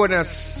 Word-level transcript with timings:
buenas. 0.00 0.56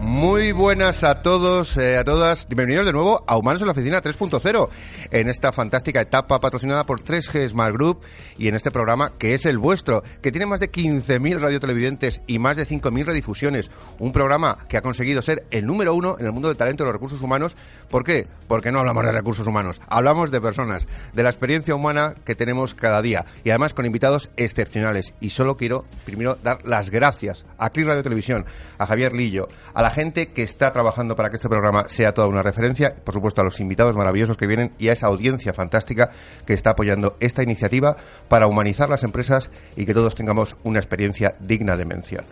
Muy 0.00 0.52
buenas 0.52 1.04
a 1.04 1.20
todos, 1.20 1.76
eh, 1.76 1.98
a 1.98 2.04
todas. 2.04 2.48
Bienvenidos 2.48 2.86
de 2.86 2.94
nuevo 2.94 3.22
a 3.26 3.36
Humanos 3.36 3.60
en 3.60 3.66
la 3.66 3.72
Oficina 3.72 4.00
3.0, 4.00 4.70
en 5.10 5.28
esta 5.28 5.52
fantástica 5.52 6.00
etapa 6.00 6.40
patrocinada 6.40 6.84
por 6.84 7.00
3G 7.00 7.48
Smart 7.48 7.74
Group 7.74 8.00
y 8.36 8.48
en 8.48 8.54
este 8.54 8.70
programa 8.70 9.12
que 9.18 9.34
es 9.34 9.46
el 9.46 9.58
vuestro, 9.58 10.02
que 10.22 10.30
tiene 10.30 10.46
más 10.46 10.60
de 10.60 10.70
15.000 10.70 11.40
radiotelevidentes 11.40 12.20
y 12.26 12.38
más 12.38 12.56
de 12.56 12.66
5.000 12.66 13.04
redifusiones. 13.04 13.70
Un 13.98 14.12
programa 14.12 14.58
que 14.68 14.76
ha 14.76 14.82
conseguido 14.82 15.22
ser 15.22 15.44
el 15.50 15.66
número 15.66 15.94
uno 15.94 16.16
en 16.18 16.26
el 16.26 16.32
mundo 16.32 16.48
del 16.48 16.56
talento 16.56 16.82
y 16.82 16.86
los 16.86 16.92
recursos 16.92 17.22
humanos. 17.22 17.56
¿Por 17.90 18.04
qué? 18.04 18.26
Porque 18.46 18.70
no 18.70 18.80
hablamos 18.80 19.04
de 19.04 19.12
recursos 19.12 19.46
humanos, 19.46 19.80
hablamos 19.88 20.30
de 20.30 20.40
personas, 20.40 20.86
de 21.12 21.22
la 21.22 21.30
experiencia 21.30 21.74
humana 21.74 22.14
que 22.24 22.34
tenemos 22.34 22.74
cada 22.74 23.02
día 23.02 23.24
y 23.44 23.50
además 23.50 23.74
con 23.74 23.86
invitados 23.86 24.30
excepcionales. 24.36 25.14
Y 25.20 25.30
solo 25.30 25.56
quiero 25.56 25.84
primero 26.04 26.36
dar 26.42 26.64
las 26.64 26.90
gracias 26.90 27.44
a 27.58 27.70
Click 27.70 27.86
Radio 27.86 28.02
Televisión, 28.02 28.44
a 28.78 28.86
Javier 28.86 29.12
Lillo, 29.12 29.48
a 29.74 29.82
la 29.82 29.90
gente 29.90 30.28
que 30.28 30.42
está 30.42 30.72
trabajando 30.72 31.16
para 31.16 31.30
que 31.30 31.36
este 31.36 31.48
programa 31.48 31.88
sea 31.88 32.12
toda 32.12 32.28
una 32.28 32.42
referencia, 32.42 32.94
por 33.04 33.14
supuesto 33.14 33.40
a 33.40 33.44
los 33.44 33.60
invitados 33.60 33.96
maravillosos 33.96 34.36
que 34.36 34.46
vienen 34.46 34.72
y 34.78 34.88
a 34.88 34.92
esa 34.98 35.06
audiencia 35.06 35.54
fantástica 35.54 36.10
que 36.44 36.52
está 36.52 36.70
apoyando 36.70 37.16
esta 37.20 37.42
iniciativa 37.42 37.96
para 38.28 38.46
humanizar 38.46 38.90
las 38.90 39.04
empresas 39.04 39.50
y 39.76 39.86
que 39.86 39.94
todos 39.94 40.14
tengamos 40.14 40.56
una 40.64 40.78
experiencia 40.78 41.36
digna 41.40 41.76
de 41.76 41.84
mención. 41.84 42.24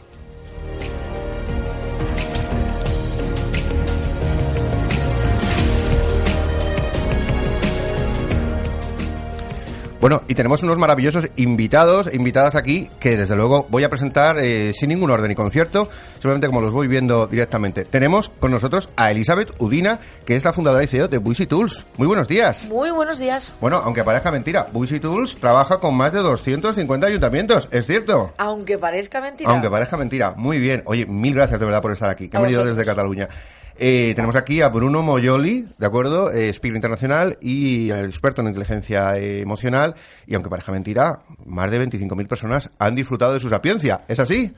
Bueno, 10.07 10.23
y 10.29 10.37
tenemos 10.37 10.63
unos 10.63 10.79
maravillosos 10.79 11.27
invitados, 11.35 12.09
invitadas 12.15 12.55
aquí, 12.55 12.89
que 13.01 13.17
desde 13.17 13.35
luego 13.35 13.67
voy 13.69 13.83
a 13.83 13.91
presentar 13.91 14.39
eh, 14.39 14.73
sin 14.73 14.91
ningún 14.91 15.11
orden 15.11 15.33
y 15.33 15.35
concierto, 15.35 15.89
simplemente 16.13 16.47
como 16.47 16.61
los 16.61 16.71
voy 16.71 16.87
viendo 16.87 17.27
directamente. 17.27 17.85
Tenemos 17.85 18.29
con 18.29 18.53
nosotros 18.53 18.89
a 18.95 19.11
Elizabeth 19.11 19.53
Udina, 19.59 19.99
que 20.25 20.37
es 20.37 20.45
la 20.45 20.53
fundadora 20.53 20.85
y 20.85 20.87
CEO 20.87 21.09
de 21.09 21.19
Buisy 21.19 21.49
Tools. 21.49 21.87
Muy 21.97 22.07
buenos 22.07 22.29
días. 22.29 22.67
Muy 22.69 22.93
buenos 22.93 23.19
días. 23.19 23.53
Bueno, 23.61 23.83
aunque 23.83 24.05
parezca 24.05 24.31
mentira, 24.31 24.69
Buisy 24.73 25.01
Tools 25.01 25.39
trabaja 25.39 25.79
con 25.79 25.97
más 25.97 26.13
de 26.13 26.21
250 26.21 27.05
ayuntamientos, 27.05 27.67
¿es 27.73 27.85
cierto? 27.85 28.33
Aunque 28.39 28.79
parezca 28.79 29.21
mentira. 29.21 29.51
Aunque 29.51 29.69
parezca 29.69 29.97
mentira. 29.97 30.35
Muy 30.37 30.61
bien. 30.61 30.85
Oye, 30.87 31.05
mil 31.07 31.35
gracias 31.35 31.59
de 31.59 31.67
verdad 31.67 31.83
por 31.83 31.91
estar 31.91 32.11
aquí, 32.11 32.29
que 32.29 32.37
he 32.37 32.41
venido 32.41 32.65
desde 32.65 32.85
Cataluña. 32.85 33.29
Eh, 33.79 34.13
tenemos 34.15 34.37
aquí 34.37 34.63
a 34.63 34.69
Bruno 34.69 35.03
Moyoli, 35.03 35.67
¿de 35.77 35.87
acuerdo? 35.87 36.31
Eh, 36.31 36.49
speaker 36.49 36.77
internacional 36.77 37.37
y 37.41 37.91
experto 37.91 38.41
en 38.41 38.49
inteligencia 38.49 39.17
emocional. 39.19 39.95
Y 40.27 40.35
aunque 40.35 40.49
parezca 40.49 40.73
mentira, 40.73 41.21
más 41.45 41.71
de 41.71 41.87
25.000 41.87 42.27
personas 42.27 42.71
han 42.79 42.95
disfrutado 42.95 43.35
de 43.35 43.41
su 43.41 43.51
sapiencia. 43.51 44.03
¿Es 44.09 44.19
así? 44.19 44.53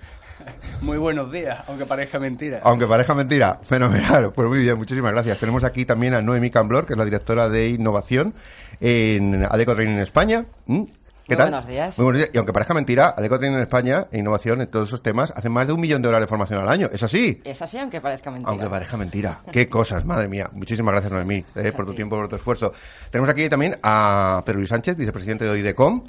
Muy 0.80 0.98
buenos 0.98 1.32
días, 1.32 1.58
aunque 1.66 1.84
parezca 1.84 2.18
mentira. 2.18 2.60
Aunque 2.62 2.86
parezca 2.86 3.14
mentira, 3.14 3.58
fenomenal. 3.62 4.32
Pues 4.38 4.48
muy 4.48 4.60
bien, 4.60 4.78
muchísimas 4.78 5.12
gracias. 5.12 5.38
Tenemos 5.38 5.64
aquí 5.64 5.84
también 5.84 6.14
a 6.14 6.20
Noemi 6.20 6.50
Camblor, 6.50 6.86
que 6.86 6.92
es 6.92 6.98
la 6.98 7.04
directora 7.04 7.48
de 7.48 7.70
innovación 7.70 8.34
en 8.80 9.44
Adeco 9.44 9.74
Training 9.74 9.94
en 9.94 10.00
España. 10.00 10.44
¿Qué 11.28 11.34
Muy 11.34 11.42
tal? 11.42 11.50
buenos 11.50 11.66
días. 11.66 11.98
Muy 11.98 12.04
buenos 12.04 12.18
días. 12.20 12.30
Y 12.32 12.38
aunque 12.38 12.54
parezca 12.54 12.72
mentira, 12.72 13.14
Adeco 13.14 13.38
Training 13.38 13.56
en 13.58 13.62
España, 13.62 14.06
e 14.10 14.18
innovación 14.18 14.62
en 14.62 14.68
todos 14.68 14.88
esos 14.88 15.02
temas, 15.02 15.30
hacen 15.36 15.52
más 15.52 15.66
de 15.66 15.74
un 15.74 15.80
millón 15.80 16.00
de 16.00 16.08
horas 16.08 16.22
de 16.22 16.26
formación 16.26 16.58
al 16.58 16.68
año. 16.70 16.88
¿Es 16.90 17.02
así? 17.02 17.42
Es 17.44 17.60
así, 17.60 17.76
aunque 17.76 18.00
parezca 18.00 18.30
mentira. 18.30 18.50
Aunque 18.50 18.66
parezca 18.66 18.96
mentira. 18.96 19.42
Qué 19.52 19.68
cosas, 19.68 20.06
madre 20.06 20.26
mía. 20.26 20.48
Muchísimas 20.54 20.92
gracias, 20.92 21.12
Noemí, 21.12 21.44
eh, 21.54 21.72
por 21.72 21.84
tu 21.84 21.92
tiempo, 21.92 22.16
por 22.16 22.28
tu 22.28 22.36
esfuerzo. 22.36 22.72
Tenemos 23.10 23.28
aquí 23.28 23.46
también 23.50 23.76
a 23.82 24.42
Pedro 24.46 24.60
Luis 24.60 24.70
Sánchez, 24.70 24.96
vicepresidente 24.96 25.44
de 25.44 25.50
OIDECOM. 25.50 26.02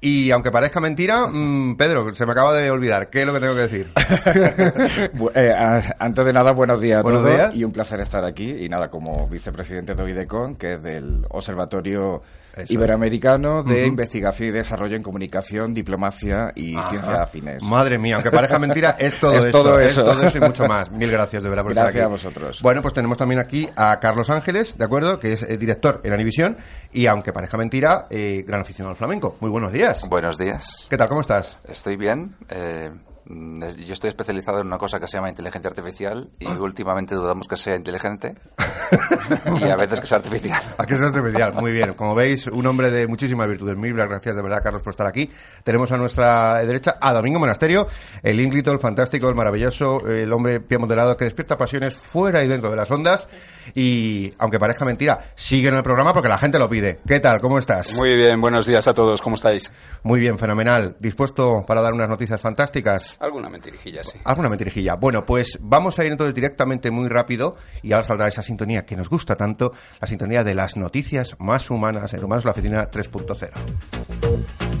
Y 0.00 0.30
aunque 0.32 0.50
parezca 0.50 0.80
mentira, 0.80 1.26
mm, 1.26 1.76
Pedro, 1.76 2.14
se 2.14 2.26
me 2.26 2.32
acaba 2.32 2.52
de 2.54 2.70
olvidar. 2.70 3.08
¿Qué 3.08 3.20
es 3.20 3.26
lo 3.26 3.32
que 3.32 3.40
tengo 3.40 3.54
que 3.54 3.60
decir? 3.62 3.90
Eh, 5.34 5.52
a- 5.56 5.96
antes 5.98 6.24
de 6.24 6.32
nada, 6.32 6.52
buenos 6.52 6.80
días 6.80 6.98
a 7.00 7.02
Buenos 7.02 7.22
todos 7.22 7.34
días. 7.34 7.56
y 7.56 7.64
un 7.64 7.72
placer 7.72 8.00
estar 8.00 8.24
aquí. 8.24 8.50
Y 8.64 8.68
nada, 8.68 8.90
como 8.90 9.26
vicepresidente 9.28 9.94
de 9.94 10.02
OIDECON, 10.02 10.56
que 10.56 10.74
es 10.74 10.82
del 10.82 11.24
Observatorio 11.30 12.22
Eso. 12.54 12.72
Iberoamericano 12.72 13.62
de. 13.62 13.86
Investigación 13.86 14.50
y 14.50 14.52
Desarrollo 14.52 14.94
en 14.96 15.02
Comunicación, 15.02 15.72
Diplomacia 15.72 16.52
y 16.54 16.76
Ajá. 16.76 16.90
Ciencias 16.90 17.18
Afines. 17.18 17.62
Madre 17.64 17.98
mía, 17.98 18.16
aunque 18.16 18.30
parezca 18.30 18.58
mentira, 18.58 18.96
es 18.98 19.18
todo 19.20 19.32
Es 19.32 19.44
esto. 19.46 19.62
todo 19.62 19.80
es 19.80 19.92
eso. 19.92 20.04
todo 20.04 20.22
eso 20.22 20.38
y 20.38 20.40
mucho 20.40 20.66
más. 20.66 20.90
Mil 20.92 21.10
gracias, 21.10 21.42
de 21.42 21.48
verdad, 21.48 21.62
por 21.64 21.72
Gracias 21.74 21.94
estar 21.94 22.02
a 22.02 22.06
aquí. 22.06 22.12
vosotros. 22.12 22.60
Bueno, 22.62 22.82
pues 22.82 22.94
tenemos 22.94 23.16
también 23.18 23.40
aquí 23.40 23.68
a 23.74 23.98
Carlos 23.98 24.28
Ángeles, 24.30 24.76
¿de 24.78 24.84
acuerdo? 24.84 25.18
Que 25.18 25.32
es 25.32 25.42
eh, 25.42 25.56
director 25.56 26.00
en 26.04 26.12
Anivisión 26.12 26.56
y, 26.92 27.06
aunque 27.06 27.32
parezca 27.32 27.56
mentira, 27.56 28.06
eh, 28.10 28.44
gran 28.46 28.60
aficionado 28.60 28.90
al 28.92 28.96
flamenco. 28.96 29.36
Muy 29.40 29.50
buenos 29.50 29.72
días. 29.72 29.83
Buenos 30.08 30.38
días. 30.38 30.86
¿Qué 30.88 30.96
tal? 30.96 31.08
¿Cómo 31.10 31.20
estás? 31.20 31.58
Estoy 31.68 31.96
bien. 31.96 32.34
eh, 32.48 32.90
yo 33.26 33.92
estoy 33.92 34.08
especializado 34.08 34.60
en 34.60 34.66
una 34.66 34.76
cosa 34.76 35.00
que 35.00 35.08
se 35.08 35.16
llama 35.16 35.30
inteligencia 35.30 35.70
artificial 35.70 36.28
y 36.38 36.46
últimamente 36.46 37.14
dudamos 37.14 37.48
que 37.48 37.56
sea 37.56 37.74
inteligente 37.74 38.34
y 39.60 39.64
a 39.64 39.76
veces 39.76 40.00
que 40.00 40.06
sea 40.06 40.18
artificial. 40.18 40.60
Aquí 40.76 40.94
es 40.94 41.00
artificial, 41.00 41.54
muy 41.54 41.72
bien. 41.72 41.94
Como 41.94 42.14
veis, 42.14 42.46
un 42.46 42.66
hombre 42.66 42.90
de 42.90 43.06
muchísimas 43.06 43.48
virtudes. 43.48 43.76
Mil 43.78 43.94
gracias 43.94 44.36
de 44.36 44.42
verdad, 44.42 44.62
Carlos, 44.62 44.82
por 44.82 44.92
estar 44.92 45.06
aquí. 45.06 45.30
Tenemos 45.62 45.90
a 45.92 45.96
nuestra 45.96 46.56
derecha 46.64 46.98
a 47.00 47.12
Domingo 47.12 47.38
Monasterio, 47.38 47.86
el 48.22 48.40
ínclito, 48.40 48.72
el 48.72 48.78
fantástico, 48.78 49.28
el 49.28 49.34
maravilloso, 49.34 50.06
el 50.06 50.30
hombre 50.32 50.60
pie 50.60 50.78
moderado 50.78 51.16
que 51.16 51.24
despierta 51.24 51.56
pasiones 51.56 51.94
fuera 51.94 52.44
y 52.44 52.48
dentro 52.48 52.70
de 52.70 52.76
las 52.76 52.90
ondas. 52.90 53.28
Y, 53.74 54.34
aunque 54.38 54.58
parezca 54.58 54.84
mentira, 54.84 55.18
sigue 55.34 55.68
en 55.68 55.74
el 55.74 55.82
programa 55.82 56.12
porque 56.12 56.28
la 56.28 56.36
gente 56.36 56.58
lo 56.58 56.68
pide. 56.68 57.00
¿Qué 57.06 57.20
tal? 57.20 57.40
¿Cómo 57.40 57.58
estás? 57.58 57.94
Muy 57.94 58.14
bien, 58.16 58.40
buenos 58.40 58.66
días 58.66 58.86
a 58.88 58.94
todos, 58.94 59.22
¿cómo 59.22 59.36
estáis? 59.36 59.72
Muy 60.02 60.20
bien, 60.20 60.38
fenomenal. 60.38 60.96
¿Dispuesto 60.98 61.64
para 61.66 61.80
dar 61.80 61.94
unas 61.94 62.08
noticias 62.08 62.40
fantásticas? 62.40 63.13
Mentiras? 63.14 63.20
Alguna 63.20 63.48
mentirijilla, 63.48 64.04
sí. 64.04 64.18
Alguna 64.24 64.48
mentirijilla. 64.48 64.94
Bueno, 64.94 65.24
pues 65.24 65.58
vamos 65.60 65.98
a 65.98 66.04
ir 66.04 66.12
entonces 66.12 66.34
directamente 66.34 66.90
muy 66.90 67.08
rápido 67.08 67.56
y 67.82 67.92
ahora 67.92 68.06
saldrá 68.06 68.28
esa 68.28 68.42
sintonía 68.42 68.84
que 68.84 68.96
nos 68.96 69.08
gusta 69.08 69.36
tanto, 69.36 69.72
la 70.00 70.06
sintonía 70.06 70.44
de 70.44 70.54
las 70.54 70.76
noticias 70.76 71.36
más 71.38 71.70
humanas 71.70 72.12
en 72.12 72.24
Humanos 72.24 72.44
la 72.44 72.50
Oficina 72.52 72.90
3.0. 72.90 74.73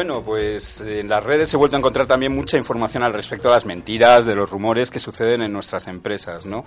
Bueno, 0.00 0.22
pues 0.22 0.80
en 0.80 1.10
las 1.10 1.22
redes 1.22 1.52
ha 1.52 1.58
vuelto 1.58 1.76
a 1.76 1.78
encontrar 1.78 2.06
también 2.06 2.34
mucha 2.34 2.56
información 2.56 3.02
al 3.02 3.12
respecto 3.12 3.48
de 3.48 3.56
las 3.56 3.66
mentiras, 3.66 4.24
de 4.24 4.34
los 4.34 4.48
rumores 4.48 4.90
que 4.90 4.98
suceden 4.98 5.42
en 5.42 5.52
nuestras 5.52 5.88
empresas, 5.88 6.46
¿no? 6.46 6.64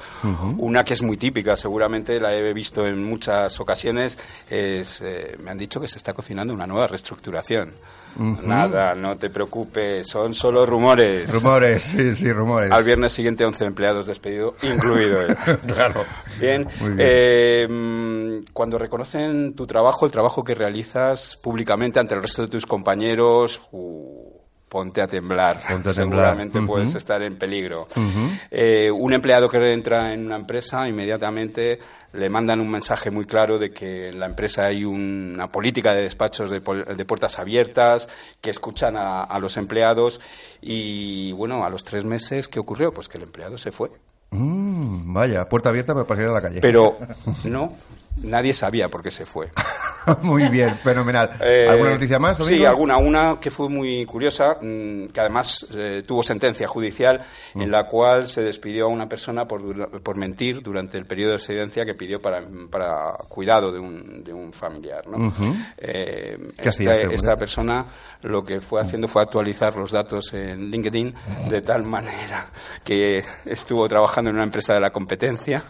Una 0.59 0.85
que 0.85 0.93
es 0.93 1.01
muy 1.01 1.17
típica, 1.17 1.57
seguramente 1.57 2.19
la 2.19 2.31
he 2.35 2.53
visto 2.53 2.85
en 2.85 3.03
muchas 3.03 3.59
ocasiones, 3.59 4.19
es, 4.47 5.01
eh, 5.01 5.35
me 5.41 5.49
han 5.49 5.57
dicho 5.57 5.81
que 5.81 5.87
se 5.87 5.97
está 5.97 6.13
cocinando 6.13 6.53
una 6.53 6.67
nueva 6.67 6.85
reestructuración. 6.85 7.73
Nada, 8.17 8.95
no 8.95 9.15
te 9.17 9.29
preocupes, 9.29 10.07
son 10.07 10.33
solo 10.33 10.65
rumores. 10.65 11.31
Rumores, 11.31 11.83
sí, 11.83 12.15
sí, 12.15 12.31
rumores. 12.31 12.71
Al 12.71 12.83
viernes 12.83 13.13
siguiente 13.13 13.45
11 13.45 13.65
empleados 13.65 14.07
despedidos, 14.07 14.55
incluido 14.63 15.21
él. 15.21 15.35
claro. 15.67 16.05
Bien, 16.39 16.67
eh, 16.97 18.41
cuando 18.53 18.77
reconocen 18.77 19.53
tu 19.55 19.65
trabajo, 19.65 20.05
el 20.05 20.11
trabajo 20.11 20.43
que 20.43 20.55
realizas 20.55 21.35
públicamente 21.41 21.99
ante 21.99 22.15
el 22.15 22.21
resto 22.21 22.43
de 22.43 22.47
tus 22.47 22.65
compañeros, 22.65 23.61
uh, 23.71 24.32
ponte 24.73 25.01
a 25.03 25.07
temblar. 25.07 25.61
Ponte 25.69 25.89
a 25.89 25.93
temblar. 25.93 26.29
Seguramente 26.31 26.57
Ujú. 26.57 26.65
puedes 26.67 26.95
estar 26.95 27.21
en 27.21 27.37
peligro. 27.37 27.87
Eh, 28.49 28.89
un 28.89 29.13
empleado 29.13 29.47
que 29.47 29.71
entra 29.71 30.15
en 30.15 30.25
una 30.25 30.35
empresa, 30.35 30.89
inmediatamente 30.89 31.77
le 32.13 32.27
mandan 32.27 32.59
un 32.59 32.71
mensaje 32.71 33.11
muy 33.11 33.25
claro 33.25 33.59
de 33.59 33.69
que 33.69 34.09
en 34.09 34.19
la 34.19 34.25
empresa 34.25 34.65
hay 34.65 34.83
una 34.83 35.51
política 35.51 35.93
de 35.93 36.01
despachos 36.01 36.49
de, 36.49 36.59
de 36.59 37.05
puertas 37.05 37.37
abiertas, 37.37 38.09
que 38.41 38.49
escuchan 38.49 38.97
a, 38.97 39.21
a 39.21 39.37
los 39.37 39.57
empleados 39.57 40.19
y, 40.59 41.33
bueno, 41.33 41.63
a 41.63 41.69
los 41.69 41.83
tres 41.83 42.03
meses, 42.03 42.47
¿qué 42.47 42.59
ocurrió? 42.59 42.91
Pues 42.91 43.07
que 43.07 43.19
el 43.19 43.25
empleado 43.25 43.59
se 43.59 43.71
fue. 43.71 43.91
Mm, 44.31 45.13
vaya, 45.13 45.47
puerta 45.47 45.69
abierta 45.69 45.93
para 45.93 46.15
salir 46.15 46.29
a 46.31 46.33
la 46.33 46.41
calle. 46.41 46.61
Pero 46.61 46.97
no, 47.43 47.73
nadie 48.17 48.53
sabía 48.53 48.89
por 48.89 49.01
qué 49.03 49.11
se 49.11 49.25
fue. 49.25 49.49
Muy 50.21 50.49
bien, 50.49 50.75
fenomenal. 50.83 51.29
Eh, 51.41 51.67
¿Alguna 51.69 51.91
noticia 51.91 52.19
más? 52.19 52.37
Sí, 52.45 52.65
alguna. 52.65 52.97
Una 52.97 53.39
que 53.39 53.49
fue 53.49 53.69
muy 53.69 54.05
curiosa, 54.05 54.57
mm, 54.61 55.07
que 55.07 55.19
además 55.19 55.65
eh, 55.73 56.03
tuvo 56.05 56.23
sentencia 56.23 56.67
judicial 56.67 57.25
Mm. 57.53 57.61
en 57.61 57.71
la 57.71 57.85
cual 57.85 58.27
se 58.27 58.41
despidió 58.41 58.85
a 58.85 58.87
una 58.87 59.07
persona 59.07 59.45
por, 59.47 60.01
por 60.01 60.17
mentir 60.17 60.61
durante 60.61 60.97
el 60.97 61.05
periodo 61.05 61.31
de 61.31 61.37
excedencia 61.37 61.85
que 61.85 61.93
pidió 61.93 62.19
para, 62.21 62.41
para 62.69 63.13
cuidado 63.27 63.71
de 63.71 63.79
un, 63.79 64.23
de 64.23 64.33
un 64.33 64.51
familiar. 64.53 65.07
¿no? 65.07 65.31
Eh, 65.77 66.37
¿Qué 66.59 66.69
hacía 66.69 66.91
esta, 66.91 66.93
este 66.93 67.03
hombre? 67.03 67.15
esta 67.15 67.35
persona 67.35 67.85
lo 68.23 68.43
que 68.43 68.59
fue 68.59 68.81
haciendo 68.81 69.07
fue 69.07 69.21
actualizar 69.21 69.75
los 69.75 69.91
datos 69.91 70.33
en 70.33 70.71
LinkedIn 70.71 71.13
de 71.49 71.61
tal 71.61 71.83
manera 71.83 72.45
que 72.83 73.23
estuvo 73.45 73.87
trabajando 73.87 74.29
en 74.29 74.37
una 74.37 74.45
empresa 74.45 74.73
de 74.73 74.79
la 74.79 74.91
competencia 74.91 75.63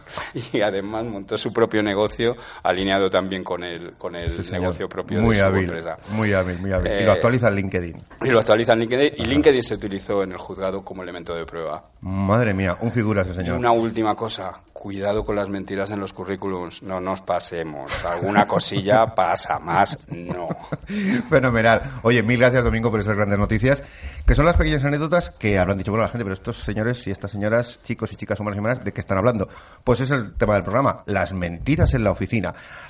y 0.54 0.62
además 0.62 1.06
montó 1.06 1.38
su 1.38 1.52
propio 1.52 1.84
negocio 1.84 2.33
alineado 2.64 3.10
también 3.10 3.44
con 3.44 3.64
el, 3.64 3.94
con 3.94 4.16
el 4.16 4.30
Sí, 4.30 4.52
negocio 4.52 4.88
propio 4.90 5.20
muy 5.22 5.36
de 5.36 5.42
su 5.42 5.46
hábil, 5.46 5.64
empresa. 5.64 5.98
Muy 6.12 6.34
hábil, 6.34 6.60
muy 6.60 6.72
hábil. 6.72 6.92
y 6.92 6.96
Eh, 6.96 7.06
lo 7.06 7.12
actualiza 7.14 7.48
en 7.50 7.56
LinkedIn. 7.56 8.02
Y 8.24 8.30
lo 8.30 8.40
actualiza 8.40 8.74
en 8.74 8.80
LinkedIn 8.80 9.12
y 9.18 9.26
LinkedIn 9.26 9.64
se 9.64 9.76
utilizó 9.76 10.24
en 10.24 10.32
el 10.32 10.38
juzgado 10.38 10.84
como 10.84 11.04
elemento 11.04 11.34
de 11.36 11.46
prueba. 11.46 11.84
Madre 12.02 12.54
mía, 12.54 12.78
un 12.82 12.92
figura 12.92 13.22
ese 13.22 13.32
Y 13.32 13.36
señor. 13.36 13.58
una 13.58 13.72
última 13.72 14.16
cosa, 14.16 14.60
cuidado 14.74 15.24
con 15.24 15.36
las 15.36 15.50
mentiras 15.50 15.90
en 15.92 16.00
los 16.00 16.12
currículums, 16.14 16.84
no 16.84 17.00
nos 17.00 17.22
pasemos. 17.22 17.92
Alguna 18.06 18.48
cosilla 18.48 19.06
pasa, 19.08 19.60
más 19.60 19.98
no. 20.10 20.48
Fenomenal. 21.30 21.82
Oye, 22.04 22.24
mil 22.24 22.40
gracias, 22.40 22.64
Domingo, 22.64 22.92
por 22.92 23.00
esas 23.00 23.16
grandes 23.16 23.40
noticias, 23.40 23.82
que 24.26 24.36
son 24.36 24.46
las 24.46 24.58
pequeñas 24.58 24.84
anécdotas 24.84 25.30
que 25.32 25.58
habrán 25.58 25.78
dicho, 25.78 25.92
bueno, 25.92 26.04
la 26.04 26.10
gente, 26.10 26.24
pero 26.24 26.34
estos 26.34 26.58
señores 26.58 27.06
y 27.08 27.12
estas 27.12 27.32
señoras, 27.32 27.80
chicos 27.84 28.12
y 28.14 28.16
chicas 28.16 28.40
humanas 28.40 28.58
y 28.58 28.60
humanas, 28.60 28.84
¿de 28.84 28.92
qué 28.92 29.00
están 29.02 29.18
hablando? 29.18 29.48
Pues 29.84 30.02
es 30.02 30.12
el 30.12 30.34
tema 30.34 30.54
del 30.56 30.64
programa, 30.64 31.04
las 31.06 31.34
mentiras 31.34 31.94
en 31.94 32.04
la 32.04 32.12
oficina. 32.12 32.23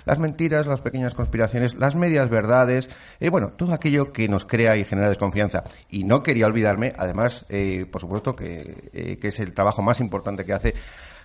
Las 0.06 0.20
mentiras, 0.20 0.68
las 0.68 0.82
pequeñas 0.82 1.14
conspiraciones, 1.14 1.76
las 1.76 1.96
medias 1.96 2.30
verdades, 2.30 2.90
y 3.20 3.30
bueno, 3.30 3.54
todo 3.56 3.74
aquello 3.74 4.12
que 4.12 4.28
nos 4.28 4.46
crea 4.46 4.76
y 4.76 4.86
genera 4.86 5.10
desconfianza. 5.10 5.64
Y 5.90 6.04
no 6.04 6.24
quería 6.24 6.48
olvidarme, 6.48 6.94
además, 6.98 7.46
eh, 7.50 7.86
por 7.92 8.02
supuesto, 8.02 8.36
que, 8.36 8.90
eh, 8.94 9.18
que 9.20 9.28
es 9.30 9.40
el 9.40 9.54
trabajo 9.54 9.82
más 9.82 10.00
importante 10.00 10.46
que 10.46 10.54
hace 10.54 10.74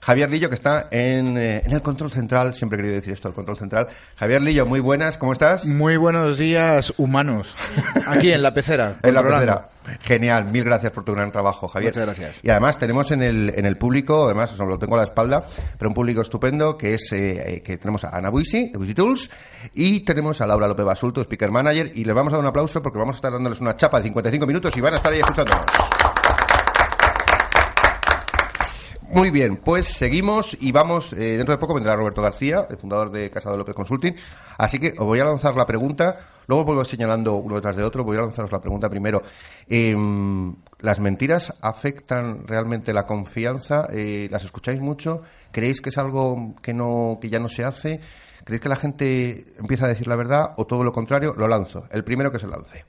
Javier 0.00 0.30
Lillo, 0.30 0.48
que 0.48 0.54
está 0.54 0.88
en, 0.90 1.36
eh, 1.36 1.62
en 1.64 1.72
el 1.72 1.82
control 1.82 2.10
central, 2.10 2.54
siempre 2.54 2.78
he 2.78 2.80
querido 2.80 2.96
decir 2.96 3.12
esto, 3.12 3.28
el 3.28 3.34
control 3.34 3.58
central. 3.58 3.88
Javier 4.16 4.42
Lillo, 4.42 4.66
muy 4.66 4.80
buenas, 4.80 5.18
¿cómo 5.18 5.32
estás? 5.32 5.64
Muy 5.66 5.96
buenos 5.96 6.38
días, 6.38 6.92
humanos. 6.96 7.52
Aquí 8.06 8.32
en 8.32 8.42
la 8.42 8.54
pecera. 8.54 8.96
En 9.02 9.14
la 9.14 9.22
pecera. 9.22 9.68
Genial, 10.02 10.44
mil 10.46 10.64
gracias 10.64 10.92
por 10.92 11.04
tu 11.04 11.12
gran 11.12 11.30
trabajo, 11.30 11.68
Javier. 11.68 11.92
Muchas 11.92 12.06
gracias. 12.06 12.40
Y 12.42 12.50
además 12.50 12.78
tenemos 12.78 13.10
en 13.10 13.22
el, 13.22 13.52
en 13.56 13.64
el 13.64 13.76
público, 13.76 14.26
además 14.26 14.52
os 14.52 14.68
lo 14.68 14.78
tengo 14.78 14.94
a 14.96 14.98
la 14.98 15.04
espalda, 15.04 15.44
pero 15.78 15.88
un 15.88 15.94
público 15.94 16.20
estupendo 16.20 16.76
que 16.76 16.94
es 16.94 17.12
eh, 17.12 17.56
eh, 17.56 17.62
que 17.62 17.78
tenemos 17.78 18.04
a 18.04 18.16
Ana 18.16 18.30
Buisi, 18.30 18.70
de 18.70 18.78
Buisi 18.78 18.94
Tools, 18.94 19.30
y 19.74 20.00
tenemos 20.00 20.40
a 20.40 20.46
Laura 20.46 20.68
López 20.68 20.84
Basulto, 20.84 21.20
Speaker 21.22 21.50
Manager, 21.50 21.90
y 21.94 22.04
les 22.04 22.14
vamos 22.14 22.32
a 22.32 22.36
dar 22.36 22.44
un 22.44 22.48
aplauso 22.48 22.82
porque 22.82 22.98
vamos 22.98 23.14
a 23.14 23.18
estar 23.18 23.32
dándoles 23.32 23.60
una 23.60 23.76
chapa 23.76 23.98
de 23.98 24.04
55 24.04 24.46
minutos 24.46 24.76
y 24.76 24.80
van 24.80 24.94
a 24.94 24.96
estar 24.96 25.12
ahí 25.12 25.20
escuchándonos. 25.20 25.64
Muy 29.10 29.31
bien, 29.31 29.56
pues 29.56 29.87
seguimos 29.87 30.56
y 30.60 30.70
vamos, 30.70 31.14
eh, 31.14 31.37
dentro 31.38 31.55
de 31.55 31.58
poco 31.58 31.75
vendrá 31.75 31.96
Roberto 31.96 32.20
García, 32.20 32.66
el 32.69 32.76
fundador 32.76 33.10
de 33.10 33.31
Casado 33.31 33.56
López 33.56 33.75
Consulting, 33.75 34.14
así 34.58 34.78
que 34.78 34.90
os 34.99 35.06
voy 35.06 35.19
a 35.19 35.25
lanzar 35.25 35.56
la 35.56 35.64
pregunta, 35.64 36.19
luego 36.46 36.64
vuelvo 36.64 36.84
señalando 36.84 37.37
uno 37.37 37.55
detrás 37.55 37.76
de 37.76 37.84
otro, 37.84 38.05
voy 38.05 38.19
a 38.19 38.20
lanzaros 38.20 38.52
la 38.52 38.60
pregunta 38.60 38.90
primero. 38.90 39.22
Em, 39.66 40.55
¿Las 40.81 41.00
mentiras 41.00 41.55
afectan 41.62 42.46
realmente 42.46 42.93
la 42.93 43.05
confianza? 43.05 43.88
Eh, 43.90 44.28
¿Las 44.31 44.44
escucháis 44.44 44.81
mucho? 44.81 45.22
¿Creéis 45.50 45.81
que 45.81 45.88
es 45.88 45.99
algo 45.99 46.54
que, 46.62 46.75
no, 46.75 47.19
que 47.20 47.31
ya 47.31 47.38
no 47.38 47.49
se 47.49 47.64
hace? 47.64 48.00
¿Creéis 48.44 48.61
que 48.61 48.69
la 48.69 48.76
gente 48.76 49.54
empieza 49.58 49.87
a 49.87 49.88
decir 49.88 50.06
la 50.06 50.16
verdad 50.16 50.52
o 50.56 50.66
todo 50.66 50.84
lo 50.84 50.93
contrario? 50.93 51.34
Lo 51.37 51.49
lanzo, 51.49 51.87
el 51.90 52.04
primero 52.04 52.31
que 52.31 52.38
se 52.38 52.46
lance, 52.46 52.84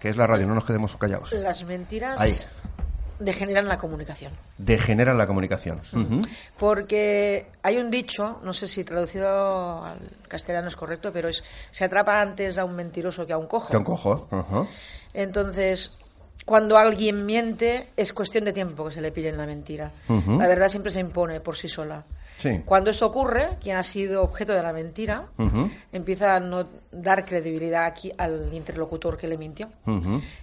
que 0.00 0.08
es 0.08 0.16
la 0.16 0.26
radio, 0.26 0.46
no 0.46 0.54
nos 0.54 0.64
quedemos 0.64 0.96
callados. 0.96 1.32
Las 1.32 1.64
mentiras 1.64 2.20
Ahí. 2.20 2.32
Degeneran 3.24 3.66
la 3.66 3.78
comunicación. 3.78 4.32
Degeneran 4.58 5.18
la 5.18 5.26
comunicación. 5.26 5.80
Porque 6.58 7.46
hay 7.62 7.78
un 7.78 7.90
dicho, 7.90 8.40
no 8.42 8.52
sé 8.52 8.68
si 8.68 8.84
traducido 8.84 9.84
al 9.84 9.98
castellano 10.28 10.68
es 10.68 10.76
correcto, 10.76 11.12
pero 11.12 11.28
es 11.28 11.42
se 11.70 11.84
atrapa 11.84 12.20
antes 12.20 12.58
a 12.58 12.64
un 12.64 12.74
mentiroso 12.74 13.26
que 13.26 13.32
a 13.32 13.38
un 13.38 13.46
cojo. 13.46 13.70
Que 13.70 13.76
un 13.76 13.84
cojo. 13.84 14.28
Entonces, 15.12 15.98
cuando 16.44 16.76
alguien 16.76 17.24
miente, 17.24 17.88
es 17.96 18.12
cuestión 18.12 18.44
de 18.44 18.52
tiempo 18.52 18.84
que 18.86 18.92
se 18.92 19.00
le 19.00 19.12
pille 19.12 19.30
en 19.30 19.38
la 19.38 19.46
mentira. 19.46 19.92
La 20.08 20.46
verdad 20.46 20.68
siempre 20.68 20.92
se 20.92 21.00
impone 21.00 21.40
por 21.40 21.56
sí 21.56 21.68
sola. 21.68 22.04
Sí. 22.44 22.60
Cuando 22.66 22.90
esto 22.90 23.06
ocurre, 23.06 23.56
quien 23.62 23.76
ha 23.76 23.82
sido 23.82 24.22
objeto 24.22 24.52
de 24.52 24.62
la 24.62 24.74
mentira 24.74 25.28
empieza 25.92 26.34
a 26.34 26.40
no 26.40 26.64
dar 26.92 27.24
credibilidad 27.24 27.86
aquí 27.86 28.12
al 28.18 28.52
interlocutor 28.52 29.16
que 29.16 29.26
le 29.26 29.38
mintió. 29.38 29.70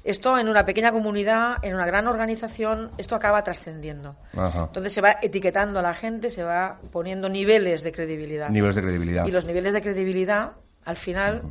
Esto 0.04 0.40
en 0.40 0.50
una 0.50 0.66
pequeña 0.66 0.92
comunidad, 0.92 1.58
en 1.62 1.76
una 1.76 1.86
gran 1.86 2.08
organización, 2.08 2.90
esto 2.98 3.16
acaba 3.16 3.44
trascendiendo. 3.44 4.16
Entonces 4.34 4.94
se 4.94 5.02
va 5.02 5.18
etiquetando 5.22 5.78
a 5.78 5.84
la 5.84 5.94
gente, 5.94 6.32
se 6.32 6.44
va 6.44 6.80
poniendo 6.92 7.30
niveles 7.30 7.84
de 7.84 7.92
credibilidad. 7.92 8.50
Niveles 8.50 8.76
de 8.76 8.82
credibilidad. 8.82 9.28
Y 9.28 9.32
los 9.32 9.46
niveles 9.46 9.74
de 9.74 9.82
credibilidad, 9.84 10.54
al 10.86 10.98
final, 10.98 11.44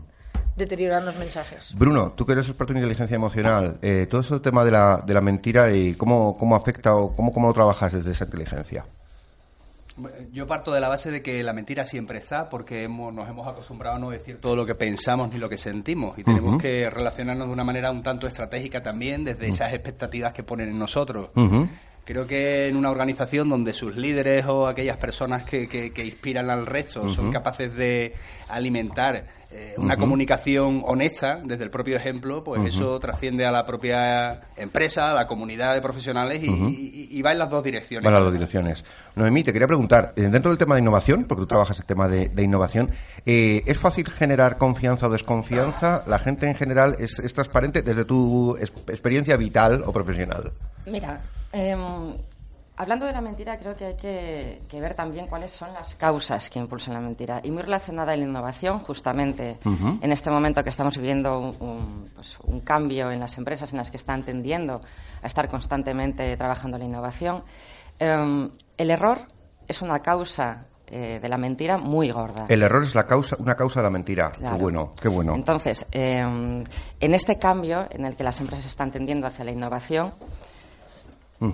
deterioran 0.57 1.07
los 1.07 1.17
mensajes. 1.17 1.77
Bruno, 1.79 2.13
tú 2.17 2.27
que 2.27 2.33
eres 2.33 2.49
experto 2.49 2.73
en 2.73 2.79
inteligencia 2.79 3.15
emocional, 3.15 3.79
eh, 3.83 4.09
todo 4.11 4.21
ese 4.21 4.41
tema 4.41 4.65
de 4.65 4.73
la, 4.73 5.01
de 5.07 5.15
la 5.15 5.21
mentira 5.21 5.73
y 5.73 5.95
cómo, 5.95 6.37
cómo 6.37 6.57
afecta 6.57 6.97
o 6.97 7.15
cómo, 7.15 7.33
cómo 7.33 7.47
lo 7.47 7.55
trabajas 7.55 7.93
desde 7.93 8.11
esa 8.11 8.25
inteligencia. 8.25 8.85
Yo 10.33 10.47
parto 10.47 10.73
de 10.73 10.81
la 10.81 10.89
base 10.89 11.11
de 11.11 11.23
que 11.23 11.43
la 11.43 11.53
mentira 11.53 11.85
siempre 11.85 12.19
está 12.19 12.49
porque 12.49 12.85
hemos- 12.85 13.13
nos 13.13 13.29
hemos 13.29 13.47
acostumbrado 13.47 13.97
a 13.97 13.99
no 13.99 14.11
decir 14.11 14.41
todo 14.41 14.57
lo 14.57 14.65
que 14.67 14.75
pensamos 14.75 15.33
ni 15.33 15.39
lo 15.39 15.49
que 15.49 15.57
sentimos 15.59 16.19
y 16.19 16.25
tenemos 16.25 16.61
que 16.61 16.89
relacionarnos 16.91 17.47
de 17.49 17.53
una 17.53 17.65
manera 17.65 17.91
un 17.91 18.03
tanto 18.03 18.27
estratégica 18.27 18.83
también 18.83 19.25
desde 19.25 19.47
esas 19.49 19.73
expectativas 19.73 20.33
que 20.33 20.43
ponen 20.43 20.69
en 20.71 20.79
nosotros. 20.79 21.31
Creo 22.11 22.27
que 22.27 22.67
en 22.67 22.75
una 22.77 22.91
organización 22.91 23.49
donde 23.49 23.73
sus 23.73 23.95
líderes 23.97 24.45
o 24.47 24.67
aquellas 24.67 24.97
personas 24.97 25.45
que, 25.45 25.69
que- 25.69 25.93
que 25.93 26.05
inspiran 26.05 26.51
al 26.51 26.67
resto 26.67 27.09
son 27.09 27.31
capaces 27.31 27.73
de 27.75 28.15
alimentar 28.49 29.25
eh, 29.53 29.75
una 29.79 29.97
comunicación 29.97 30.83
honesta 30.87 31.41
desde 31.45 31.63
el 31.65 31.71
propio 31.71 31.97
ejemplo, 31.97 32.43
pues 32.43 32.63
eso 32.67 32.99
trasciende 32.99 33.47
a 33.47 33.53
la 33.53 33.65
propia 33.65 34.41
empresa, 34.57 35.11
a 35.13 35.15
la 35.15 35.27
comunidad 35.29 35.75
de 35.75 35.81
profesionales 35.81 36.41
y, 36.43 36.49
y- 36.51 37.09
y 37.11 37.23
va 37.23 37.31
en 37.33 37.39
las 37.39 37.49
dos 37.51 37.63
direcciones. 37.63 38.05
Van 38.05 38.15
las 38.15 38.23
dos 38.25 38.33
direcciones. 38.33 38.85
Noemí, 39.15 39.43
te 39.45 39.53
quería 39.53 39.69
preguntar, 39.69 40.13
eh, 40.17 40.23
dentro 40.23 40.51
del 40.51 40.59
tema 40.59 40.75
de 40.75 40.81
innovación, 40.81 41.25
porque 41.25 41.43
tú 41.43 41.47
trabajas 41.47 41.79
el 41.79 41.85
tema 41.85 42.09
de, 42.09 42.29
de 42.29 42.43
innovación, 42.43 42.91
eh, 43.27 43.63
¿es 43.67 43.79
fácil 43.79 44.09
generar 44.11 44.59
confianza 44.59 45.07
o 45.07 45.11
desconfianza? 45.11 46.03
¿La 46.09 46.19
gente 46.19 46.47
en 46.49 46.55
general 46.57 46.97
es, 46.99 47.21
es 47.21 47.33
transparente 47.35 47.83
desde 47.83 48.05
tu 48.05 48.57
es- 48.57 48.73
experiencia 48.89 49.37
vital 49.37 49.83
o 49.87 49.93
profesional? 49.93 50.51
Mira, 50.87 51.21
em, 51.53 52.15
hablando 52.77 53.07
de 53.07 53.13
la 53.13 53.21
mentira, 53.21 53.59
creo 53.59 53.77
que 53.77 53.87
hay 53.87 53.97
que, 53.97 54.63
que 54.69 54.81
ver 54.81 54.95
también 54.95 55.27
cuáles 55.27 55.51
son 55.51 55.73
las 55.75 55.95
causas 55.95 56.49
que 56.49 56.59
impulsan 56.59 56.95
la 56.95 57.01
mentira. 57.01 57.41
Y 57.43 57.51
muy 57.51 57.63
relacionada 57.63 58.13
a 58.13 58.17
la 58.17 58.25
innovación, 58.25 58.81
justamente 58.81 59.59
en 59.65 60.13
este 60.13 60.31
momento 60.31 60.65
que 60.65 60.71
estamos 60.71 60.97
viviendo 60.97 61.39
un, 61.39 61.57
un, 61.61 62.11
pues, 62.15 62.39
un 62.45 62.61
cambio 62.61 63.11
en 63.11 63.21
las 63.21 63.37
empresas 63.39 63.73
en 63.73 63.79
las 63.79 63.91
que 63.91 63.97
están 63.97 64.23
tendiendo 64.23 64.81
a 65.23 65.27
estar 65.27 65.49
constantemente 65.49 66.37
trabajando 66.37 66.79
la 66.79 66.85
innovación, 66.85 67.45
em, 67.99 68.51
el 68.79 68.91
error 68.91 69.19
es 69.69 69.83
una 69.83 70.01
causa 70.01 70.67
eh, 70.93 71.21
de 71.23 71.29
la 71.29 71.37
mentira 71.37 71.79
muy 71.79 72.11
gorda. 72.11 72.47
El 72.49 72.65
error 72.65 72.83
es 72.83 72.97
la 72.97 73.07
causa, 73.07 73.37
una 73.39 73.55
causa 73.55 73.79
de 73.79 73.85
la 73.85 73.91
mentira. 73.91 74.33
Claro. 74.33 74.57
Qué 74.57 74.63
bueno, 74.63 74.91
qué 75.01 75.09
bueno. 75.09 75.35
Entonces, 75.37 75.87
eh, 75.93 76.19
en 76.19 77.15
este 77.15 77.39
cambio 77.39 77.87
en 77.91 78.07
el 78.07 78.17
que 78.17 78.25
las 78.25 78.41
empresas 78.41 78.67
están 78.67 78.91
tendiendo 78.91 79.29
hacia 79.29 79.45
la 79.45 79.53
innovación, 79.53 80.13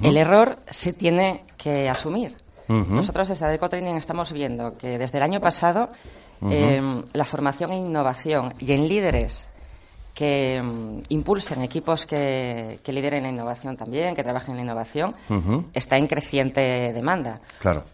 el 0.03 0.17
error 0.17 0.59
se 0.69 0.93
tiene 0.93 1.45
que 1.57 1.89
asumir. 1.89 2.37
Nosotros 2.69 3.29
desde 3.29 3.47
Adeco 3.47 3.69
Training 3.69 3.95
estamos 3.95 4.33
viendo 4.33 4.77
que 4.77 4.99
desde 4.99 5.19
el 5.19 5.25
año 5.25 5.41
pasado 5.41 5.91
eh, 6.51 6.81
la 7.13 7.25
formación 7.25 7.73
en 7.73 7.87
innovación 7.87 8.55
y 8.59 8.73
en 8.73 8.89
líderes 8.89 9.51
que 10.15 10.61
mm, 10.61 11.01
impulsen 11.11 11.63
equipos 11.63 12.07
que, 12.07 12.81
que 12.83 12.93
lideren 12.93 13.23
la 13.23 13.29
innovación 13.29 13.77
también, 13.77 14.15
que 14.15 14.25
trabajen 14.25 14.53
en 14.53 14.57
la 14.57 14.63
innovación, 14.63 15.15
está 15.75 15.97
en 15.97 16.07
creciente 16.09 16.93
demanda. 16.93 17.41
Claro. 17.61 17.85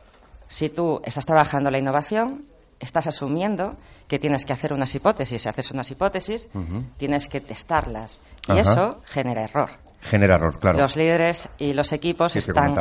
Si 0.48 0.68
tú 0.68 1.00
estás 1.04 1.26
trabajando 1.26 1.70
la 1.70 1.78
innovación, 1.78 2.44
estás 2.78 3.06
asumiendo 3.06 3.76
que 4.06 4.18
tienes 4.18 4.44
que 4.44 4.52
hacer 4.52 4.72
unas 4.72 4.94
hipótesis. 4.94 5.42
Si 5.42 5.48
haces 5.48 5.70
unas 5.70 5.90
hipótesis, 5.90 6.48
tienes 6.96 7.28
que 7.28 7.40
testarlas. 7.40 8.20
Y 8.48 8.58
eso 8.58 8.98
genera 9.06 9.42
error. 9.42 9.70
Genera 10.02 10.34
error, 10.34 10.58
claro. 10.58 10.78
Los 10.78 10.96
líderes 10.96 11.48
y 11.58 11.72
los 11.74 11.92
equipos 11.92 12.34
están 12.34 12.74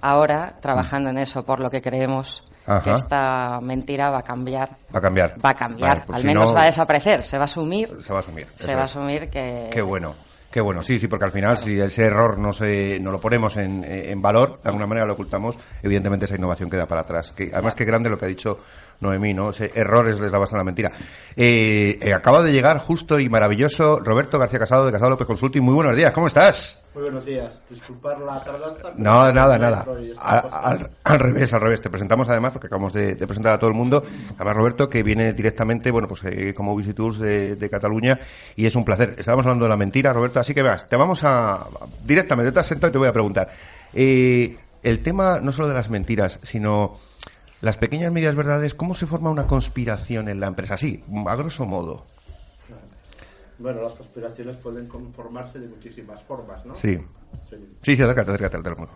ahora 0.00 0.54
trabajando 0.60 1.10
en 1.10 1.18
eso, 1.18 1.44
por 1.44 1.58
lo 1.58 1.70
que 1.70 1.82
creemos 1.82 2.44
Ajá. 2.66 2.82
que 2.82 2.92
esta 2.92 3.60
mentira 3.60 4.10
va 4.10 4.18
a 4.18 4.22
cambiar. 4.22 4.70
Va 4.94 4.98
a 4.98 5.02
cambiar. 5.02 5.34
Va 5.44 5.50
a 5.50 5.54
cambiar. 5.54 5.88
Vale, 5.88 6.02
pues 6.06 6.16
Al 6.16 6.22
si 6.22 6.28
menos 6.28 6.50
no, 6.50 6.54
va 6.54 6.62
a 6.62 6.66
desaparecer. 6.66 7.24
Se 7.24 7.36
va 7.36 7.44
a 7.44 7.46
asumir. 7.46 7.98
Se 8.00 8.12
va 8.12 8.18
a 8.18 8.20
asumir. 8.20 8.46
Se 8.54 8.74
va 8.74 8.82
a 8.82 8.84
asumir 8.84 9.28
que. 9.28 9.70
Qué 9.72 9.82
bueno. 9.82 10.14
Qué 10.50 10.62
bueno, 10.62 10.80
sí, 10.80 10.98
sí, 10.98 11.08
porque 11.08 11.26
al 11.26 11.30
final 11.30 11.58
si 11.58 11.78
ese 11.78 12.04
error 12.04 12.38
no 12.38 12.54
se, 12.54 12.98
no 13.00 13.12
lo 13.12 13.20
ponemos 13.20 13.58
en, 13.58 13.84
en 13.84 14.22
valor, 14.22 14.62
de 14.62 14.70
alguna 14.70 14.86
manera 14.86 15.06
lo 15.06 15.12
ocultamos, 15.12 15.56
evidentemente 15.82 16.24
esa 16.24 16.36
innovación 16.36 16.70
queda 16.70 16.86
para 16.86 17.02
atrás. 17.02 17.32
Que, 17.36 17.50
además, 17.52 17.74
qué 17.74 17.84
grande 17.84 18.08
lo 18.08 18.18
que 18.18 18.24
ha 18.24 18.28
dicho 18.28 18.58
Noemí, 19.00 19.32
¿no? 19.34 19.50
Ese 19.50 19.70
error 19.74 20.08
es 20.08 20.20
la 20.20 20.64
mentira. 20.64 20.90
Eh, 21.36 21.98
eh, 22.02 22.12
acaba 22.12 22.42
de 22.42 22.50
llegar 22.50 22.78
justo 22.78 23.20
y 23.20 23.28
maravilloso 23.28 24.00
Roberto 24.00 24.38
García 24.40 24.58
Casado 24.58 24.86
de 24.86 24.90
Casado 24.92 25.10
López 25.10 25.26
Consulting. 25.26 25.62
Muy 25.62 25.74
buenos 25.74 25.94
días, 25.96 26.12
¿cómo 26.12 26.26
estás? 26.26 26.84
Muy 26.94 27.04
buenos 27.04 27.24
días. 27.24 27.60
Disculpar 27.70 28.18
la 28.18 28.42
tardanza. 28.42 28.88
No, 28.96 29.32
nada, 29.32 29.56
nada. 29.56 29.86
Al, 30.20 30.38
acostado. 30.38 30.66
al- 30.66 30.90
al 31.04 31.18
revés, 31.20 31.54
al 31.54 31.60
revés. 31.60 31.80
Te 31.80 31.90
presentamos 31.90 32.28
además, 32.28 32.52
porque 32.52 32.66
acabamos 32.66 32.92
de, 32.92 33.14
de 33.14 33.26
presentar 33.28 33.52
a 33.52 33.58
todo 33.58 33.70
el 33.70 33.76
mundo, 33.76 34.02
además 34.34 34.56
Roberto, 34.56 34.88
que 34.88 35.04
viene 35.04 35.32
directamente, 35.32 35.92
bueno, 35.92 36.08
pues 36.08 36.24
eh, 36.24 36.52
como 36.52 36.74
Visitors 36.74 37.18
de, 37.20 37.54
de 37.54 37.70
Cataluña, 37.70 38.18
y 38.56 38.66
es 38.66 38.74
un 38.74 38.84
placer. 38.84 39.14
Estábamos 39.16 39.46
hablando 39.46 39.64
de 39.64 39.68
la 39.68 39.76
mentira, 39.76 40.12
Roberto, 40.12 40.40
así 40.40 40.52
que 40.54 40.62
veas, 40.62 40.88
te 40.88 40.96
vamos 40.96 41.20
a, 41.22 41.64
directamente, 42.04 42.50
te 42.50 42.58
has 42.58 42.66
sentado 42.66 42.88
y 42.88 42.92
te 42.92 42.98
voy 42.98 43.08
a 43.08 43.12
preguntar. 43.12 43.48
Eh, 43.94 44.56
el 44.82 44.98
tema 45.04 45.38
no 45.40 45.52
solo 45.52 45.68
de 45.68 45.74
las 45.74 45.88
mentiras, 45.88 46.40
sino 46.42 46.96
las 47.60 47.76
pequeñas 47.78 48.12
medias 48.12 48.34
verdades, 48.36 48.74
¿cómo 48.74 48.94
se 48.94 49.06
forma 49.06 49.30
una 49.30 49.46
conspiración 49.46 50.28
en 50.28 50.40
la 50.40 50.46
empresa? 50.46 50.76
Sí, 50.76 51.02
a 51.26 51.34
grosso 51.36 51.66
modo. 51.66 52.04
Bueno, 53.58 53.82
las 53.82 53.94
conspiraciones 53.94 54.56
pueden 54.56 54.86
conformarse 54.86 55.58
de 55.58 55.66
muchísimas 55.66 56.22
formas, 56.22 56.64
¿no? 56.64 56.76
Sí. 56.76 56.96
Sí. 57.50 57.56
Sí, 57.82 57.96
sí, 57.96 58.02
acércate, 58.02 58.30
acércate 58.30 58.56
al. 58.56 58.88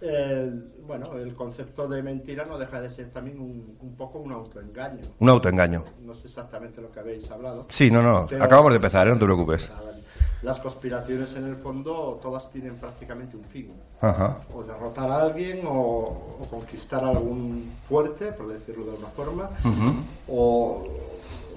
El- 0.00 0.72
bueno, 0.84 1.16
el 1.16 1.32
concepto 1.34 1.86
de 1.86 2.02
mentira 2.02 2.44
no 2.44 2.58
deja 2.58 2.80
de 2.80 2.90
ser 2.90 3.10
también 3.10 3.38
un, 3.38 3.76
un 3.80 3.94
poco 3.94 4.18
un 4.18 4.32
autoengaño. 4.32 5.02
Un 5.20 5.28
autoengaño. 5.28 5.84
No 6.00 6.12
sé 6.14 6.26
exactamente 6.26 6.80
lo 6.80 6.90
que 6.90 6.98
habéis 6.98 7.30
hablado. 7.30 7.66
Sí, 7.70 7.88
no, 7.92 8.02
no, 8.02 8.26
acabamos 8.40 8.72
de 8.72 8.76
empezar, 8.76 9.06
¿eh? 9.06 9.10
no 9.12 9.18
te 9.18 9.24
preocupes. 9.24 9.70
Las 10.42 10.58
conspiraciones 10.58 11.34
en 11.36 11.46
el 11.46 11.56
fondo 11.56 12.18
todas 12.20 12.50
tienen 12.50 12.74
prácticamente 12.76 13.36
un 13.36 13.44
fin. 13.44 13.72
Ajá. 14.00 14.40
O 14.52 14.64
derrotar 14.64 15.10
a 15.10 15.22
alguien 15.22 15.60
o, 15.64 16.38
o 16.40 16.46
conquistar 16.50 17.04
algún 17.04 17.70
fuerte, 17.88 18.32
por 18.32 18.48
decirlo 18.48 18.84
de 18.84 18.90
alguna 18.90 19.08
forma, 19.08 19.50
o, 20.28 20.84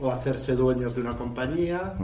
o 0.01 0.11
hacerse 0.11 0.55
dueños 0.55 0.93
de 0.93 1.01
una 1.01 1.17
compañía. 1.17 1.95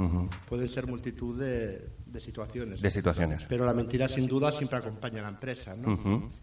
Pueden 0.50 0.68
ser 0.68 0.88
multitud 0.88 1.40
de, 1.40 1.88
de 2.06 2.20
situaciones. 2.20 2.82
De 2.82 2.90
situaciones. 2.92 3.46
Pero 3.48 3.66
la 3.66 3.74
mentira 3.74 4.08
sin 4.08 4.26
duda 4.28 4.52
siempre 4.52 4.80
acompaña 4.80 5.20
a 5.20 5.24
la 5.24 5.30
empresa, 5.30 5.76
¿no? 5.76 5.94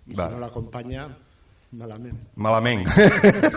Y 0.06 0.14
vale. 0.14 0.30
si 0.30 0.34
no 0.34 0.40
la 0.40 0.46
acompaña, 0.46 1.18
malamente. 1.72 2.28
Malamente. 2.34 2.90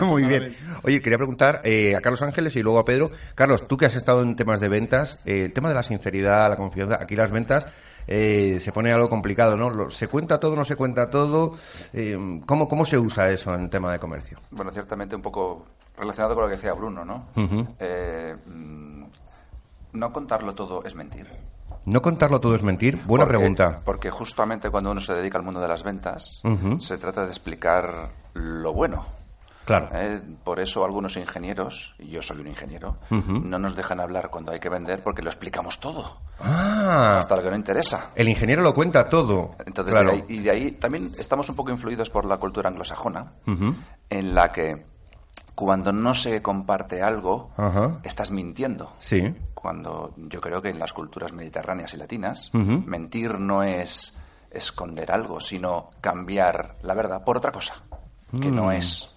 Muy 0.00 0.24
bien. 0.24 0.54
Oye, 0.82 1.00
quería 1.00 1.18
preguntar 1.18 1.60
eh, 1.64 1.96
a 1.96 2.00
Carlos 2.00 2.22
Ángeles 2.22 2.54
y 2.56 2.62
luego 2.62 2.78
a 2.78 2.84
Pedro. 2.84 3.10
Carlos, 3.34 3.66
tú 3.66 3.76
que 3.76 3.86
has 3.86 3.96
estado 3.96 4.22
en 4.22 4.36
temas 4.36 4.60
de 4.60 4.68
ventas, 4.68 5.18
eh, 5.24 5.44
el 5.44 5.52
tema 5.52 5.68
de 5.68 5.74
la 5.74 5.82
sinceridad, 5.82 6.48
la 6.48 6.56
confianza, 6.56 6.98
aquí 7.00 7.16
las 7.16 7.30
ventas 7.30 7.66
eh, 8.06 8.58
se 8.60 8.72
pone 8.72 8.92
algo 8.92 9.08
complicado, 9.08 9.56
¿no? 9.56 9.90
¿Se 9.90 10.08
cuenta 10.08 10.40
todo, 10.40 10.56
no 10.56 10.64
se 10.64 10.76
cuenta 10.76 11.10
todo? 11.10 11.54
Eh, 11.92 12.40
¿cómo, 12.46 12.68
¿Cómo 12.68 12.84
se 12.84 12.98
usa 12.98 13.30
eso 13.30 13.54
en 13.54 13.70
tema 13.70 13.92
de 13.92 13.98
comercio? 13.98 14.38
Bueno, 14.50 14.70
ciertamente 14.70 15.14
un 15.16 15.22
poco 15.22 15.66
relacionado 15.96 16.34
con 16.34 16.44
lo 16.44 16.48
que 16.48 16.56
decía 16.56 16.72
Bruno, 16.72 17.04
¿no? 17.04 17.28
Eh, 17.78 18.36
mm, 18.46 19.04
no 19.92 20.12
contarlo 20.12 20.54
todo 20.54 20.84
es 20.84 20.94
mentir. 20.94 21.26
¿No 21.84 22.00
contarlo 22.02 22.40
todo 22.40 22.54
es 22.54 22.62
mentir? 22.62 22.96
Buena 23.06 23.24
Porque- 23.24 23.38
pregunta. 23.38 23.80
Porque 23.84 24.10
justamente 24.10 24.70
cuando 24.70 24.90
uno 24.90 25.00
se 25.00 25.14
dedica 25.14 25.38
al 25.38 25.44
mundo 25.44 25.60
de 25.60 25.68
las 25.68 25.82
ventas, 25.82 26.42
se 26.78 26.98
trata 26.98 27.22
de 27.24 27.28
explicar 27.28 28.10
lo 28.34 28.72
bueno. 28.72 29.04
Claro. 29.64 29.90
Eh, 29.92 30.20
por 30.42 30.58
eso 30.58 30.84
algunos 30.84 31.16
ingenieros, 31.16 31.94
y 32.00 32.08
yo 32.08 32.20
soy 32.20 32.40
un 32.40 32.48
ingeniero, 32.48 32.96
no 33.10 33.58
nos 33.60 33.76
dejan 33.76 34.00
hablar 34.00 34.28
cuando 34.28 34.50
hay 34.50 34.58
que 34.58 34.68
vender 34.68 35.04
porque 35.04 35.22
lo 35.22 35.28
explicamos 35.30 35.78
todo, 35.78 36.16
Ah, 36.40 37.14
hasta 37.18 37.36
lo 37.36 37.42
que 37.44 37.50
no 37.50 37.54
interesa. 37.56 38.08
el 38.16 38.28
ingeniero 38.28 38.62
lo 38.62 38.74
cuenta 38.74 39.08
todo. 39.08 39.54
Entonces, 39.64 39.94
claro. 39.94 40.10
de 40.10 40.16
ahí- 40.16 40.24
y 40.28 40.38
de 40.40 40.50
ahí 40.50 40.70
también 40.72 41.12
estamos 41.16 41.48
un 41.48 41.54
poco 41.54 41.70
influidos 41.70 42.10
por 42.10 42.24
la 42.24 42.38
cultura 42.38 42.70
anglosajona, 42.70 43.34
en 44.10 44.34
la 44.34 44.50
que 44.50 44.84
cuando 45.54 45.92
no 45.92 46.14
se 46.14 46.40
comparte 46.42 47.02
algo, 47.02 47.50
Ajá. 47.56 47.98
estás 48.02 48.30
mintiendo. 48.30 48.92
Sí. 49.00 49.34
Cuando 49.54 50.14
yo 50.16 50.40
creo 50.40 50.60
que 50.62 50.70
en 50.70 50.78
las 50.78 50.92
culturas 50.92 51.32
mediterráneas 51.32 51.94
y 51.94 51.96
latinas, 51.96 52.50
mentir 52.52 53.38
no 53.38 53.62
es 53.62 54.18
esconder 54.50 55.10
algo, 55.12 55.40
sino 55.40 55.88
cambiar 56.00 56.76
la 56.82 56.94
verdad 56.94 57.24
por 57.24 57.36
otra 57.36 57.52
cosa, 57.52 57.74
que 58.40 58.50
Mm. 58.50 58.54
no 58.56 58.72
es. 58.72 59.08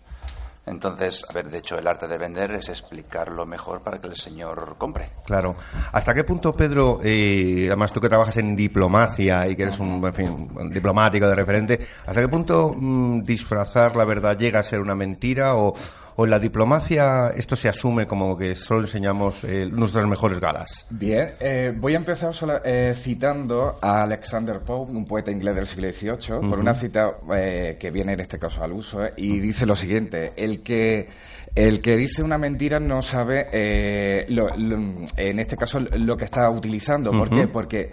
Entonces, 0.67 1.23
a 1.29 1.33
ver, 1.33 1.49
de 1.51 1.59
hecho, 1.59 1.77
el 1.77 1.85
arte 1.85 2.07
de 2.07 2.17
vender 2.17 2.49
es 2.51 2.69
explicarlo 2.69 3.45
mejor 3.45 3.81
para 3.81 3.99
que 4.01 4.07
el 4.07 4.15
señor 4.15 4.75
compre. 4.79 5.11
Claro. 5.23 5.55
¿Hasta 5.91 6.11
qué 6.15 6.23
punto, 6.23 6.55
Pedro, 6.55 6.99
eh, 7.03 7.65
además 7.67 7.91
tú 7.91 8.01
que 8.01 8.09
trabajas 8.09 8.37
en 8.37 8.55
diplomacia 8.55 9.47
y 9.47 9.55
que 9.55 9.61
eres 9.63 9.77
un, 9.77 10.03
en 10.03 10.13
fin, 10.13 10.49
un 10.55 10.69
diplomático 10.71 11.27
de 11.27 11.35
referente, 11.35 11.87
¿hasta 12.07 12.19
qué 12.21 12.27
punto 12.27 12.73
mm, 12.75 13.21
disfrazar 13.21 13.95
la 13.95 14.05
verdad 14.05 14.35
llega 14.37 14.59
a 14.59 14.63
ser 14.63 14.79
una 14.79 14.95
mentira 14.95 15.55
o, 15.55 15.73
o 16.17 16.23
en 16.25 16.31
la 16.31 16.39
diplomacia 16.39 17.29
esto 17.35 17.55
se 17.55 17.67
asume 17.69 18.07
como 18.07 18.37
que 18.37 18.55
solo 18.55 18.81
enseñamos 18.81 19.43
eh, 19.43 19.67
nuestras 19.71 20.05
mejores 20.07 20.39
galas? 20.39 20.85
Bien, 20.89 21.31
eh, 21.39 21.73
voy 21.75 21.93
a 21.93 21.97
empezar 21.97 22.31
eh, 22.63 22.93
citando 22.95 23.77
a 23.81 24.03
Alexander 24.03 24.59
Pope, 24.61 24.91
un 24.93 25.05
poeta 25.05 25.31
inglés 25.31 25.55
del 25.55 25.65
siglo 25.65 25.91
XVIII, 25.91 26.49
por 26.49 26.59
una 26.59 26.73
cita 26.73 27.15
eh, 27.35 27.77
que 27.79 27.91
viene 27.91 28.13
en 28.13 28.19
este 28.21 28.39
caso 28.39 28.63
al 28.63 28.71
uso, 28.73 29.01
y 29.17 29.39
dice 29.39 29.65
lo 29.65 29.75
siguiente, 29.75 30.33
el 30.37 30.63
que, 30.63 31.09
el 31.53 31.81
que 31.81 31.97
dice 31.97 32.23
una 32.23 32.37
mentira 32.37 32.79
no 32.79 33.01
sabe, 33.01 33.47
eh, 33.51 34.25
lo- 34.29 34.55
lo- 34.55 35.05
en 35.17 35.39
este 35.39 35.57
caso, 35.57 35.79
lo 35.79 36.15
que 36.17 36.25
está 36.25 36.49
utilizando. 36.49 37.11
¿Por 37.11 37.29
qué? 37.29 37.47
Porque 37.47 37.91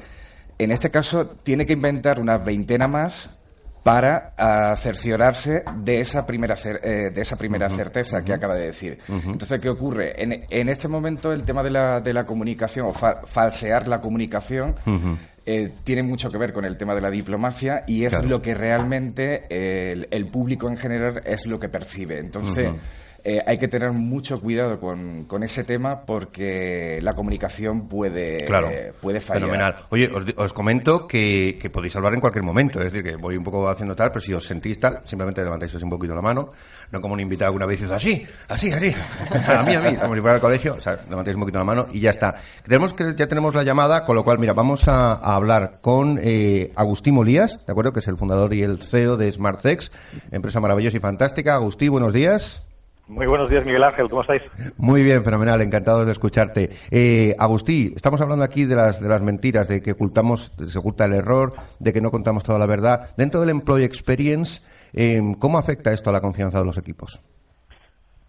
en 0.59 0.71
este 0.71 0.91
caso 0.91 1.27
tiene 1.43 1.67
que 1.67 1.73
inventar 1.73 2.21
una 2.21 2.39
veintena 2.39 2.87
más 2.87 3.31
para 3.83 4.33
ah, 4.39 4.75
cerciorarse 4.79 5.65
de 5.79 6.01
esa 6.01 6.25
primera 6.27 6.55
cer- 6.57 6.81
eh, 6.85 7.11
de 7.11 7.21
esa 7.21 7.37
primera 7.37 7.69
certeza 7.69 8.23
que 8.23 8.33
acaba 8.33 8.55
de 8.55 8.67
decir. 8.67 8.99
Entonces, 9.09 9.59
¿qué 9.61 9.69
ocurre? 9.69 10.23
En, 10.23 10.45
en 10.49 10.69
este 10.69 10.87
momento 10.89 11.33
el 11.33 11.43
tema 11.45 11.63
de 11.63 11.71
la, 11.71 12.01
de 12.01 12.13
la 12.13 12.25
comunicación 12.25 12.87
o 12.87 12.93
fa- 12.93 13.23
falsear 13.25 13.89
la 13.89 14.01
comunicación 14.01 14.77
eh, 15.45 15.73
tiene 15.83 16.05
mucho 16.05 16.31
que 16.31 16.39
ver 16.39 16.53
con 16.53 16.65
el 16.65 16.77
tema 16.77 16.95
de 16.95 17.01
la 17.01 17.11
diplomacia 17.11 17.83
y 17.89 18.05
es 18.05 18.11
Claro. 18.11 18.29
lo 18.29 18.41
que 18.41 18.55
realmente 18.55 19.45
eh, 19.51 19.91
el, 19.93 20.09
el 20.13 20.27
público 20.27 20.69
en 20.69 20.77
general 20.77 21.21
es 21.25 21.47
lo 21.47 21.59
que 21.59 21.69
percibe. 21.69 22.19
Entonces. 22.19 22.69
Eh, 23.25 23.43
hay 23.47 23.59
que 23.59 23.69
tener 23.69 23.93
mucho 23.93 24.41
cuidado 24.41 24.81
con, 24.81 25.25
con 25.25 25.43
ese 25.43 25.65
tema 25.65 26.03
porque 26.05 26.99
la 27.03 27.15
comunicación 27.15 27.89
puede, 27.89 28.45
Claro, 28.47 28.69
eh, 28.71 28.93
puede 29.01 29.21
fallar. 29.21 29.43
fenomenal. 29.43 29.77
Oye, 29.91 30.11
os, 30.37 30.53
comento 30.53 31.07
que, 31.07 31.59
que 31.61 31.71
podéis 31.71 31.95
hablar 31.97 32.15
en 32.15 32.21
cualquier 32.21 32.45
momento, 32.45 32.81
es 32.81 32.93
decir, 32.93 33.03
que 33.03 33.17
voy 33.17 33.37
un 33.37 33.45
poco 33.45 33.69
haciendo 33.69 33.95
tal, 33.95 34.11
pero 34.11 34.21
si 34.21 34.33
os 34.35 34.45
sentís 34.47 34.81
tal, 34.81 35.03
simplemente 35.05 35.43
levantáis 35.43 35.75
un 35.75 35.91
poquito 35.91 36.15
la 36.15 36.23
mano, 36.23 36.53
no 36.91 37.01
como 37.01 37.15
un 37.15 37.21
invitado 37.21 37.53
que 37.53 37.57
una 37.57 37.67
vez 37.67 37.81
dice 37.81 37.95
así, 37.95 38.27
así, 38.49 38.71
así, 38.73 38.95
a 39.49 39.63
mí, 39.63 39.75
a 39.75 39.81
mí, 39.81 39.97
como 39.97 40.15
si 40.15 40.21
fuera 40.21 40.35
al 40.35 40.41
colegio, 40.41 40.75
o 40.75 40.81
sea, 40.81 40.99
levantáis 41.09 41.37
un 41.37 41.43
poquito 41.43 41.59
la 41.59 41.65
mano 41.65 41.87
y 41.93 42.01
ya 42.01 42.11
está. 42.11 42.35
Tenemos 42.65 42.93
que, 42.95 43.15
ya 43.17 43.27
tenemos 43.27 43.55
la 43.55 43.63
llamada, 43.63 44.05
con 44.05 44.17
lo 44.17 44.25
cual, 44.25 44.39
mira, 44.39 44.53
vamos 44.53 44.89
a, 44.89 45.13
a 45.15 45.35
hablar 45.37 45.79
con 45.81 46.19
eh, 46.23 46.73
Agustín 46.75 47.15
Molías, 47.15 47.65
¿de 47.67 47.73
acuerdo? 47.73 47.93
Que 47.93 48.01
es 48.01 48.09
el 48.09 48.17
fundador 48.17 48.53
y 48.53 48.63
el 48.63 48.83
CEO 48.83 49.17
de 49.17 49.31
SmartSex, 49.33 49.93
empresa 50.33 50.61
maravillosa 50.61 50.97
y 50.97 51.01
fantástica. 51.01 51.55
Agustín, 51.55 51.91
buenos 51.93 52.13
días. 52.13 52.63
Muy 53.09 53.27
buenos 53.27 53.51
días, 53.51 53.65
Miguel 53.67 53.83
Ángel, 53.83 54.09
¿cómo 54.09 54.23
estáis? 54.23 54.43
Muy 54.79 55.03
bien, 55.03 55.25
fenomenal, 55.25 55.61
encantado 55.61 56.05
de 56.05 56.13
escucharte. 56.13 56.71
Eh, 56.91 57.35
Agustí, 57.39 57.93
estamos 57.95 58.21
hablando 58.21 58.45
aquí 58.45 58.65
de 58.65 58.77
las, 58.77 59.01
de 59.01 59.09
las 59.09 59.23
mentiras, 59.23 59.69
de 59.69 59.83
que 59.83 59.93
ocultamos, 59.93 60.53
se 60.65 60.79
oculta 60.79 61.05
el 61.05 61.15
error, 61.15 61.53
de 61.81 61.93
que 61.93 62.01
no 62.01 62.11
contamos 62.11 62.45
toda 62.45 62.59
la 62.59 62.67
verdad. 62.67 63.11
Dentro 63.17 63.41
del 63.41 63.51
Employee 63.51 63.85
Experience, 63.85 64.63
eh, 64.95 65.21
¿cómo 65.39 65.59
afecta 65.59 65.93
esto 65.93 66.11
a 66.11 66.13
la 66.13 66.21
confianza 66.21 66.61
de 66.61 66.65
los 66.65 66.79
equipos? 66.79 67.21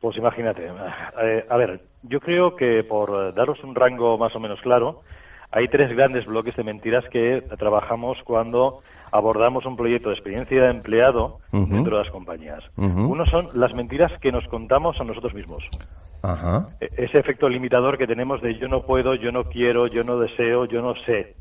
Pues 0.02 0.18
imagínate. 0.18 0.66
eh, 0.66 1.46
a 1.48 1.56
ver, 1.56 1.80
yo 2.02 2.20
creo 2.20 2.56
que 2.56 2.84
por 2.84 3.34
daros 3.34 3.64
un 3.64 3.76
rango 3.76 4.18
más 4.18 4.36
o 4.36 4.40
menos 4.40 4.60
claro, 4.62 5.02
hay 5.52 5.68
tres 5.68 5.96
grandes 5.96 6.26
bloques 6.26 6.56
de 6.58 6.64
mentiras 6.64 7.06
que 7.12 7.44
trabajamos 7.58 8.18
cuando 8.26 8.80
abordamos 9.14 9.66
un 9.66 9.78
proyecto 9.78 10.10
de 10.10 10.16
experiencia 10.16 10.62
de 10.64 10.70
empleado 10.72 11.40
dentro 11.52 11.98
de 11.98 12.04
las 12.04 12.12
compañías. 12.12 12.64
Ujú. 12.78 13.12
Uno 13.12 13.26
son 13.28 13.50
las 13.54 13.74
mentiras 13.74 14.12
que 14.20 14.32
nos 14.32 14.46
contamos 14.48 15.00
a 15.00 15.04
nosotros 15.04 15.34
mismos. 15.36 15.64
Ajá. 16.24 16.70
E- 16.82 16.90
Ese 16.98 17.20
efecto 17.20 17.48
limitador 17.48 17.98
que 17.98 18.08
tenemos 18.08 18.42
de 18.42 18.58
yo 18.58 18.68
no 18.68 18.82
puedo, 18.86 19.14
yo 19.14 19.32
no 19.32 19.44
quiero, 19.46 19.86
yo 19.88 20.04
no 20.04 20.18
deseo, 20.20 20.66
yo 20.66 20.82
no 20.82 20.96
sé. 21.06 21.36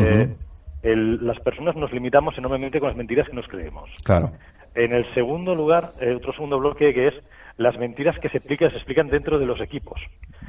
Eh, 0.00 0.34
el- 0.82 1.26
las 1.26 1.38
personas 1.40 1.76
nos 1.76 1.92
limitamos 1.92 2.36
enormemente 2.38 2.80
con 2.80 2.88
las 2.88 2.96
mentiras 2.96 3.28
que 3.28 3.36
nos 3.36 3.46
creemos. 3.48 3.90
Claro. 4.02 4.32
En 4.74 4.92
el 4.94 5.04
segundo 5.14 5.54
lugar, 5.54 5.92
eh, 6.00 6.14
otro 6.16 6.32
segundo 6.32 6.58
bloque 6.58 6.94
que 6.94 7.08
es 7.08 7.14
las 7.58 7.78
mentiras 7.78 8.18
que 8.18 8.28
se 8.30 8.38
explican, 8.38 8.70
se 8.70 8.76
explican 8.76 9.08
dentro 9.08 9.38
de 9.38 9.46
los 9.46 9.60
equipos. 9.60 10.00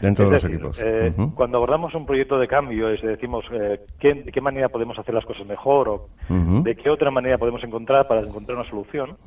Dentro 0.01 0.25
Es 0.25 0.29
de 0.29 0.33
los 0.35 0.41
decir, 0.43 0.55
equipos. 0.57 0.81
eh. 0.83 1.13
Cuando 1.35 1.57
abordamos 1.57 1.93
un 1.95 2.05
proyecto 2.05 2.37
de 2.37 2.47
cambio 2.47 2.93
y 2.93 3.01
decimos 3.01 3.45
eh, 3.51 3.79
¿qué, 3.99 4.13
de 4.13 4.31
qué 4.31 4.41
manera 4.41 4.69
podemos 4.69 4.97
hacer 4.99 5.13
las 5.15 5.25
cosas 5.25 5.45
mejor 5.47 5.87
o 5.89 6.07
de 6.29 6.75
qué 6.75 6.89
otra 6.89 7.11
manera 7.11 7.37
podemos 7.37 7.63
encontrar 7.63 8.07
para 8.07 8.21
encontrar 8.21 8.57
una 8.57 8.69
solución, 8.69 9.17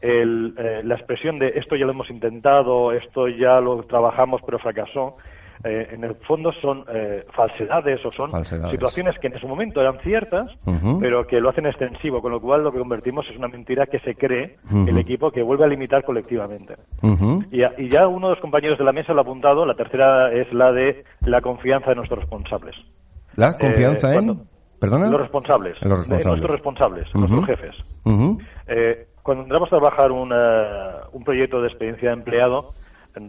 el, 0.00 0.54
eh, 0.58 0.80
la 0.84 0.94
expresión 0.94 1.38
de 1.38 1.48
esto 1.56 1.76
ya 1.76 1.84
lo 1.84 1.92
hemos 1.92 2.10
intentado, 2.10 2.92
esto 2.92 3.28
ya 3.28 3.60
lo 3.60 3.82
trabajamos 3.84 4.40
pero 4.44 4.58
fracasó, 4.58 5.16
eh, 5.64 5.88
en 5.92 6.04
el 6.04 6.14
fondo 6.26 6.52
son 6.60 6.84
eh, 6.92 7.24
falsedades 7.34 8.04
o 8.04 8.10
son 8.10 8.30
Falsedades. 8.30 8.70
situaciones 8.72 9.18
que 9.18 9.28
en 9.28 9.38
su 9.38 9.48
momento 9.48 9.80
eran 9.80 9.98
ciertas, 10.00 10.50
pero 11.00 11.26
que 11.26 11.40
lo 11.40 11.48
hacen 11.50 11.66
extensivo, 11.66 12.20
con 12.22 12.32
lo 12.32 12.40
cual 12.40 12.62
lo 12.64 12.72
que 12.72 12.78
convertimos 12.78 13.26
es 13.30 13.36
una 13.36 13.48
mentira 13.48 13.86
que 13.86 13.98
se 14.00 14.14
cree 14.14 14.56
el 14.86 14.98
equipo 14.98 15.30
que 15.30 15.42
vuelve 15.42 15.64
a 15.64 15.68
limitar 15.68 16.04
colectivamente. 16.04 16.76
Y, 17.50 17.58
ya- 17.58 17.72
y 17.78 17.88
ya 17.88 18.06
uno 18.08 18.28
de 18.28 18.34
los 18.34 18.40
compañeros 18.42 18.78
de 18.78 18.84
la 18.84 18.92
mesa 18.92 19.12
lo 19.12 19.20
ha 19.20 19.22
apuntado, 19.22 19.64
la 19.66 19.74
tercera 19.74 20.32
es 20.32 20.52
la 20.52 20.72
de 20.72 21.04
la 21.22 21.40
confianza 21.40 21.90
de 21.90 21.96
nuestros 21.96 22.20
responsables. 22.20 22.74
La 23.36 23.56
confianza 23.58 24.08
Eh, 24.08 24.18
en... 24.18 24.24
cuando- 24.26 24.44
¿Perdona? 24.78 25.08
Los 25.08 25.20
responsables. 25.22 25.74
En 25.80 25.88
los 25.88 26.06
de 26.06 26.16
responsables. 26.16 26.26
nuestros 26.26 26.50
responsables, 26.50 27.14
nuestros 27.14 27.46
jefes. 27.46 27.74
Eh, 28.68 29.06
cuando 29.22 29.42
entramos 29.44 29.68
a 29.68 29.70
trabajar 29.70 30.12
una- 30.12 31.00
un 31.12 31.24
proyecto 31.24 31.60
de 31.62 31.68
experiencia 31.68 32.10
de 32.10 32.14
empleado, 32.14 32.70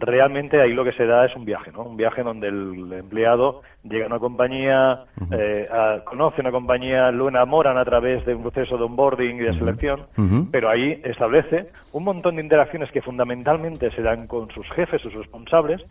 realmente 0.00 0.60
ahí 0.60 0.74
lo 0.74 0.84
que 0.84 0.92
se 0.92 1.06
da 1.06 1.24
es 1.24 1.34
un 1.34 1.44
viaje, 1.44 1.70
¿no? 1.72 1.82
Un 1.82 1.96
viaje 1.96 2.22
donde 2.22 2.48
el 2.48 2.92
empleado 2.92 3.62
llega 3.84 4.04
a 4.04 4.08
una 4.08 4.18
compañía, 4.18 5.04
eh, 5.32 5.66
a- 5.72 6.04
conoce 6.04 6.40
una 6.42 6.50
compañía, 6.50 7.10
lo 7.10 7.28
enamoran 7.28 7.78
a 7.78 7.84
través 7.84 8.24
de 8.26 8.34
un 8.34 8.42
proceso 8.42 8.76
de 8.76 8.84
onboarding 8.84 9.36
y 9.36 9.40
de 9.40 9.54
selección, 9.54 10.02
pero 10.50 10.68
ahí 10.68 11.00
establece 11.04 11.70
un 11.92 12.04
montón 12.04 12.36
de 12.36 12.42
interacciones 12.42 12.90
que 12.90 13.00
fundamentalmente 13.00 13.90
se 13.92 14.02
dan 14.02 14.26
con 14.26 14.50
sus 14.50 14.68
jefes, 14.72 15.00
sus 15.00 15.14
responsables, 15.14 15.82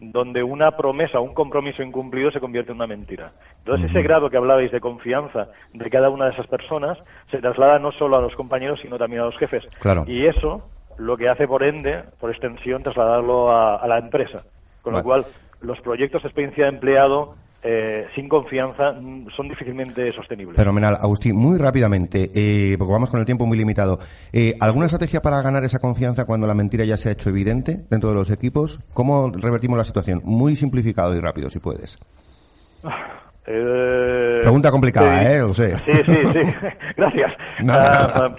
donde 0.00 0.42
una 0.42 0.72
promesa, 0.72 1.20
un 1.20 1.32
compromiso 1.34 1.82
incumplido 1.82 2.30
se 2.30 2.40
convierte 2.40 2.72
en 2.72 2.76
una 2.76 2.86
mentira. 2.86 3.32
Entonces, 3.58 3.90
ese 3.90 4.02
grado 4.02 4.28
que 4.28 4.36
hablabais 4.36 4.70
de 4.70 4.80
confianza 4.80 5.48
de 5.72 5.90
cada 5.90 6.10
una 6.10 6.26
de 6.26 6.32
esas 6.32 6.46
personas 6.46 6.98
se 7.26 7.38
traslada 7.38 7.78
no 7.78 7.90
solo 7.92 8.16
a 8.16 8.20
los 8.20 8.34
compañeros, 8.34 8.78
sino 8.82 8.98
también 8.98 9.22
a 9.22 9.26
los 9.26 9.36
jefes. 9.38 9.64
Claro. 9.80 10.04
Y 10.06 10.26
eso 10.26 10.68
lo 10.98 11.16
que 11.16 11.28
hace, 11.28 11.46
por 11.46 11.62
ende, 11.62 12.04
por 12.20 12.30
extensión, 12.30 12.82
trasladarlo 12.82 13.50
a, 13.50 13.76
a 13.76 13.86
la 13.88 13.98
empresa. 13.98 14.44
Con 14.82 14.92
Vale. 14.92 15.02
lo 15.02 15.04
cual, 15.04 15.24
los 15.60 15.80
proyectos 15.80 16.22
de 16.22 16.28
experiencia 16.28 16.64
de 16.64 16.70
empleado 16.70 17.34
eh, 17.62 18.06
sin 18.14 18.28
confianza 18.28 18.92
son 19.34 19.48
difícilmente 19.48 20.12
sostenibles. 20.12 20.56
Fenomenal. 20.56 20.96
Agustín, 21.00 21.34
muy 21.36 21.58
rápidamente, 21.58 22.30
eh, 22.34 22.76
porque 22.78 22.92
vamos 22.92 23.10
con 23.10 23.18
el 23.18 23.26
tiempo 23.26 23.46
muy 23.46 23.56
limitado. 23.58 23.98
Eh, 24.32 24.54
¿Alguna 24.60 24.86
estrategia 24.86 25.20
para 25.20 25.42
ganar 25.42 25.64
esa 25.64 25.78
confianza 25.80 26.24
cuando 26.26 26.46
la 26.46 26.54
mentira 26.54 26.84
ya 26.84 26.96
se 26.96 27.08
ha 27.08 27.12
hecho 27.12 27.30
evidente 27.30 27.84
dentro 27.90 28.10
de 28.10 28.14
los 28.14 28.30
equipos? 28.30 28.78
¿Cómo 28.94 29.30
revertimos 29.34 29.76
la 29.78 29.84
situación? 29.84 30.20
Muy 30.24 30.54
simplificado 30.54 31.14
y 31.16 31.20
rápido, 31.20 31.50
si 31.50 31.58
puedes. 31.58 31.98
Eh, 33.48 34.40
Pregunta 34.42 34.72
complicada, 34.72 35.20
sí. 35.20 35.26
¿eh? 35.28 35.38
Lo 35.38 35.54
sé. 35.54 35.78
Sí, 35.78 35.92
sí, 36.04 36.14
sí. 36.32 36.40
Gracias. 36.96 37.32
Nada, 37.62 38.00
Ah, 38.02 38.08
nada. 38.12 38.36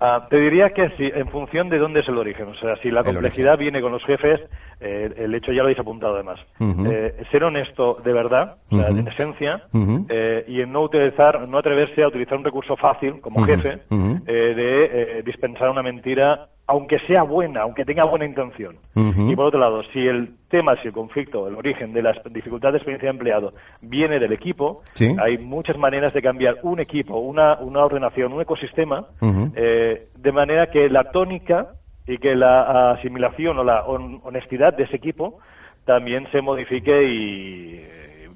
Ah, 0.00 0.26
te 0.28 0.38
diría 0.38 0.70
que 0.70 0.88
sí, 0.96 1.10
en 1.14 1.28
función 1.28 1.68
de 1.68 1.78
dónde 1.78 2.00
es 2.00 2.08
el 2.08 2.18
origen. 2.18 2.48
O 2.48 2.54
sea, 2.54 2.76
si 2.76 2.90
la 2.90 3.00
El 3.00 3.06
complejidad 3.06 3.58
viene 3.58 3.80
con 3.80 3.92
los 3.92 4.04
jefes, 4.04 4.40
eh, 4.80 5.12
el 5.16 5.34
hecho 5.34 5.52
ya 5.52 5.58
lo 5.58 5.64
habéis 5.64 5.78
apuntado 5.78 6.14
además. 6.14 6.38
Eh, 6.60 7.24
ser 7.30 7.44
honesto 7.44 8.00
de 8.04 8.12
verdad, 8.12 8.56
o 8.70 8.76
sea, 8.76 8.90
Ujú. 8.90 8.98
en 8.98 9.08
esencia, 9.08 9.62
eh, 10.08 10.44
y 10.48 10.60
en 10.60 10.72
no 10.72 10.82
utilizar, 10.82 11.48
no 11.48 11.58
atreverse 11.58 12.02
a 12.02 12.08
utilizar 12.08 12.38
un 12.38 12.44
recurso 12.44 12.76
fácil 12.76 13.20
como 13.20 13.44
jefe 13.44 13.78
eh, 13.90 14.32
de 14.32 14.84
eh, 14.84 15.22
dispensar 15.24 15.70
una 15.70 15.82
mentira, 15.82 16.48
aunque 16.68 16.98
sea 17.06 17.22
buena, 17.22 17.60
aunque 17.62 17.84
tenga 17.84 18.04
buena 18.04 18.24
intención. 18.24 18.76
Y 18.94 19.36
por 19.36 19.46
otro 19.46 19.60
lado, 19.60 19.82
si 19.92 20.00
el 20.06 20.30
tema, 20.48 20.74
si 20.82 20.88
el 20.88 20.92
conflicto, 20.94 21.46
el 21.46 21.54
origen 21.54 21.92
de 21.92 22.02
la 22.02 22.12
dificultad 22.30 22.72
de 22.72 22.78
experiencia 22.78 23.06
de 23.08 23.16
empleado 23.16 23.52
viene 23.82 24.18
del 24.18 24.32
equipo, 24.32 24.82
Sí. 24.94 25.14
hay 25.22 25.38
muchas 25.38 25.78
maneras 25.78 26.12
de 26.12 26.22
cambiar 26.22 26.56
un 26.62 26.80
equipo, 26.80 27.18
una, 27.18 27.58
una 27.60 27.84
ordenación, 27.84 28.32
un 28.32 28.40
ecosistema, 28.42 29.06
eh, 29.54 30.08
de 30.16 30.32
manera 30.32 30.66
que 30.70 30.88
la 30.88 31.10
tónica 31.12 31.68
y 32.06 32.18
que 32.18 32.34
la 32.34 32.92
asimilación 32.92 33.58
o 33.58 33.64
la 33.64 33.84
hon- 33.86 34.20
honestidad 34.24 34.76
de 34.76 34.84
ese 34.84 34.96
equipo 34.96 35.38
también 35.84 36.26
se 36.32 36.40
modifique 36.40 37.02
y, 37.04 37.84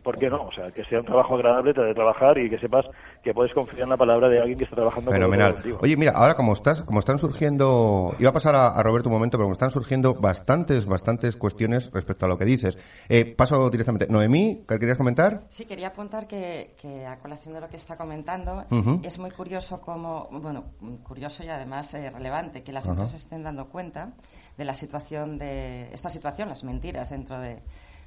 ¿por 0.02 0.18
qué 0.18 0.28
no? 0.28 0.44
O 0.44 0.52
sea, 0.52 0.70
que 0.70 0.84
sea 0.84 1.00
un 1.00 1.06
trabajo 1.06 1.34
agradable 1.34 1.72
de 1.72 1.94
trabajar 1.94 2.38
y 2.38 2.50
que 2.50 2.58
sepas 2.58 2.90
que 3.22 3.32
puedes 3.34 3.52
confiar 3.52 3.82
en 3.82 3.90
la 3.90 3.96
palabra 3.96 4.28
de 4.28 4.40
alguien 4.40 4.58
que 4.58 4.64
está 4.64 4.76
trabajando 4.76 5.10
con 5.10 5.14
Fenomenal. 5.14 5.54
contigo. 5.54 5.78
Oye, 5.82 5.96
mira, 5.96 6.12
ahora 6.12 6.34
como 6.34 6.52
estás, 6.52 6.82
como 6.84 6.98
están 6.98 7.18
surgiendo, 7.18 8.14
iba 8.18 8.30
a 8.30 8.32
pasar 8.32 8.54
a, 8.54 8.68
a 8.68 8.82
Roberto 8.82 9.08
un 9.08 9.14
momento, 9.14 9.36
pero 9.36 9.44
como 9.44 9.52
están 9.52 9.70
surgiendo 9.70 10.14
bastantes, 10.14 10.86
bastantes 10.86 11.36
cuestiones 11.36 11.90
respecto 11.92 12.26
a 12.26 12.28
lo 12.28 12.38
que 12.38 12.44
dices. 12.44 12.78
Eh, 13.08 13.34
paso 13.36 13.68
directamente. 13.70 14.06
Noemí, 14.08 14.64
¿qué 14.66 14.78
querías 14.78 14.96
comentar? 14.96 15.42
Sí, 15.48 15.64
quería 15.64 15.88
apuntar 15.88 16.26
que, 16.26 16.74
que 16.80 17.06
a 17.06 17.18
colación 17.18 17.54
de 17.54 17.60
lo 17.60 17.68
que 17.68 17.76
está 17.76 17.96
comentando, 17.96 18.64
es 19.02 19.18
muy 19.18 19.30
curioso 19.30 19.80
como, 19.80 20.28
bueno, 20.30 20.64
curioso 21.02 21.44
y 21.44 21.48
además 21.48 21.92
eh, 21.94 22.10
relevante 22.10 22.62
que 22.62 22.72
las 22.72 22.86
empresas 22.86 23.20
estén 23.20 23.42
dando 23.42 23.68
cuenta 23.68 24.12
de 24.56 24.64
la 24.64 24.74
situación 24.74 25.38
de, 25.38 25.92
esta 25.92 26.10
situación, 26.10 26.48
las 26.48 26.64
mentiras 26.64 27.10
dentro 27.10 27.38
de, 27.38 27.62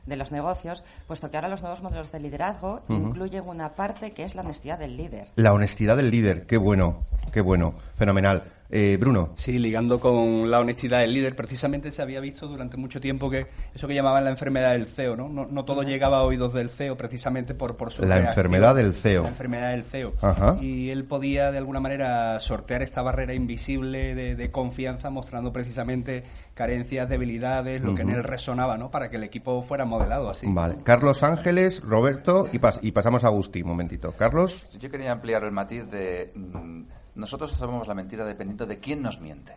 de 0.06 0.16
los 0.16 0.32
negocios, 0.32 0.84
puesto 1.08 1.30
que 1.30 1.38
ahora 1.38 1.50
los 1.50 1.62
nuevos 1.62 1.82
modelos 1.82 2.12
de 2.12 2.20
liderazgo 2.20 2.82
incluyen 2.90 3.48
una 3.48 3.74
parte 3.74 4.12
que 4.12 4.24
es 4.24 4.36
la 4.36 4.42
honestidad 4.42 4.80
del 4.80 4.98
líder. 4.98 5.30
La 5.36 5.54
honestidad 5.54 5.98
del 5.98 6.12
líder. 6.12 6.46
Qué 6.46 6.58
bueno, 6.58 7.04
qué 7.32 7.42
bueno. 7.42 7.74
Fenomenal. 7.96 8.44
Eh, 8.76 8.98
Bruno. 9.00 9.34
Sí, 9.36 9.60
ligando 9.60 10.00
con 10.00 10.50
la 10.50 10.60
honestidad 10.60 11.02
del 11.02 11.14
líder, 11.14 11.36
precisamente 11.36 11.92
se 11.92 12.02
había 12.02 12.20
visto 12.20 12.48
durante 12.48 12.76
mucho 12.76 13.00
tiempo 13.00 13.30
que 13.30 13.46
eso 13.76 13.88
que 13.88 13.94
llamaban 13.94 14.24
la 14.24 14.32
enfermedad 14.32 14.72
del 14.72 14.88
CEO, 14.88 15.16
¿no? 15.16 15.30
No, 15.30 15.46
no 15.46 15.64
todo 15.64 15.84
llegaba 15.84 16.18
a 16.18 16.24
oídos 16.24 16.54
del 16.54 16.72
CEO 16.72 16.98
precisamente 16.98 17.54
por, 17.54 17.78
por 17.78 17.92
su 17.92 18.04
La 18.04 18.18
enfermedad 18.18 18.74
del 18.74 18.96
CEO. 18.96 19.22
La 19.24 19.30
enfermedad 19.30 19.70
del 19.72 19.84
CEO. 19.84 20.14
Ajá. 20.24 20.58
Y 20.60 20.90
él 20.90 21.04
podía 21.06 21.52
de 21.52 21.60
alguna 21.60 21.80
manera 21.82 22.40
sortear 22.40 22.82
esta 22.82 23.04
barrera 23.04 23.36
invisible 23.36 24.16
de, 24.16 24.36
de 24.36 24.50
confianza 24.50 25.12
mostrando 25.12 25.54
precisamente 25.54 26.24
carencias, 26.56 27.08
debilidades, 27.08 27.80
lo 27.84 27.94
que 27.94 28.02
en 28.02 28.10
él 28.10 28.24
resonaba, 28.24 28.80
¿no? 28.80 28.90
Para 28.90 29.12
que 29.12 29.18
el 29.18 29.24
equipo 29.24 29.62
fuera 29.62 29.86
modelado 29.86 30.32
así. 30.32 30.48
Vale. 30.50 30.78
Carlos 30.84 31.22
Ángeles, 31.22 31.80
Roberto 31.84 32.48
y, 32.52 32.58
pas- 32.58 32.80
y 32.82 32.92
pasamos 32.92 33.24
a 33.24 33.28
Agustín. 33.28 33.66
Un 33.66 33.70
momentito. 33.70 34.14
Carlos. 34.14 34.66
Yo 34.80 34.90
quería 34.90 35.12
ampliar 35.12 35.44
el 35.44 35.52
matiz 35.52 35.86
de 35.92 36.32
mm, 36.36 36.82
nosotros 37.16 37.52
somos 37.52 37.88
la 37.88 37.94
mentira 37.94 38.26
dependiendo 38.26 38.66
de 38.66 38.80
quién 38.80 39.02
nos 39.02 39.20
miente. 39.20 39.56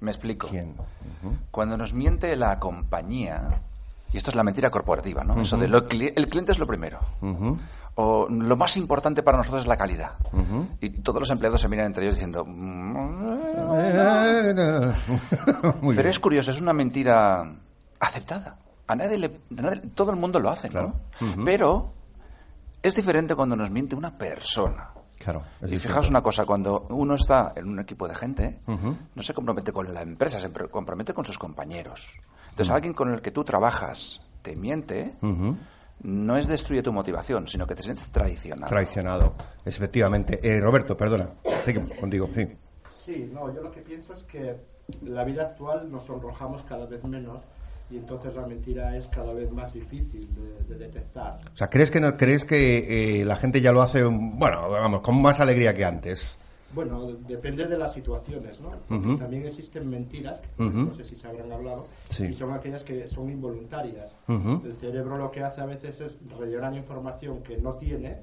Me 0.00 0.10
explico. 0.10 0.48
¿Quién? 0.48 0.74
Cuando 1.50 1.76
nos 1.76 1.92
miente 1.92 2.34
la 2.36 2.58
compañía, 2.58 3.60
y 4.12 4.16
esto 4.16 4.30
es 4.30 4.34
la 4.36 4.42
mentira 4.42 4.70
corporativa, 4.70 5.22
¿no? 5.24 5.40
Eso 5.40 5.56
de 5.56 5.68
lo 5.68 5.78
el 5.78 6.28
cliente 6.28 6.52
es 6.52 6.58
lo 6.58 6.66
primero. 6.66 6.98
O 7.94 8.26
lo 8.28 8.56
más 8.56 8.76
importante 8.78 9.22
para 9.22 9.36
nosotros 9.38 9.60
es 9.62 9.66
la 9.68 9.76
calidad. 9.76 10.12
Y 10.80 10.90
todos 10.90 11.20
los 11.20 11.30
empleados 11.30 11.60
se 11.60 11.68
miran 11.68 11.86
entre 11.86 12.04
ellos 12.04 12.14
diciendo... 12.16 12.44
"Mm". 12.44 13.12
Pero 15.96 16.08
es 16.08 16.18
curioso, 16.18 16.50
es 16.50 16.60
una 16.60 16.72
mentira 16.72 17.44
aceptada. 18.00 18.56
A 18.86 18.96
nadie 18.96 19.18
le, 19.18 19.26
a 19.26 19.62
nadie- 19.62 19.82
todo 19.94 20.10
el 20.10 20.16
mundo 20.16 20.40
lo 20.40 20.50
hace, 20.50 20.68
¿no? 20.70 20.94
Pero 21.44 21.92
es 22.82 22.94
diferente 22.96 23.34
cuando 23.34 23.56
nos 23.56 23.70
miente 23.70 23.94
una 23.94 24.16
persona. 24.16 24.88
Claro. 25.22 25.42
Y 25.66 25.76
fijaos 25.78 26.10
una 26.10 26.22
cosa, 26.22 26.44
cuando 26.44 26.86
uno 26.90 27.14
está 27.14 27.52
en 27.54 27.68
un 27.68 27.78
equipo 27.78 28.08
de 28.08 28.14
gente, 28.14 28.60
Ujú. 28.66 28.96
no 29.14 29.22
se 29.22 29.32
compromete 29.32 29.70
con 29.72 29.92
la 29.94 30.02
empresa, 30.02 30.40
se 30.40 30.50
compromete 30.50 31.14
con 31.14 31.24
sus 31.24 31.38
compañeros. 31.38 32.16
Entonces, 32.50 32.72
alguien 32.74 32.92
con 32.92 33.12
el 33.12 33.22
que 33.22 33.30
tú 33.30 33.44
trabajas 33.44 34.20
te 34.42 34.56
miente, 34.56 35.14
Ujú. 35.22 35.56
no 36.02 36.36
es 36.36 36.48
destruye 36.48 36.82
tu 36.82 36.92
motivación, 36.92 37.46
sino 37.46 37.66
que 37.66 37.74
te 37.76 37.82
sientes 37.82 38.10
traicionado. 38.10 38.68
Traicionado, 38.68 39.34
efectivamente. 39.64 40.40
Eh, 40.42 40.60
Roberto, 40.60 40.96
perdona, 40.96 41.28
seguimos 41.64 41.92
contigo, 41.92 42.28
sí. 42.34 42.48
Sí, 42.90 43.30
no, 43.32 43.52
yo 43.54 43.62
lo 43.62 43.70
que 43.70 43.80
pienso 43.80 44.14
es 44.14 44.22
que 44.24 44.56
la 45.02 45.22
vida 45.24 45.42
actual 45.44 45.90
nos 45.90 46.04
sonrojamos 46.06 46.62
cada 46.62 46.86
vez 46.86 47.02
menos 47.04 47.38
y 47.92 47.96
entonces 47.98 48.34
la 48.34 48.46
mentira 48.46 48.96
es 48.96 49.06
cada 49.08 49.32
vez 49.34 49.50
más 49.50 49.72
difícil 49.74 50.28
de, 50.34 50.74
de 50.74 50.86
detectar. 50.86 51.36
O 51.52 51.56
sea, 51.56 51.68
¿crees 51.68 51.90
que, 51.90 52.00
no, 52.00 52.16
crees 52.16 52.44
que 52.44 53.20
eh, 53.20 53.24
la 53.24 53.36
gente 53.36 53.60
ya 53.60 53.70
lo 53.72 53.82
hace, 53.82 54.02
bueno, 54.04 54.70
vamos, 54.70 55.02
con 55.02 55.20
más 55.20 55.40
alegría 55.40 55.74
que 55.74 55.84
antes? 55.84 56.36
Bueno, 56.74 57.12
depende 57.28 57.66
de 57.66 57.76
las 57.76 57.92
situaciones, 57.92 58.58
¿no? 58.60 58.70
Ujú. 58.96 59.18
también 59.18 59.44
existen 59.44 59.90
mentiras, 59.90 60.40
Ujú. 60.58 60.70
no 60.70 60.94
sé 60.94 61.04
si 61.04 61.16
se 61.16 61.28
habrán 61.28 61.52
hablado, 61.52 61.86
Sí. 62.08 62.24
y 62.24 62.34
son 62.34 62.50
aquellas 62.52 62.82
que 62.82 63.08
son 63.10 63.28
involuntarias. 63.30 64.14
El 64.26 64.74
cerebro 64.80 65.18
lo 65.18 65.30
que 65.30 65.42
hace 65.42 65.60
a 65.60 65.66
veces 65.66 66.00
es 66.00 66.16
rellenar 66.38 66.72
información 66.74 67.42
que 67.42 67.58
no 67.58 67.74
tiene 67.74 68.20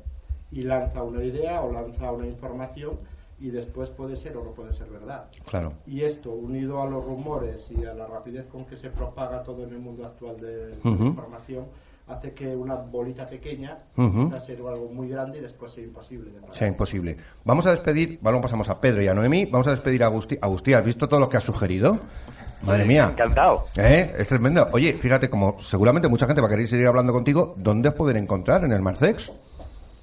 y 0.51 0.63
lanza 0.63 1.03
una 1.03 1.23
idea 1.23 1.61
o 1.61 1.71
lanza 1.71 2.11
una 2.11 2.25
información 2.25 2.97
y 3.41 3.49
después 3.51 3.89
puede 3.89 4.17
ser 4.17 4.35
o 4.37 4.43
no 4.43 4.51
puede 4.51 4.73
ser 4.73 4.87
verdad. 4.89 5.25
Claro. 5.49 5.73
Y 5.87 6.01
esto, 6.01 6.31
unido 6.31 6.81
a 6.81 6.85
los 6.89 7.03
rumores 7.05 7.67
y 7.71 7.85
a 7.85 7.93
la 7.93 8.05
rapidez 8.07 8.47
con 8.47 8.65
que 8.65 8.75
se 8.75 8.89
propaga 8.89 9.43
todo 9.43 9.63
en 9.63 9.71
el 9.71 9.79
mundo 9.79 10.05
actual 10.05 10.39
de, 10.39 10.67
de 10.67 10.77
Ujú. 10.83 11.03
la 11.03 11.09
información, 11.09 11.65
hace 12.07 12.33
que 12.33 12.55
una 12.55 12.75
bolita 12.75 13.27
pequeña 13.27 13.77
Ujú. 13.95 14.29
pueda 14.29 14.41
ser 14.41 14.57
algo 14.57 14.89
muy 14.91 15.07
grande 15.09 15.37
y 15.37 15.41
después 15.41 15.71
sea 15.71 15.83
imposible 15.83 16.31
de. 16.31 16.39
Sea 16.51 16.67
imposible. 16.67 17.17
Vamos 17.45 17.65
a 17.67 17.71
despedir, 17.71 18.19
bueno, 18.21 18.41
pasamos 18.41 18.67
a 18.69 18.81
Pedro 18.81 19.01
y 19.01 19.07
a 19.07 19.13
Noemí, 19.13 19.45
vamos 19.45 19.67
a 19.67 19.71
despedir 19.71 20.03
a 20.03 20.07
Agustí. 20.07 20.37
Agustí, 20.41 20.73
¿has 20.73 20.83
visto 20.83 21.07
todo 21.07 21.19
lo 21.19 21.29
que 21.29 21.37
has 21.37 21.43
sugerido? 21.43 21.99
Madre 22.63 22.83
mía. 22.83 23.09
Encantado. 23.13 23.63
¿Eh? 23.77 24.13
Es 24.17 24.27
tremendo. 24.27 24.67
Oye, 24.73 24.93
fíjate, 24.93 25.29
como 25.29 25.57
seguramente 25.59 26.09
mucha 26.09 26.25
gente 26.27 26.41
va 26.41 26.47
a 26.47 26.49
querer 26.49 26.67
seguir 26.67 26.87
hablando 26.87 27.13
contigo, 27.13 27.53
¿dónde 27.57 27.87
os 27.89 27.95
pueden 27.95 28.17
encontrar 28.17 28.65
en 28.65 28.73
el 28.73 28.81
Marcex? 28.81 29.31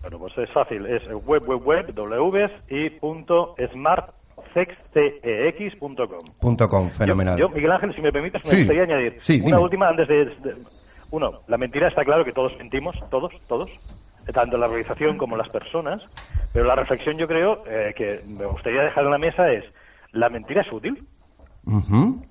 Bueno, 0.09 0.21
pues 0.21 0.38
es 0.38 0.49
fácil, 0.53 0.87
es 0.87 1.03
web, 1.27 1.42
web, 1.49 1.61
web, 1.66 1.92
w's 1.92 2.53
y 2.69 2.90
punto 2.90 3.57
smartcextex.com. 3.73 6.07
Punto 6.40 6.69
com, 6.69 6.88
fenomenal. 6.90 7.37
Yo, 7.37 7.49
Miguel 7.49 7.73
Ángel, 7.73 7.92
si 7.92 8.01
me 8.01 8.12
permites, 8.12 8.40
me 8.45 8.51
Sí. 8.53 8.59
gustaría 8.59 8.85
añadir 8.85 9.16
Sí, 9.21 9.38
una 9.40 9.47
dime. 9.47 9.59
última 9.59 9.88
antes 9.88 10.07
de, 10.07 10.27
de- 10.27 10.55
Uno, 11.11 11.40
la 11.49 11.59
mentira 11.59 11.88
está 11.88 12.05
claro 12.05 12.25
que 12.25 12.33
todos 12.33 12.57
mentimos, 12.57 12.95
todos, 13.11 13.33
todos, 13.49 13.69
tanto 14.33 14.57
la 14.57 14.66
organización 14.66 15.19
como 15.19 15.37
las 15.37 15.49
personas, 15.49 16.01
pero 16.53 16.66
la 16.66 16.77
reflexión 16.77 17.19
yo 17.19 17.27
creo 17.27 17.64
eh, 17.66 17.92
que 17.97 18.21
me 18.29 18.47
gustaría 18.47 18.83
dejar 18.83 19.07
en 19.07 19.11
la 19.11 19.19
mesa 19.19 19.51
es, 19.51 19.64
¿la 20.12 20.29
mentira 20.29 20.62
es 20.62 20.73
útil? 20.73 21.03
Ujú. 21.64 22.23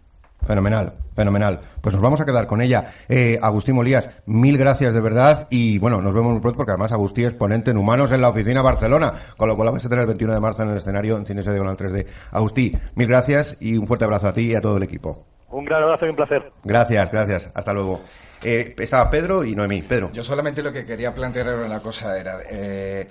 Fenomenal, 0.45 0.93
fenomenal. 1.15 1.59
Pues 1.81 1.93
nos 1.93 2.01
vamos 2.01 2.21
a 2.21 2.25
quedar 2.25 2.47
con 2.47 2.61
ella. 2.61 2.93
Eh, 3.09 3.39
Agustín 3.41 3.75
Molías, 3.75 4.09
mil 4.25 4.57
gracias 4.57 4.93
de 4.93 5.01
verdad 5.01 5.47
y 5.49 5.79
bueno, 5.79 6.01
nos 6.01 6.13
vemos 6.13 6.31
muy 6.31 6.41
pronto 6.41 6.57
porque 6.57 6.71
además 6.71 6.91
Agustín 6.91 7.25
es 7.25 7.33
ponente 7.33 7.71
en 7.71 7.77
Humanos 7.77 8.11
en 8.11 8.21
la 8.21 8.29
oficina 8.29 8.61
Barcelona, 8.61 9.13
con 9.37 9.47
lo 9.47 9.55
cual 9.55 9.67
vamos 9.67 9.85
a 9.85 9.89
tener 9.89 10.01
el 10.01 10.07
21 10.07 10.33
de 10.33 10.39
marzo 10.39 10.63
en 10.63 10.69
el 10.69 10.77
escenario 10.77 11.17
en 11.17 11.25
Cines 11.25 11.45
de 11.45 11.51
Diagonal 11.51 11.77
3D. 11.77 12.05
Agustín, 12.31 12.79
mil 12.95 13.07
gracias 13.07 13.57
y 13.59 13.77
un 13.77 13.87
fuerte 13.87 14.05
abrazo 14.05 14.27
a 14.27 14.33
ti 14.33 14.51
y 14.51 14.55
a 14.55 14.61
todo 14.61 14.77
el 14.77 14.83
equipo. 14.83 15.25
Un 15.49 15.65
gran 15.65 15.83
abrazo 15.83 16.05
y 16.05 16.09
un 16.09 16.15
placer. 16.15 16.51
Gracias, 16.63 17.11
gracias. 17.11 17.49
Hasta 17.53 17.73
luego. 17.73 18.01
Eh, 18.43 18.75
estaba 18.77 19.09
Pedro 19.09 19.43
y 19.43 19.55
Noemí. 19.55 19.81
Pedro. 19.81 20.11
Yo 20.11 20.23
solamente 20.23 20.61
lo 20.61 20.71
que 20.71 20.85
quería 20.85 21.15
plantear 21.15 21.47
era 21.47 21.65
una 21.65 21.79
cosa, 21.79 22.19
era 22.19 22.39
eh, 22.49 23.07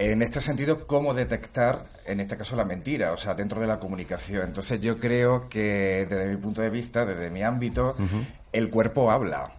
en 0.00 0.22
este 0.22 0.40
sentido 0.40 0.86
cómo 0.86 1.12
detectar, 1.12 1.84
en 2.06 2.20
este 2.20 2.38
caso, 2.38 2.56
la 2.56 2.64
mentira, 2.64 3.12
o 3.12 3.18
sea, 3.18 3.34
dentro 3.34 3.60
de 3.60 3.66
la 3.66 3.78
comunicación. 3.78 4.46
Entonces 4.46 4.80
yo 4.80 4.98
creo 4.98 5.50
que 5.50 6.06
desde 6.08 6.26
mi 6.26 6.36
punto 6.36 6.62
de 6.62 6.70
vista, 6.70 7.04
desde 7.04 7.28
mi 7.28 7.42
ámbito, 7.42 7.94
el 8.52 8.70
cuerpo 8.70 9.10
habla. 9.10 9.52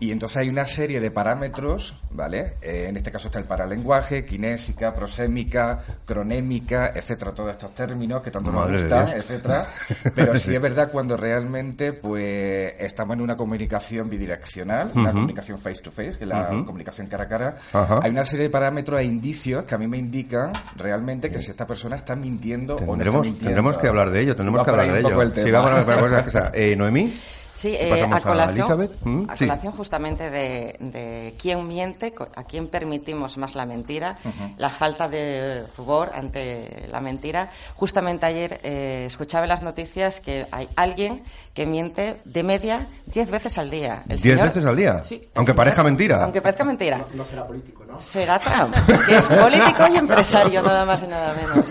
Y 0.00 0.12
entonces 0.12 0.38
hay 0.38 0.48
una 0.48 0.64
serie 0.64 0.98
de 0.98 1.10
parámetros, 1.10 2.02
¿vale? 2.10 2.54
Eh, 2.62 2.86
en 2.88 2.96
este 2.96 3.10
caso 3.10 3.28
está 3.28 3.38
el 3.38 3.44
paralenguaje, 3.44 4.24
kinésica, 4.24 4.94
prosémica, 4.94 5.78
cronémica, 6.06 6.92
etcétera, 6.94 7.32
todos 7.32 7.50
estos 7.50 7.74
términos 7.74 8.22
que 8.22 8.30
tanto 8.30 8.50
Madre 8.50 8.72
nos 8.72 8.82
gustan, 8.84 9.08
etcétera. 9.10 9.66
Pero 10.14 10.34
sí 10.38 10.54
es 10.54 10.60
verdad 10.62 10.90
cuando 10.90 11.18
realmente 11.18 11.92
pues 11.92 12.74
estamos 12.78 13.14
en 13.16 13.20
una 13.20 13.36
comunicación 13.36 14.08
bidireccional, 14.08 14.90
una 14.94 15.10
Ujú. 15.10 15.12
comunicación 15.18 15.58
face 15.58 15.82
to 15.82 15.90
face, 15.90 16.16
que 16.16 16.24
es 16.24 16.28
la 16.28 16.48
comunicación 16.48 17.06
cara 17.08 17.24
a 17.24 17.28
cara. 17.28 17.56
Hay 18.02 18.10
una 18.10 18.24
serie 18.24 18.44
de 18.44 18.50
parámetros 18.50 19.00
e 19.00 19.04
indicios 19.04 19.64
que 19.64 19.74
a 19.74 19.78
mí 19.78 19.86
me 19.86 19.98
indican 19.98 20.52
realmente 20.76 21.30
que 21.30 21.40
si 21.40 21.50
esta 21.50 21.66
persona 21.66 21.96
está 21.96 22.16
mintiendo 22.16 22.76
o 22.76 22.78
no 22.78 22.82
está 22.84 22.92
Tendremos, 22.92 23.20
mintiendo. 23.26 23.46
tendremos 23.48 23.76
que 23.76 23.88
hablar 23.88 24.10
de 24.10 24.20
ello, 24.22 24.34
tendremos 24.34 24.60
Va 24.60 24.64
que 24.64 24.70
hablar 24.70 24.92
de 24.92 25.00
ello. 25.00 25.20
el. 25.22 25.34
Sí, 25.34 25.50
vamos 25.50 25.70
a 25.72 25.84
ver, 25.84 25.98
cosa, 25.98 26.24
cosa. 26.24 26.50
Eh, 26.54 26.74
Noemí. 26.74 27.14
Sí, 27.54 27.76
eh, 27.78 28.02
a 28.10 28.20
colación, 28.20 28.58
Elizabeth. 28.58 28.92
Mm, 29.04 29.30
a 29.30 29.36
sí. 29.36 29.44
colación 29.46 29.72
justamente 29.74 30.30
de, 30.30 30.76
de 30.80 31.34
quién 31.40 31.68
miente, 31.68 32.14
a 32.34 32.44
quién 32.44 32.68
permitimos 32.68 33.36
más 33.36 33.54
la 33.54 33.66
mentira, 33.66 34.16
Ujú. 34.24 34.54
la 34.56 34.70
falta 34.70 35.06
de 35.06 35.64
rubor 35.76 36.12
ante 36.14 36.86
la 36.90 37.00
mentira. 37.00 37.50
Justamente 37.76 38.24
ayer 38.26 38.58
eh, 38.62 39.04
escuchaba 39.06 39.44
en 39.44 39.50
las 39.50 39.62
noticias 39.62 40.20
que 40.20 40.46
hay 40.50 40.66
alguien 40.76 41.22
que 41.52 41.66
miente 41.66 42.16
de 42.24 42.42
media 42.42 42.86
10 43.06 43.30
veces 43.30 43.58
al 43.58 43.68
día. 43.70 44.02
El 44.08 44.18
¿Diez 44.18 44.22
señor- 44.36 44.48
veces 44.48 44.64
al 44.64 44.76
día? 44.76 45.04
Sí, 45.04 45.16
Aunque 45.34 45.50
señor- 45.52 45.56
parezca 45.56 45.82
mentira. 45.82 46.24
Aunque 46.24 46.40
parezca 46.40 46.64
mentira. 46.64 46.96
No, 46.98 47.06
no 47.14 47.24
será 47.24 47.46
político, 47.46 47.84
¿no? 47.84 48.00
Será 48.00 48.38
Trump, 48.38 48.74
que 49.06 49.16
es 49.18 49.28
político 49.28 49.86
y 49.92 49.96
empresario, 49.98 50.62
nada 50.64 50.86
más 50.86 51.02
y 51.02 51.06
nada 51.06 51.34
menos. 51.34 51.66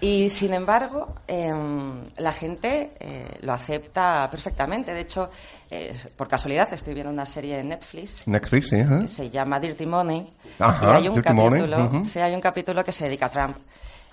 Y 0.00 0.28
sin 0.28 0.52
embargo, 0.52 1.14
em, 1.28 2.02
la 2.16 2.32
gente 2.32 2.90
eh, 2.98 3.38
lo 3.42 3.52
acepta 3.52 4.26
perfectamente. 4.28 4.71
De 4.80 5.00
hecho, 5.00 5.28
eh, 5.70 5.94
por 6.16 6.26
casualidad 6.28 6.72
estoy 6.72 6.94
viendo 6.94 7.12
una 7.12 7.26
serie 7.26 7.58
en 7.60 7.68
Netflix 7.68 8.26
Netflix, 8.26 8.68
sí. 8.70 8.76
que 9.00 9.06
se 9.06 9.28
llama 9.28 9.60
Dirty 9.60 9.84
Money. 9.84 10.32
Ajá, 10.58 10.86
y 10.86 10.96
hay 11.02 11.08
un 11.08 11.14
Dirty 11.16 11.32
Money, 11.34 11.60
capítulo, 11.60 11.84
ujú. 11.86 12.04
sí, 12.06 12.18
hay 12.18 12.34
un 12.34 12.40
capítulo 12.40 12.82
que 12.82 12.92
se 12.92 13.04
dedica 13.04 13.26
a 13.26 13.30
Trump. 13.30 13.56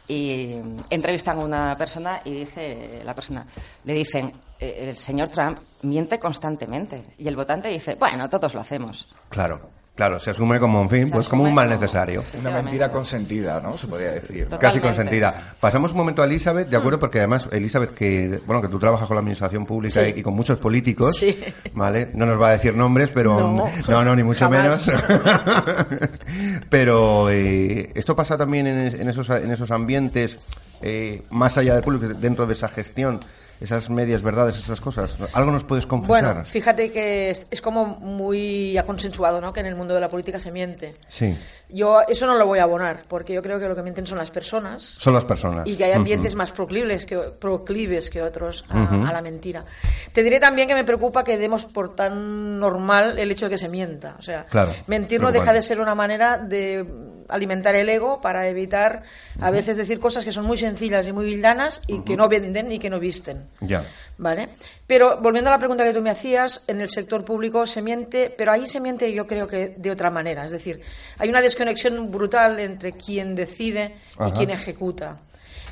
Y 0.08 0.56
mm, 0.62 0.78
entrevistan 0.90 1.38
a 1.38 1.42
una 1.46 1.76
persona 1.78 2.20
y 2.26 2.32
dice 2.32 3.02
la 3.06 3.14
persona, 3.16 3.46
le 3.86 3.94
dicen, 3.94 4.34
"Eh, 4.60 4.90
el 4.90 4.98
señor 4.98 5.30
Trump 5.30 5.60
miente 5.84 6.20
constantemente. 6.20 7.04
Y 7.18 7.28
el 7.28 7.36
votante 7.36 7.70
dice, 7.70 7.96
bueno, 7.96 8.30
todos 8.30 8.54
lo 8.54 8.62
hacemos. 8.62 9.08
Claro, 9.30 9.62
claro, 10.00 10.18
se 10.18 10.30
asume 10.32 10.62
como, 10.62 10.82
en 10.82 10.90
fin, 10.90 11.06
Se 11.08 11.12
pues 11.12 11.28
como 11.28 11.44
un 11.44 11.54
mal 11.54 11.68
como- 11.68 11.78
necesario. 11.82 12.24
Una 12.40 12.52
mentira 12.52 12.90
consentida, 12.90 13.60
¿no? 13.60 13.76
Se 13.76 13.86
podría 13.86 14.12
decir. 14.12 14.48
Casi 14.58 14.80
consentida. 14.80 15.54
Pasamos 15.60 15.92
un 15.92 15.98
momento 15.98 16.22
a 16.22 16.26
Elizabeth, 16.26 16.70
de 16.70 16.78
acuerdo, 16.78 17.00
porque 17.00 17.18
además, 17.18 17.46
Elizabeth, 17.52 17.94
que 17.94 18.40
bueno, 18.46 18.62
que 18.62 18.70
tú 18.70 18.80
trabajas 18.80 19.06
con 19.10 19.16
la 19.16 19.20
administración 19.20 19.66
pública 19.66 20.02
Sí. 20.02 20.14
y, 20.16 20.20
y 20.22 20.24
con 20.24 20.36
muchos 20.36 20.58
políticos, 20.58 21.18
Sí. 21.18 21.38
¿vale? 21.74 22.12
No 22.14 22.26
nos 22.26 22.42
va 22.42 22.48
a 22.48 22.52
decir 22.52 22.74
nombres, 22.78 23.12
pero 23.14 23.38
No, 23.42 23.70
no, 23.90 24.06
no, 24.06 24.16
ni 24.16 24.24
mucho 24.24 24.46
jamás. 24.50 24.88
menos. 24.88 25.04
pero 26.70 27.30
eh, 27.30 27.92
esto 27.94 28.16
pasa 28.16 28.38
también 28.38 28.68
en, 28.68 29.02
en 29.02 29.10
esos 29.10 29.30
en 29.30 29.52
esos 29.52 29.70
ambientes 29.72 30.38
eh, 30.82 31.24
más 31.30 31.58
allá 31.58 31.74
del 31.74 31.84
público, 31.84 32.08
dentro 32.08 32.46
de 32.48 32.54
esa 32.54 32.70
gestión, 32.70 33.20
esas 33.62 33.90
medias 33.90 34.22
verdades, 34.22 34.58
esas 34.58 34.80
cosas. 34.80 35.16
¿Algo 35.34 35.52
nos 35.52 35.64
puedes 35.64 35.86
confesar? 35.86 36.24
Bueno, 36.24 36.46
fíjate 36.46 36.92
que 36.92 37.30
es, 37.30 37.46
es 37.52 37.62
como 37.62 37.86
muy 37.86 38.74
ya 38.74 38.86
consensuado, 38.86 39.42
¿no? 39.42 39.52
Que 39.52 39.60
en 39.60 39.66
el 39.66 39.76
mundo 39.76 39.94
de 39.94 40.02
la 40.02 40.10
política 40.10 40.40
se 40.40 40.52
miente. 40.52 40.96
sí, 41.08 41.36
Yo 41.70 42.02
eso 42.08 42.26
no 42.26 42.36
lo 42.36 42.46
voy 42.46 42.60
a 42.60 42.64
abonar, 42.64 43.04
porque 43.08 43.34
yo 43.34 43.42
creo 43.42 43.60
que 43.60 43.68
lo 43.68 43.76
que 43.76 43.84
mienten 43.84 44.08
son 44.08 44.18
las 44.18 44.32
personas 44.32 44.84
son 44.84 45.14
las 45.14 45.26
personas. 45.26 45.68
y 45.68 45.76
que 45.76 45.86
hay 45.86 45.92
ambientes 45.92 46.36
más 46.36 46.52
proclives 46.52 47.06
que, 47.06 47.18
proclives 47.18 48.10
que 48.10 48.22
otros 48.22 48.64
a, 48.70 49.12
la 49.12 49.22
mentira. 49.22 49.66
Te 50.14 50.24
diré 50.24 50.40
también 50.40 50.68
que 50.68 50.76
me 50.76 50.84
preocupa 50.84 51.24
que 51.24 51.38
demos 51.38 51.66
por 51.66 51.96
tan 51.96 52.60
normal 52.60 53.20
el 53.20 53.32
hecho 53.32 53.46
de 53.46 53.52
que 53.52 53.58
se 53.58 53.70
mienta. 53.70 54.16
O 54.20 54.22
sea, 54.22 54.46
Claro, 54.46 54.74
mentir 54.88 55.22
no 55.22 55.32
deja 55.32 55.54
de 55.54 55.62
ser 55.62 55.82
una 55.82 55.96
manera 55.96 56.38
de 56.38 56.86
alimentar 57.30 57.76
el 57.76 57.88
ego 57.90 58.20
para 58.22 58.48
evitar 58.48 59.04
a 59.40 59.52
veces 59.52 59.78
decir 59.78 60.00
cosas 60.00 60.26
que 60.26 60.32
son 60.32 60.46
muy 60.46 60.58
sencillas 60.58 61.08
y 61.08 61.14
muy 61.14 61.26
villanas 61.26 61.82
y 61.88 62.00
que 62.00 62.18
no 62.18 62.28
venden 62.28 62.72
y 62.72 62.80
que 62.80 62.90
no 62.90 63.00
visten. 63.00 63.48
Ya. 63.62 63.86
¿Vale? 64.18 64.50
Pero 64.86 65.20
volviendo 65.22 65.50
a 65.50 65.54
la 65.54 65.60
pregunta 65.60 65.84
que 65.84 65.94
tú 65.94 66.02
me 66.02 66.10
hacías, 66.10 66.66
en 66.68 66.82
el 66.82 66.90
sector 66.90 67.24
público 67.24 67.66
se 67.66 67.82
miente, 67.82 68.34
pero 68.38 68.52
ahí 68.52 68.68
se 68.68 68.80
miente 68.80 69.12
yo 69.14 69.26
creo 69.26 69.48
que 69.48 69.76
de 69.78 69.92
otra 69.92 70.10
manera. 70.10 70.46
Es 70.46 70.52
decir, 70.52 70.82
hay 71.18 71.30
una 71.30 71.42
desconexión 71.42 72.12
brutal 72.12 72.60
entre 72.60 72.94
quien 72.94 73.36
decide 73.36 73.96
y 74.28 74.32
quien 74.32 74.50
ejecuta. 74.50 75.20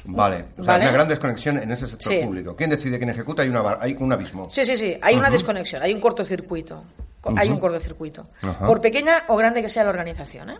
Vale, 0.08 0.46
o 0.58 0.64
sea, 0.64 0.74
¿Vale? 0.74 0.86
una 0.86 0.94
gran 0.94 1.08
desconexión 1.08 1.58
en 1.58 1.70
ese 1.72 1.88
sector 1.88 2.14
Sí. 2.14 2.20
público. 2.24 2.56
¿Quién 2.56 2.70
decide 2.70 2.98
quién 2.98 3.10
ejecuta? 3.10 3.42
Hay, 3.44 3.50
una, 3.50 3.78
hay 3.80 3.96
un 4.00 4.12
abismo. 4.12 4.50
Sí, 4.50 4.66
sí, 4.66 4.76
sí, 4.78 4.98
hay 5.02 5.16
una 5.16 5.30
desconexión, 5.30 5.84
hay 5.84 5.94
un 5.94 6.00
cortocircuito. 6.00 6.84
hay 7.36 7.50
un 7.50 7.60
cortocircuito. 7.60 8.30
Por 8.66 8.80
pequeña 8.80 9.26
o 9.28 9.36
grande 9.36 9.62
que 9.62 9.68
sea 9.70 9.84
la 9.84 9.90
organización. 9.90 10.50
¿eh? 10.52 10.58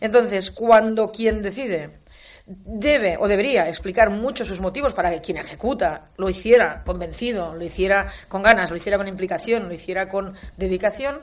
Entonces, 0.00 0.52
cuando 0.52 1.10
quien 1.10 1.42
decide 1.42 1.98
debe 2.46 3.16
o 3.18 3.26
debería 3.26 3.68
explicar 3.68 4.08
mucho 4.10 4.44
sus 4.44 4.60
motivos 4.60 4.92
para 4.92 5.10
que 5.10 5.20
quien 5.20 5.36
ejecuta 5.36 6.10
lo 6.16 6.28
hiciera 6.30 6.84
convencido, 6.84 7.56
lo 7.56 7.64
hiciera 7.64 8.06
con 8.28 8.40
ganas, 8.42 8.70
lo 8.70 8.76
hiciera 8.76 8.98
con 8.98 9.08
implicación, 9.08 9.66
lo 9.66 9.74
hiciera 9.74 10.08
con 10.08 10.34
dedicación, 10.56 11.20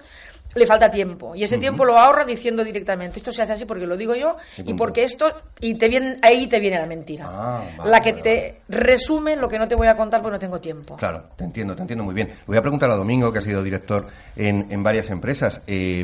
le 0.56 0.66
falta 0.66 0.90
tiempo. 0.90 1.36
Y 1.36 1.44
ese 1.44 1.58
tiempo 1.58 1.86
lo 1.86 1.98
ahorra 1.98 2.26
diciendo 2.26 2.64
directamente 2.64 3.20
esto 3.20 3.32
se 3.32 3.42
hace 3.42 3.54
así 3.54 3.66
porque 3.66 3.86
lo 3.86 3.98
digo 3.98 4.16
yo 4.16 4.38
y, 4.58 4.74
porque 4.74 5.04
esto 5.04 5.32
y 5.60 5.76
te 5.76 5.88
viene 5.88 6.18
ahí 6.22 6.48
te 6.48 6.60
viene 6.60 6.80
la 6.80 6.86
mentira. 6.86 7.26
Ah, 7.28 7.64
la 7.86 8.02
que 8.02 8.14
te 8.14 8.62
resume 8.70 9.36
lo 9.36 9.48
que 9.48 9.60
no 9.60 9.68
te 9.68 9.76
voy 9.76 9.88
a 9.88 9.96
contar 9.96 10.22
porque 10.22 10.36
no 10.36 10.40
tengo 10.40 10.60
tiempo. 10.60 10.96
Claro 10.96 11.24
te 11.36 11.44
entiendo 11.44 11.76
te 11.76 11.82
entiendo 11.82 12.04
muy 12.04 12.14
bien. 12.14 12.34
Voy 12.46 12.58
a 12.58 12.62
preguntar 12.62 12.90
a 12.92 12.96
Domingo 12.96 13.32
que 13.32 13.40
ha 13.40 13.42
sido 13.42 13.64
director 13.64 14.08
en, 14.36 14.68
en 14.70 14.84
varias 14.84 15.10
empresas. 15.10 15.62
Eh, 15.68 16.04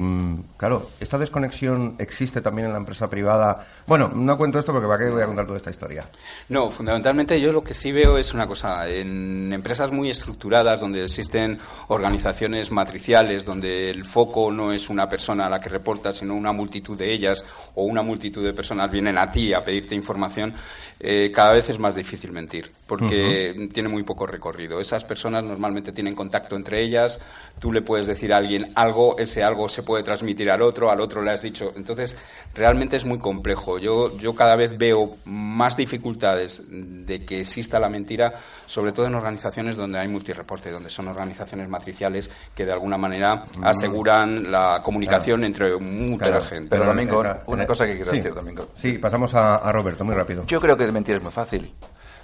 claro 0.58 0.90
esta 1.00 1.18
desconexión 1.18 1.96
existe 2.00 2.42
también 2.42 2.68
en 2.68 2.74
la 2.74 2.80
empresa 2.80 3.10
privada 3.10 3.68
bueno 3.86 4.10
no 4.14 4.38
cuento 4.38 4.60
esto 4.60 4.72
porque 4.72 4.88
para 4.88 5.04
qué 5.04 5.12
voy 5.12 5.22
a 5.22 5.26
contar 5.26 5.46
toda 5.46 5.58
esta 5.58 5.70
historia 5.70 6.06
no 6.50 6.70
fundamentalmente 6.72 7.40
yo 7.40 7.52
lo 7.52 7.64
que 7.64 7.74
sí 7.74 7.92
veo 7.92 8.18
es 8.18 8.34
una 8.34 8.48
cosa. 8.48 8.88
En 8.88 9.52
empresas 9.54 9.92
muy 9.92 10.10
estructuradas 10.10 10.80
donde 10.80 11.04
existen 11.04 11.60
organizaciones 11.88 12.72
matriciales 12.72 13.46
donde 13.46 13.90
el 13.90 14.06
foco 14.06 14.39
no 14.50 14.72
es 14.72 14.90
una 14.90 15.08
persona 15.10 15.48
a 15.48 15.50
la 15.50 15.60
que 15.60 15.70
reportas, 15.70 16.18
sino 16.18 16.36
una 16.36 16.52
multitud 16.52 16.98
de 16.98 17.12
ellas 17.12 17.44
o 17.76 17.84
una 17.84 18.02
multitud 18.02 18.44
de 18.44 18.54
personas 18.54 18.90
vienen 18.90 19.18
a 19.18 19.30
ti 19.30 19.54
a 19.54 19.64
pedirte 19.64 19.96
información, 19.96 20.54
eh, 21.00 21.32
cada 21.34 21.54
vez 21.54 21.70
es 21.70 21.80
más 21.80 21.96
difícil 21.96 22.32
mentir, 22.32 22.72
porque 22.88 23.70
tiene 23.74 23.90
muy 23.90 24.04
poco 24.04 24.26
recorrido. 24.26 24.80
Esas 24.80 25.04
personas 25.04 25.44
normalmente 25.44 25.92
tienen 25.92 26.16
contacto 26.16 26.56
entre 26.56 26.82
ellas, 26.82 27.20
tú 27.60 27.72
le 27.72 27.82
puedes 27.82 28.08
decir 28.08 28.34
a 28.34 28.38
alguien 28.38 28.72
algo, 28.76 29.18
ese 29.18 29.44
algo 29.44 29.70
se 29.70 29.84
puede 29.84 30.04
transmitir 30.04 30.50
al 30.50 30.62
otro, 30.62 30.90
al 30.92 31.02
otro 31.02 31.22
le 31.22 31.32
has 31.32 31.42
dicho. 31.42 31.74
Entonces, 31.76 32.18
realmente 32.54 32.98
es 32.98 33.06
muy 33.06 33.20
complejo. 33.20 33.78
Yo, 33.80 34.18
yo 34.18 34.36
cada 34.36 34.56
vez 34.56 34.78
veo 34.78 35.16
más 35.26 35.78
dificultades 35.78 36.68
de 36.70 37.26
que 37.26 37.42
exista 37.42 37.80
la 37.80 37.90
mentira, 37.90 38.34
sobre 38.66 38.92
todo 38.92 39.06
en 39.08 39.16
organizaciones 39.16 39.76
donde 39.76 40.00
hay 40.00 40.08
multireporte, 40.08 40.72
donde 40.72 40.90
son 40.90 41.08
organizaciones 41.08 41.70
matriciales 41.70 42.30
que 42.56 42.66
de 42.66 42.72
alguna 42.72 42.98
manera 42.98 43.46
aseguran 43.62 44.19
la 44.26 44.82
comunicación 44.84 45.44
entre 45.44 45.78
mucha 45.78 46.42
gente. 46.42 46.70
Pero, 46.70 46.86
Domingo, 46.86 47.24
una 47.48 47.66
cosa 47.66 47.86
que 47.86 47.96
quiero 47.96 48.12
decir, 48.12 48.34
Domingo. 48.34 48.70
Sí, 48.76 48.98
pasamos 48.98 49.34
a, 49.36 49.58
a 49.58 49.72
Roberto, 49.72 50.04
muy 50.04 50.16
rápido. 50.16 50.46
Yo 50.46 50.60
creo 50.60 50.78
que 50.78 50.92
mentir 50.92 51.16
es 51.16 51.22
muy 51.22 51.32
fácil. 51.32 51.74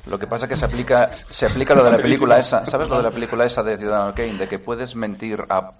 Lo 0.07 0.19
que 0.19 0.27
pasa 0.27 0.45
es 0.45 0.49
que 0.49 0.57
se 0.57 0.65
aplica, 0.65 1.11
se 1.11 1.47
aplica 1.47 1.73
lo 1.73 1.83
de 1.83 1.91
la 1.91 1.97
película 1.97 2.37
esa. 2.37 2.65
¿Sabes 2.65 2.87
lo 2.89 2.97
de 2.97 3.03
la 3.03 3.11
película 3.11 3.45
esa 3.45 3.63
de 3.63 3.77
Ciudadano 3.77 4.13
Kane? 4.13 4.33
De 4.33 4.47
que 4.47 4.59
puedes 4.59 4.95
mentir 4.95 5.43
a, 5.49 5.71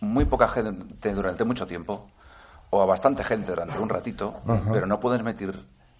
muy 0.00 0.24
poca 0.24 0.48
gente 0.48 1.12
durante 1.12 1.44
mucho 1.44 1.66
tiempo 1.66 2.08
o 2.70 2.82
a 2.82 2.86
bastante 2.86 3.22
gente 3.22 3.50
durante 3.50 3.78
un 3.78 3.88
ratito, 3.88 4.40
pero 4.72 4.86
no 4.86 5.00
puedes 5.00 5.22
mentir 5.22 5.54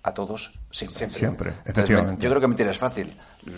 a 0.05 0.13
todos 0.13 0.61
siempre. 0.71 1.09
Siempre, 1.09 1.53
efectivamente. 1.65 2.23
yo 2.23 2.29
creo 2.29 2.41
que 2.41 2.47
mentir 2.47 2.69
es 2.69 2.77
fácil. 2.77 3.11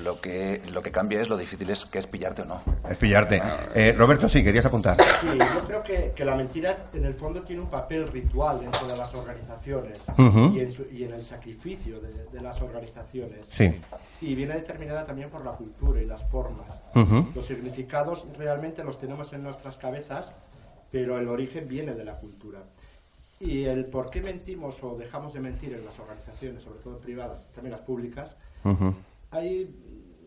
Lo 0.05 0.21
que, 0.21 0.63
lo 0.71 0.81
que 0.81 0.93
cambia 0.93 1.21
es 1.21 1.29
lo 1.29 1.37
difícil 1.37 1.69
es 1.71 1.87
que 1.87 1.99
es 1.99 2.07
pillarte 2.07 2.43
o 2.43 2.45
no. 2.45 2.61
Es 2.89 2.97
pillarte. 2.99 3.43
Eh, 3.75 3.93
Roberto, 3.99 4.29
sí, 4.29 4.45
querías 4.45 4.65
apuntar. 4.65 4.97
Sí, 5.21 5.27
yo 5.37 5.67
creo 5.67 5.83
que, 5.83 6.13
que, 6.15 6.25
la 6.25 6.37
mentira 6.37 6.89
en 6.95 7.05
el 7.05 7.15
fondo 7.15 7.43
tiene 7.43 7.63
un 7.63 7.69
papel 7.69 8.11
ritual 8.13 8.61
dentro 8.61 8.87
de 8.87 8.97
las 8.97 9.13
organizaciones 9.13 9.99
y, 10.17 10.61
en 10.61 10.75
y, 10.93 11.03
en 11.03 11.15
el 11.15 11.23
sacrificio 11.23 12.01
de, 12.01 12.27
de, 12.33 12.41
las 12.41 12.63
organizaciones. 12.63 13.47
Sí. 13.51 13.81
Y 14.21 14.37
viene 14.37 14.55
determinada 14.55 15.05
también 15.05 15.31
por 15.31 15.45
la 15.45 15.53
cultura 15.53 16.01
y 16.01 16.07
las 16.07 16.23
formas. 16.31 16.69
Los 17.35 17.45
significados 17.45 18.25
realmente 18.39 18.85
los 18.85 19.01
tenemos 19.01 19.33
en 19.33 19.43
nuestras 19.43 19.77
cabezas, 19.77 20.31
pero 20.93 21.19
el 21.19 21.27
origen 21.27 21.67
viene 21.67 21.95
de 21.95 22.05
la 22.05 22.15
cultura. 22.15 22.61
Y 23.39 23.65
el 23.65 23.87
por 23.87 24.11
qué 24.11 24.23
mentimos 24.23 24.83
o 24.83 24.97
dejamos 24.97 25.35
de 25.35 25.41
mentir 25.41 25.75
en 25.75 25.85
las 25.85 25.99
organizaciones, 25.99 26.63
sobre 26.63 26.81
todo 26.81 26.99
privadas, 26.99 27.47
también 27.53 27.73
las 27.73 27.83
públicas, 27.83 28.37
hay, 29.31 29.75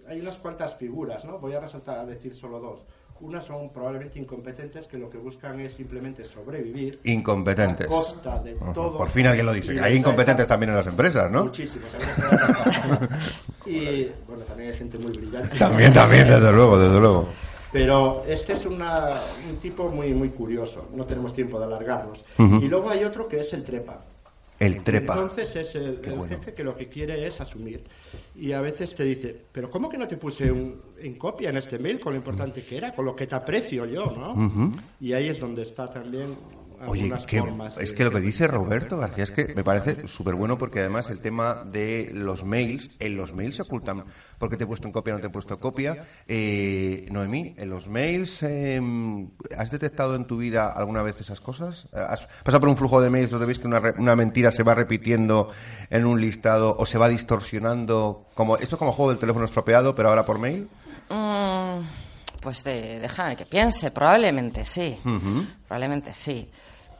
hay 0.07 0.21
unas 0.21 0.37
cuantas 0.37 0.75
figuras, 0.75 1.25
¿no? 1.25 1.39
Voy 1.39 1.53
a 1.53 1.59
resaltar, 1.59 1.99
a 1.99 2.05
decir 2.05 2.35
solo 2.35 2.59
dos. 2.59 2.85
Unas 3.21 3.43
son 3.43 3.73
probablemente 3.73 4.17
incompetentes 4.17 4.87
que 4.87 4.97
lo 4.97 5.09
que 5.09 5.17
buscan 5.17 5.59
es 5.59 5.73
simplemente 5.73 6.23
sobrevivir. 6.23 7.01
Incompetentes. 7.03 7.87
A 7.87 7.89
costa 7.89 8.41
de 8.41 8.53
todo. 8.73 8.97
Por 8.97 9.09
fin 9.09 9.27
alguien 9.27 9.45
lo 9.45 9.51
dice. 9.51 9.79
Hay 9.81 9.97
incompetentes 9.97 10.47
también 10.47 10.69
en 10.69 10.77
las 10.77 10.87
empresas, 10.87 11.29
¿no? 11.29 11.45
Muchísimos. 11.45 11.89
y 13.65 14.09
bueno, 14.25 14.43
también 14.47 14.71
hay 14.71 14.77
gente 14.77 14.97
muy 14.97 15.11
brillante. 15.11 15.57
También, 15.57 15.91
también, 15.91 16.27
desde 16.27 16.51
luego, 16.51 16.79
desde 16.79 16.99
luego. 16.99 17.27
Pero 17.71 18.23
este 18.27 18.53
es 18.53 18.65
una, 18.65 19.21
un 19.49 19.57
tipo 19.57 19.89
muy, 19.89 20.13
muy 20.13 20.29
curioso, 20.29 20.89
no 20.95 21.05
tenemos 21.05 21.33
tiempo 21.33 21.59
de 21.59 21.65
alargarnos. 21.65 22.19
Y 22.37 22.67
luego 22.67 22.89
hay 22.89 23.03
otro 23.03 23.27
que 23.27 23.39
es 23.39 23.53
el 23.53 23.63
trepa. 23.63 24.05
El 24.59 24.83
trepa. 24.83 25.13
Entonces 25.13 25.55
es 25.55 25.75
el, 25.75 26.01
jefe 26.27 26.53
que 26.53 26.63
lo 26.63 26.75
que 26.75 26.89
quiere 26.89 27.25
es 27.25 27.39
asumir. 27.39 27.83
Y 28.35 28.51
a 28.51 28.61
veces 28.61 28.93
te 28.93 29.03
dice, 29.03 29.35
pero 29.51 29.69
¿cómo 29.69 29.87
que 29.87 29.97
no 29.97 30.07
te 30.07 30.17
puse 30.17 30.51
un, 30.51 30.81
en 30.99 31.15
copia 31.15 31.49
en 31.49 31.57
este 31.57 31.79
mail 31.79 31.99
con 31.99 32.13
lo 32.13 32.17
importante 32.17 32.63
que 32.63 32.77
era, 32.77 32.93
con 32.93 33.05
lo 33.05 33.15
que 33.15 33.27
te 33.27 33.35
aprecio 33.35 33.85
yo, 33.85 34.13
¿no? 34.17 34.73
Y 34.99 35.13
ahí 35.13 35.27
es 35.27 35.39
donde 35.39 35.61
está 35.61 35.89
también 35.89 36.35
Oye, 36.87 37.11
es 37.79 37.93
que 37.93 38.03
lo 38.03 38.11
que 38.11 38.19
dice 38.19 38.47
Roberto 38.47 38.97
García 38.97 39.25
es 39.25 39.31
que 39.31 39.53
me 39.53 39.63
parece 39.63 40.07
súper 40.07 40.35
bueno 40.35 40.57
porque 40.57 40.79
además 40.79 41.09
el 41.09 41.19
tema 41.19 41.63
de 41.65 42.11
los 42.13 42.43
mails, 42.43 42.89
en 42.99 43.17
los 43.17 43.33
mails 43.33 43.55
se 43.55 43.63
ocultan 43.63 44.05
porque 44.37 44.55
te 44.55 44.63
he 44.63 44.67
puesto 44.67 44.87
en 44.87 44.93
copia 44.93 45.13
o 45.13 45.17
no 45.17 45.21
te 45.21 45.27
he 45.27 45.29
puesto 45.29 45.59
copia. 45.59 46.07
Eh, 46.27 47.07
Noemí, 47.11 47.53
en 47.57 47.69
los 47.69 47.89
mails, 47.89 48.41
em, 48.43 49.29
¿has 49.57 49.69
detectado 49.69 50.15
en 50.15 50.25
tu 50.25 50.37
vida 50.37 50.71
alguna 50.71 51.03
vez 51.03 51.19
esas 51.19 51.41
cosas? 51.41 51.87
¿Has 51.91 52.27
pasado 52.43 52.61
por 52.61 52.69
un 52.69 52.77
flujo 52.77 53.01
de 53.01 53.09
mails 53.09 53.29
donde 53.29 53.45
ves 53.45 53.59
que 53.59 53.67
una, 53.67 54.15
mentira 54.15 54.51
se 54.51 54.63
va 54.63 54.73
repitiendo 54.73 55.51
en 55.89 56.05
un 56.05 56.21
listado 56.21 56.75
o 56.77 56.85
se 56.85 56.97
va 56.97 57.09
distorsionando? 57.09 58.27
Como, 58.33 58.55
esto 58.55 58.75
es 58.75 58.79
como 58.79 58.93
juego 58.93 59.11
del 59.11 59.19
teléfono 59.19 59.45
estropeado, 59.45 59.93
pero 59.93 60.09
ahora 60.09 60.23
por 60.23 60.39
mail. 60.39 60.69
Mm, 61.09 61.81
pues 62.39 62.63
de, 62.63 62.99
déjame 62.99 63.35
que 63.35 63.45
piense, 63.45 63.91
probablemente 63.91 64.63
sí. 64.63 64.97
Probablemente 65.67 66.13
sí. 66.13 66.49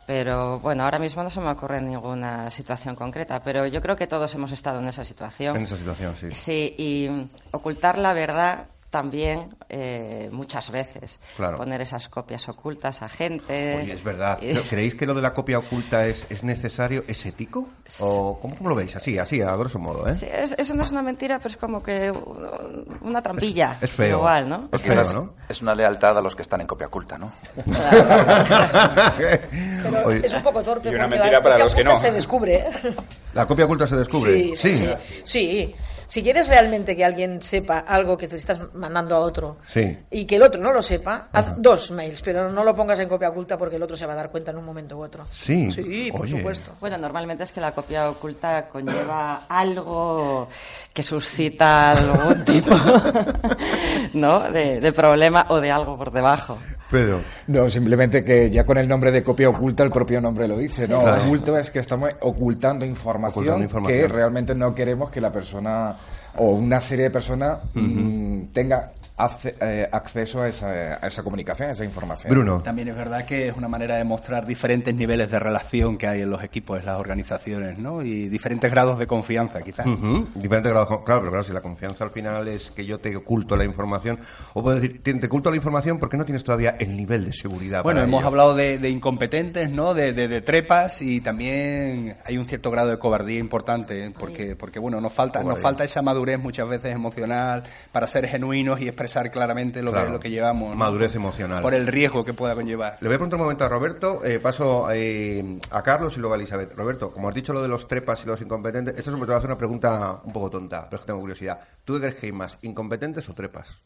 Pero 0.10 0.60
bueno, 0.60 0.86
ahora 0.86 0.98
mismo 0.98 1.22
no 1.22 1.30
se 1.30 1.40
me 1.40 1.52
ocurre 1.52 1.80
ninguna 1.80 2.50
situación 2.50 2.96
concreta, 2.96 3.44
pero 3.44 3.68
yo 3.68 3.80
creo 3.80 3.96
que 3.96 4.08
todos 4.08 4.34
hemos 4.34 4.52
estado 4.52 4.80
en 4.80 4.88
esa 4.88 5.06
situación. 5.06 5.56
En 5.56 5.62
esa 5.62 5.78
situación, 5.78 6.16
sí. 6.20 6.32
Sí, 6.32 6.76
y 6.80 7.30
ocultar 7.52 8.00
la 8.00 8.14
verdad 8.14 8.66
también 8.90 9.56
eh, 9.70 10.30
muchas 10.32 10.72
veces. 10.72 11.20
Poner 11.38 11.82
esas 11.82 12.08
copias 12.10 12.50
ocultas 12.50 13.02
a 13.02 13.10
gente. 13.10 13.78
Oye, 13.84 13.94
es 13.94 14.04
verdad. 14.04 14.40
¿Creéis 14.70 14.96
que 14.96 15.06
lo 15.06 15.14
de 15.14 15.22
la 15.22 15.34
copia 15.34 15.60
oculta 15.60 16.08
es, 16.08 16.26
es 16.30 16.44
necesario? 16.44 17.04
¿Es 17.08 17.26
ético? 17.26 17.68
¿O 18.00 18.40
cómo, 18.40 18.56
lo 18.68 18.76
veis? 18.76 18.96
Así, 18.96 19.18
así, 19.20 19.42
a 19.42 19.56
grosso 19.56 19.80
modo, 19.80 20.08
¿eh? 20.08 20.16
Sí, 20.16 20.28
eso 20.30 20.74
no 20.74 20.84
es 20.84 20.92
una 20.92 21.04
mentira, 21.04 21.38
pero 21.38 21.50
es 21.50 21.58
como 21.58 21.84
que 21.84 22.12
una 23.02 23.22
trampilla. 23.22 23.78
Es, 23.80 23.92
feo. 23.92 24.18
Igual, 24.18 24.50
¿no? 24.50 24.70
Es, 24.72 24.82
feo, 24.82 25.04
¿no? 25.14 25.34
es 25.48 25.62
una 25.62 25.76
lealtad 25.76 26.18
a 26.18 26.22
los 26.22 26.36
que 26.36 26.42
están 26.42 26.62
en 26.62 26.68
copia 26.68 26.88
oculta, 26.88 27.18
¿no? 27.18 27.32
pero 29.84 30.12
es 30.12 30.34
un 30.34 30.44
poco 30.44 30.64
torpe. 30.64 30.90
Y 30.90 30.96
una 30.96 31.08
mentira 31.08 31.42
para 31.42 31.60
los 31.60 31.76
que 31.76 31.84
no. 31.84 31.96
se 31.96 32.12
descubre. 32.12 32.66
¿La 33.34 33.46
copia 33.46 33.66
oculta 33.66 33.86
se 33.88 33.96
descubre? 33.96 34.56
sí. 34.56 34.56
sí. 34.56 34.76
sí. 34.76 34.86
sí 35.24 35.76
si 36.10 36.24
quieres 36.24 36.48
realmente 36.48 36.96
que 36.96 37.06
alguien 37.06 37.40
sepa 37.40 37.80
algo 37.80 38.18
que 38.18 38.28
te 38.28 38.36
estás 38.36 38.60
mandando 38.74 39.16
a 39.16 39.20
otro 39.20 39.58
y 40.10 40.26
que 40.26 40.38
el 40.38 40.42
otro 40.42 40.60
no 40.60 40.74
lo 40.74 40.82
sepa, 40.82 41.30
haz 41.32 41.54
dos 41.62 41.92
mails, 41.92 42.24
pero 42.24 42.52
no 42.52 42.64
lo 42.64 42.76
pongas 42.76 43.00
en 43.00 43.08
copia 43.08 43.30
oculta 43.30 43.60
porque 43.60 43.76
el 43.76 43.84
otro 43.84 43.96
se 43.96 44.08
va 44.08 44.14
a 44.14 44.16
dar 44.16 44.32
cuenta 44.32 44.50
en 44.50 44.58
un 44.58 44.66
momento 44.66 44.98
u 44.98 45.04
otro. 45.04 45.28
Sí, 45.30 45.70
sí 45.72 46.12
por 46.12 46.28
supuesto. 46.28 46.72
Bueno, 46.80 46.98
normalmente 46.98 47.44
es 47.44 47.52
que 47.52 47.62
la 47.62 47.74
copia 47.74 48.10
oculta 48.10 48.68
conlleva 48.68 49.46
algo 49.48 50.50
que 50.92 51.04
suscita 51.04 51.92
algún 51.92 52.44
tipo 52.44 52.76
¿no? 54.14 54.52
de, 54.52 54.80
de 54.80 54.92
problema 54.92 55.46
o 55.50 55.62
de 55.62 55.70
algo 55.70 55.96
por 55.96 56.12
debajo. 56.12 56.58
Pero... 56.90 57.22
No, 57.48 57.70
simplemente 57.70 58.24
que 58.24 58.50
ya 58.50 58.66
con 58.66 58.78
el 58.78 58.88
nombre 58.88 59.12
de 59.12 59.24
copia 59.24 59.50
oculta 59.50 59.84
el 59.84 59.92
propio 59.92 60.20
nombre 60.22 60.48
lo 60.48 60.58
dice, 60.58 60.88
¿no? 60.88 61.00
Oculto 61.00 61.58
es 61.58 61.70
que 61.70 61.80
estamos 61.80 62.12
ocultando 62.22 62.86
información, 62.86 63.68
que 63.86 64.08
realmente 64.08 64.56
no 64.56 64.74
queremos 64.74 65.10
que 65.12 65.22
la 65.22 65.32
persona 65.32 65.96
o 66.38 66.52
una 66.52 66.82
serie 66.82 67.06
de 67.06 67.12
personas 67.12 67.60
mm, 67.74 68.46
tenga 68.54 68.92
eh, 69.44 69.90
acceso 69.92 70.42
a 70.42 70.48
esa, 70.48 70.68
a 70.70 71.08
esa, 71.08 71.24
comunicación, 71.24 71.70
a 71.70 71.72
esa 71.74 71.84
información. 71.84 72.32
Bruno. 72.32 72.62
También 72.62 72.88
es 72.88 72.96
verdad 72.96 73.26
que 73.26 73.50
es 73.50 73.58
una 73.58 73.68
manera 73.68 73.98
de 73.98 74.06
mostrar 74.06 74.46
diferentes 74.46 74.96
niveles 74.96 75.30
de 75.30 75.40
relación 75.40 75.98
que 75.98 76.08
hay 76.08 76.22
en 76.22 76.30
los 76.30 76.42
equipos, 76.42 76.80
en 76.80 76.86
las 76.86 76.98
organizaciones, 76.98 77.78
¿no? 77.78 78.02
Y 78.02 78.30
diferentes 78.30 78.72
grados 78.72 78.98
de 78.98 79.08
confianza, 79.08 79.62
quizás. 79.62 79.86
Diferentes 80.36 80.72
grados, 80.72 80.88
claro, 81.04 81.20
pero 81.22 81.32
claro, 81.32 81.44
si 81.44 81.52
la 81.52 81.62
confianza 81.62 82.06
al 82.06 82.12
final 82.12 82.48
es 82.48 82.72
que 82.72 82.86
yo 82.86 83.00
te 83.00 83.14
oculto 83.14 83.58
la 83.58 83.66
información, 83.66 84.20
o 84.54 84.64
puedo 84.64 84.80
decir, 84.80 85.04
te, 85.04 85.14
oculto 85.26 85.50
la 85.50 85.58
información 85.58 86.00
porque 86.00 86.16
no 86.16 86.24
tienes 86.24 86.46
todavía 86.46 86.78
el 86.80 86.96
nivel 86.96 87.26
de 87.26 87.34
seguridad. 87.34 87.84
Bueno, 87.84 88.00
hemos 88.02 88.24
hablado 88.24 88.56
de, 88.56 88.90
incompetentes, 88.90 89.70
¿no? 89.70 89.94
De, 89.94 90.14
de, 90.14 90.42
trepas 90.42 91.02
y 91.02 91.20
también 91.20 92.16
hay 92.26 92.38
un 92.38 92.46
cierto 92.46 92.72
grado 92.72 92.90
de 92.90 92.98
cobardía 92.98 93.40
importante, 93.40 94.14
porque, 94.18 94.56
porque 94.56 94.80
bueno, 94.80 95.02
nos 95.02 95.12
falta, 95.12 95.44
nos 95.44 95.60
falta 95.60 95.84
esa 95.84 96.02
madurez 96.02 96.40
muchas 96.40 96.70
veces 96.70 96.96
emocional 96.96 97.64
para 97.92 98.08
ser 98.08 98.26
genuinos 98.26 98.80
y 98.80 98.88
expresar 98.88 99.09
expresar 99.10 99.32
claramente 99.32 99.82
lo, 99.82 99.92
que, 99.92 100.10
lo 100.10 100.20
que 100.20 100.30
llevamos. 100.30 100.76
Madurez 100.76 101.16
emocional. 101.16 101.62
Por 101.62 101.74
el 101.74 101.88
riesgo 101.88 102.24
que 102.24 102.34
pueda 102.34 102.56
conllevar. 102.56 102.98
Le 103.02 103.08
voy 103.08 103.16
a 103.16 103.18
preguntar 103.18 103.38
un 103.38 103.44
momento 103.44 103.66
a 103.66 103.70
Roberto, 103.70 104.24
eh, 104.24 104.40
paso 104.40 104.88
eh, 104.92 105.60
a 105.72 105.82
Carlos 105.82 106.16
y 106.16 106.20
luego 106.20 106.34
a 106.34 106.38
Elizabeth. 106.38 106.74
Roberto, 106.76 107.12
como 107.12 107.30
has 107.30 107.36
dicho 107.36 107.54
lo 107.54 107.62
de 107.62 107.68
los 107.68 107.88
trepas 107.88 108.24
y 108.24 108.28
los 108.28 108.42
incompetentes, 108.42 108.98
esto 108.98 109.18
va 109.18 109.34
a 109.34 109.38
hacer 109.38 109.50
una 109.50 109.58
pregunta 109.58 110.22
un 110.24 110.32
poco 110.32 110.50
tonta, 110.50 110.86
pero 110.86 110.98
es 110.98 111.02
que 111.02 111.08
tengo 111.08 111.20
curiosidad. 111.20 111.60
¿Tú 111.84 111.94
qué 111.94 112.00
crees 112.00 112.16
que 112.16 112.28
hay 112.28 112.32
más, 112.32 112.58
incompetentes 112.62 113.28
o 113.30 113.34
trepas? 113.34 113.80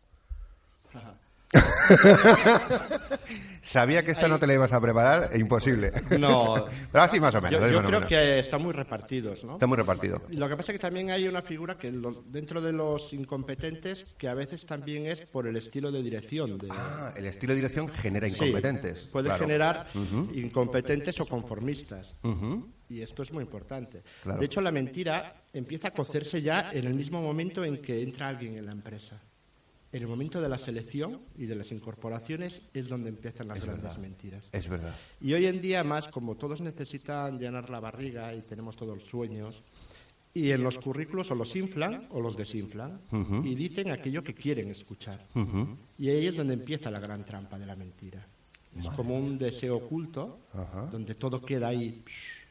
Sabía 3.61 4.03
que 4.03 4.11
esta 4.11 4.27
no 4.27 4.37
te 4.37 4.45
la 4.45 4.55
ibas 4.55 4.73
a 4.73 4.81
preparar, 4.81 5.29
e 5.31 5.39
imposible. 5.39 5.91
No. 6.19 6.65
Pero 6.91 7.03
así 7.03 7.19
más 7.19 7.33
o 7.33 7.41
menos. 7.41 7.71
Yo, 7.71 7.81
creo 7.81 8.05
que 8.05 8.39
están 8.39 8.61
muy 8.61 8.73
repartidos, 8.73 9.43
¿no? 9.45 9.53
Está 9.53 9.67
muy 9.67 9.77
repartido. 9.77 10.21
Lo 10.29 10.49
que 10.49 10.57
pasa 10.57 10.73
es 10.73 10.79
que 10.79 10.81
también 10.81 11.11
hay 11.11 11.27
una 11.27 11.41
figura 11.41 11.77
que 11.77 11.89
dentro 12.25 12.61
de 12.61 12.73
los 12.73 13.13
incompetentes 13.13 14.15
que 14.17 14.27
a 14.27 14.33
veces 14.33 14.65
también 14.65 15.05
es 15.05 15.21
por 15.21 15.47
el 15.47 15.55
estilo 15.55 15.91
de 15.91 16.03
dirección. 16.03 16.59
Ah, 16.69 17.13
el 17.15 17.25
estilo 17.25 17.51
de 17.51 17.57
dirección 17.57 17.87
genera 17.87 18.27
incompetentes. 18.27 19.07
puede 19.07 19.31
generar 19.37 19.87
incompetentes 20.33 21.19
o 21.21 21.25
conformistas. 21.25 22.15
Y 22.89 23.01
esto 23.01 23.23
es 23.23 23.31
muy 23.31 23.43
importante. 23.43 24.03
De 24.25 24.45
hecho, 24.45 24.59
la 24.59 24.71
mentira 24.71 25.45
empieza 25.53 25.87
a 25.87 25.91
cocerse 25.91 26.41
ya 26.41 26.69
en 26.71 26.85
el 26.85 26.93
mismo 26.93 27.21
momento 27.21 27.63
en 27.63 27.81
que 27.81 28.03
entra 28.03 28.27
alguien 28.27 28.57
en 28.57 28.65
la 28.65 28.71
empresa 28.73 29.21
en 29.93 30.01
el 30.01 30.07
momento 30.07 30.41
de 30.41 30.49
la 30.49 30.57
selección 30.57 31.21
y 31.37 31.45
de 31.45 31.55
las 31.55 31.71
incorporaciones 31.71 32.63
es 32.73 32.89
donde 32.89 33.09
empiezan 33.09 33.47
las 33.47 33.63
grandes 33.63 33.97
mentiras. 33.99 34.49
Es 34.51 34.67
verdad. 34.67 34.95
Y 35.21 35.33
hoy 35.33 35.45
en 35.45 35.61
día, 35.61 35.83
más 35.83 36.07
como 36.07 36.35
todos 36.35 36.61
necesitan 36.61 37.37
llenar 37.37 37.69
la 37.69 37.79
barriga 37.79 38.33
y 38.33 38.41
tenemos 38.41 38.75
todos 38.75 38.97
los 38.97 39.07
sueños, 39.07 39.61
y 40.33 40.49
en 40.49 40.63
los 40.63 40.79
currículos 40.79 41.29
o 41.29 41.35
los 41.35 41.55
inflan 41.55 42.07
o 42.09 42.19
los 42.19 42.35
desinflan 42.35 43.01
y 43.43 43.53
dicen 43.53 43.91
aquello 43.91 44.23
que 44.23 44.33
quieren 44.33 44.71
escuchar. 44.71 45.27
Y 45.99 46.09
ahí 46.09 46.25
es 46.25 46.35
donde 46.35 46.55
empieza 46.55 46.89
la 46.89 46.99
gran 46.99 47.23
trampa 47.23 47.59
de 47.59 47.67
la 47.67 47.75
mentira. 47.75 48.27
Es 48.75 48.87
como 48.95 49.15
un 49.15 49.37
deseo 49.37 49.77
oculto 49.77 50.39
donde 50.91 51.13
todo 51.13 51.39
queda 51.39 51.67
ahí 51.67 52.03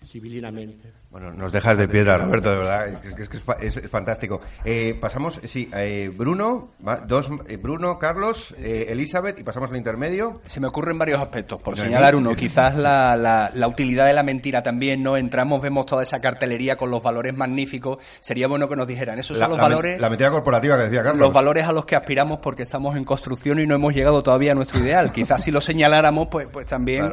civilinamente. 0.04 0.92
Bueno, 1.12 1.30
nos 1.30 1.52
dejas 1.52 1.76
de 1.76 1.88
piedra, 1.88 2.16
Roberto, 2.16 2.50
de 2.50 2.56
verdad, 2.56 2.88
es 2.88 3.28
que 3.28 3.36
es, 3.66 3.90
fantástico. 3.90 4.40
Eh, 4.64 4.96
pasamos, 4.98 5.40
sí, 5.44 5.68
eh, 5.76 6.10
Bruno, 6.16 6.70
dos, 7.06 7.28
eh, 7.48 7.58
Bruno, 7.58 7.98
Carlos, 7.98 8.54
Elizabeth, 8.58 9.38
y 9.38 9.42
pasamos 9.42 9.68
al 9.68 9.76
intermedio. 9.76 10.40
Se 10.46 10.58
me 10.58 10.68
ocurren 10.68 10.98
varios 10.98 11.20
aspectos, 11.20 11.60
por 11.60 11.76
señalar 11.76 12.16
uno, 12.16 12.34
quizás 12.34 12.74
la, 12.76 13.16
la, 13.54 13.68
utilidad 13.68 14.06
de 14.06 14.14
la 14.14 14.22
mentira 14.22 14.62
también, 14.62 15.02
¿no? 15.02 15.18
Entramos, 15.18 15.60
vemos 15.60 15.84
toda 15.84 16.02
esa 16.02 16.18
cartelería 16.18 16.76
con 16.76 16.90
los 16.90 17.02
valores 17.02 17.34
magníficos, 17.34 17.98
sería 18.20 18.48
bueno 18.48 18.66
que 18.66 18.76
nos 18.76 18.86
dijeran, 18.86 19.18
esos 19.18 19.36
son 19.36 19.50
los 19.50 19.58
valores... 19.58 20.00
La 20.00 20.08
mentira 20.08 20.30
corporativa 20.30 20.78
que 20.78 20.84
decía 20.84 21.02
Carlos. 21.02 21.20
Los 21.20 21.32
valores 21.32 21.66
a 21.66 21.72
los 21.72 21.84
que 21.84 21.94
aspiramos 21.94 22.38
porque 22.38 22.62
estamos 22.62 22.96
en 22.96 23.04
construcción 23.04 23.60
y 23.60 23.66
no 23.66 23.74
hemos 23.74 23.94
llegado 23.94 24.22
todavía 24.22 24.52
a 24.52 24.54
nuestro 24.54 24.80
ideal. 24.80 25.12
quizás 25.12 25.44
si 25.44 25.50
lo 25.50 25.60
señaláramos, 25.60 26.28
pues, 26.28 26.46
pues 26.50 26.64
también 26.64 27.12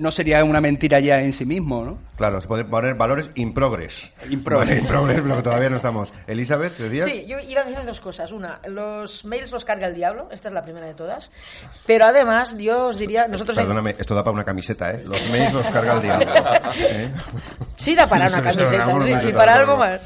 no 0.00 0.10
sería 0.10 0.42
una 0.42 0.60
mentira 0.60 0.98
ya 0.98 1.22
en 1.22 1.32
sí 1.32 1.44
mismo, 1.44 1.84
¿no? 1.84 1.98
Claro, 2.16 2.25
se 2.40 2.46
pueden 2.46 2.68
poner 2.68 2.94
valores 2.94 3.30
in 3.34 3.54
progress. 3.54 4.12
In 4.30 4.42
progress. 4.42 4.88
todavía 5.42 5.70
no 5.70 5.76
estamos. 5.76 6.12
Elizabeth, 6.26 6.76
¿te 6.76 6.88
decías? 6.88 7.08
Sí, 7.08 7.24
yo 7.26 7.38
iba 7.40 7.62
a 7.62 7.64
decir 7.64 7.84
dos 7.84 8.00
cosas. 8.00 8.32
Una, 8.32 8.60
los 8.66 9.24
mails 9.24 9.52
los 9.52 9.64
carga 9.64 9.86
el 9.86 9.94
diablo, 9.94 10.28
esta 10.30 10.48
es 10.48 10.54
la 10.54 10.62
primera 10.62 10.86
de 10.86 10.94
todas. 10.94 11.30
Pero 11.86 12.06
además, 12.06 12.56
yo 12.58 12.88
os 12.88 12.98
diría... 12.98 13.28
nosotros 13.28 13.56
Perdóname, 13.56 13.96
esto 13.98 14.14
da 14.14 14.22
para 14.22 14.34
una 14.34 14.44
camiseta, 14.44 14.90
¿eh? 14.90 15.02
Los 15.04 15.28
mails 15.30 15.52
los 15.52 15.66
carga 15.66 15.94
el 15.94 16.02
diablo. 16.02 16.32
¿eh? 16.78 17.10
Sí, 17.76 17.94
da 17.94 18.06
para 18.06 18.26
una 18.28 18.42
camiseta, 18.42 18.86
y 19.28 19.32
para 19.32 19.54
algo 19.54 19.76
más. 19.76 20.00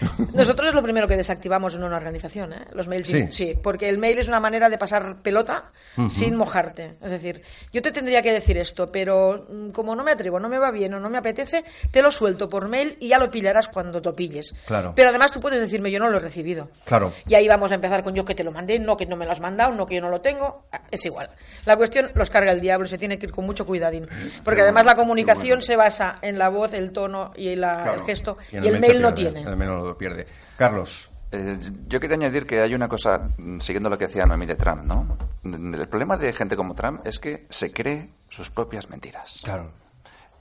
Nosotros 0.34 0.68
es 0.68 0.74
lo 0.74 0.82
primero 0.82 1.08
que 1.08 1.16
desactivamos 1.16 1.74
en 1.74 1.82
una 1.82 1.96
organización, 1.96 2.52
¿eh? 2.52 2.64
los 2.72 2.88
mails. 2.88 3.12
Sí. 3.30 3.54
porque 3.62 3.88
el 3.88 3.98
mail 3.98 4.18
es 4.18 4.28
una 4.28 4.40
manera 4.40 4.68
de 4.68 4.78
pasar 4.78 5.22
pelota 5.22 5.70
sin 6.08 6.36
mojarte. 6.36 6.96
Es 7.02 7.10
decir, 7.10 7.42
yo 7.72 7.82
te 7.82 7.92
tendría 7.92 8.22
que 8.22 8.32
decir 8.32 8.58
esto, 8.58 8.90
pero 8.90 9.46
mm, 9.48 9.70
como 9.70 9.94
no 9.94 10.04
me 10.04 10.12
atrevo, 10.12 10.40
no 10.40 10.48
me 10.48 10.58
va 10.58 10.70
bien 10.70 10.94
o 10.94 11.00
no 11.00 11.08
me 11.08 11.18
apetece, 11.18 11.64
te 11.90 12.02
lo 12.02 12.10
suelto 12.10 12.48
por 12.48 12.68
mail 12.68 12.96
y 13.00 13.08
ya 13.08 13.18
lo 13.18 13.30
pillarás 13.30 13.68
cuando 13.68 14.02
te 14.02 14.12
pilles. 14.12 14.54
Claro. 14.66 14.92
Pero 14.94 15.10
además 15.10 15.32
tú 15.32 15.40
puedes 15.40 15.60
decirme 15.60 15.90
yo 15.90 15.98
no 15.98 16.08
lo 16.08 16.18
he 16.18 16.20
recibido. 16.20 16.70
Claro. 16.84 17.12
Y 17.26 17.34
ahí 17.34 17.48
vamos 17.48 17.72
a 17.72 17.76
empezar 17.76 18.02
con 18.02 18.14
yo 18.14 18.24
que 18.24 18.34
te 18.34 18.44
lo 18.44 18.52
mandé, 18.52 18.78
no 18.78 18.96
que 18.96 19.06
no 19.06 19.16
me 19.16 19.24
lo 19.24 19.32
has 19.32 19.40
mandado, 19.40 19.74
no 19.74 19.86
que 19.86 19.96
yo 19.96 20.00
no 20.00 20.10
lo 20.10 20.20
tengo. 20.20 20.66
Ah, 20.72 20.82
es 20.90 21.04
igual. 21.04 21.30
La 21.64 21.76
cuestión 21.76 22.10
los 22.14 22.30
carga 22.30 22.52
el 22.52 22.60
diablo, 22.60 22.86
se 22.86 22.98
tiene 22.98 23.18
que 23.18 23.26
ir 23.26 23.32
con 23.32 23.44
mucho 23.44 23.66
cuidadín. 23.66 24.06
Porque 24.44 24.62
además 24.62 24.84
la 24.84 24.94
comunicación 24.94 25.62
se 25.62 25.76
basa 25.76 26.18
en 26.22 26.38
la 26.38 26.48
voz, 26.48 26.72
el 26.72 26.92
tono 26.92 27.32
y 27.36 27.48
el 27.48 27.64
gesto. 28.04 28.38
Y, 28.52 28.56
el, 28.56 28.80
mail 28.80 29.00
no 29.00 29.14
tiene. 29.14 29.42
El 29.42 29.56
pierde. 29.94 30.26
Carlos. 30.56 31.08
Eh, 31.32 31.58
yo 31.88 32.00
quería 32.00 32.16
añadir 32.16 32.46
que 32.46 32.60
hay 32.60 32.74
una 32.74 32.88
cosa, 32.88 33.30
siguiendo 33.58 33.90
lo 33.90 33.98
que 33.98 34.06
decía 34.06 34.26
Noemí 34.26 34.46
de 34.46 34.54
Trump, 34.54 34.84
¿no? 34.84 35.18
El 35.44 35.88
problema 35.88 36.16
de 36.16 36.32
gente 36.32 36.56
como 36.56 36.74
Trump 36.74 37.00
es 37.04 37.18
que 37.18 37.46
se 37.50 37.72
cree 37.72 38.10
sus 38.28 38.50
propias 38.50 38.88
mentiras. 38.88 39.40
Claro. 39.44 39.70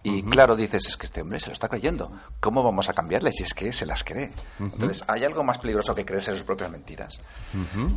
Y 0.05 0.21
claro, 0.21 0.55
dices, 0.55 0.85
es 0.87 0.97
que 0.97 1.07
este 1.07 1.21
hombre 1.21 1.39
se 1.39 1.47
lo 1.47 1.53
está 1.53 1.67
creyendo. 1.67 2.11
¿Cómo 2.39 2.61
vamos 2.61 2.87
a 2.89 2.93
cambiarle 2.93 3.31
si 3.31 3.41
es 3.41 3.55
que 3.55 3.73
se 3.73 3.87
las 3.87 4.03
cree? 4.03 4.31
Entonces, 4.59 5.03
hay 5.07 5.23
algo 5.23 5.43
más 5.43 5.57
peligroso 5.57 5.95
que 5.95 6.05
creerse 6.05 6.31
sus 6.31 6.43
propias 6.43 6.69
mentiras. 6.69 7.19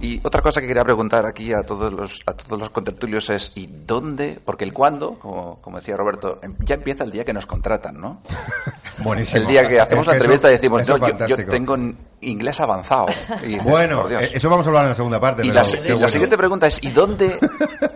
Y 0.00 0.18
otra 0.24 0.40
cosa 0.40 0.62
que 0.62 0.66
quería 0.66 0.84
preguntar 0.84 1.26
aquí 1.26 1.52
a 1.52 1.62
todos 1.64 1.92
los, 1.92 2.22
a 2.24 2.32
todos 2.32 2.58
los 2.58 2.70
contertulios 2.70 3.28
es, 3.28 3.54
¿y 3.56 3.66
dónde? 3.66 4.40
Porque 4.42 4.64
el 4.64 4.72
cuándo, 4.72 5.18
como, 5.18 5.60
como 5.60 5.76
decía 5.76 5.98
Roberto, 5.98 6.38
em, 6.42 6.56
ya 6.60 6.76
empieza 6.76 7.04
el 7.04 7.10
día 7.10 7.26
que 7.26 7.34
nos 7.34 7.44
contratan, 7.44 8.00
¿no? 8.00 8.22
Buenísimo. 9.04 9.42
El 9.42 9.46
día 9.46 9.68
que 9.68 9.78
hacemos 9.78 10.06
la 10.06 10.14
entrevista 10.14 10.48
y 10.48 10.52
decimos, 10.52 10.86
yo, 10.86 10.96
yo, 11.26 11.46
tengo 11.46 11.76
inglés 12.22 12.58
avanzado. 12.58 13.08
Y 13.46 13.58
bueno, 13.58 14.08
eh, 14.08 14.30
eso 14.32 14.48
vamos 14.48 14.64
a 14.64 14.70
hablar 14.70 14.84
en 14.84 14.90
la 14.90 14.96
segunda 14.96 15.20
parte. 15.20 15.44
Y, 15.44 15.52
la, 15.52 15.62
la 15.62 16.08
siguiente 16.08 16.38
pregunta 16.38 16.66
es, 16.66 16.82
¿y 16.82 16.90
dónde, 16.90 17.38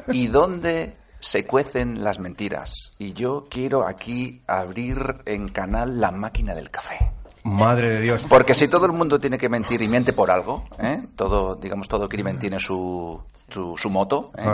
¿y 0.09 0.27
dónde 0.27 1.02
se 1.23 1.47
cuecen 1.47 2.03
las 2.03 2.19
mentiras. 2.19 2.95
Y 2.99 3.13
yo 3.13 3.45
quiero 3.49 3.87
aquí 3.87 4.43
abrir 4.49 5.23
en 5.25 5.49
canal 5.49 6.01
la 6.01 6.11
máquina 6.11 6.55
del 6.55 6.71
café. 6.71 7.13
Madre 7.45 7.91
de 7.91 8.01
Dios. 8.01 8.27
Porque 8.29 8.55
si 8.55 8.69
todo 8.69 8.87
el 8.87 8.93
mundo 8.93 9.21
tiene 9.21 9.39
que 9.39 9.49
mentir 9.49 9.81
y 9.83 9.89
miente 9.89 10.13
por 10.13 10.31
algo, 10.31 10.65
¿eh? 10.79 11.07
todo, 11.17 11.55
digamos, 11.55 11.89
todo 11.89 12.09
crimen 12.09 12.39
tiene 12.39 12.59
su, 12.59 13.21
su, 13.49 13.77
su 13.77 13.91
moto, 13.91 14.33
¿eh? 14.37 14.45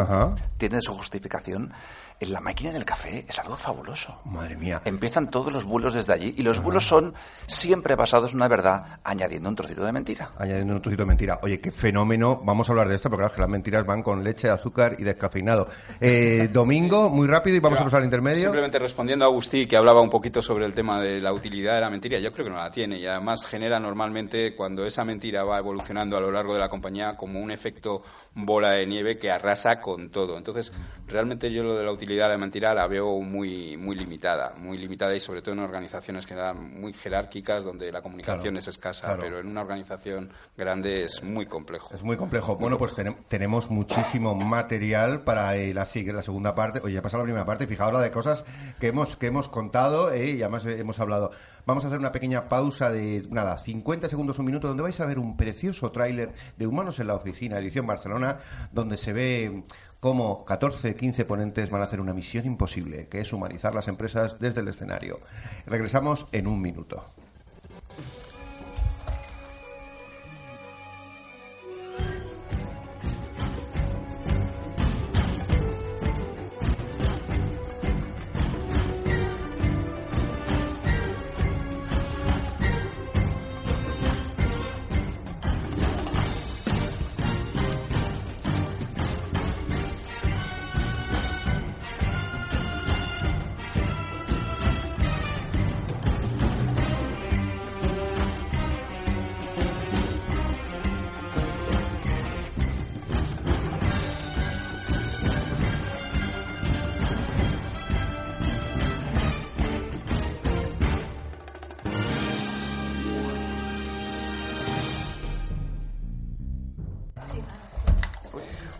tiene 0.59 0.81
su 0.81 0.95
justificación 0.95 1.73
en 2.21 2.33
la 2.33 2.41
máquina 2.41 2.73
del 2.73 2.85
café 2.85 3.25
es 3.29 3.39
algo 3.39 3.57
fabuloso. 3.57 4.21
Madre 4.25 4.57
mía. 4.57 4.83
Empiezan 4.85 5.31
todos 5.31 5.53
los 5.53 5.65
bulos 5.65 5.95
desde 5.95 6.13
allí 6.13 6.35
y 6.37 6.43
los 6.43 6.61
bulos 6.61 6.87
son 6.87 7.15
siempre 7.47 7.95
basados 7.95 8.33
en 8.33 8.39
una 8.39 8.49
verdad, 8.49 9.01
añadiendo 9.05 9.49
un 9.49 9.55
trocito 9.55 9.85
de 9.85 9.93
mentira. 9.93 10.31
Añadiendo 10.39 10.75
un 10.75 10.83
trocito 10.83 11.03
de 11.03 11.09
mentira. 11.09 11.39
Oye, 11.43 11.61
qué 11.61 11.71
fenómeno. 11.71 12.41
Vamos 12.45 12.69
a 12.69 12.73
hablar 12.73 12.89
de 12.89 12.97
esto, 12.97 13.09
porque 13.09 13.23
claro, 13.23 13.35
que 13.35 13.41
las 13.41 13.51
mentiras 13.51 13.87
van 13.87 14.03
con 14.03 14.25
leche, 14.25 14.51
azúcar 14.51 14.97
y 14.99 15.05
descafeinado. 15.05 15.69
Eh, 16.01 16.49
domingo, 16.53 17.09
muy 17.11 17.27
rápido 17.27 17.57
y 17.57 17.61
vamos 17.61 17.81
a 17.81 17.85
pasar 17.85 18.01
al 18.01 18.05
intermedio. 18.05 18.43
Simplemente 18.43 18.79
respondiendo 18.79 19.25
a 19.25 19.29
Agustí, 19.29 19.67
que 19.67 19.77
hablaba 19.77 20.01
un 20.01 20.11
poquito 20.11 20.43
sobre 20.43 20.67
el 20.67 20.75
tema 20.75 21.01
de 21.01 21.21
la 21.21 21.33
utilidad 21.33 21.75
de 21.75 21.81
la 21.81 21.91
mentira, 21.91 22.19
yo 22.19 22.33
creo 22.33 22.47
que 22.47 22.51
no 22.51 22.59
la 22.59 22.71
tiene 22.71 22.99
y 22.99 23.07
además 23.07 23.47
genera 23.47 23.79
normalmente 23.79 24.57
cuando 24.57 24.85
esa 24.85 25.05
mentira 25.05 25.45
va 25.45 25.59
evolucionando 25.59 26.17
a 26.17 26.21
lo 26.21 26.31
largo 26.31 26.55
de 26.55 26.61
la 26.61 26.69
compañía 26.69 27.17
como 27.17 27.41
un 27.41 27.51
efecto 27.51 28.03
bola 28.35 28.73
de 28.73 28.87
nieve 28.87 29.19
que 29.19 29.31
arrasa 29.31 29.81
con 29.81 30.11
todo. 30.11 30.37
Entonces, 30.37 30.73
realmente 31.07 31.53
yo 31.53 31.63
lo 31.63 31.77
de 31.77 31.85
la 31.85 31.93
utilidad 31.93 32.08
de 32.14 32.31
la 32.31 32.38
mentira 32.38 32.75
la 32.75 32.87
veo 32.87 33.21
muy, 33.21 33.77
muy 33.77 33.97
limitada, 33.97 34.55
muy 34.57 34.79
limitada 34.79 35.14
y 35.14 35.21
sobre 35.21 35.42
todo 35.42 35.55
en 35.55 35.61
organizaciones 35.61 36.27
que 36.27 36.35
eran 36.35 36.81
muy 36.81 36.92
jerárquicas 36.92 37.64
donde 37.64 37.90
la 37.92 38.03
comunicación 38.03 38.57
es 38.57 38.68
escasa, 38.68 39.16
pero 39.18 39.40
en 39.40 39.47
una 39.47 39.62
organización 39.62 40.31
grande 40.57 41.05
es 41.05 41.23
muy 41.23 41.47
complejo. 41.47 41.94
Es 41.94 42.03
muy 42.03 42.16
complejo. 42.16 42.57
bueno, 42.57 42.79
pues 42.79 42.94
tenemos 43.29 43.71
muchísimo 43.71 44.35
material 44.35 45.21
para 45.23 45.57
eh, 45.57 45.75
la, 45.75 45.87
la 45.94 46.23
segunda 46.23 46.55
parte. 46.55 46.81
Oye, 46.83 46.94
ya 46.94 47.03
pasado 47.03 47.23
la 47.23 47.25
primera 47.25 47.44
parte, 47.44 47.66
fijaos 47.66 47.92
la 47.92 48.01
de 48.01 48.11
cosas 48.11 48.44
que 48.79 48.88
hemos, 48.88 49.16
que 49.16 49.27
hemos 49.27 49.49
contado 49.49 50.12
eh, 50.12 50.33
y 50.33 50.42
además 50.42 50.66
hemos 50.66 50.99
hablado. 51.01 51.31
Vamos 51.68 51.85
a 51.85 51.88
hacer 51.88 51.99
una 51.99 52.12
pequeña 52.12 52.49
pausa 52.49 52.88
de, 52.90 53.27
nada, 53.29 53.59
50 53.59 54.09
segundos, 54.09 54.38
un 54.38 54.47
minuto, 54.47 54.68
donde 54.68 54.83
vais 54.83 54.99
a 55.01 55.05
ver 55.05 55.18
un 55.18 55.37
precioso 55.37 55.90
tráiler 55.90 56.33
de 56.57 56.66
Humanos 56.66 56.99
en 56.99 57.09
la 57.09 57.14
Oficina, 57.14 57.59
edición 57.59 57.87
Barcelona, 57.87 58.38
donde 58.73 58.97
se 58.97 59.12
ve 59.12 59.64
cómo 60.01 60.45
14, 60.45 60.95
15 60.95 61.25
ponentes 61.25 61.71
van 61.71 61.83
a 61.83 61.85
hacer 61.85 62.01
una 62.01 62.15
misión 62.15 62.47
imposible, 62.47 63.09
que 63.09 63.21
es 63.21 63.33
humanizar 63.33 63.75
las 63.75 63.89
empresas 63.89 64.39
desde 64.39 64.61
el 64.61 64.69
escenario. 64.69 65.21
Regresamos 65.67 66.27
en 66.33 66.47
un 66.47 66.61
minuto. 66.61 67.05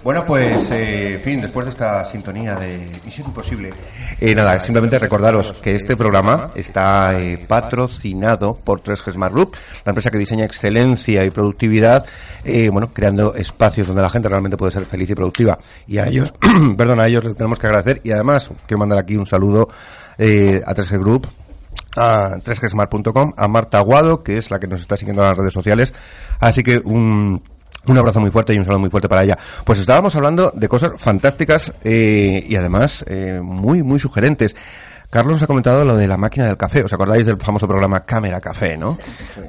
Bueno, 0.09 0.25
pues, 0.25 0.71
eh, 0.71 1.21
fin, 1.23 1.43
después 1.43 1.67
de 1.67 1.71
esta 1.71 2.03
sintonía 2.07 2.55
de 2.55 2.91
Misión 3.05 3.27
Imposible, 3.27 3.75
eh, 4.19 4.35
nada, 4.35 4.59
simplemente 4.59 4.99
recordaros 4.99 5.53
que 5.61 5.75
este 5.75 5.99
programa 5.99 6.51
está 6.55 7.13
eh, 7.21 7.45
patrocinado 7.47 8.55
por 8.55 8.81
3G 8.81 9.13
Smart 9.13 9.35
Group, 9.35 9.55
la 9.85 9.91
empresa 9.91 10.09
que 10.09 10.17
diseña 10.17 10.47
excelencia 10.47 11.27
y 11.27 11.31
productividad, 11.31 12.07
bueno, 12.73 12.89
creando 12.91 13.35
espacios 13.35 13.87
donde 13.87 14.01
la 14.01 14.09
gente 14.09 14.31
realmente 14.31 14.57
puede 14.57 14.73
ser 14.73 14.87
feliz 14.87 15.11
y 15.11 15.15
productiva. 15.15 15.59
Y 15.87 15.99
a 15.99 16.07
ellos, 16.07 16.33
perdón, 16.79 17.01
a 17.01 17.07
ellos 17.07 17.25
les 17.25 17.37
tenemos 17.37 17.59
que 17.59 17.67
agradecer 17.67 18.01
y 18.03 18.11
además 18.11 18.51
quiero 18.67 18.79
mandar 18.79 19.01
aquí 19.01 19.15
un 19.15 19.27
saludo 19.27 19.69
a 19.69 20.75
3G 20.75 20.99
Group, 21.01 21.29
a 21.99 22.31
3gsmart.com, 22.43 23.35
a 23.37 23.47
Marta 23.47 23.77
Aguado, 23.77 24.23
que 24.23 24.39
es 24.39 24.51
la 24.51 24.59
que 24.59 24.69
nos 24.69 24.81
está 24.81 24.97
siguiendo 24.97 25.21
en 25.21 25.29
las 25.29 25.37
redes 25.37 25.53
sociales. 25.53 25.93
Así 26.41 26.63
que 26.63 26.79
un 26.83 27.43
un 27.87 27.99
abrazo 27.99 28.21
muy 28.21 28.31
fuerte 28.31 28.55
y 28.55 28.59
un 28.59 28.65
saludo 28.65 28.81
muy 28.81 28.91
fuerte 28.91 29.09
para 29.09 29.23
ella. 29.23 29.39
Pues 29.65 29.79
estábamos 29.79 30.15
hablando 30.17 30.51
de 30.55 30.69
cosas 30.69 30.93
fantásticas 30.99 31.73
eh, 31.83 32.45
y 32.47 32.57
además 32.57 33.05
eh, 33.07 33.41
muy, 33.43 33.83
muy 33.83 33.99
sugerentes. 33.99 34.55
Carlos 35.11 35.43
ha 35.43 35.47
comentado 35.47 35.87
lo 35.87 35.97
de 35.97 36.07
la 36.07 36.19
máquina 36.19 36.47
del 36.47 36.59
café. 36.59 36.85
¿Os 36.85 36.93
acordáis 36.93 37.25
del 37.25 37.39
famoso 37.39 37.67
programa 37.67 38.01
Cámara 38.05 38.41
Café, 38.41 38.77
no? 38.77 38.99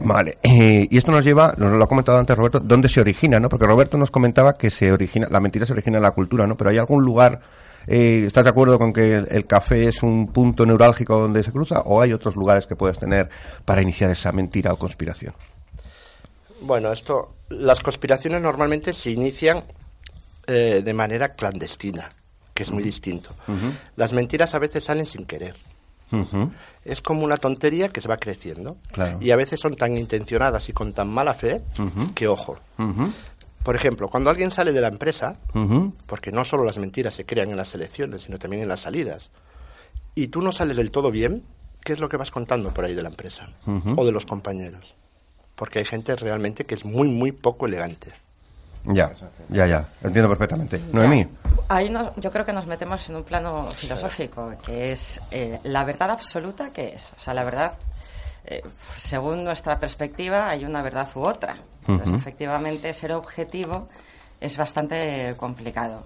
Vale. 0.01 0.37
Eh, 0.41 0.87
y 0.89 0.97
esto 0.97 1.11
nos 1.11 1.25
lleva, 1.25 1.53
nos 1.57 1.73
lo 1.73 1.83
ha 1.83 1.87
comentado 1.87 2.17
antes 2.17 2.37
Roberto, 2.37 2.61
¿dónde 2.61 2.87
se 2.87 3.01
origina, 3.01 3.41
no? 3.41 3.49
Porque 3.49 3.65
Roberto 3.65 3.97
nos 3.97 4.09
comentaba 4.09 4.53
que 4.53 4.69
se 4.69 4.89
origina, 4.89 5.27
la 5.29 5.41
mentira 5.41 5.65
se 5.65 5.73
origina 5.73 5.97
en 5.97 6.03
la 6.03 6.11
cultura, 6.11 6.47
¿no? 6.47 6.55
Pero 6.55 6.69
¿hay 6.69 6.77
algún 6.77 7.03
lugar, 7.03 7.41
estás 7.85 8.45
de 8.45 8.49
acuerdo 8.51 8.79
con 8.79 8.93
que 8.93 9.15
el, 9.15 9.45
café 9.47 9.89
es 9.89 10.01
un 10.01 10.31
punto 10.31 10.65
neurálgico 10.65 11.19
donde 11.19 11.43
se 11.43 11.51
cruza 11.51 11.81
o 11.81 12.01
hay 12.01 12.13
otros 12.13 12.37
lugares 12.37 12.65
que 12.65 12.77
puedes 12.77 12.97
tener 12.97 13.27
para 13.65 13.81
iniciar 13.81 14.11
esa 14.11 14.31
mentira 14.31 14.71
o 14.71 14.79
conspiración? 14.79 15.33
Bueno, 16.61 16.91
esto, 16.91 17.35
las 17.49 17.79
conspiraciones 17.79 18.41
normalmente 18.41 18.93
se 18.93 19.11
inician 19.11 19.63
eh, 20.47 20.81
de 20.83 20.93
manera 20.93 21.33
clandestina, 21.33 22.09
que 22.53 22.63
es 22.63 22.71
muy 22.71 22.83
distinto. 22.83 23.35
Las 23.95 24.13
mentiras 24.13 24.55
a 24.55 24.59
veces 24.59 24.83
salen 24.83 25.05
sin 25.05 25.25
querer. 25.25 25.55
Es 26.83 27.01
como 27.01 27.23
una 27.23 27.37
tontería 27.37 27.89
que 27.89 28.01
se 28.01 28.07
va 28.07 28.17
creciendo. 28.17 28.77
Y 29.19 29.31
a 29.31 29.35
veces 29.35 29.59
son 29.59 29.75
tan 29.75 29.97
intencionadas 29.97 30.67
y 30.69 30.73
con 30.73 30.93
tan 30.93 31.09
mala 31.09 31.33
fe 31.33 31.61
que, 32.15 32.27
ojo. 32.27 32.57
Por 33.63 33.75
ejemplo, 33.75 34.07
cuando 34.07 34.29
alguien 34.29 34.51
sale 34.51 34.71
de 34.71 34.81
la 34.81 34.87
empresa, 34.87 35.37
porque 36.05 36.31
no 36.31 36.45
solo 36.45 36.63
las 36.63 36.77
mentiras 36.77 37.13
se 37.13 37.25
crean 37.25 37.51
en 37.51 37.57
las 37.57 37.75
elecciones, 37.75 38.23
sino 38.23 38.39
también 38.39 38.63
en 38.63 38.69
las 38.69 38.81
salidas, 38.81 39.29
y 40.15 40.27
tú 40.27 40.41
no 40.41 40.51
sales 40.51 40.77
del 40.77 40.91
todo 40.91 41.11
bien, 41.11 41.43
¿qué 41.83 41.93
es 41.93 41.99
lo 41.99 42.09
que 42.09 42.17
vas 42.17 42.31
contando 42.31 42.73
por 42.73 42.85
ahí 42.85 42.95
de 42.95 43.03
la 43.03 43.09
empresa 43.09 43.49
o 43.95 44.05
de 44.05 44.11
los 44.11 44.25
compañeros? 44.25 44.95
Porque 45.59 45.79
hay 45.79 45.85
gente 45.85 46.15
realmente 46.15 46.65
que 46.65 46.73
es 46.73 46.85
muy, 46.85 47.09
muy 47.09 47.33
poco 47.33 47.65
elegante. 47.65 48.13
Ya, 48.85 49.11
ya, 49.49 49.67
ya, 49.67 49.89
entiendo 50.01 50.29
perfectamente. 50.29 50.79
Noemí. 50.93 51.27
Ahí 51.67 51.93
yo 52.15 52.31
creo 52.31 52.45
que 52.45 52.53
nos 52.53 52.65
metemos 52.65 53.09
en 53.09 53.17
un 53.17 53.23
plano 53.25 53.69
filosófico, 53.71 54.53
que 54.65 54.93
es 54.93 55.19
eh, 55.31 55.59
la 55.63 55.83
verdad 55.83 56.11
absoluta, 56.11 56.71
¿qué 56.71 56.93
es? 56.95 57.11
O 57.17 57.19
sea, 57.19 57.33
la 57.33 57.43
verdad, 57.43 57.73
eh, 58.45 58.63
según 58.95 59.43
nuestra 59.43 59.77
perspectiva, 59.81 60.49
hay 60.49 60.63
una 60.63 60.81
verdad 60.81 61.09
u 61.13 61.27
otra. 61.27 61.57
Entonces, 61.85 62.15
efectivamente, 62.15 62.93
ser 62.93 63.11
objetivo 63.11 63.89
es 64.39 64.55
bastante 64.55 65.35
complicado. 65.35 66.05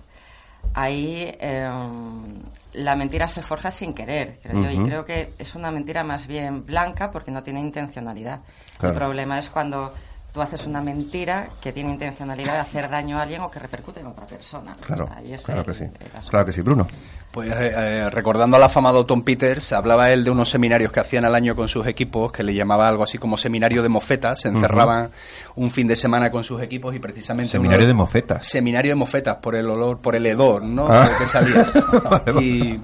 Ahí 0.73 1.35
em, 1.39 2.41
la 2.73 2.95
mentira 2.95 3.27
se 3.27 3.41
forja 3.41 3.69
sin 3.69 3.93
querer, 3.93 4.39
creo 4.41 4.63
yo, 4.63 4.71
y 4.71 4.85
creo 4.85 5.05
que 5.05 5.33
es 5.37 5.53
una 5.55 5.69
mentira 5.69 6.03
más 6.03 6.25
bien 6.25 6.65
blanca 6.65 7.11
porque 7.11 7.31
no 7.31 7.43
tiene 7.43 7.59
intencionalidad. 7.59 8.41
El 8.81 8.93
problema 8.93 9.37
es 9.37 9.49
cuando 9.49 9.93
tú 10.33 10.41
haces 10.41 10.65
una 10.65 10.81
mentira 10.81 11.47
que 11.61 11.71
tiene 11.71 11.91
intencionalidad 11.91 12.53
de 12.53 12.59
hacer 12.59 12.89
daño 12.89 13.19
a 13.19 13.21
alguien 13.21 13.41
o 13.41 13.51
que 13.51 13.59
repercute 13.59 13.99
en 13.99 14.07
otra 14.07 14.25
persona. 14.25 14.75
Claro, 14.81 15.07
claro 15.45 15.63
que 15.63 15.73
sí. 15.75 15.85
Claro 16.27 16.45
que 16.45 16.51
sí, 16.51 16.61
Bruno. 16.61 16.87
Pues 17.31 17.49
eh, 17.51 17.71
eh, 17.75 18.09
recordando 18.09 18.57
al 18.57 18.63
afamado 18.63 19.05
Tom 19.05 19.23
Peters, 19.23 19.73
hablaba 19.73 20.11
él 20.11 20.23
de 20.23 20.31
unos 20.31 20.49
seminarios 20.49 20.91
que 20.91 20.99
hacían 20.99 21.25
al 21.25 21.35
año 21.35 21.55
con 21.55 21.67
sus 21.67 21.85
equipos, 21.85 22.31
que 22.31 22.43
le 22.43 22.53
llamaba 22.53 22.87
algo 22.87 23.03
así 23.03 23.19
como 23.19 23.37
seminario 23.37 23.83
de 23.83 23.89
mofetas, 23.89 24.41
se 24.41 24.49
encerraban 24.49 25.11
un 25.55 25.69
fin 25.69 25.87
de 25.87 25.95
semana 25.95 26.31
con 26.31 26.43
sus 26.43 26.61
equipos 26.61 26.95
y 26.95 26.99
precisamente... 26.99 27.51
Seminario 27.51 27.85
de 27.85 27.93
mofetas. 27.93 28.47
Seminario 28.47 28.91
de 28.91 28.95
mofetas, 28.95 29.37
por 29.37 29.55
el 29.55 29.69
olor, 29.69 29.99
por 29.99 30.15
el 30.15 30.25
hedor, 30.25 30.63
¿no? 30.63 30.87
Ah. 30.87 31.09
que 31.17 31.27
salía. 31.27 31.71
y, 32.41 32.79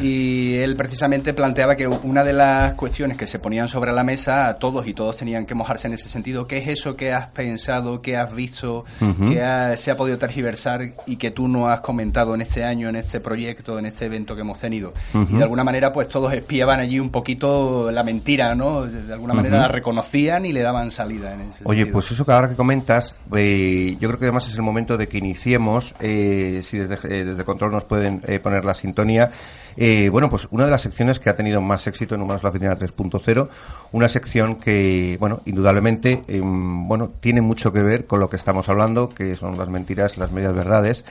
y 0.00 0.54
él 0.56 0.74
precisamente 0.76 1.34
planteaba 1.34 1.76
que 1.76 1.86
una 1.86 2.24
de 2.24 2.32
las 2.32 2.74
cuestiones 2.74 3.16
que 3.16 3.26
se 3.26 3.38
ponían 3.38 3.68
sobre 3.68 3.92
la 3.92 4.02
mesa 4.02 4.48
a 4.48 4.54
todos 4.58 4.86
y 4.86 4.94
todos 4.94 5.16
tenían 5.16 5.46
que 5.46 5.54
mojarse 5.54 5.86
en 5.86 5.94
ese 5.94 6.08
sentido, 6.08 6.46
¿qué 6.46 6.58
es 6.58 6.68
eso 6.68 6.96
que 6.96 7.12
has 7.12 7.28
pensado, 7.28 8.02
que 8.02 8.16
has 8.16 8.34
visto, 8.34 8.84
que 8.98 9.74
se 9.76 9.90
ha 9.90 9.96
podido 9.96 10.18
tergiversar 10.18 10.94
y 11.06 11.16
que 11.16 11.30
tú 11.30 11.48
no 11.48 11.68
has 11.68 11.80
comentado 11.80 12.34
en 12.34 12.40
este 12.40 12.64
año, 12.64 12.88
en 12.88 12.96
este 12.96 13.20
proyecto, 13.20 13.78
en 13.78 13.86
este 13.86 14.06
evento 14.06 14.34
que 14.34 14.40
hemos 14.40 14.60
tenido? 14.60 14.92
Y 15.14 15.36
de 15.36 15.42
alguna 15.42 15.64
manera 15.64 15.92
pues 15.92 16.08
todos 16.08 16.32
espiaban 16.32 16.80
allí 16.80 16.98
un 16.98 17.10
poquito 17.10 17.90
la 17.92 18.02
mentira, 18.02 18.54
¿no? 18.54 18.86
De 18.86 19.12
alguna 19.12 19.34
manera 19.34 19.58
la 19.58 19.68
reconocían 19.68 20.44
y 20.44 20.52
le 20.52 20.62
daban 20.62 20.90
salida 20.90 21.34
en 21.34 21.42
ese 21.42 21.60
Oye, 21.64 21.86
pues 21.86 22.10
eso 22.10 22.24
que 22.24 22.32
ahora 22.32 22.48
que 22.48 22.56
comentas, 22.56 23.14
eh, 23.34 23.96
yo 24.00 24.08
creo 24.08 24.18
que 24.18 24.26
además 24.26 24.48
es 24.48 24.54
el 24.54 24.62
momento 24.62 24.96
de 24.96 25.08
que 25.08 25.18
iniciemos, 25.18 25.94
eh, 26.00 26.62
si 26.64 26.78
desde, 26.78 26.94
eh, 27.04 27.24
desde 27.24 27.44
Control 27.44 27.72
nos 27.72 27.84
pueden 27.84 28.20
poner 28.42 28.64
la 28.64 28.74
sintonía, 28.74 29.30
eh, 29.76 30.08
bueno, 30.08 30.28
pues 30.28 30.48
una 30.50 30.64
de 30.64 30.70
las 30.70 30.82
secciones 30.82 31.18
que 31.18 31.30
ha 31.30 31.36
tenido 31.36 31.60
más 31.60 31.86
éxito 31.86 32.14
en 32.14 32.22
Humanos 32.22 32.42
la 32.42 32.50
Oficina 32.50 32.78
3.0, 32.78 33.48
una 33.92 34.08
sección 34.08 34.56
que, 34.56 35.16
bueno, 35.18 35.40
indudablemente, 35.44 36.22
em, 36.28 36.86
bueno, 36.86 37.10
tiene 37.20 37.40
mucho 37.40 37.72
que 37.72 37.82
ver 37.82 38.06
con 38.06 38.20
lo 38.20 38.28
que 38.28 38.36
estamos 38.36 38.68
hablando, 38.68 39.08
que 39.08 39.36
son 39.36 39.58
las 39.58 39.68
mentiras, 39.68 40.16
las 40.16 40.30
medias 40.30 40.54
verdades. 40.54 41.04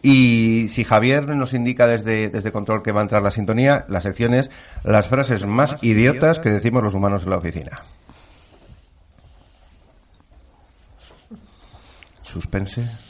Y 0.00 0.68
si 0.68 0.84
Javier 0.84 1.26
nos 1.26 1.54
indica 1.54 1.86
desde, 1.86 2.30
desde 2.30 2.52
Control 2.52 2.82
que 2.82 2.92
va 2.92 3.00
a 3.00 3.02
entrar 3.02 3.22
la 3.22 3.30
sintonía, 3.30 3.84
la 3.88 4.00
sección 4.00 4.34
es 4.34 4.48
las 4.84 5.08
frases 5.08 5.44
más 5.44 5.76
idiotas 5.82 6.38
que 6.38 6.50
decimos 6.50 6.82
los 6.82 6.94
humanos 6.94 7.24
en 7.24 7.30
la 7.30 7.38
oficina. 7.38 7.82
Suspense. 12.22 13.07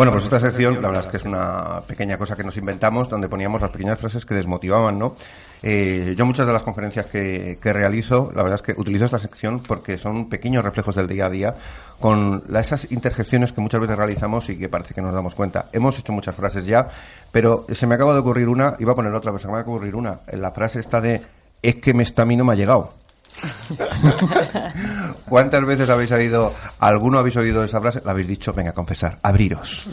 Bueno, 0.00 0.12
pues 0.12 0.24
esta 0.24 0.40
sección, 0.40 0.80
la 0.80 0.88
verdad 0.88 1.04
es 1.04 1.10
que 1.10 1.18
es 1.18 1.26
una 1.26 1.82
pequeña 1.86 2.16
cosa 2.16 2.34
que 2.34 2.42
nos 2.42 2.56
inventamos, 2.56 3.10
donde 3.10 3.28
poníamos 3.28 3.60
las 3.60 3.70
pequeñas 3.70 3.98
frases 3.98 4.24
que 4.24 4.32
desmotivaban, 4.32 4.98
¿no? 4.98 5.14
Eh, 5.62 6.14
yo 6.16 6.24
muchas 6.24 6.46
de 6.46 6.54
las 6.54 6.62
conferencias 6.62 7.04
que, 7.04 7.58
realizo, 7.62 8.32
la 8.34 8.42
verdad 8.42 8.54
es 8.54 8.62
que 8.62 8.80
utilizo 8.80 9.04
esta 9.04 9.18
sección 9.18 9.60
porque 9.60 9.98
son 9.98 10.30
pequeños 10.30 10.64
reflejos 10.64 10.94
del 10.94 11.06
día 11.06 11.26
a 11.26 11.28
día, 11.28 11.54
con 12.00 12.42
esas 12.56 12.90
interjecciones 12.90 13.52
que 13.52 13.60
muchas 13.60 13.82
veces 13.82 13.94
realizamos 13.94 14.48
y 14.48 14.56
que 14.56 14.70
parece 14.70 14.94
que 14.94 15.02
nos 15.02 15.12
damos 15.12 15.34
cuenta. 15.34 15.66
Hemos 15.70 15.98
hecho 15.98 16.14
muchas 16.14 16.34
frases 16.34 16.64
ya, 16.64 16.88
pero 17.30 17.66
se 17.68 17.86
me 17.86 17.96
acaba 17.96 18.14
de 18.14 18.20
ocurrir 18.20 18.48
una, 18.48 18.76
iba 18.78 18.92
a 18.92 18.94
poner 18.94 19.12
otra, 19.12 19.32
pero 19.32 19.38
se 19.38 19.48
me 19.48 19.52
acaba 19.52 19.64
de 19.64 19.70
ocurrir 19.70 19.96
una. 19.96 20.20
La 20.32 20.50
frase 20.50 20.80
está 20.80 21.02
de, 21.02 21.20
es 21.60 21.76
que 21.76 21.92
me 21.92 22.04
está 22.04 22.22
a 22.22 22.24
mí 22.24 22.38
no 22.38 22.46
me 22.46 22.54
ha 22.54 22.56
llegado. 22.56 22.94
¿Cuántas 25.28 25.64
veces 25.64 25.88
habéis 25.88 26.10
oído, 26.12 26.52
alguno 26.78 27.18
habéis 27.18 27.36
oído 27.36 27.64
esa 27.64 27.80
frase? 27.80 28.02
La 28.04 28.12
habéis 28.12 28.28
dicho, 28.28 28.52
venga, 28.52 28.70
a 28.70 28.74
confesar, 28.74 29.18
abriros. 29.22 29.88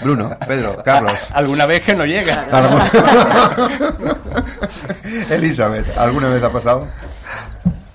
Bruno, 0.00 0.36
Pedro, 0.46 0.82
Carlos. 0.84 1.18
Alguna 1.34 1.66
vez 1.66 1.82
que 1.82 1.94
no 1.94 2.04
llega. 2.04 2.46
Elizabeth, 5.30 5.96
¿alguna 5.96 6.28
vez 6.28 6.42
ha 6.42 6.50
pasado? 6.50 6.86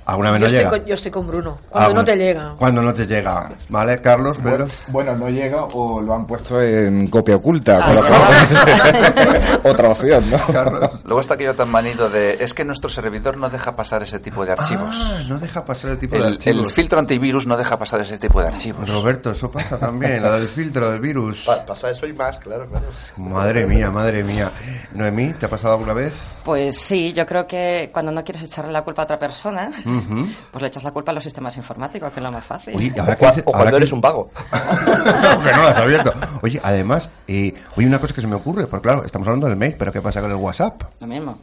¿Alguna 0.10 0.32
vez 0.32 0.40
yo 0.40 0.42
no 0.42 0.46
estoy 0.48 0.60
llega? 0.60 0.70
Con, 0.70 0.86
yo 0.86 0.94
estoy 0.96 1.12
con 1.12 1.28
Bruno. 1.28 1.60
Cuando 1.70 1.94
no 1.94 2.04
te 2.04 2.18
llega. 2.18 2.56
Cuando 2.58 2.82
no 2.82 2.94
te 2.94 3.06
llega. 3.06 3.50
¿Vale, 3.70 4.02
Carlos, 4.02 4.38
Pedro? 4.40 4.68
Bueno, 4.88 5.16
no 5.16 5.30
llega 5.30 5.66
o 5.66 6.02
lo 6.02 6.16
han 6.16 6.26
puesto 6.26 6.60
en 6.62 7.08
copia 7.10 7.36
oculta. 7.36 7.80
Ah, 7.80 9.60
otra 9.64 9.90
opción, 9.90 10.28
¿no? 10.30 10.38
Carlos. 10.52 11.02
Luego 11.04 11.20
está 11.20 11.36
aquello 11.36 11.54
tan 11.54 11.70
manido 11.70 12.10
de... 12.10 12.38
Es 12.40 12.56
que 12.56 12.66
nuestro 12.66 12.90
servidor 12.90 13.38
no 13.38 13.50
deja 13.50 13.76
pasar 13.76 14.02
ese 14.02 14.20
tipo 14.20 14.46
de 14.46 14.54
archivos. 14.54 15.14
Ah, 15.14 15.22
no 15.28 15.38
deja 15.38 15.64
pasar 15.64 15.92
el 15.92 16.00
tipo 16.00 16.16
de 16.16 16.26
archivos. 16.26 16.66
El 16.66 16.72
filtro 16.72 16.98
antivirus 16.98 17.46
no 17.46 17.56
deja 17.56 17.78
pasar 17.78 18.02
ese 18.02 18.18
tipo 18.18 18.42
de 18.42 18.48
archivos. 18.48 18.90
Roberto, 18.90 19.30
eso 19.32 19.52
pasa 19.52 19.78
también. 19.78 20.24
la 20.24 20.40
del 20.40 20.48
filtro 20.48 20.90
del 20.90 21.00
virus. 21.00 21.48
pasa 21.68 21.92
eso 21.92 22.08
y 22.08 22.14
más, 22.14 22.40
claro, 22.40 22.68
claro. 22.68 22.88
Madre 23.18 23.68
mía, 23.68 23.92
madre 23.92 24.24
mía. 24.24 24.52
Noemí, 24.94 25.34
¿te 25.34 25.46
ha 25.46 25.50
pasado 25.50 25.74
alguna 25.74 25.94
vez? 25.94 26.20
Pues 26.44 26.80
sí, 26.80 27.14
yo 27.14 27.28
creo 27.28 27.46
que 27.46 27.92
cuando 27.94 28.12
no 28.12 28.24
quieres 28.24 28.44
echarle 28.44 28.72
la 28.72 28.82
culpa 28.82 29.04
a 29.04 29.06
otra 29.06 29.18
persona 29.18 29.72
pues 30.52 30.62
le 30.62 30.68
echas 30.68 30.84
la 30.84 30.92
culpa 30.92 31.12
a 31.12 31.16
los 31.16 31.24
sistemas 31.24 31.56
informáticos, 31.58 32.12
que 32.12 32.20
es 32.20 32.24
lo 32.24 32.32
más 32.32 32.46
fácil. 32.46 32.94
o 33.46 33.52
cuando 33.52 33.78
eres 33.78 33.92
un 33.92 34.02
vago. 34.02 34.30
que 35.44 35.52
no 35.52 35.62
lo 35.62 35.68
has 35.68 35.78
abierto. 35.78 36.14
Oye, 36.42 36.60
además, 36.64 37.10
eh, 37.28 37.54
oye, 37.76 37.88
una 37.88 38.00
cosa 38.00 38.14
que 38.14 38.22
se 38.22 38.28
me 38.28 38.36
ocurre, 38.36 38.68
porque 38.68 38.88
claro, 38.88 39.04
estamos 39.04 39.28
hablando 39.28 39.48
del 39.48 39.56
mail, 39.56 39.76
pero 39.78 39.92
¿qué 39.92 40.02
pasa 40.02 40.22
con 40.22 40.32
el 40.32 40.38
WhatsApp? 40.38 40.84
Lo 41.00 41.08
mismo. 41.08 41.38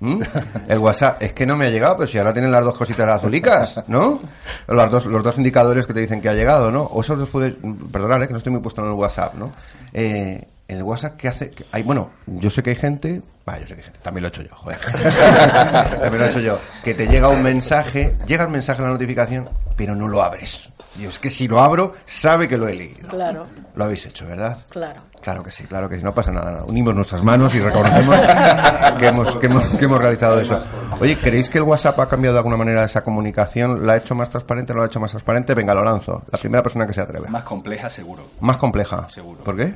¿Mm? 0.00 0.20
El 0.68 0.78
WhatsApp 0.78 1.22
es 1.22 1.32
que 1.32 1.46
no 1.46 1.56
me 1.56 1.66
ha 1.66 1.70
llegado, 1.70 1.96
pero 1.98 2.08
si 2.08 2.18
ahora 2.18 2.32
tienen 2.32 2.50
las 2.50 2.64
dos 2.64 2.74
cositas 2.76 3.08
azulicas, 3.08 3.80
¿no? 3.86 4.18
Los 4.66 4.90
dos, 4.90 5.06
los 5.06 5.22
dos 5.22 5.38
indicadores 5.38 5.86
que 5.86 5.94
te 5.94 6.00
dicen 6.00 6.20
que 6.20 6.28
ha 6.28 6.34
llegado, 6.34 6.72
¿no? 6.72 6.82
O 6.82 7.02
eso 7.02 7.14
los 7.14 7.28
puede, 7.28 7.52
perdonad, 7.92 8.20
eh, 8.20 8.26
que 8.26 8.32
no 8.32 8.38
estoy 8.38 8.50
muy 8.50 8.60
puesto 8.60 8.82
en 8.82 8.88
el 8.88 8.94
WhatsApp, 8.94 9.34
¿no? 9.34 9.46
Eh, 9.92 10.48
en 10.72 10.78
el 10.78 10.84
WhatsApp, 10.84 11.16
¿qué 11.16 11.28
hace? 11.28 11.52
Hay, 11.70 11.82
bueno, 11.82 12.10
yo 12.26 12.50
sé 12.50 12.62
que 12.62 12.70
hay 12.70 12.76
gente, 12.76 13.22
yo 13.46 13.66
sé 13.66 13.74
que 13.74 13.80
hay 13.80 13.82
gente, 13.82 13.98
también 14.02 14.22
lo 14.22 14.28
he 14.28 14.30
hecho 14.30 14.42
yo, 14.42 14.54
joder. 14.54 14.78
también 16.00 16.18
lo 16.18 16.24
he 16.24 16.30
hecho 16.30 16.40
yo. 16.40 16.58
Que 16.82 16.94
te 16.94 17.06
llega 17.06 17.28
un 17.28 17.42
mensaje, 17.42 18.16
llega 18.26 18.44
el 18.44 18.50
mensaje 18.50 18.80
en 18.80 18.86
la 18.86 18.92
notificación, 18.92 19.48
pero 19.76 19.94
no 19.94 20.08
lo 20.08 20.22
abres. 20.22 20.68
Y 20.98 21.06
es 21.06 21.18
que 21.18 21.30
si 21.30 21.48
lo 21.48 21.60
abro, 21.60 21.94
sabe 22.04 22.48
que 22.48 22.58
lo 22.58 22.68
he 22.68 22.74
leído. 22.74 23.08
Claro. 23.08 23.46
Lo 23.74 23.84
habéis 23.84 24.04
hecho, 24.04 24.26
¿verdad? 24.26 24.58
Claro. 24.68 25.00
Claro 25.22 25.42
que 25.42 25.50
sí, 25.52 25.64
claro 25.64 25.88
que 25.88 25.96
sí, 25.96 26.02
no 26.02 26.12
pasa 26.12 26.32
nada. 26.32 26.64
Unimos 26.64 26.94
nuestras 26.94 27.22
manos 27.22 27.54
y 27.54 27.60
reconocemos 27.60 28.16
que, 28.98 29.06
hemos, 29.06 29.36
que, 29.36 29.46
hemos, 29.46 29.68
que 29.78 29.84
hemos 29.84 30.00
realizado 30.00 30.40
eso. 30.40 30.58
Oye, 31.00 31.16
¿creéis 31.16 31.48
que 31.48 31.58
el 31.58 31.64
WhatsApp 31.64 31.98
ha 32.00 32.08
cambiado 32.08 32.34
de 32.34 32.40
alguna 32.40 32.56
manera 32.56 32.84
esa 32.84 33.02
comunicación? 33.02 33.86
¿La 33.86 33.94
ha 33.94 33.96
hecho 33.98 34.14
más 34.14 34.28
transparente? 34.28 34.72
¿No 34.72 34.80
la 34.80 34.86
ha 34.86 34.88
hecho 34.88 35.00
más 35.00 35.12
transparente? 35.12 35.54
Venga, 35.54 35.74
lo 35.74 35.84
lanzo. 35.84 36.22
La 36.30 36.38
primera 36.38 36.62
persona 36.62 36.86
que 36.86 36.92
se 36.92 37.00
atreve. 37.00 37.28
Más 37.28 37.44
compleja, 37.44 37.88
seguro. 37.88 38.24
Más 38.40 38.56
compleja. 38.56 39.08
Seguro. 39.08 39.44
¿Por 39.44 39.56
qué? 39.56 39.74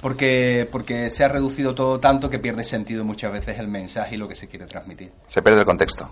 Porque, 0.00 0.68
porque 0.70 1.10
se 1.10 1.24
ha 1.24 1.28
reducido 1.28 1.74
todo 1.74 1.98
tanto 1.98 2.30
que 2.30 2.38
pierde 2.38 2.64
sentido 2.64 3.04
muchas 3.04 3.32
veces 3.32 3.58
el 3.58 3.68
mensaje 3.68 4.14
y 4.14 4.18
lo 4.18 4.28
que 4.28 4.36
se 4.36 4.46
quiere 4.46 4.66
transmitir. 4.66 5.10
Se 5.26 5.42
pierde 5.42 5.60
el 5.60 5.66
contexto. 5.66 6.08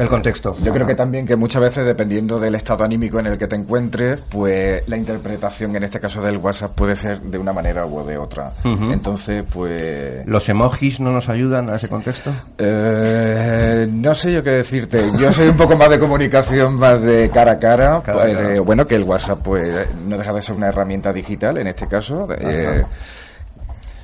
El 0.00 0.08
contexto. 0.08 0.56
Yo 0.62 0.72
creo 0.72 0.86
que 0.86 0.94
también 0.94 1.26
que 1.26 1.36
muchas 1.36 1.62
veces, 1.62 1.84
dependiendo 1.84 2.40
del 2.40 2.54
estado 2.54 2.84
anímico 2.84 3.18
en 3.20 3.26
el 3.26 3.38
que 3.38 3.46
te 3.46 3.56
encuentres, 3.56 4.20
pues 4.28 4.88
la 4.88 4.96
interpretación, 4.96 5.76
en 5.76 5.84
este 5.84 6.00
caso 6.00 6.22
del 6.22 6.38
WhatsApp, 6.38 6.74
puede 6.74 6.96
ser 6.96 7.20
de 7.20 7.38
una 7.38 7.52
manera 7.52 7.84
u 7.86 8.04
de 8.04 8.16
otra. 8.16 8.52
Entonces, 8.64 9.44
pues... 9.52 10.26
¿Los 10.26 10.48
emojis 10.48 11.00
no 11.00 11.10
nos 11.10 11.28
ayudan 11.28 11.68
a 11.68 11.76
ese 11.76 11.88
contexto? 11.88 12.32
Eh, 12.58 13.86
no 13.90 14.14
sé 14.14 14.32
yo 14.32 14.42
qué 14.42 14.50
decirte. 14.50 15.10
Yo 15.18 15.32
soy 15.32 15.48
un 15.48 15.56
poco 15.56 15.76
más 15.76 15.90
de 15.90 15.98
comunicación, 15.98 16.78
más 16.78 17.00
de 17.02 17.30
cara 17.30 17.52
a 17.52 17.58
cara. 17.58 18.00
Pues, 18.00 18.38
eh, 18.38 18.58
bueno, 18.60 18.86
que 18.86 18.94
el 18.94 19.02
WhatsApp, 19.02 19.40
pues, 19.42 19.86
no 20.06 20.16
deja 20.16 20.32
de 20.32 20.42
ser 20.42 20.56
una 20.56 20.68
herramienta 20.68 21.12
digital, 21.12 21.58
en 21.58 21.66
este 21.66 21.86
caso. 21.86 22.26
Eh, 22.38 22.84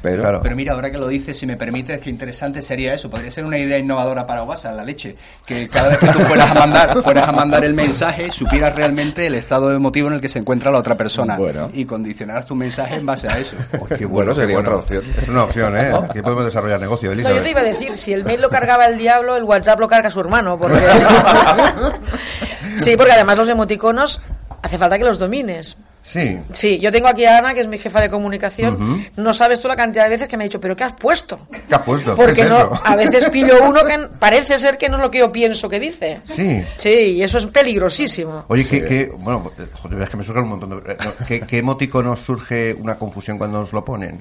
pero, 0.02 0.56
mira, 0.56 0.72
ahora 0.72 0.90
que 0.90 0.98
lo 0.98 1.08
dices, 1.08 1.36
si 1.36 1.46
me 1.46 1.56
permites, 1.56 2.00
qué 2.00 2.10
interesante 2.10 2.62
sería 2.62 2.94
eso. 2.94 3.10
Podría 3.10 3.30
ser 3.30 3.44
una 3.44 3.58
idea 3.58 3.78
innovadora 3.78 4.26
para 4.26 4.42
WhatsApp, 4.42 4.76
la 4.76 4.84
leche. 4.84 5.16
Que 5.44 5.68
cada 5.68 5.88
vez 5.88 5.98
que 5.98 6.06
tú 6.08 6.20
fueras 6.20 6.50
a 6.50 6.54
mandar, 6.54 7.02
fueras 7.02 7.28
a 7.28 7.32
mandar 7.32 7.64
el 7.64 7.74
mensaje, 7.74 8.30
supieras 8.30 8.74
realmente 8.74 9.26
el 9.26 9.34
estado 9.34 9.72
emotivo 9.72 10.08
en 10.08 10.14
el 10.14 10.20
que 10.20 10.28
se 10.28 10.38
encuentra 10.38 10.70
la 10.70 10.78
otra 10.78 10.96
persona. 10.96 11.38
Y 11.72 11.84
condicionaras 11.84 12.46
tu 12.46 12.54
mensaje 12.54 12.96
en 12.96 13.06
base 13.06 13.28
a 13.28 13.38
eso. 13.38 13.56
qué 13.98 14.06
bueno, 14.06 14.34
sería 14.34 14.58
otra 14.58 14.76
opción. 14.76 15.02
Es 15.20 15.28
una 15.28 15.44
opción, 15.44 15.76
¿eh? 15.76 15.92
Aquí 16.08 16.22
podemos 16.22 16.44
desarrollar 16.44 16.80
negocio, 16.80 17.14
No, 17.14 17.34
yo 17.34 17.42
te 17.42 17.50
iba 17.50 17.60
a 17.60 17.64
decir, 17.64 17.96
si 17.96 18.12
el 18.12 18.24
mail 18.24 18.40
lo 18.40 18.50
cargaba 18.50 18.86
el 18.86 18.98
diablo, 18.98 19.36
el 19.36 19.44
WhatsApp 19.44 19.80
lo 19.80 19.88
carga 19.88 20.10
su 20.10 20.20
hermano. 20.20 20.58
Porque... 20.58 20.78
sí, 22.76 22.96
porque 22.96 23.12
además 23.12 23.38
los 23.38 23.48
emoticonos 23.48 24.20
hace 24.62 24.78
falta 24.78 24.98
que 24.98 25.04
los 25.04 25.18
domines. 25.18 25.76
Sí. 26.06 26.38
Sí, 26.52 26.78
yo 26.78 26.92
tengo 26.92 27.08
aquí 27.08 27.24
a 27.24 27.38
Ana, 27.38 27.52
que 27.52 27.60
es 27.60 27.66
mi 27.66 27.78
jefa 27.78 28.00
de 28.00 28.08
comunicación. 28.08 29.04
No 29.16 29.34
sabes 29.34 29.60
tú 29.60 29.66
la 29.66 29.74
cantidad 29.74 30.04
de 30.04 30.10
veces 30.10 30.28
que 30.28 30.36
me 30.36 30.44
ha 30.44 30.46
dicho, 30.46 30.60
¿pero 30.60 30.76
qué 30.76 30.84
has 30.84 30.92
puesto? 30.92 31.40
¿Qué 31.68 31.74
has 31.74 31.82
puesto? 31.82 32.14
Porque 32.14 32.44
no, 32.44 32.70
a 32.84 32.94
veces 32.94 33.28
pillo 33.30 33.64
uno 33.64 33.84
que 33.84 33.98
parece 34.18 34.58
ser 34.58 34.78
que 34.78 34.88
no 34.88 34.98
es 34.98 35.02
lo 35.02 35.10
que 35.10 35.18
yo 35.18 35.32
pienso 35.32 35.68
que 35.68 35.80
dice. 35.80 36.20
Sí. 36.24 36.62
Sí, 36.76 37.14
y 37.16 37.22
eso 37.22 37.38
es 37.38 37.46
peligrosísimo. 37.46 38.44
Oye, 38.48 38.64
que, 38.64 39.12
bueno, 39.18 39.50
joder, 39.72 40.02
es 40.02 40.08
que 40.08 40.16
me 40.16 40.24
surge 40.24 40.40
un 40.40 40.48
montón 40.48 40.70
de. 40.70 40.92
Eh, 40.92 40.96
¿Qué, 41.26 41.40
qué 41.40 41.58
emotico 41.58 42.02
nos 42.02 42.20
surge 42.20 42.72
una 42.74 42.96
confusión 42.96 43.36
cuando 43.36 43.58
nos 43.58 43.72
lo 43.72 43.84
ponen? 43.84 44.18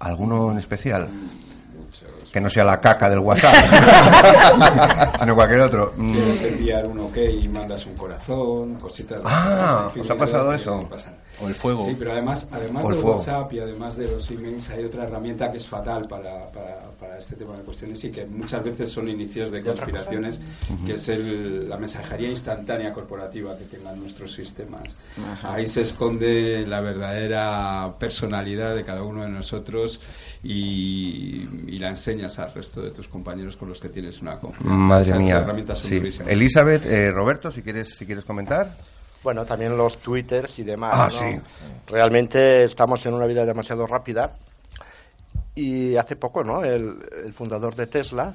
¿Alguno 0.00 0.50
en 0.50 0.58
especial? 0.58 1.08
Que 2.34 2.40
no 2.40 2.50
sea 2.50 2.64
la 2.64 2.80
caca 2.80 3.08
del 3.08 3.20
WhatsApp, 3.20 3.54
sino 5.20 5.36
cualquier 5.36 5.60
otro. 5.60 5.92
Quieres 5.92 6.42
mm. 6.42 6.46
enviar 6.46 6.84
un 6.84 6.98
OK 6.98 7.16
y 7.16 7.46
mandas 7.46 7.86
un 7.86 7.94
corazón, 7.94 8.74
cositas. 8.74 9.20
Ah, 9.24 9.88
¿os 9.96 10.10
ha 10.10 10.18
pasado 10.18 10.52
eso? 10.52 10.80
O 11.40 11.48
el 11.48 11.54
fuego. 11.54 11.82
Sí, 11.82 11.96
pero 11.98 12.12
además, 12.12 12.48
además 12.50 12.86
del 12.88 12.98
WhatsApp 12.98 13.52
y 13.52 13.60
además 13.60 13.96
de 13.96 14.10
los 14.10 14.30
emails, 14.30 14.70
hay 14.70 14.84
otra 14.84 15.04
herramienta 15.04 15.50
que 15.50 15.58
es 15.58 15.66
fatal 15.66 16.06
para, 16.08 16.46
para, 16.48 16.80
para, 16.98 17.18
este 17.18 17.36
tipo 17.36 17.52
de 17.52 17.62
cuestiones 17.62 18.02
y 18.04 18.10
que 18.10 18.26
muchas 18.26 18.64
veces 18.64 18.90
son 18.90 19.08
inicios 19.08 19.50
de 19.50 19.62
conspiraciones, 19.62 20.40
que 20.86 20.94
es 20.94 21.08
el, 21.08 21.68
la 21.68 21.76
mensajería 21.76 22.28
instantánea 22.28 22.92
corporativa 22.92 23.56
que 23.56 23.64
tengan 23.64 23.98
nuestros 24.00 24.32
sistemas. 24.32 24.96
Ahí 25.42 25.66
se 25.66 25.82
esconde 25.82 26.64
la 26.66 26.80
verdadera 26.80 27.94
personalidad 27.98 28.74
de 28.74 28.84
cada 28.84 29.02
uno 29.02 29.22
de 29.22 29.28
nosotros 29.28 30.00
y, 30.42 31.48
y 31.66 31.78
la 31.78 31.90
enseña 31.90 32.28
al 32.36 32.54
resto 32.54 32.80
de 32.80 32.90
tus 32.90 33.08
compañeros 33.08 33.56
con 33.56 33.68
los 33.68 33.80
que 33.80 33.88
tienes 33.88 34.20
una 34.22 34.36
confianza. 34.36 34.74
Madre 34.74 35.18
mía. 35.18 35.46
Elizabeth, 36.26 36.86
eh, 36.86 37.10
Roberto, 37.10 37.50
si 37.50 37.62
quieres, 37.62 37.94
si 37.96 38.06
quieres 38.06 38.24
comentar. 38.24 38.74
Bueno, 39.24 39.46
también 39.46 39.76
los 39.76 39.96
twitters 39.96 40.58
y 40.58 40.64
demás. 40.64 40.92
Ah, 40.94 41.10
sí. 41.10 41.40
Realmente 41.86 42.62
estamos 42.62 43.04
en 43.06 43.14
una 43.14 43.26
vida 43.26 43.46
demasiado 43.46 43.86
rápida. 43.86 44.36
Y 45.54 45.96
hace 45.96 46.16
poco, 46.16 46.44
¿no? 46.44 46.62
El, 46.62 47.32
fundador 47.32 47.74
de 47.74 47.86
Tesla 47.86 48.34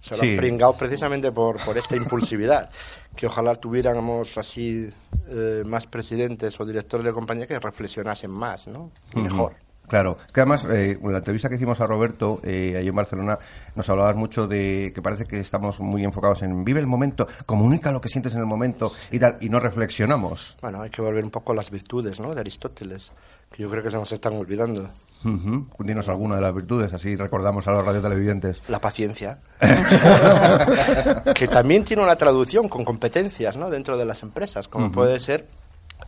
se 0.00 0.16
lo 0.16 0.22
ha 0.22 0.36
pringado 0.38 0.76
precisamente 0.76 1.32
por, 1.32 1.64
por 1.64 1.76
esta 1.76 1.96
impulsividad. 1.96 2.70
Que 3.18 3.26
ojalá 3.26 3.56
tuviéramos 3.56 4.38
así 4.38 4.88
eh, 5.28 5.64
más 5.66 5.88
presidentes 5.88 6.60
o 6.60 6.64
directores 6.64 7.04
de 7.04 7.12
compañía 7.12 7.48
que 7.48 7.58
reflexionasen 7.58 8.30
más, 8.30 8.68
¿no? 8.68 8.92
Mejor. 9.16 9.56
Claro, 9.88 10.18
que 10.32 10.40
además, 10.40 10.64
eh, 10.64 10.98
en 11.02 11.12
la 11.12 11.18
entrevista 11.18 11.48
que 11.48 11.56
hicimos 11.56 11.80
a 11.80 11.86
Roberto, 11.86 12.40
eh, 12.44 12.76
ahí 12.78 12.88
en 12.88 12.94
Barcelona, 12.94 13.38
nos 13.74 13.88
hablabas 13.88 14.16
mucho 14.16 14.46
de 14.46 14.92
que 14.94 15.02
parece 15.02 15.24
que 15.24 15.40
estamos 15.40 15.80
muy 15.80 16.04
enfocados 16.04 16.42
en 16.42 16.64
vive 16.64 16.80
el 16.80 16.86
momento, 16.86 17.26
comunica 17.46 17.90
lo 17.90 18.00
que 18.00 18.08
sientes 18.08 18.34
en 18.34 18.40
el 18.40 18.46
momento 18.46 18.92
y 19.10 19.18
tal, 19.18 19.38
y 19.40 19.48
no 19.48 19.60
reflexionamos. 19.60 20.56
Bueno, 20.60 20.82
hay 20.82 20.90
que 20.90 21.00
volver 21.00 21.24
un 21.24 21.30
poco 21.30 21.52
a 21.52 21.54
las 21.54 21.70
virtudes, 21.70 22.20
¿no? 22.20 22.34
De 22.34 22.40
Aristóteles, 22.40 23.12
que 23.50 23.62
yo 23.62 23.70
creo 23.70 23.82
que 23.82 23.90
se 23.90 23.96
nos 23.96 24.12
están 24.12 24.34
olvidando. 24.34 24.90
Uh 25.24 25.64
Dinos 25.82 26.08
alguna 26.08 26.36
de 26.36 26.42
las 26.42 26.54
virtudes, 26.54 26.92
así 26.92 27.16
recordamos 27.16 27.66
a 27.66 27.72
los 27.72 27.84
radiotelevidentes. 27.84 28.68
La 28.68 28.80
paciencia. 28.80 29.38
que 31.34 31.48
también 31.48 31.84
tiene 31.84 32.02
una 32.02 32.16
traducción 32.16 32.68
con 32.68 32.84
competencias, 32.84 33.56
¿no? 33.56 33.70
Dentro 33.70 33.96
de 33.96 34.04
las 34.04 34.22
empresas, 34.22 34.68
como 34.68 34.92
puede 34.92 35.18
ser 35.18 35.48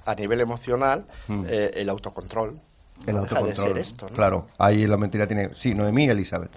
a 0.04 0.14
nivel 0.14 0.40
emocional 0.40 1.06
eh, 1.28 1.72
el 1.74 1.88
autocontrol 1.88 2.60
el 3.06 3.16
autocontrol. 3.16 3.82
Claro, 4.14 4.46
ahí 4.58 4.86
la 4.86 4.96
mentira 4.96 5.26
tiene. 5.26 5.54
Sí, 5.54 5.74
Noemí 5.74 6.04
y 6.04 6.08
Elizabeth. 6.08 6.50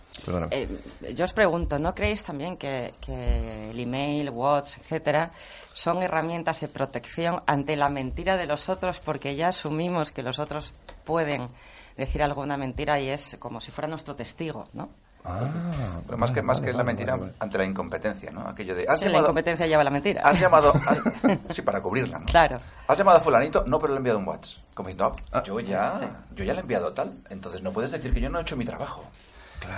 Eh, 0.52 0.68
yo 1.16 1.26
os 1.26 1.34
pregunto, 1.34 1.80
¿no 1.80 1.94
creéis 1.94 2.24
también 2.24 2.58
que, 2.58 2.94
que 3.02 3.72
el 3.72 3.80
email, 3.80 4.30
WhatsApp, 4.30 4.84
etcétera, 4.84 5.32
son 5.74 6.04
herramientas 6.04 6.62
de 6.62 6.68
protección 6.68 7.41
ante 7.46 7.76
la 7.76 7.89
mentira 7.89 8.38
de 8.38 8.46
los 8.46 8.70
otros 8.70 9.00
porque 9.00 9.36
ya 9.36 9.50
asumimos 9.50 10.12
que 10.12 10.24
los 10.24 10.39
otros 10.39 10.74
pueden 11.04 11.50
decir 11.98 12.24
alguna 12.24 12.58
mentira 12.58 13.00
y 13.00 13.10
es 13.10 13.38
como 13.39 13.62
si 13.62 13.72
fuera 13.72 13.88
nuestro 13.88 14.16
testigo, 14.16 14.68
¿no? 14.74 14.89
Ah, 15.26 16.01
más 16.17 16.32
que 16.32 16.41
más 16.41 16.59
que 16.59 16.74
la 16.74 16.84
mentira 16.84 17.17
ante 17.39 17.57
la 17.57 17.65
incompetencia, 17.65 18.30
¿no? 18.32 18.47
Aquello 18.47 18.76
de 18.76 18.86
la 18.86 19.19
incompetencia 19.19 19.65
lleva 19.65 19.84
la 19.84 19.89
mentira. 19.89 20.21
Has 20.21 20.39
llamado 20.39 20.74
sí 21.49 21.61
para 21.61 21.82
cubrirla, 21.82 22.19
¿no? 22.19 22.26
Claro. 22.26 22.59
Has 22.88 22.97
llamado 22.97 23.19
a 23.19 23.21
fulanito, 23.21 23.63
no, 23.65 23.80
pero 23.80 23.93
le 23.93 23.97
he 23.97 23.99
enviado 23.99 24.19
un 24.19 24.28
WhatsApp. 24.28 24.63
Como 24.74 24.89
diciendo, 24.89 25.15
ah, 25.32 25.43
yo 25.43 25.59
ya 25.61 26.26
yo 26.36 26.43
ya 26.43 26.53
le 26.53 26.59
he 26.59 26.61
enviado 26.61 26.93
tal, 26.93 27.17
entonces 27.30 27.61
no 27.61 27.71
puedes 27.71 27.91
decir 27.91 28.13
que 28.13 28.19
yo 28.19 28.30
no 28.30 28.39
he 28.39 28.41
hecho 28.41 28.57
mi 28.57 28.65
trabajo. 28.65 29.05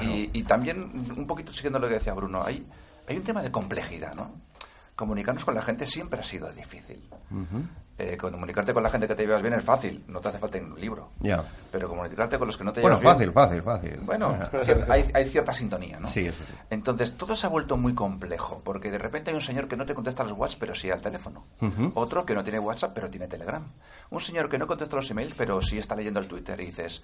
Y, 0.01 0.31
y, 0.33 0.43
también 0.43 0.89
un 1.15 1.27
poquito 1.27 1.53
siguiendo 1.53 1.77
lo 1.77 1.87
que 1.87 1.93
decía 1.93 2.15
Bruno, 2.15 2.41
hay 2.43 2.65
hay 3.07 3.17
un 3.17 3.23
tema 3.23 3.41
de 3.41 3.51
complejidad, 3.51 4.15
¿no? 4.15 4.31
Comunicarnos 4.95 5.45
con 5.45 5.53
la 5.53 5.61
gente 5.61 5.85
siempre 5.85 6.19
ha 6.19 6.23
sido 6.23 6.51
difícil. 6.51 7.07
Eh, 7.97 8.17
comunicarte 8.17 8.73
con 8.73 8.83
la 8.83 8.89
gente 8.89 9.07
que 9.07 9.15
te 9.15 9.25
llevas 9.25 9.41
bien 9.41 9.53
es 9.53 9.63
fácil, 9.63 10.03
no 10.07 10.19
te 10.19 10.27
hace 10.27 10.37
falta 10.37 10.57
un 10.57 10.79
libro. 10.79 11.11
Ya. 11.21 11.45
Pero 11.71 11.87
comunicarte 11.87 12.37
con 12.37 12.47
los 12.47 12.57
que 12.57 12.65
no 12.65 12.73
te 12.73 12.81
llevas 12.81 12.99
bien. 12.99 13.13
Bueno, 13.15 13.33
fácil, 13.33 13.61
fácil, 13.61 13.61
fácil. 13.61 14.05
Bueno, 14.05 14.37
hay, 14.89 15.05
hay, 15.13 15.25
cierta 15.25 15.53
sintonía, 15.53 15.97
¿no? 15.97 16.09
Sí, 16.09 16.21
eso 16.21 16.43
Entonces, 16.69 17.13
todo 17.13 17.37
se 17.37 17.47
ha 17.47 17.49
vuelto 17.49 17.77
muy 17.77 17.95
complejo, 17.95 18.61
porque 18.65 18.91
de 18.91 18.97
repente 18.97 19.31
hay 19.31 19.35
un 19.35 19.41
señor 19.41 19.69
que 19.69 19.77
no 19.77 19.85
te 19.85 19.93
contesta 19.93 20.23
los 20.23 20.33
WhatsApp, 20.33 20.59
pero 20.59 20.75
sí 20.75 20.91
al 20.91 21.01
teléfono. 21.01 21.45
Otro 21.93 22.25
que 22.25 22.35
no 22.35 22.43
tiene 22.43 22.59
WhatsApp, 22.59 22.91
pero 22.93 23.09
tiene 23.09 23.29
Telegram. 23.29 23.63
Un 24.09 24.19
señor 24.19 24.49
que 24.49 24.57
no 24.57 24.67
contesta 24.67 24.97
los 24.97 25.09
emails, 25.09 25.33
pero 25.33 25.61
sí 25.61 25.77
está 25.77 25.95
leyendo 25.95 26.19
el 26.19 26.27
Twitter 26.27 26.59
y 26.59 26.65
dices, 26.65 27.01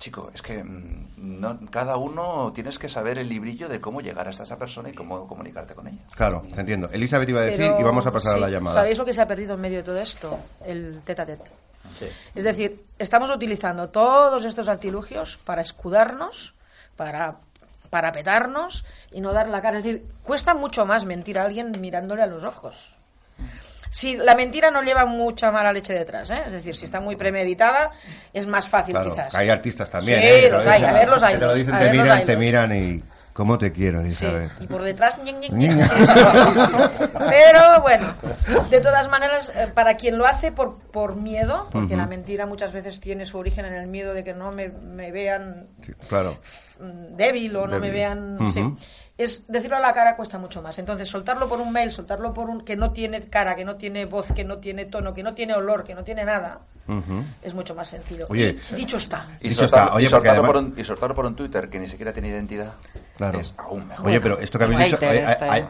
Chico, 0.00 0.30
es 0.34 0.40
que 0.40 0.64
mm, 0.64 1.40
no, 1.40 1.60
cada 1.70 1.98
uno 1.98 2.52
tienes 2.54 2.78
que 2.78 2.88
saber 2.88 3.18
el 3.18 3.28
librillo 3.28 3.68
de 3.68 3.82
cómo 3.82 4.00
llegar 4.00 4.26
hasta 4.26 4.44
esa 4.44 4.58
persona 4.58 4.88
y 4.88 4.94
cómo 4.94 5.28
comunicarte 5.28 5.74
con 5.74 5.86
ella. 5.86 5.98
Claro, 6.16 6.42
entiendo. 6.56 6.88
Elizabeth 6.90 7.28
iba 7.28 7.40
a 7.42 7.44
decir 7.44 7.70
y 7.78 7.82
vamos 7.82 8.06
a 8.06 8.10
pasar 8.10 8.36
a 8.36 8.38
la 8.38 8.48
llamada. 8.48 8.80
¿Sabéis 8.80 8.96
lo 8.96 9.04
que 9.04 9.12
se 9.12 9.20
ha 9.20 9.28
perdido 9.28 9.54
en 9.54 9.60
medio 9.60 9.76
de 9.76 9.82
todo 9.82 10.00
esto? 10.00 10.38
El 10.64 11.02
tete 11.04 11.20
a 11.20 11.26
tete. 11.26 11.50
Es 12.34 12.44
decir, 12.44 12.82
estamos 12.98 13.30
utilizando 13.30 13.90
todos 13.90 14.46
estos 14.46 14.68
artilugios 14.68 15.38
para 15.44 15.60
escudarnos, 15.60 16.54
para 16.96 17.36
para 17.90 18.12
petarnos 18.12 18.84
y 19.10 19.20
no 19.20 19.32
dar 19.32 19.48
la 19.48 19.60
cara. 19.60 19.78
Es 19.78 19.84
decir, 19.84 20.06
cuesta 20.22 20.54
mucho 20.54 20.86
más 20.86 21.04
mentir 21.04 21.38
a 21.38 21.44
alguien 21.44 21.72
mirándole 21.78 22.22
a 22.22 22.26
los 22.26 22.44
ojos 22.44 22.94
si 23.88 24.16
la 24.16 24.34
mentira 24.34 24.70
no 24.70 24.82
lleva 24.82 25.04
mucha 25.06 25.50
mala 25.50 25.72
leche 25.72 25.94
detrás, 25.94 26.30
¿eh? 26.30 26.42
es 26.46 26.52
decir, 26.52 26.76
si 26.76 26.84
está 26.84 27.00
muy 27.00 27.16
premeditada, 27.16 27.90
es 28.32 28.46
más 28.46 28.68
fácil 28.68 28.96
quizás. 29.02 29.34
Hay 29.34 29.48
artistas 29.48 29.90
también. 29.90 30.20
Sí, 30.20 30.26
¿eh? 30.26 30.48
los 30.50 30.66
hay, 30.66 30.84
a 30.84 30.92
ver 30.92 31.08
los 31.08 31.22
hay. 31.22 31.34
Te 31.38 31.46
lo 31.46 31.54
dicen, 31.54 31.78
te 31.78 31.90
miran, 31.90 32.24
te 32.24 32.36
miran 32.36 32.76
y 32.76 33.02
¿Cómo 33.32 33.56
te 33.56 33.72
quiero, 33.72 34.00
Elizabeth? 34.00 34.50
Sí, 34.58 34.64
y 34.64 34.66
por 34.66 34.82
detrás, 34.82 35.18
Pero 37.30 37.80
bueno, 37.80 38.14
de 38.68 38.80
todas 38.80 39.08
maneras, 39.08 39.50
eh, 39.54 39.68
para 39.72 39.96
quien 39.96 40.18
lo 40.18 40.26
hace 40.26 40.52
por, 40.52 40.76
por 40.78 41.16
miedo, 41.16 41.68
porque 41.70 41.96
la 41.96 42.06
mentira 42.06 42.44
muchas 42.46 42.72
veces 42.72 43.00
tiene 43.00 43.24
su 43.24 43.38
origen 43.38 43.64
en 43.64 43.72
el 43.72 43.86
miedo 43.86 44.14
de 44.14 44.24
que 44.24 44.34
no 44.34 44.50
me, 44.50 44.68
me 44.68 45.12
vean 45.12 45.68
claro. 46.08 46.36
débil 46.78 47.56
o 47.56 47.66
no 47.66 47.78
me 47.78 47.90
vean... 47.90 48.36
es 49.20 49.44
decirlo 49.48 49.76
a 49.76 49.80
la 49.80 49.92
cara 49.92 50.16
cuesta 50.16 50.38
mucho 50.38 50.62
más. 50.62 50.78
Entonces, 50.78 51.06
soltarlo 51.06 51.46
por 51.46 51.60
un 51.60 51.70
mail, 51.70 51.92
soltarlo 51.92 52.32
por 52.32 52.48
un 52.48 52.62
que 52.62 52.74
no 52.74 52.90
tiene 52.90 53.20
cara, 53.28 53.54
que 53.54 53.66
no 53.66 53.76
tiene 53.76 54.06
voz, 54.06 54.32
que 54.32 54.44
no 54.44 54.58
tiene 54.58 54.86
tono, 54.86 55.12
que 55.12 55.22
no 55.22 55.34
tiene 55.34 55.52
olor, 55.52 55.84
que 55.84 55.94
no 55.94 56.02
tiene 56.02 56.24
nada, 56.24 56.60
es 57.42 57.54
mucho 57.54 57.74
más 57.74 57.88
sencillo. 57.88 58.24
Oye, 58.30 58.56
dicho 58.74 58.96
está. 58.96 59.26
Y, 59.40 59.50
soltarlo, 59.50 60.44
por 60.44 60.56
un, 60.56 60.74
y 60.74 60.84
soltarlo 60.84 61.14
por 61.14 61.26
un 61.26 61.36
Twitter 61.36 61.68
que 61.68 61.78
ni 61.78 61.86
siquiera 61.86 62.14
tiene 62.14 62.28
identidad. 62.28 62.72
Claro. 63.18 63.38
Es 63.38 63.54
aún 63.58 63.86
mejor. 63.86 64.06
Oye, 64.06 64.20
pero 64.22 64.38
esto 64.40 64.58
que 64.58 64.64
habéis 64.64 64.84
dicho, 64.84 64.98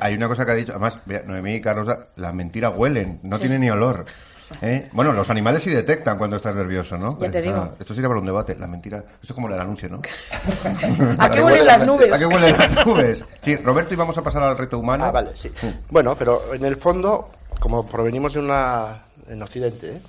hay, 0.01 0.15
una 0.15 0.29
cosa 0.29 0.45
que 0.45 0.53
ha 0.53 0.55
dicho, 0.55 0.71
además, 0.71 0.99
mira, 1.05 1.23
Noemí 1.27 1.55
y 1.55 1.61
Carlos, 1.61 1.89
las 2.15 2.35
mentiras 2.35 2.73
huelen, 2.77 3.19
no 3.25 3.39
tienen 3.41 3.61
ni 3.61 3.71
olor. 3.71 4.05
¿Eh? 4.63 4.89
Bueno, 4.93 5.13
los 5.13 5.29
animales 5.31 5.63
sí 5.63 5.71
detectan 5.71 6.19
cuando 6.19 6.37
estás 6.37 6.55
nervioso, 6.57 6.97
¿no? 6.99 7.19
Ya 7.21 7.31
te 7.31 7.43
digo. 7.43 7.75
esto 7.79 7.95
sería 7.95 8.09
para 8.09 8.21
un 8.21 8.27
debate. 8.27 8.57
La 8.59 8.67
mentira. 8.67 8.99
Esto 8.99 9.29
es 9.29 9.33
como 9.33 9.49
el 9.49 9.59
anuncio, 9.59 9.89
¿no? 9.89 10.01
¿A 11.19 11.31
qué 11.31 11.43
huelen 11.43 11.67
las 11.67 11.87
nubes? 11.87 12.13
¿A 12.13 12.19
qué 12.19 12.27
huelen 12.27 12.57
las 12.57 12.87
nubes? 12.87 13.25
Sí, 13.41 13.57
Roberto, 13.57 13.95
y 13.95 13.97
vamos 13.97 14.17
a 14.19 14.23
pasar 14.23 14.43
al 14.43 14.59
reto 14.59 14.79
humano. 14.79 15.05
Ah, 15.05 15.11
vale, 15.11 15.31
sí. 15.35 15.51
Bueno, 15.89 16.17
pero 16.17 16.55
en 16.55 16.65
el 16.65 16.77
fondo, 16.77 17.31
como 17.59 17.87
provenimos 17.87 18.35
de 18.35 18.41
una. 18.41 19.03
en 19.29 19.43
Occidente, 19.43 19.97
¿eh? 19.97 20.01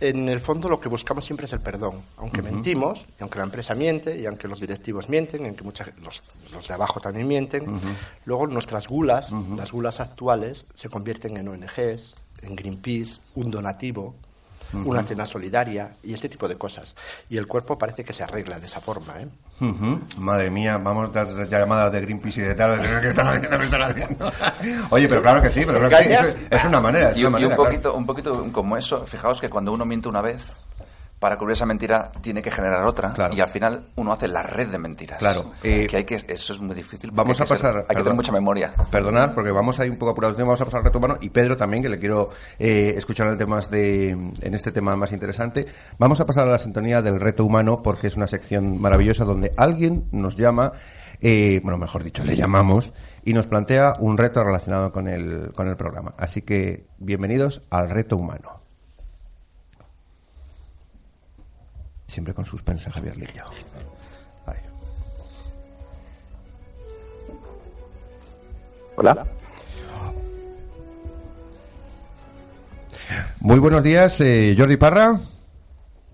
en 0.00 0.28
el 0.30 0.40
fondo 0.40 0.68
lo 0.68 0.80
que 0.80 0.88
buscamos 0.88 1.26
siempre 1.26 1.46
es 1.46 1.52
el 1.52 1.60
perdón. 1.60 2.02
Aunque 2.16 2.42
mentimos, 2.42 3.00
y 3.18 3.22
aunque 3.22 3.38
la 3.38 3.44
empresa 3.44 3.74
miente, 3.74 4.18
y 4.18 4.26
aunque 4.26 4.48
los 4.48 4.60
directivos 4.60 5.08
mienten, 5.08 5.42
y 5.42 5.48
aunque 5.48 5.62
muchas, 5.62 5.90
los, 5.98 6.22
los 6.52 6.66
de 6.66 6.74
abajo 6.74 7.00
también 7.00 7.28
mienten, 7.28 7.80
luego 8.24 8.46
nuestras 8.46 8.88
gulas, 8.88 9.32
las 9.56 9.70
gulas 9.72 10.00
actuales, 10.00 10.64
se 10.74 10.88
convierten 10.88 11.36
en 11.36 11.48
ONGs, 11.48 12.14
en 12.42 12.56
Greenpeace, 12.56 13.20
un 13.34 13.50
donativo, 13.50 14.14
una 14.72 15.02
cena 15.02 15.26
solidaria 15.26 15.92
y 16.02 16.14
este 16.14 16.28
tipo 16.28 16.48
de 16.48 16.56
cosas. 16.56 16.94
Y 17.28 17.36
el 17.36 17.46
cuerpo 17.46 17.76
parece 17.78 18.04
que 18.04 18.12
se 18.12 18.22
arregla 18.22 18.60
de 18.60 18.66
esa 18.66 18.80
forma. 18.80 19.14
¿eh? 19.20 19.28
Madre 20.18 20.50
mía, 20.50 20.78
vamos 20.78 21.10
a 21.10 21.24
dar 21.24 21.48
llamadas 21.48 21.92
de 21.92 22.00
Greenpeace 22.00 22.40
y 22.40 22.44
de 22.44 22.54
tal, 22.54 22.80
que 23.00 23.08
están 23.08 23.28
haciendo, 23.28 23.58
que 23.58 23.64
están 23.64 23.82
haciendo. 23.82 24.32
Oye, 24.90 25.08
pero 25.08 25.22
claro 25.22 25.42
que 25.42 25.50
sí, 25.50 25.62
pero 25.66 25.78
claro 25.78 25.96
que 25.96 26.04
sí, 26.04 26.46
es, 26.50 26.64
una 26.64 26.80
manera. 26.80 27.12
y, 27.16 27.24
un, 27.24 27.56
poquito, 27.56 27.94
un 27.94 28.06
poquito 28.06 28.50
como 28.52 28.76
eso, 28.76 29.04
fijaos 29.06 29.40
que 29.40 29.48
cuando 29.48 29.72
uno 29.72 29.84
miente 29.84 30.08
una 30.08 30.20
vez, 30.20 30.42
para 31.20 31.36
cubrir 31.36 31.52
esa 31.52 31.66
mentira 31.66 32.10
tiene 32.22 32.40
que 32.40 32.50
generar 32.50 32.82
otra 32.84 33.14
y 33.30 33.40
al 33.40 33.48
final 33.48 33.84
uno 33.96 34.10
hace 34.12 34.26
la 34.26 34.42
red 34.42 34.68
de 34.68 34.78
mentiras. 34.78 35.18
Claro. 35.18 35.52
que 35.62 35.88
hay 35.92 36.04
que 36.04 36.24
eso 36.26 36.52
es 36.54 36.60
muy 36.60 36.74
difícil. 36.74 37.10
Vamos 37.12 37.38
a 37.40 37.44
pasar. 37.44 37.84
hay 37.88 37.94
que 37.96 38.02
tener 38.02 38.14
mucha 38.14 38.32
memoria. 38.32 38.72
Perdonad, 38.90 39.34
porque 39.34 39.50
vamos 39.50 39.78
a 39.78 39.84
ir 39.84 39.92
un 39.92 39.98
poco 39.98 40.12
apurados. 40.12 40.36
Vamos 40.38 40.60
a 40.60 40.64
pasar 40.64 40.78
al 40.78 40.84
reto 40.84 40.98
humano 40.98 41.18
y 41.20 41.28
Pedro 41.28 41.58
también, 41.58 41.82
que 41.82 41.90
le 41.90 41.98
quiero 41.98 42.30
eh, 42.58 42.94
escuchar 42.96 43.28
en, 43.28 43.36
temas 43.36 43.70
de, 43.70 44.10
en 44.10 44.54
este 44.54 44.72
tema 44.72 44.96
más 44.96 45.12
interesante. 45.12 45.66
Vamos 45.98 46.20
a 46.20 46.26
pasar 46.26 46.48
a 46.48 46.50
la 46.52 46.58
sintonía 46.58 47.02
del 47.02 47.20
reto 47.20 47.44
humano 47.44 47.82
porque 47.82 48.06
es 48.06 48.16
una 48.16 48.26
sección 48.26 48.80
maravillosa 48.80 49.24
donde 49.24 49.52
alguien 49.58 50.06
nos 50.12 50.36
llama. 50.36 50.72
Eh, 51.20 51.60
bueno, 51.62 51.76
mejor 51.76 52.02
dicho, 52.02 52.24
le 52.24 52.34
llamamos 52.34 52.94
y 53.26 53.34
nos 53.34 53.46
plantea 53.46 53.92
un 53.98 54.16
reto 54.16 54.42
relacionado 54.42 54.90
con 54.90 55.06
el, 55.06 55.52
con 55.54 55.68
el 55.68 55.76
programa. 55.76 56.14
Así 56.16 56.40
que 56.40 56.86
bienvenidos 56.98 57.60
al 57.68 57.90
reto 57.90 58.16
humano. 58.16 58.59
Siempre 62.10 62.34
con 62.34 62.44
suspense, 62.44 62.90
Javier 62.90 63.16
Lillo. 63.16 63.44
Hola. 68.96 69.24
Muy 73.38 73.58
buenos 73.60 73.82
días, 73.82 74.20
eh, 74.20 74.56
Jordi 74.58 74.76
Parra. 74.76 75.16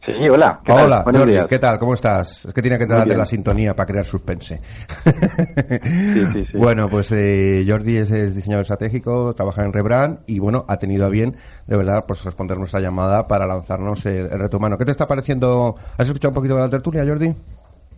Sí, 0.06 0.12
hola. 0.30 0.60
¿qué 0.64 0.70
hola, 0.70 1.02
Jordi, 1.02 1.36
¿qué 1.48 1.58
tal? 1.58 1.80
¿Cómo 1.80 1.94
estás? 1.94 2.44
Es 2.44 2.54
que 2.54 2.62
tiene 2.62 2.78
que 2.78 2.84
entrar 2.84 3.08
de 3.08 3.16
la 3.16 3.26
sintonía 3.26 3.74
para 3.74 3.86
crear 3.88 4.04
suspense. 4.04 4.60
sí, 5.02 6.26
sí, 6.32 6.46
sí. 6.46 6.46
Bueno, 6.54 6.88
pues 6.88 7.10
eh, 7.10 7.64
Jordi 7.66 7.96
es, 7.96 8.34
diseñador 8.34 8.62
estratégico, 8.62 9.34
trabaja 9.34 9.64
en 9.64 9.72
Rebrand 9.72 10.20
y 10.28 10.38
bueno, 10.38 10.64
ha 10.68 10.76
tenido 10.76 11.06
a 11.06 11.08
bien, 11.08 11.34
de 11.66 11.76
verdad, 11.76 12.04
pues 12.06 12.24
responder 12.24 12.56
nuestra 12.56 12.78
llamada 12.78 13.26
para 13.26 13.46
lanzarnos 13.46 14.06
el, 14.06 14.30
reto 14.30 14.58
humano. 14.58 14.78
¿Qué 14.78 14.84
te 14.84 14.92
está 14.92 15.08
pareciendo? 15.08 15.74
¿Has 15.98 16.06
escuchado 16.06 16.30
un 16.30 16.34
poquito 16.36 16.54
de 16.54 16.60
la 16.60 16.70
tertulia, 16.70 17.04
Jordi? 17.04 17.34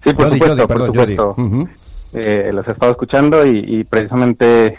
Sí, 0.02 0.14
por 0.14 0.32
supuesto, 0.32 0.66
perdón, 0.66 0.94
Jordi. 0.94 1.16
Eh, 2.14 2.50
los 2.54 2.66
he 2.66 2.72
estado 2.72 2.92
escuchando 2.92 3.44
y 3.44 3.84
precisamente 3.84 4.78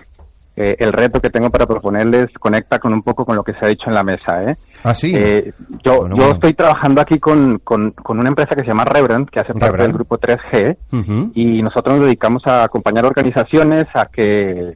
eh, 0.61 0.75
el 0.77 0.91
reto 0.91 1.21
que 1.21 1.29
tengo 1.29 1.49
para 1.49 1.65
proponerles 1.65 2.27
conecta 2.37 2.79
con 2.79 2.93
un 2.93 3.01
poco 3.01 3.25
con 3.25 3.37
lo 3.37 3.45
que 3.45 3.53
se 3.53 3.59
ha 3.65 3.69
dicho 3.69 3.85
en 3.87 3.93
la 3.93 4.03
mesa. 4.03 4.43
¿eh? 4.43 4.57
Ah, 4.83 4.93
sí. 4.93 5.13
Eh, 5.15 5.53
yo, 5.81 6.09
yo 6.09 6.31
estoy 6.31 6.53
trabajando 6.53 6.99
aquí 6.99 7.17
con, 7.17 7.59
con, 7.59 7.93
una 8.09 8.27
empresa 8.27 8.57
que 8.57 8.63
se 8.63 8.67
llama 8.67 8.83
Rebrand, 8.83 9.29
que 9.29 9.39
hace 9.39 9.53
parte 9.53 9.83
del 9.83 9.93
grupo 9.93 10.19
3G, 10.19 11.31
y 11.33 11.61
nosotros 11.61 11.95
nos 11.95 12.05
dedicamos 12.05 12.45
a 12.45 12.65
acompañar 12.65 13.05
organizaciones 13.05 13.85
a 13.93 14.07
que... 14.07 14.75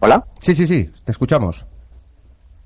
¿Hola? 0.00 0.24
Sí, 0.40 0.54
sí, 0.54 0.66
sí, 0.66 0.90
te 1.04 1.12
escuchamos. 1.12 1.66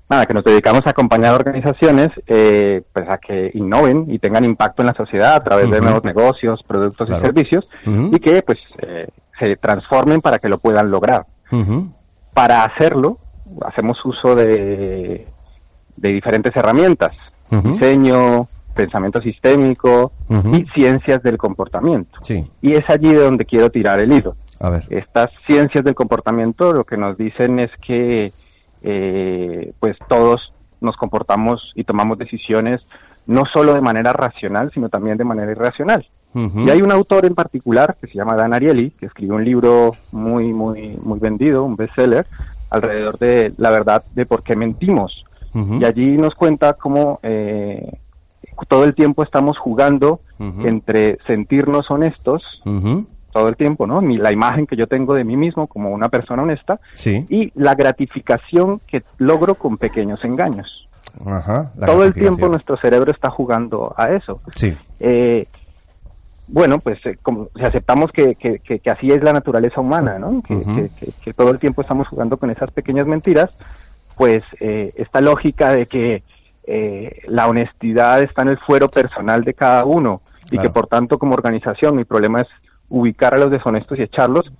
Nada, 0.09 0.25
que 0.25 0.33
nos 0.33 0.45
dedicamos 0.45 0.83
a 0.85 0.91
acompañar 0.91 1.33
organizaciones 1.33 2.07
eh, 2.25 2.83
pues 2.93 3.05
a 3.09 3.17
que 3.17 3.51
innoven 3.53 4.05
y 4.07 4.19
tengan 4.19 4.45
impacto 4.45 4.81
en 4.81 4.87
la 4.87 4.93
sociedad 4.93 5.35
a 5.35 5.43
través 5.43 5.69
de 5.69 5.81
nuevos 5.81 6.05
negocios, 6.05 6.61
productos 6.65 7.09
y 7.09 7.13
servicios, 7.15 7.67
y 7.85 8.17
que 8.19 8.41
pues 8.43 8.59
eh, 8.81 9.09
se 9.37 9.57
transformen 9.57 10.21
para 10.21 10.39
que 10.39 10.47
lo 10.47 10.57
puedan 10.59 10.89
lograr. 10.89 11.25
Para 12.33 12.63
hacerlo, 12.63 13.19
hacemos 13.65 14.03
uso 14.05 14.35
de, 14.35 15.27
de 15.95 16.09
diferentes 16.09 16.55
herramientas, 16.55 17.15
diseño, 17.49 18.47
pensamiento 18.75 19.21
sistémico 19.21 20.11
y 20.29 20.65
ciencias 20.75 21.23
del 21.23 21.37
comportamiento. 21.37 22.19
Y 22.61 22.73
es 22.73 22.83
allí 22.89 23.13
de 23.13 23.23
donde 23.23 23.45
quiero 23.45 23.69
tirar 23.69 23.99
el 23.99 24.11
hilo. 24.11 24.35
Estas 24.89 25.29
ciencias 25.47 25.83
del 25.83 25.95
comportamiento 25.95 26.73
lo 26.73 26.83
que 26.83 26.97
nos 26.97 27.17
dicen 27.17 27.59
es 27.59 27.71
que 27.85 28.31
eh, 28.83 29.73
pues 29.79 29.97
todos 30.07 30.53
nos 30.81 30.95
comportamos 30.97 31.71
y 31.75 31.83
tomamos 31.83 32.17
decisiones 32.17 32.81
no 33.25 33.43
solo 33.51 33.73
de 33.73 33.81
manera 33.81 34.13
racional, 34.13 34.71
sino 34.73 34.89
también 34.89 35.17
de 35.17 35.23
manera 35.23 35.51
irracional. 35.51 36.07
Y 36.35 36.69
hay 36.69 36.81
un 36.81 36.91
autor 36.91 37.25
en 37.25 37.33
particular 37.33 37.95
que 37.99 38.07
se 38.07 38.15
llama 38.15 38.35
Dan 38.35 38.53
Ariely, 38.53 38.91
que 38.91 39.05
escribió 39.05 39.35
un 39.35 39.45
libro 39.45 39.93
muy, 40.11 40.51
muy, 40.51 40.97
muy 41.01 41.17
vendido, 41.17 41.63
un 41.63 41.77
bestseller, 41.77 42.27
alrededor 42.69 43.17
de 43.17 43.53
la 43.57 43.69
verdad 43.69 44.03
de 44.13 44.25
por 44.25 44.43
qué 44.43 44.55
mentimos. 44.55 45.23
Y 45.79 45.85
allí 45.85 46.17
nos 46.17 46.35
cuenta 46.35 46.73
cómo 46.73 47.21
eh, 47.23 47.99
todo 48.67 48.83
el 48.83 48.93
tiempo 48.93 49.23
estamos 49.23 49.57
jugando 49.57 50.19
entre 50.39 51.17
sentirnos 51.25 51.89
honestos, 51.89 52.43
todo 53.31 53.47
el 53.47 53.55
tiempo, 53.55 53.87
¿no? 53.87 53.99
la 54.01 54.33
imagen 54.33 54.67
que 54.67 54.75
yo 54.75 54.87
tengo 54.87 55.13
de 55.13 55.23
mí 55.23 55.37
mismo 55.37 55.67
como 55.67 55.91
una 55.91 56.09
persona 56.09 56.43
honesta 56.43 56.79
y 57.05 57.51
la 57.55 57.75
gratificación 57.75 58.81
que 58.85 59.03
logro 59.17 59.55
con 59.55 59.77
pequeños 59.77 60.23
engaños. 60.25 60.87
todo 61.85 62.03
el 62.03 62.13
tiempo 62.13 62.49
nuestro 62.49 62.75
cerebro 62.75 63.11
está 63.11 63.29
jugando 63.29 63.93
a 63.95 64.09
eso. 64.09 64.41
Sí. 64.53 64.75
Eh, 64.99 65.47
bueno, 66.47 66.79
pues 66.79 67.03
eh, 67.05 67.17
como, 67.21 67.49
si 67.55 67.63
aceptamos 67.63 68.11
que, 68.11 68.35
que, 68.35 68.59
que, 68.59 68.89
así 68.89 69.07
es 69.09 69.23
la 69.23 69.33
naturaleza 69.33 69.81
humana, 69.81 70.19
¿no? 70.19 70.43
Que, 70.43 71.33
todo 71.33 71.51
el 71.51 71.59
tiempo 71.59 71.81
estamos 71.81 72.07
jugando 72.07 72.37
con 72.37 72.51
esas 72.51 72.71
pequeñas 72.71 73.07
mentiras, 73.07 73.49
pues 74.15 74.43
eh, 74.59 74.93
esta 74.95 75.21
lógica 75.21 75.75
de 75.75 75.87
que 75.87 76.23
eh, 76.67 77.21
la 77.27 77.47
honestidad 77.47 78.21
está 78.21 78.43
en 78.43 78.49
el 78.49 78.59
fuero 78.59 78.89
personal 78.89 79.43
de 79.43 79.53
cada 79.53 79.85
uno 79.85 80.21
y 80.51 80.57
que 80.57 80.69
por 80.69 80.87
tanto 80.87 81.17
como 81.17 81.33
organización 81.33 81.95
mi 81.95 82.05
problema 82.05 82.41
es 82.41 82.47
ubicar 82.89 83.33
a 83.33 83.37
los 83.37 83.51
deshonestos 83.51 83.97
y 83.97 84.03
echarlos, 84.03 84.51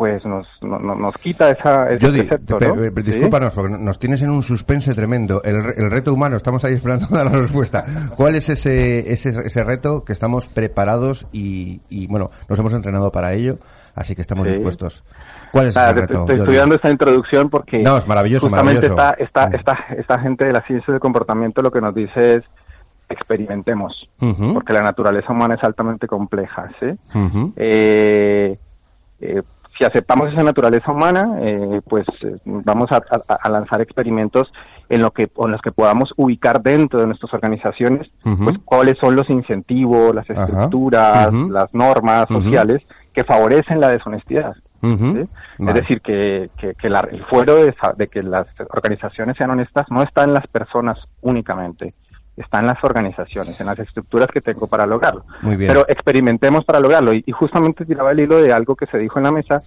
pues 0.00 0.24
nos, 0.24 0.46
nos 0.62 1.14
quita 1.18 1.50
esa, 1.50 1.90
ese 1.90 2.10
Discúlpanos, 2.10 3.52
porque 3.52 3.76
nos 3.78 3.98
tienes 3.98 4.22
en 4.22 4.30
un 4.30 4.42
suspense 4.42 4.94
tremendo. 4.94 5.42
El, 5.44 5.90
reto 5.90 6.14
humano, 6.14 6.36
estamos 6.36 6.64
ahí 6.64 6.72
esperando 6.72 7.06
la 7.10 7.24
respuesta. 7.28 7.84
¿Cuál 8.16 8.34
es 8.36 8.48
ese, 8.48 9.12
ese, 9.12 9.28
ese 9.28 9.62
reto 9.62 10.02
que 10.02 10.14
estamos 10.14 10.46
preparados 10.46 11.26
y, 11.32 11.82
y, 11.90 12.06
bueno, 12.06 12.30
nos 12.48 12.58
hemos 12.58 12.72
entrenado 12.72 13.12
para 13.12 13.34
ello, 13.34 13.58
así 13.94 14.14
que 14.14 14.22
estamos 14.22 14.48
dispuestos? 14.48 15.04
¿Cuál 15.52 15.66
es 15.66 15.76
el 15.76 15.94
reto? 15.94 16.20
Estoy 16.20 16.36
estudiando 16.38 16.76
esta 16.76 16.90
introducción 16.90 17.50
porque 17.50 17.82
no, 17.82 17.98
es 17.98 18.08
maravilloso, 18.08 18.46
justamente 18.46 18.86
Esta, 18.86 19.10
esta, 19.18 19.44
esta, 19.52 19.74
esta 19.98 20.18
gente 20.20 20.46
de 20.46 20.52
la 20.52 20.62
ciencia 20.62 20.92
del 20.92 21.00
comportamiento 21.00 21.60
lo 21.60 21.70
que 21.70 21.82
nos 21.82 21.94
dice 21.94 22.36
es 22.36 22.44
experimentemos, 23.10 24.08
porque 24.54 24.72
la 24.72 24.80
naturaleza 24.80 25.30
humana 25.30 25.56
es 25.56 25.62
altamente 25.62 26.06
compleja, 26.06 26.70
¿sí? 26.80 26.86
eh, 27.56 28.56
eh, 29.20 29.42
si 29.80 29.86
aceptamos 29.86 30.30
esa 30.30 30.42
naturaleza 30.42 30.92
humana, 30.92 31.38
eh, 31.40 31.80
pues 31.88 32.06
eh, 32.20 32.36
vamos 32.44 32.90
a, 32.92 33.48
lanzar 33.48 33.80
experimentos 33.80 34.52
en, 34.90 35.00
lo 35.00 35.10
que, 35.10 35.22
en 35.22 35.50
los 35.50 35.62
que 35.62 35.72
podamos 35.72 36.12
ubicar 36.18 36.62
dentro 36.62 37.00
de 37.00 37.06
nuestras 37.06 37.32
organizaciones 37.32 38.10
pues, 38.22 38.58
cuáles 38.62 38.98
son 38.98 39.16
los 39.16 39.30
incentivos, 39.30 40.14
las 40.14 40.28
estructuras, 40.28 41.32
las 41.32 41.72
normas 41.72 42.26
sociales 42.28 42.82
que 43.14 43.24
favorecen 43.24 43.80
la 43.80 43.88
deshonestidad. 43.88 44.54
Es 44.82 45.74
decir, 45.74 46.02
que, 46.02 46.50
que, 46.58 46.74
el 46.86 47.24
fuero 47.30 47.54
de, 47.54 47.74
de, 47.96 48.08
que 48.08 48.22
las 48.22 48.48
organizaciones 48.74 49.38
sean 49.38 49.48
honestas 49.48 49.86
no 49.88 50.02
está 50.02 50.24
en 50.24 50.34
las 50.34 50.46
personas 50.46 50.98
únicamente, 51.22 51.94
está 52.40 52.60
en 52.60 52.66
las 52.66 52.82
organizaciones, 52.82 53.60
en 53.60 53.66
las 53.66 53.78
estructuras 53.78 54.28
que 54.28 54.40
tengo 54.40 54.66
para 54.66 54.86
lograrlo. 54.86 55.24
Pero 55.42 55.84
experimentemos 55.88 56.64
para 56.64 56.80
lograrlo. 56.80 57.12
Y, 57.12 57.24
justamente 57.32 57.84
tiraba 57.84 58.12
el 58.12 58.20
hilo 58.20 58.40
de 58.42 58.52
algo 58.52 58.74
que 58.74 58.86
se 58.86 58.98
dijo 58.98 59.18
en 59.18 59.24
la 59.24 59.32
mesa 59.32 59.62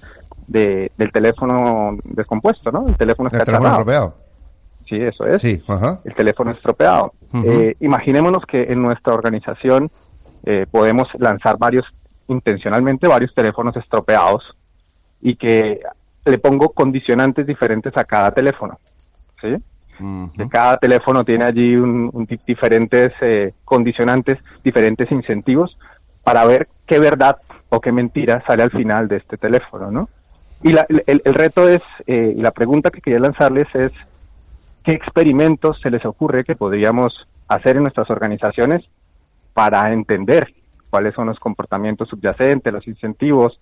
de, 0.47 0.91
del 0.97 1.11
teléfono 1.11 1.97
descompuesto, 2.03 2.71
¿no? 2.71 2.87
El 2.87 2.97
teléfono 2.97 3.29
está 3.31 3.43
estropeado. 3.43 4.15
Sí, 4.87 4.97
eso 4.97 5.25
es. 5.25 5.41
Sí, 5.41 5.63
El 6.03 6.15
teléfono 6.15 6.51
estropeado. 6.51 7.13
Eh, 7.45 7.75
imaginémonos 7.79 8.43
que 8.45 8.63
en 8.63 8.81
nuestra 8.81 9.13
organización 9.13 9.89
eh, 10.45 10.65
podemos 10.69 11.07
lanzar 11.17 11.57
varios, 11.57 11.85
intencionalmente 12.27 13.07
varios 13.07 13.33
teléfonos 13.33 13.75
estropeados 13.77 14.43
y 15.21 15.35
que 15.35 15.79
le 16.25 16.37
pongo 16.37 16.69
condicionantes 16.69 17.47
diferentes 17.47 17.95
a 17.95 18.03
cada 18.03 18.31
teléfono. 18.31 18.79
¿sí? 19.41 19.55
Cada 20.49 20.77
teléfono 20.77 21.23
tiene 21.23 21.45
allí 21.45 21.75
un, 21.75 22.27
diferentes 22.45 23.11
eh, 23.21 23.53
condicionantes, 23.65 24.37
diferentes 24.63 25.11
incentivos 25.11 25.77
para 26.23 26.45
ver 26.45 26.67
qué 26.85 26.99
verdad 26.99 27.37
o 27.69 27.79
qué 27.79 27.91
mentira 27.91 28.43
sale 28.47 28.63
al 28.63 28.71
final 28.71 29.07
de 29.07 29.17
este 29.17 29.37
teléfono, 29.37 29.91
¿no? 29.91 30.09
Y 30.63 30.73
el, 31.07 31.21
reto 31.35 31.67
es, 31.67 31.81
eh, 32.07 32.33
y 32.37 32.41
la 32.41 32.51
pregunta 32.51 32.89
que 32.89 33.01
quería 33.01 33.19
lanzarles 33.19 33.67
es, 33.73 33.91
¿qué 34.83 34.93
experimentos 34.93 35.79
se 35.81 35.89
les 35.89 36.05
ocurre 36.05 36.45
que 36.45 36.55
podríamos 36.55 37.27
hacer 37.49 37.75
en 37.75 37.83
nuestras 37.83 38.09
organizaciones 38.09 38.81
para 39.53 39.91
entender 39.91 40.53
cuáles 40.89 41.13
son 41.15 41.27
los 41.27 41.39
comportamientos 41.39 42.07
subyacentes, 42.07 42.71
los 42.71 42.87
incentivos, 42.87 43.59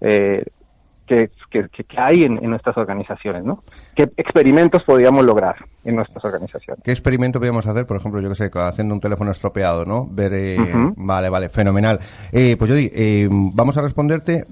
eh, 0.00 0.44
que, 1.06 1.28
hay 1.96 2.22
en, 2.22 2.34
nuestras 2.48 2.76
organizaciones, 2.76 3.44
¿no? 3.44 3.62
¿Qué 3.94 4.04
experimentos 4.16 4.82
podríamos 4.84 5.24
lograr 5.24 5.56
en 5.84 5.96
nuestras 5.96 6.24
organizaciones? 6.24 6.82
¿Qué 6.82 6.90
experimento 6.90 7.38
podríamos 7.38 7.66
hacer, 7.66 7.86
por 7.86 7.96
ejemplo, 7.96 8.20
yo 8.20 8.28
que 8.28 8.34
sé, 8.34 8.50
haciendo 8.54 8.94
un 8.94 9.00
teléfono 9.00 9.30
estropeado, 9.30 9.84
¿no? 9.84 10.06
Ver, 10.10 10.32
eh, 10.34 10.56
vale, 10.96 11.28
vale, 11.28 11.48
fenomenal. 11.48 11.98
Eh, 12.32 12.56
pues 12.58 12.70
Jody, 12.70 12.90
eh, 12.94 13.28
vamos 13.30 13.76
a 13.76 13.82
responderte 13.82 14.46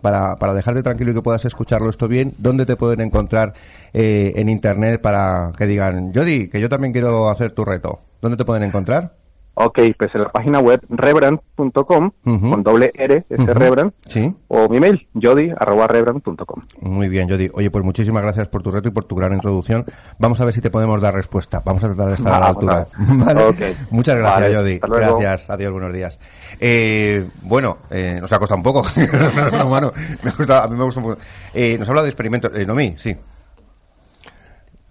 para, 0.00 0.36
para 0.36 0.54
dejarte 0.54 0.82
tranquilo 0.82 1.12
y 1.12 1.14
que 1.14 1.22
puedas 1.22 1.44
escucharlo 1.44 1.90
esto 1.90 2.08
bien. 2.08 2.32
¿Dónde 2.38 2.66
te 2.66 2.76
pueden 2.76 3.00
encontrar 3.00 3.52
en 3.92 4.48
internet 4.48 5.00
para 5.00 5.52
que 5.56 5.66
digan, 5.66 6.12
Jody, 6.14 6.48
que 6.48 6.60
yo 6.60 6.68
también 6.68 6.92
quiero 6.92 7.30
hacer 7.30 7.52
tu 7.52 7.64
reto? 7.64 7.98
¿Dónde 8.20 8.36
te 8.36 8.44
pueden 8.44 8.62
encontrar? 8.62 9.25
Ok, 9.58 9.78
pues 9.98 10.14
en 10.14 10.20
la 10.20 10.28
página 10.28 10.60
web 10.60 10.84
rebrand.com, 10.90 12.10
con 12.22 12.62
doble 12.62 12.90
R, 12.94 13.24
ese 13.30 13.54
Rebrand, 13.54 13.90
¿Sí? 14.06 14.34
o 14.48 14.68
mi 14.68 14.78
mail, 14.78 15.08
jody.rebrand.com. 15.14 16.62
Muy 16.82 17.08
bien, 17.08 17.26
Jody. 17.26 17.48
Oye, 17.54 17.70
pues 17.70 17.82
muchísimas 17.82 18.22
gracias 18.22 18.50
por 18.50 18.62
tu 18.62 18.70
reto 18.70 18.88
y 18.88 18.90
por 18.90 19.06
tu 19.06 19.16
gran 19.16 19.32
introducción. 19.32 19.86
Vamos 20.18 20.38
a 20.42 20.44
ver 20.44 20.52
si 20.52 20.60
te 20.60 20.70
podemos 20.70 21.00
dar 21.00 21.14
respuesta. 21.14 21.62
Vamos 21.64 21.82
a 21.84 21.86
tratar 21.88 22.08
de 22.08 22.14
estar 22.16 22.34
a 22.34 22.38
la 22.38 22.46
altura. 22.48 22.86
¿Vale? 22.98 23.74
Muchas 23.92 24.16
gracias, 24.16 24.56
Jody. 24.56 24.78
Gracias. 24.78 25.48
Adiós, 25.48 25.72
buenos 25.72 25.92
días. 25.94 26.20
Eh, 26.60 27.26
bueno, 27.40 27.78
eh, 27.90 28.18
nos 28.20 28.30
ha 28.30 28.38
costado 28.38 28.58
un 28.58 28.62
poco. 28.62 28.84
me 28.96 30.30
gusta, 30.32 30.64
a 30.64 30.68
mí 30.68 30.76
me 30.76 30.84
gusta 30.84 31.00
un 31.00 31.06
poco. 31.06 31.20
Eh, 31.54 31.78
nos 31.78 31.88
habla 31.88 32.02
de 32.02 32.08
experimentos. 32.10 32.50
Eh, 32.54 32.66
mí, 32.66 32.94
sí. 32.98 33.16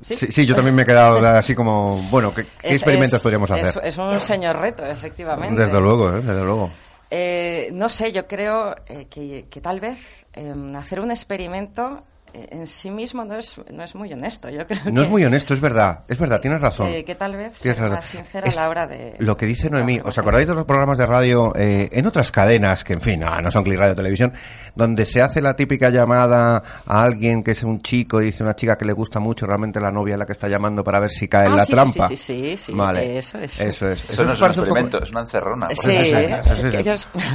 ¿Sí? 0.05 0.15
¿Sí? 0.15 0.45
yo 0.45 0.55
también 0.55 0.75
me 0.75 0.83
he 0.83 0.85
quedado 0.85 1.17
así 1.25 1.55
como, 1.55 1.97
bueno, 2.11 2.31
¿qué, 2.33 2.45
experimentos 2.61 3.19
podríamos 3.21 3.49
hacer? 3.49 3.81
Es, 3.83 3.97
un 3.97 4.21
señor 4.21 4.59
reto, 4.59 4.85
efectivamente. 4.85 5.65
Desde 5.65 5.81
luego, 5.81 6.09
¿eh? 6.09 6.21
desde 6.21 6.43
luego. 6.43 6.69
Eh, 7.09 7.69
no 7.73 7.89
sé, 7.89 8.11
yo 8.11 8.27
creo 8.27 8.75
eh, 8.85 9.07
que, 9.09 9.47
que, 9.49 9.61
tal 9.61 9.79
vez 9.79 10.25
em, 10.33 10.75
hacer 10.75 10.99
un 10.99 11.09
experimento 11.09 12.03
en 12.51 12.67
sí 12.67 12.91
mismo 12.91 13.23
no 13.23 13.35
es, 13.35 13.59
no 13.71 13.83
es 13.83 13.95
muy 13.95 14.11
honesto. 14.11 14.49
Yo 14.49 14.65
creo 14.67 14.81
no 14.91 15.01
es 15.01 15.09
muy 15.09 15.23
honesto, 15.23 15.53
es 15.53 15.61
verdad, 15.61 16.03
es 16.07 16.17
verdad, 16.17 16.39
tienes 16.39 16.61
razón. 16.61 16.91
que 17.03 17.15
tal 17.15 17.35
vez 17.35 17.57
sea 17.57 17.89
más 17.89 18.05
sincera 18.05 18.49
a 18.49 18.55
la 18.55 18.69
hora 18.69 18.87
de... 18.87 19.15
Lo 19.19 19.37
que 19.37 19.45
dice 19.45 19.69
Noemí, 19.69 19.99
¿os 20.03 20.17
acordáis 20.17 20.47
de 20.47 20.53
los 20.53 20.65
programas 20.65 20.97
de 20.97 21.05
radio 21.05 21.53
eh, 21.55 21.89
en 21.91 22.05
otras 22.05 22.31
cadenas, 22.31 22.83
que 22.83 22.93
en 22.93 23.01
fin, 23.01 23.19
no, 23.19 23.41
no 23.41 23.51
son 23.51 23.63
Click 23.63 23.79
Radio 23.79 23.95
Televisión, 23.95 24.33
donde 24.76 25.05
se 25.05 25.21
hace 25.21 25.41
la 25.41 25.55
típica 25.55 25.89
llamada 25.89 26.61
a 26.86 27.03
alguien 27.03 27.43
que 27.43 27.51
es 27.51 27.63
un 27.63 27.82
chico 27.82 28.21
y 28.21 28.26
dice 28.26 28.43
una 28.43 28.55
chica 28.55 28.78
que 28.78 28.86
le 28.86 28.93
gusta 28.93 29.19
mucho, 29.19 29.45
realmente 29.45 29.80
la 29.80 29.91
novia 29.91 30.13
es 30.13 30.19
la 30.19 30.26
que 30.26 30.34
está 30.34 30.47
llamando 30.47 30.84
para 30.84 30.99
ver 30.99 31.09
si 31.09 31.28
cae 31.28 31.47
en 31.47 31.53
ah, 31.53 31.57
la 31.57 31.65
trampa? 31.65 32.07
Sí, 32.09 32.17
sí, 32.17 32.57
sí, 32.57 32.73
vale. 32.73 33.17
eso, 33.17 33.38
eso. 33.38 33.63
Eso 33.63 33.91
es. 33.91 34.09
Eso, 34.09 34.23
no 34.23 34.34
es 34.34 34.41
un 34.41 34.47
experimento, 34.47 35.01
es 35.01 35.11
una 35.11 35.21
encerrona. 35.21 35.67
Sí, 35.73 35.97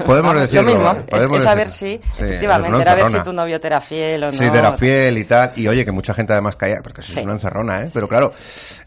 podemos 0.04 0.40
decirlo. 0.40 0.72
Lo 0.72 0.94
mismo, 1.18 1.36
es, 1.36 1.46
a 1.46 1.54
ver 1.54 1.70
si, 1.70 1.94
efectivamente, 1.94 2.80
era 2.80 2.94
ver 2.94 3.06
si 3.08 3.22
tu 3.22 3.32
novio 3.32 3.60
te 3.60 3.66
era 3.66 3.80
fiel 3.80 4.24
o 4.24 4.26
no. 4.26 4.32
Sí, 4.32 4.50
te 4.50 4.58
era 4.58 4.72
fiel 4.74 5.18
y 5.18 5.24
tal, 5.24 5.52
y 5.56 5.68
oye, 5.68 5.84
que 5.84 5.92
mucha 5.92 6.14
gente 6.14 6.32
además 6.32 6.56
caía, 6.56 6.80
porque 6.82 7.00
es 7.00 7.16
una 7.16 7.32
encerrona, 7.32 7.82
¿eh? 7.82 7.90
Pero 7.92 8.08
claro, 8.08 8.32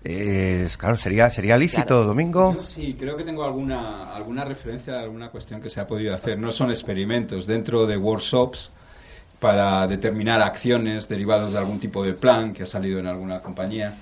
es, 0.04 0.78
claro 0.78 0.98
sería 0.98 1.30
sería 1.30 1.58
lícito, 1.58 2.04
Domingo. 2.04 2.58
sí, 2.62 2.96
creo 2.98 3.16
que 3.18 3.24
tengo 3.24 3.44
alguna, 3.44 4.14
alguna 4.14 4.44
referencia 4.44 4.96
a 4.96 5.02
alguna 5.02 5.30
cuestión 5.30 5.62
que 5.62 5.70
se 5.70 5.80
ha 5.80 5.88
podido 5.88 6.14
hacer. 6.14 6.38
No 6.38 6.52
son 6.52 6.70
experimentos. 6.70 7.48
Dentro 7.48 7.86
de 7.86 7.98
para 9.44 9.88
determinar 9.88 10.42
acciones 10.42 11.10
derivados 11.10 11.52
de 11.52 11.60
algún 11.60 11.78
tipo 11.78 12.02
de 12.02 12.14
plan 12.14 12.54
que 12.54 12.64
ha 12.64 12.66
salido 12.66 13.00
en 13.00 13.08
alguna 13.08 13.42
compañía, 13.42 13.94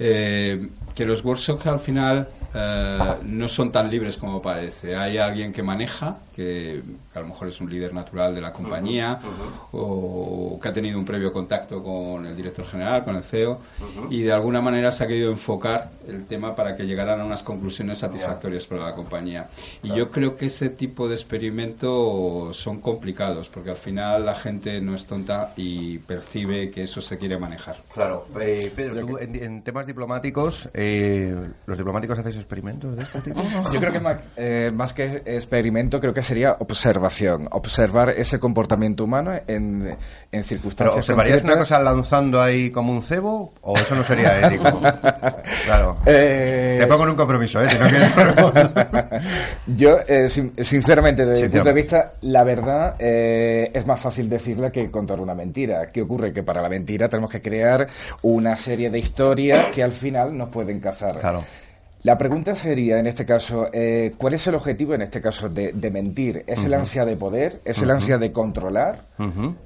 eh, 0.00 0.68
que 0.96 1.04
los 1.04 1.24
workshops 1.24 1.64
al 1.66 1.78
final 1.78 2.28
eh, 2.52 2.98
no 3.22 3.46
son 3.46 3.70
tan 3.70 3.88
libres 3.88 4.16
como 4.16 4.42
parece. 4.42 4.96
Hay 4.96 5.16
alguien 5.16 5.52
que 5.52 5.62
maneja, 5.62 6.18
que, 6.40 6.82
a 7.14 7.20
lo 7.20 7.28
mejor 7.28 7.48
es 7.48 7.60
un 7.60 7.68
líder 7.68 7.92
natural 7.92 8.34
de 8.34 8.40
la 8.40 8.52
compañía 8.52 9.20
o 9.72 10.58
que 10.60 10.68
ha 10.68 10.72
tenido 10.72 10.98
un 10.98 11.04
previo 11.04 11.32
contacto 11.32 11.82
con 11.82 12.24
el 12.26 12.34
director 12.34 12.66
general, 12.66 13.04
con 13.04 13.16
el 13.16 13.22
CEO, 13.22 13.60
y 14.08 14.22
de 14.22 14.32
alguna 14.32 14.60
manera 14.60 14.90
se 14.90 15.04
ha 15.04 15.06
querido 15.06 15.30
enfocar 15.30 15.90
el 16.08 16.24
tema 16.24 16.56
para 16.56 16.74
que 16.74 16.86
llegaran 16.86 17.20
a 17.20 17.24
unas 17.24 17.42
conclusiones 17.42 17.98
satisfactorias 17.98 18.66
para 18.66 18.84
la 18.84 18.94
compañía. 18.94 19.48
Y 19.82 19.92
yo 19.94 20.10
creo 20.10 20.36
que 20.36 20.46
ese 20.46 20.70
tipo 20.70 21.08
de 21.08 21.14
experimentos 21.14 22.56
son 22.56 22.80
complicados, 22.80 23.48
porque 23.48 23.70
al 23.70 23.76
final 23.76 24.24
la 24.24 24.34
gente 24.34 24.80
no 24.80 24.94
es 24.94 25.04
tonta 25.04 25.52
y 25.56 25.98
percibe 25.98 26.70
que 26.70 26.84
eso 26.84 27.00
se 27.00 27.18
quiere 27.18 27.38
manejar. 27.38 27.76
Claro. 27.92 28.26
Eh, 28.40 28.72
Pedro, 28.74 29.20
en, 29.20 29.62
temas 29.62 29.86
diplomáticos, 29.86 30.70
eh, 30.72 31.36
¿los 31.66 31.76
diplomáticos 31.76 32.18
hacéis 32.18 32.36
experimentos 32.36 32.96
de 32.96 33.02
este 33.02 33.20
tipo? 33.20 33.42
Yo 33.72 33.78
creo 33.78 33.92
que 33.92 34.00
eh, 34.36 34.70
más, 34.72 34.94
que 34.94 35.22
experimento, 35.26 36.00
creo 36.00 36.14
que 36.14 36.22
sería 36.30 36.56
observación. 36.60 37.48
Observar 37.50 38.10
ese 38.10 38.38
comportamiento 38.38 39.02
humano 39.02 39.32
en, 39.48 39.96
en 40.30 40.44
circunstancias. 40.44 41.04
¿Pero 41.04 41.16
observarías 41.16 41.42
una 41.42 41.58
cosa 41.58 41.80
lanzando 41.80 42.40
ahí 42.40 42.70
como 42.70 42.92
un 42.92 43.02
cebo 43.02 43.52
o 43.62 43.76
eso 43.76 43.96
no 43.96 44.04
sería 44.04 44.46
ético? 44.46 44.80
claro. 45.64 45.96
Te 46.04 46.86
pongo 46.86 47.02
en 47.02 47.10
un 47.10 47.16
compromiso, 47.16 47.60
¿eh? 47.64 47.66
Yo, 49.66 49.98
sinceramente, 50.62 51.26
desde 51.26 51.42
mi 51.42 51.48
punto 51.48 51.68
de 51.68 51.74
vista, 51.74 52.12
la 52.20 52.44
verdad 52.44 52.94
es 53.00 53.84
más 53.88 53.98
fácil 53.98 54.28
decirla 54.28 54.70
que 54.70 54.88
contar 54.88 55.20
una 55.20 55.34
mentira. 55.34 55.88
¿Qué 55.88 56.02
ocurre? 56.02 56.32
Que 56.32 56.44
para 56.44 56.62
la 56.62 56.68
mentira 56.68 57.08
tenemos 57.08 57.32
que 57.32 57.42
crear 57.42 57.88
una 58.22 58.56
serie 58.56 58.88
de 58.88 59.00
historias 59.00 59.66
que 59.74 59.82
al 59.82 59.92
final 59.92 60.38
nos 60.38 60.48
pueden 60.50 60.78
cazar. 60.78 61.18
Claro. 61.18 61.42
La 62.02 62.16
pregunta 62.16 62.54
sería, 62.54 62.98
en 62.98 63.06
este 63.06 63.26
caso, 63.26 63.68
eh, 63.74 64.14
¿cuál 64.16 64.32
es 64.32 64.46
el 64.46 64.54
objetivo, 64.54 64.94
en 64.94 65.02
este 65.02 65.20
caso, 65.20 65.50
de, 65.50 65.90
mentir? 65.90 66.44
¿Es 66.46 66.64
el 66.64 66.72
ansia 66.72 67.04
de 67.04 67.14
poder? 67.14 67.60
¿Es 67.62 67.82
el 67.82 67.90
ansia 67.90 68.16
de 68.16 68.32
controlar? 68.32 69.02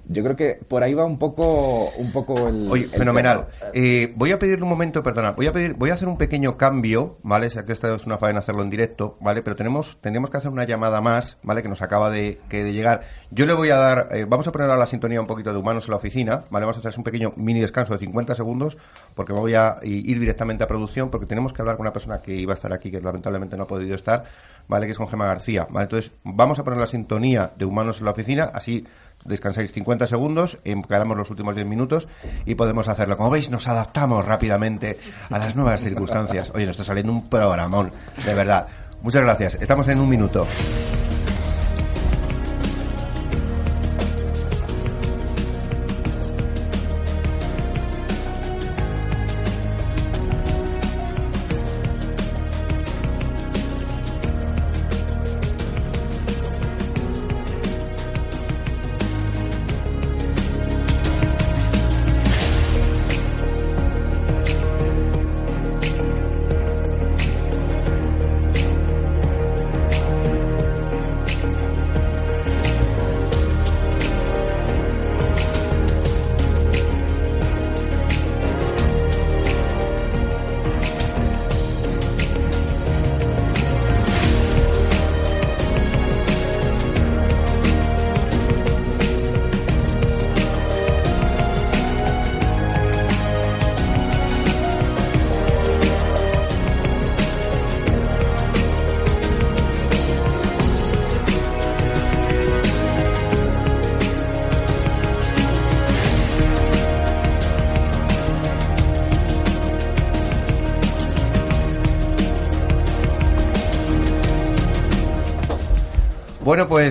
Yo 0.09 0.25
creo 0.25 0.35
que 0.35 0.59
por 0.67 0.83
ahí 0.83 0.95
va 0.95 1.05
un 1.05 1.17
poco, 1.17 1.93
un 1.97 2.11
poco 2.11 2.49
el. 2.49 2.69
Oye, 2.69 2.89
fenomenal. 2.89 3.47
Eh, 3.73 4.13
voy 4.17 4.33
a 4.33 4.39
pedir 4.41 4.61
un 4.61 4.69
momento, 4.69 5.01
perdona, 5.01 5.31
voy 5.31 5.47
a 5.47 5.53
pedir, 5.53 5.75
voy 5.75 5.91
a 5.91 5.95
hacer 5.95 6.09
un 6.09 6.19
pequeño 6.19 6.57
cambio, 6.57 7.19
¿vale? 7.23 7.49
Sé 7.51 7.65
que 7.65 7.73
esta 7.73 7.95
es 7.95 8.05
una 8.05 8.19
faena 8.19 8.41
hacerlo 8.41 8.63
en 8.63 8.71
directo, 8.71 9.17
¿vale? 9.21 9.43
Pero 9.43 9.55
tenemos, 9.55 9.99
tendríamos 10.01 10.29
que 10.31 10.39
hacer 10.39 10.51
una 10.51 10.65
llamada 10.65 11.01
más, 11.01 11.39
¿vale? 11.45 11.63
Que 11.63 11.69
nos 11.69 11.83
acaba 11.83 12.11
de, 12.11 12.41
que 12.49 12.65
de 12.65 12.73
llegar. 12.73 13.03
Yo 13.31 13.47
le 13.47 13.55
voy 13.55 13.71
a 13.71 13.77
dar, 13.77 14.09
eh, 14.11 14.27
vamos 14.29 14.49
a 14.49 14.53
poner 14.53 14.71
a 14.71 14.77
la 14.77 14.87
sintonía 14.87 15.21
un 15.21 15.29
poquito 15.29 15.53
de 15.53 15.59
humanos 15.59 15.85
en 15.85 15.93
la 15.93 15.99
oficina, 15.99 16.43
¿vale? 16.51 16.67
Vamos 16.67 16.85
a 16.85 16.89
hacer 16.89 16.99
un 16.99 17.05
pequeño 17.05 17.33
mini 17.37 17.61
descanso 17.61 17.93
de 17.93 18.01
50 18.01 18.35
segundos, 18.35 18.77
porque 19.15 19.33
voy 19.33 19.55
a 19.55 19.77
ir 19.83 20.19
directamente 20.19 20.65
a 20.65 20.67
producción, 20.67 21.11
porque 21.11 21.27
tenemos 21.27 21.53
que 21.53 21.63
hablar 21.63 21.77
con 21.77 21.85
una 21.85 21.93
persona 21.93 22.21
que 22.25 22.35
iba 22.35 22.53
a 22.53 22.57
estar 22.57 22.73
aquí, 22.73 22.91
que 22.91 23.01
lamentablemente 23.01 23.57
no 23.57 23.65
ha 23.65 23.67
podido 23.67 23.95
estar, 23.95 24.25
¿vale? 24.67 24.87
Que 24.87 24.93
es 24.93 24.99
con 24.99 25.09
Gema 25.09 25.27
García, 25.27 25.67
¿vale? 25.71 25.85
Entonces, 25.85 26.11
vamos 26.25 26.59
a 26.59 26.65
poner 26.65 26.81
la 26.81 26.87
sintonía 26.87 27.51
de 27.57 27.65
Humanos 27.65 27.99
en 27.99 28.07
la 28.07 28.11
Oficina, 28.13 28.51
así 28.53 28.85
descansáis 29.25 29.73
50 29.73 30.07
segundos, 30.07 30.59
encaramos 30.65 31.17
los 31.17 31.31
últimos 31.31 31.55
10 31.55 31.67
minutos 31.67 32.09
y 32.45 32.55
podemos 32.55 32.89
hacerlo. 32.89 33.17
Como 33.17 33.31
veis, 33.31 33.51
nos 33.51 33.69
adaptamos 33.69 34.25
rápidamente 34.25 34.99
a 35.31 35.39
las 35.39 35.57
nuevas 35.57 35.83
circunstancias. 35.83 36.53
Oye, 36.55 36.67
nos 36.67 36.75
está 36.75 36.85
saliendo 36.85 37.13
un 37.13 37.29
programón, 37.29 37.91
de 38.25 38.35
verdad. 38.35 38.67
Muchas 39.03 39.23
gracias. 39.23 39.55
Estamos 39.61 39.89
en 39.89 40.01
un 40.01 40.09
minuto. 40.09 40.47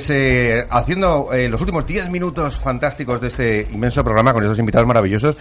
Pues 0.05 0.19
eh, 0.19 0.67
haciendo 0.69 1.31
eh, 1.31 1.47
los 1.47 1.61
últimos 1.61 1.85
10 1.85 2.09
minutos 2.09 2.57
fantásticos 2.57 3.21
de 3.21 3.29
este 3.29 3.67
inmenso 3.71 4.03
programa 4.03 4.33
con 4.33 4.43
estos 4.43 4.59
invitados 4.59 4.85
maravillosos 4.85 5.37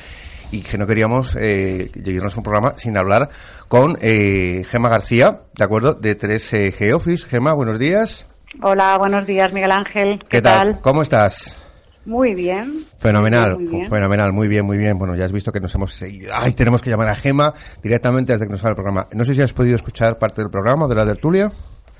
y 0.52 0.60
que 0.60 0.78
no 0.78 0.86
queríamos 0.86 1.34
eh, 1.34 1.90
llegarnos 1.94 2.36
a 2.36 2.38
un 2.38 2.44
programa 2.44 2.74
sin 2.76 2.96
hablar 2.96 3.28
con 3.66 3.98
eh, 4.00 4.62
Gema 4.68 4.88
García, 4.88 5.40
¿de 5.54 5.64
acuerdo? 5.64 5.94
De 5.94 6.16
3G 6.16 6.94
Office. 6.94 7.26
Gema, 7.26 7.54
buenos 7.54 7.76
días. 7.80 8.28
Hola, 8.62 8.96
buenos 8.98 9.26
días, 9.26 9.52
Miguel 9.52 9.72
Ángel. 9.72 10.22
¿Qué, 10.28 10.40
tal? 10.40 10.78
¿Cómo 10.80 11.02
estás? 11.02 11.56
Muy 12.04 12.32
bien. 12.34 12.84
Fenomenal, 12.98 13.58
fenomenal, 13.88 14.32
muy 14.32 14.46
bien, 14.46 14.64
muy 14.64 14.78
bien. 14.78 14.96
Bueno, 14.96 15.16
ya 15.16 15.24
has 15.24 15.32
visto 15.32 15.50
que 15.50 15.58
nos 15.58 15.74
hemos. 15.74 16.04
Ay, 16.32 16.52
tenemos 16.52 16.82
que 16.82 16.90
llamar 16.90 17.08
a 17.08 17.16
Gema 17.16 17.52
directamente 17.82 18.32
desde 18.32 18.46
que 18.46 18.52
nos 18.52 18.60
sale 18.60 18.70
el 18.70 18.76
programa. 18.76 19.08
No 19.12 19.24
sé 19.24 19.34
si 19.34 19.42
has 19.42 19.52
podido 19.52 19.74
escuchar 19.74 20.18
parte 20.18 20.40
del 20.40 20.50
programa 20.52 20.86
de 20.86 20.94
la 20.94 21.04
tertulia. 21.04 21.50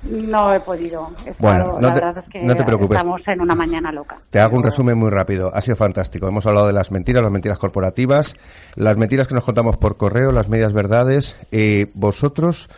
No 0.03 0.53
he 0.53 0.59
podido. 0.59 1.11
bueno, 1.39 1.79
no, 1.79 1.93
te, 1.93 2.01
no 2.43 2.55
te 2.55 2.63
preocupes. 2.63 2.97
Estamos 2.97 3.21
en 3.25 3.41
una 3.41 3.55
mañana 3.55 3.91
loca. 3.91 4.17
Te 4.29 4.39
hago 4.39 4.57
un 4.57 4.63
resumen 4.63 4.97
muy 4.97 5.09
rápido. 5.09 5.49
Ha 5.53 5.61
sido 5.61 5.77
fantástico. 5.77 6.27
Hemos 6.27 6.45
hablado 6.45 6.67
de 6.67 6.73
las 6.73 6.91
mentiras, 6.91 7.23
las 7.23 7.31
mentiras 7.31 7.57
corporativas, 7.57 8.35
las 8.75 8.97
mentiras 8.97 9.27
que 9.27 9.35
nos 9.35 9.45
contamos 9.45 9.77
por 9.77 9.95
correo, 9.95 10.31
las 10.31 10.49
medias 10.49 10.73
verdades. 10.73 11.37
Eh, 11.51 11.89
vosotros, 11.93 12.69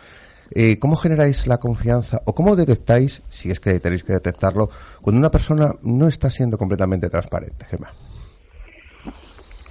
eh, 0.52 0.78
¿cómo 0.78 0.94
generáis 0.94 1.48
la 1.48 1.58
confianza 1.58 2.20
o 2.24 2.34
cómo 2.34 2.54
detectáis, 2.54 3.22
si 3.28 3.50
es 3.50 3.58
que 3.58 3.80
tenéis 3.80 4.04
que 4.04 4.12
detectarlo, 4.12 4.68
cuando 5.02 5.18
una 5.18 5.30
persona 5.30 5.72
no 5.82 6.06
está 6.06 6.30
siendo 6.30 6.56
completamente 6.56 7.10
transparente, 7.10 7.66
Gemma? 7.66 7.90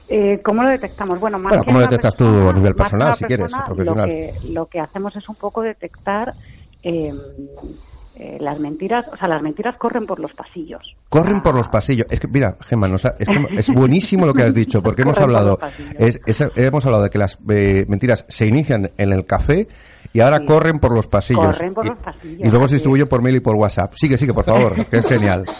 Eh, 0.08 0.40
¿Cómo 0.44 0.62
lo 0.62 0.70
detectamos? 0.70 1.20
Bueno, 1.20 1.40
más 1.40 1.58
¿cómo 1.64 1.80
lo 1.80 1.86
detectas 1.86 2.16
tú 2.16 2.26
a 2.50 2.54
nivel 2.54 2.76
personal, 2.76 3.16
si 3.16 3.24
quieres, 3.26 3.52
profesional? 3.66 4.08
Lo 4.08 4.14
que, 4.14 4.34
lo 4.52 4.66
que 4.68 4.80
hacemos 4.80 5.16
es 5.16 5.28
un 5.30 5.36
poco 5.36 5.62
detectar 5.62 6.34
Em, 6.88 7.18
eh, 8.18 8.38
las 8.40 8.60
mentiras, 8.60 9.08
o 9.12 9.18
sea, 9.18 9.28
las 9.28 9.42
mentiras 9.42 9.76
corren 9.78 10.06
por 10.06 10.20
los 10.20 10.32
pasillos. 10.36 10.96
Corren 11.10 11.42
por 11.42 11.56
los 11.56 11.68
pasillos. 11.68 12.06
Es 12.12 12.20
que, 12.20 12.28
mira, 12.28 12.56
Gemma, 12.62 12.88
es, 12.88 13.06
es, 13.58 13.70
buenísimo 13.74 14.28
lo 14.28 14.36
que 14.36 14.44
has 14.44 14.54
dicho, 14.54 14.84
porque 14.84 15.02
hemos 15.02 15.18
hablado, 15.18 15.58
es, 15.98 16.22
hemos 16.56 16.86
hablado 16.86 17.04
de 17.04 17.10
que 17.10 17.18
las 17.18 17.40
eh, 17.50 17.86
mentiras 17.90 18.24
se 18.30 18.46
inician 18.46 18.92
en 18.98 19.14
el 19.14 19.26
café 19.26 19.68
y 20.14 20.20
ahora 20.20 20.46
corren 20.46 20.80
por 20.80 20.94
los 20.94 21.08
pasillos. 21.08 21.56
Corren 21.56 21.74
por 21.74 21.88
los 21.88 21.98
pasillos. 21.98 22.48
Y, 22.48 22.52
luego 22.52 22.68
se 22.68 22.76
distribuyen 22.76 23.08
por 23.08 23.24
mail 23.24 23.38
y 23.38 23.40
por 23.40 23.56
WhatsApp. 23.56 23.96
Sigue, 23.96 24.16
sigue, 24.16 24.34
por 24.34 24.46
favor, 24.46 24.86
que 24.86 24.98
es 24.98 25.08
genial. 25.08 25.46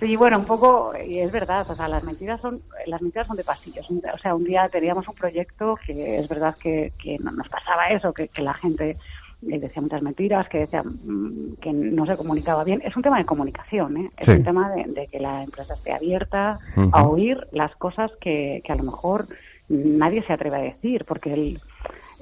Sí, 0.00 0.16
bueno, 0.16 0.38
un 0.38 0.44
poco, 0.44 0.92
y 1.06 1.20
es 1.20 1.32
verdad, 1.32 1.64
o 1.70 1.74
sea, 1.74 1.88
las 1.88 2.04
mentiras 2.04 2.38
son, 2.40 2.60
las 2.86 3.00
mentiras 3.00 3.26
son 3.26 3.38
de 3.38 3.44
pasillos. 3.44 3.86
O 3.90 4.18
sea, 4.18 4.34
un 4.34 4.44
día 4.44 4.68
teníamos 4.68 5.08
un 5.08 5.14
proyecto 5.14 5.76
que 5.86 6.18
es 6.18 6.28
verdad 6.28 6.54
que, 6.60 6.92
que 7.02 7.16
nos 7.20 7.48
pasaba 7.48 7.88
eso, 7.88 8.12
que, 8.12 8.28
que 8.28 8.42
la 8.42 8.52
gente 8.52 8.98
decía 9.46 9.82
muchas 9.82 10.02
mentiras, 10.02 10.48
que 10.48 10.58
decía 10.58 10.82
mm, 10.82 11.54
que 11.60 11.72
no 11.72 12.06
se 12.06 12.16
comunicaba 12.16 12.64
bien. 12.64 12.82
Es 12.84 12.96
un 12.96 13.02
tema 13.02 13.18
de 13.18 13.24
comunicación, 13.24 13.96
¿eh? 13.96 14.10
es 14.18 14.28
un 14.28 14.44
tema 14.44 14.70
de, 14.70 15.06
que 15.06 15.20
la 15.20 15.42
empresa 15.44 15.74
esté 15.74 15.92
abierta 15.92 16.58
a 16.92 17.06
oír 17.06 17.46
las 17.52 17.74
cosas 17.76 18.10
que, 18.20 18.62
que 18.64 18.72
a 18.72 18.76
lo 18.76 18.84
mejor 18.84 19.26
nadie 19.68 20.22
se 20.26 20.32
atreve 20.32 20.56
a 20.56 20.62
decir, 20.62 21.04
porque 21.04 21.32
el, 21.32 21.60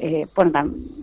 eh, 0.04 0.26
bueno, 0.34 0.50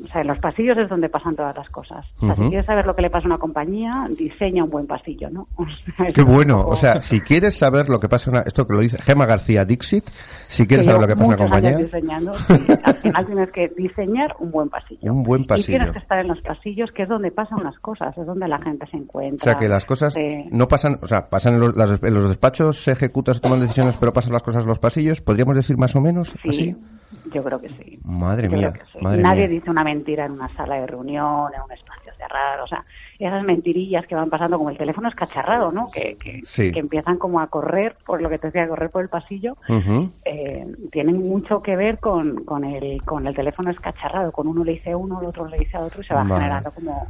o 0.03 0.07
sea, 0.09 0.19
en 0.19 0.27
los 0.27 0.39
pasillos 0.39 0.77
es 0.77 0.89
donde 0.89 1.07
pasan 1.07 1.33
todas 1.33 1.55
las 1.55 1.69
cosas. 1.69 2.05
O 2.19 2.25
sea, 2.25 2.35
si 2.35 2.49
quieres 2.49 2.65
saber 2.65 2.85
lo 2.85 2.93
que 2.93 3.01
le 3.01 3.09
pasa 3.09 3.27
a 3.27 3.29
una 3.29 3.37
compañía, 3.37 4.09
diseña 4.09 4.65
un 4.65 4.69
buen 4.69 4.87
pasillo, 4.87 5.29
¿no? 5.29 5.47
Qué 6.13 6.21
bueno. 6.21 6.67
O 6.67 6.75
sea, 6.75 7.01
si 7.01 7.21
quieres 7.21 7.57
saber 7.57 7.87
lo 7.87 7.97
que 7.97 8.09
pasa 8.09 8.29
a 8.29 8.33
una, 8.33 8.41
esto 8.41 8.67
que 8.67 8.73
lo 8.73 8.81
dice 8.81 9.01
Gema 9.01 9.25
García 9.25 9.63
Dixit, 9.63 10.03
si 10.47 10.67
quieres 10.67 10.85
saber 10.85 10.99
lo 10.99 11.07
que 11.07 11.13
pasa 11.13 11.23
a 11.23 11.27
una 11.29 11.37
compañía. 11.37 11.77
Diseñando, 11.77 12.31
al 12.83 12.95
final 12.95 13.25
tienes 13.25 13.51
que 13.51 13.69
diseñar 13.77 14.35
un 14.37 14.51
buen 14.51 14.67
pasillo. 14.67 15.13
Un 15.13 15.23
buen 15.23 15.45
pasillo. 15.45 15.69
Y 15.69 15.77
tienes 15.77 15.93
que 15.93 15.99
estar 15.99 16.19
en 16.19 16.27
los 16.27 16.41
pasillos, 16.41 16.91
que 16.91 17.03
es 17.03 17.07
donde 17.07 17.31
pasan 17.31 17.63
las 17.63 17.79
cosas, 17.79 18.17
es 18.17 18.25
donde 18.25 18.49
la 18.49 18.59
gente 18.59 18.85
se 18.91 18.97
encuentra. 18.97 19.49
O 19.49 19.53
sea, 19.53 19.55
que 19.57 19.69
las 19.69 19.85
cosas 19.85 20.13
no 20.51 20.67
pasan, 20.67 20.99
o 21.01 21.07
sea, 21.07 21.29
pasan 21.29 21.53
en 21.53 21.61
los, 21.61 22.03
en 22.03 22.13
los 22.13 22.27
despachos, 22.27 22.83
se 22.83 22.91
ejecutan, 22.91 23.33
se 23.33 23.39
toman 23.39 23.61
decisiones, 23.61 23.95
pero 23.95 24.11
pasan 24.11 24.33
las 24.33 24.43
cosas 24.43 24.63
en 24.63 24.67
los 24.67 24.79
pasillos. 24.79 25.21
¿Podríamos 25.21 25.55
decir 25.55 25.77
más 25.77 25.95
o 25.95 26.01
menos 26.01 26.35
sí. 26.43 26.49
así? 26.49 26.75
Yo 27.33 27.43
creo 27.43 27.59
que 27.59 27.69
sí. 27.69 27.99
Madre 28.03 28.49
mía. 28.49 28.73
Nadie 29.01 29.47
dice 29.47 29.69
una 29.69 29.83
mentira 29.83 30.25
en 30.25 30.33
una 30.33 30.53
sala 30.55 30.75
de 30.75 30.87
reunión, 30.87 31.53
en 31.53 31.61
un 31.61 31.71
espacio 31.71 32.13
cerrado. 32.17 32.63
O 32.63 32.67
sea, 32.67 32.83
esas 33.17 33.43
mentirillas 33.43 34.05
que 34.05 34.15
van 34.15 34.29
pasando 34.29 34.57
como 34.57 34.69
el 34.69 34.77
teléfono 34.77 35.09
escacharrado, 35.09 35.71
¿no? 35.71 35.89
Que, 35.91 36.17
que, 36.17 36.41
que 36.71 36.79
empiezan 36.79 37.17
como 37.17 37.39
a 37.39 37.47
correr, 37.47 37.95
por 38.05 38.21
lo 38.21 38.29
que 38.29 38.37
te 38.37 38.47
decía, 38.47 38.63
a 38.63 38.67
correr 38.67 38.89
por 38.89 39.01
el 39.03 39.09
pasillo, 39.09 39.57
eh, 40.25 40.67
tienen 40.91 41.17
mucho 41.17 41.61
que 41.61 41.75
ver 41.75 41.99
con, 41.99 42.43
con, 42.45 42.63
el, 42.63 43.01
con 43.03 43.27
el 43.27 43.35
teléfono 43.35 43.71
escacharrado. 43.71 44.31
Con 44.31 44.47
uno 44.47 44.63
le 44.63 44.73
dice 44.73 44.95
uno, 44.95 45.21
el 45.21 45.27
otro 45.27 45.47
le 45.47 45.57
dice 45.57 45.77
a 45.77 45.81
otro 45.81 46.01
y 46.01 46.05
se 46.05 46.13
va 46.13 46.25
generando 46.25 46.71
como 46.71 47.07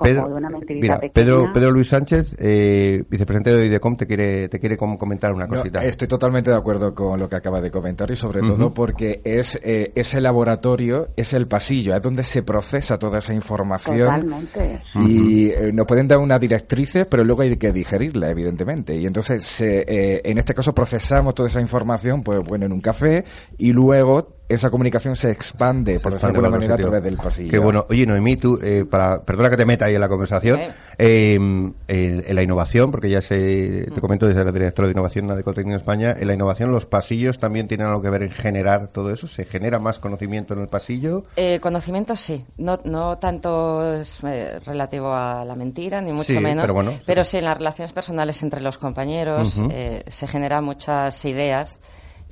Pedro, 0.00 0.40
mira, 0.68 0.98
Pedro, 1.12 1.52
Pedro, 1.52 1.70
Luis 1.70 1.88
Sánchez, 1.88 2.34
eh, 2.38 3.04
vicepresidente 3.08 3.52
de 3.52 3.66
IDECOM, 3.66 3.96
te 3.96 4.06
quiere, 4.06 4.48
te 4.48 4.58
quiere 4.58 4.76
comentar 4.76 5.32
una 5.32 5.46
cosita. 5.46 5.84
estoy 5.84 6.08
totalmente 6.08 6.50
de 6.50 6.56
acuerdo 6.56 6.94
con 6.94 7.20
lo 7.20 7.28
que 7.28 7.36
acaba 7.36 7.60
de 7.60 7.70
comentar 7.70 8.10
y 8.10 8.16
sobre 8.16 8.40
todo 8.40 8.72
porque 8.72 9.20
es 9.24 9.60
eh, 9.62 9.92
ese 9.94 10.20
laboratorio, 10.20 11.08
es 11.16 11.34
el 11.34 11.46
pasillo, 11.46 11.94
es 11.94 12.02
donde 12.02 12.22
se 12.22 12.42
procesa 12.42 12.98
toda 12.98 13.18
esa 13.18 13.34
información. 13.34 14.20
Totalmente. 14.20 14.82
Y 14.96 15.50
eh, 15.50 15.70
nos 15.72 15.86
pueden 15.86 16.08
dar 16.08 16.18
una 16.18 16.38
directriz, 16.38 16.92
pero 17.08 17.22
luego 17.24 17.42
hay 17.42 17.56
que 17.56 17.72
digerirla, 17.72 18.30
evidentemente. 18.30 18.96
Y 18.96 19.06
entonces, 19.06 19.60
eh, 19.60 20.20
en 20.24 20.38
este 20.38 20.54
caso, 20.54 20.74
procesamos 20.74 21.34
toda 21.34 21.48
esa 21.48 21.60
información, 21.60 22.22
pues 22.22 22.40
bueno, 22.40 22.66
en 22.66 22.72
un 22.72 22.80
café 22.80 23.24
y 23.58 23.72
luego 23.72 24.41
esa 24.48 24.70
comunicación 24.70 25.16
se 25.16 25.30
expande, 25.30 26.00
por 26.00 26.12
decirlo 26.12 26.32
de 26.32 26.38
alguna 26.38 26.56
manera, 26.58 26.74
a 26.74 26.78
través 26.78 27.02
del 27.02 27.16
pasillo. 27.16 27.50
Qué 27.50 27.58
bueno. 27.58 27.86
Oye, 27.88 28.06
Noemí, 28.06 28.36
tú, 28.36 28.58
eh, 28.62 28.84
para, 28.88 29.22
perdona 29.22 29.50
que 29.50 29.56
te 29.56 29.64
meta 29.64 29.86
ahí 29.86 29.94
en 29.94 30.00
la 30.00 30.08
conversación, 30.08 30.58
eh, 30.98 31.34
en, 31.34 32.34
la 32.34 32.42
innovación, 32.42 32.90
porque 32.90 33.08
ya 33.08 33.20
se, 33.20 33.86
te 33.86 33.90
mm. 33.90 34.00
comento 34.00 34.26
desde 34.26 34.44
la 34.44 34.52
directora 34.52 34.88
de 34.88 34.92
innovación 34.92 35.28
de 35.28 35.40
Ecotec 35.40 35.66
en 35.66 35.72
España, 35.72 36.14
en 36.18 36.26
la 36.26 36.34
innovación 36.34 36.70
los 36.70 36.86
pasillos 36.86 37.38
también 37.38 37.68
tienen 37.68 37.86
algo 37.86 38.02
que 38.02 38.10
ver 38.10 38.22
en 38.22 38.30
generar 38.30 38.88
todo 38.88 39.10
eso. 39.10 39.26
¿Se 39.26 39.44
genera 39.44 39.78
más 39.78 39.98
conocimiento 39.98 40.54
en 40.54 40.60
el 40.60 40.68
pasillo? 40.68 41.24
Eh, 41.36 41.58
conocimiento 41.60 42.16
sí, 42.16 42.44
no, 42.58 42.78
no 42.84 43.18
tanto 43.18 43.94
es 43.94 44.18
eh, 44.24 44.58
relativo 44.60 45.14
a 45.14 45.44
la 45.44 45.54
mentira, 45.54 46.00
ni 46.00 46.12
mucho 46.12 46.40
menos, 46.40 46.62
pero, 46.62 46.74
bueno, 46.74 46.92
pero 47.06 47.24
sí. 47.24 47.38
en 47.38 47.44
las 47.44 47.56
relaciones 47.56 47.92
personales 47.92 48.42
entre 48.42 48.60
los 48.60 48.78
compañeros 48.78 49.60
eh, 49.70 50.02
se 50.08 50.26
generan 50.26 50.64
muchas 50.64 51.24
ideas 51.24 51.80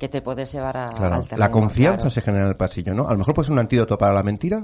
que 0.01 0.09
te 0.09 0.23
puedes 0.23 0.51
llevar 0.51 0.77
a, 0.77 0.87
al 0.87 1.27
La 1.37 1.51
confianza 1.51 2.09
se 2.09 2.21
genera 2.21 2.45
en 2.45 2.49
el 2.49 2.55
pasillo, 2.55 2.95
¿no? 2.95 3.07
A 3.07 3.11
lo 3.11 3.19
mejor 3.19 3.35
puede 3.35 3.45
ser 3.45 3.53
un 3.53 3.59
antídoto 3.59 3.99
para 3.99 4.11
la 4.11 4.23
mentira. 4.23 4.63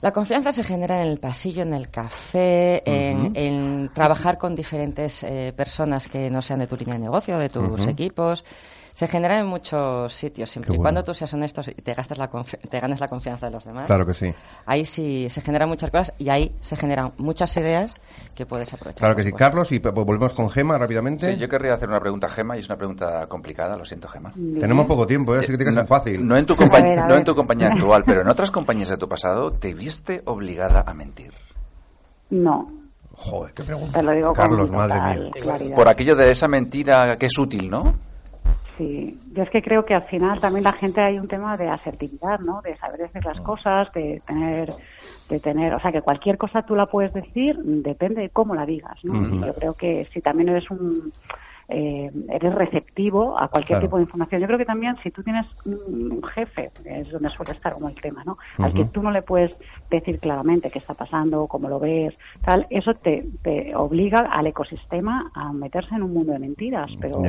La 0.00 0.10
confianza 0.10 0.50
se 0.50 0.64
genera 0.64 1.00
en 1.00 1.06
el 1.06 1.20
pasillo, 1.20 1.62
en 1.62 1.72
el 1.72 1.90
café, 1.90 2.82
en, 2.84 3.88
trabajar 3.94 4.38
con 4.38 4.56
diferentes 4.56 5.22
eh, 5.22 5.52
personas 5.56 6.08
que 6.08 6.28
no 6.28 6.42
sean 6.42 6.58
de 6.58 6.66
tu 6.66 6.76
línea 6.76 6.94
de 6.94 7.02
negocio, 7.02 7.38
de 7.38 7.48
tus 7.50 7.86
equipos 7.86 8.44
se 8.92 9.06
genera 9.06 9.38
en 9.38 9.46
muchos 9.46 10.12
sitios, 10.12 10.50
siempre 10.50 10.74
y 10.74 10.78
cuando 10.78 11.02
tú 11.02 11.14
seas 11.14 11.32
honesto 11.32 11.62
y 11.66 11.80
te, 11.80 11.94
gastes 11.94 12.18
la 12.18 12.28
te 12.28 12.80
ganes 12.80 13.00
la 13.00 13.08
confianza 13.08 13.46
de 13.46 13.52
los 13.52 13.64
demás. 13.64 13.86
Claro 13.86 14.06
que 14.06 14.14
sí. 14.14 14.32
Ahí 14.66 14.84
sí 14.84 15.28
se 15.30 15.40
generan 15.40 15.68
muchas 15.68 15.90
cosas 15.90 16.12
y 16.18 16.28
ahí 16.28 16.54
se 16.60 16.76
generan 16.76 17.12
muchas 17.16 17.56
ideas 17.56 17.96
que 18.34 18.44
puedes 18.44 18.72
aprovechar. 18.72 18.98
Claro 18.98 19.16
que 19.16 19.24
sí. 19.24 19.32
Carlos, 19.32 19.72
y 19.72 19.78
volvemos 19.78 20.34
con 20.34 20.50
Gema 20.50 20.76
rápidamente. 20.76 21.32
Sí, 21.32 21.38
yo 21.38 21.48
querría 21.48 21.74
hacer 21.74 21.88
una 21.88 22.00
pregunta 22.00 22.26
a 22.26 22.30
Gema 22.30 22.56
y 22.56 22.60
es 22.60 22.66
una 22.66 22.76
pregunta 22.76 23.26
complicada, 23.28 23.76
lo 23.76 23.84
siento, 23.84 24.08
Gema. 24.08 24.32
Tenemos 24.32 24.86
poco 24.86 25.06
tiempo, 25.06 25.34
¿eh? 25.34 25.38
así 25.38 25.52
que 25.52 25.56
tiene 25.56 25.72
que 25.72 25.78
ser 25.78 25.86
fácil. 25.86 26.26
No 26.26 26.36
en, 26.36 26.44
tu 26.44 26.54
no 26.54 27.16
en 27.16 27.24
tu 27.24 27.34
compañía 27.34 27.68
actual, 27.68 28.04
pero 28.04 28.20
en 28.20 28.28
otras 28.28 28.50
compañías 28.50 28.90
de 28.90 28.98
tu 28.98 29.08
pasado, 29.08 29.52
¿te 29.52 29.74
viste 29.74 30.22
obligada 30.26 30.84
a 30.86 30.94
mentir? 30.94 31.32
No. 32.30 32.70
Joder, 33.14 33.52
qué 33.52 33.62
pregunta. 33.62 33.98
Te 33.98 34.04
lo 34.04 34.12
digo 34.12 34.32
Carlos, 34.32 34.70
madre 34.70 35.00
mía. 35.00 35.74
Por 35.74 35.88
aquello 35.88 36.16
de 36.16 36.30
esa 36.30 36.48
mentira 36.48 37.16
que 37.16 37.26
es 37.26 37.38
útil, 37.38 37.70
¿no? 37.70 38.11
Sí, 38.78 39.18
yo 39.32 39.42
es 39.42 39.50
que 39.50 39.60
creo 39.60 39.84
que 39.84 39.94
al 39.94 40.02
final 40.04 40.40
también 40.40 40.64
la 40.64 40.72
gente 40.72 41.00
hay 41.00 41.18
un 41.18 41.28
tema 41.28 41.56
de 41.56 41.68
asertividad, 41.68 42.40
¿no? 42.40 42.62
De 42.62 42.76
saber 42.76 43.00
decir 43.00 43.24
las 43.24 43.38
cosas, 43.40 43.92
de 43.92 44.22
tener, 44.26 44.72
de 45.28 45.40
tener, 45.40 45.74
o 45.74 45.80
sea, 45.80 45.92
que 45.92 46.00
cualquier 46.00 46.38
cosa 46.38 46.62
tú 46.62 46.74
la 46.74 46.86
puedes 46.86 47.12
decir, 47.12 47.58
depende 47.62 48.22
de 48.22 48.30
cómo 48.30 48.54
la 48.54 48.64
digas, 48.64 48.98
¿no? 49.02 49.44
Yo 49.44 49.54
creo 49.54 49.74
que 49.74 50.04
si 50.12 50.20
también 50.20 50.48
eres 50.48 50.70
un, 50.70 51.12
eh, 51.68 52.10
eres 52.28 52.54
receptivo 52.54 53.40
a 53.40 53.48
cualquier 53.48 53.80
tipo 53.80 53.96
de 53.96 54.02
información. 54.02 54.40
Yo 54.40 54.46
creo 54.46 54.58
que 54.58 54.64
también 54.66 54.96
si 55.02 55.10
tú 55.10 55.22
tienes 55.22 55.46
un 55.64 56.22
jefe, 56.34 56.70
es 56.84 57.10
donde 57.10 57.28
suele 57.28 57.52
estar 57.52 57.72
como 57.72 57.88
el 57.88 57.94
tema, 57.94 58.22
¿no? 58.24 58.36
Al 58.58 58.72
que 58.72 58.84
tú 58.86 59.02
no 59.02 59.10
le 59.10 59.22
puedes 59.22 59.58
decir 59.90 60.18
claramente 60.18 60.70
qué 60.70 60.78
está 60.78 60.94
pasando, 60.94 61.46
cómo 61.46 61.68
lo 61.68 61.78
ves, 61.78 62.14
tal, 62.44 62.66
eso 62.68 62.92
te, 62.94 63.26
te 63.42 63.74
obliga 63.74 64.18
al 64.18 64.48
ecosistema 64.48 65.30
a 65.34 65.52
meterse 65.52 65.94
en 65.94 66.02
un 66.02 66.12
mundo 66.12 66.32
de 66.32 66.40
mentiras, 66.40 66.90
pero 67.00 67.22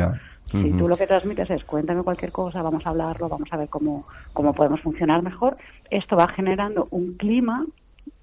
si 0.61 0.71
tú 0.71 0.87
lo 0.87 0.95
que 0.95 1.07
transmites 1.07 1.49
es 1.49 1.63
cuéntame 1.63 2.03
cualquier 2.03 2.31
cosa, 2.31 2.61
vamos 2.61 2.85
a 2.85 2.89
hablarlo, 2.89 3.27
vamos 3.27 3.49
a 3.51 3.57
ver 3.57 3.69
cómo, 3.69 4.05
cómo 4.33 4.53
podemos 4.53 4.81
funcionar 4.81 5.21
mejor, 5.21 5.57
esto 5.89 6.15
va 6.15 6.27
generando 6.27 6.85
un 6.91 7.15
clima 7.15 7.65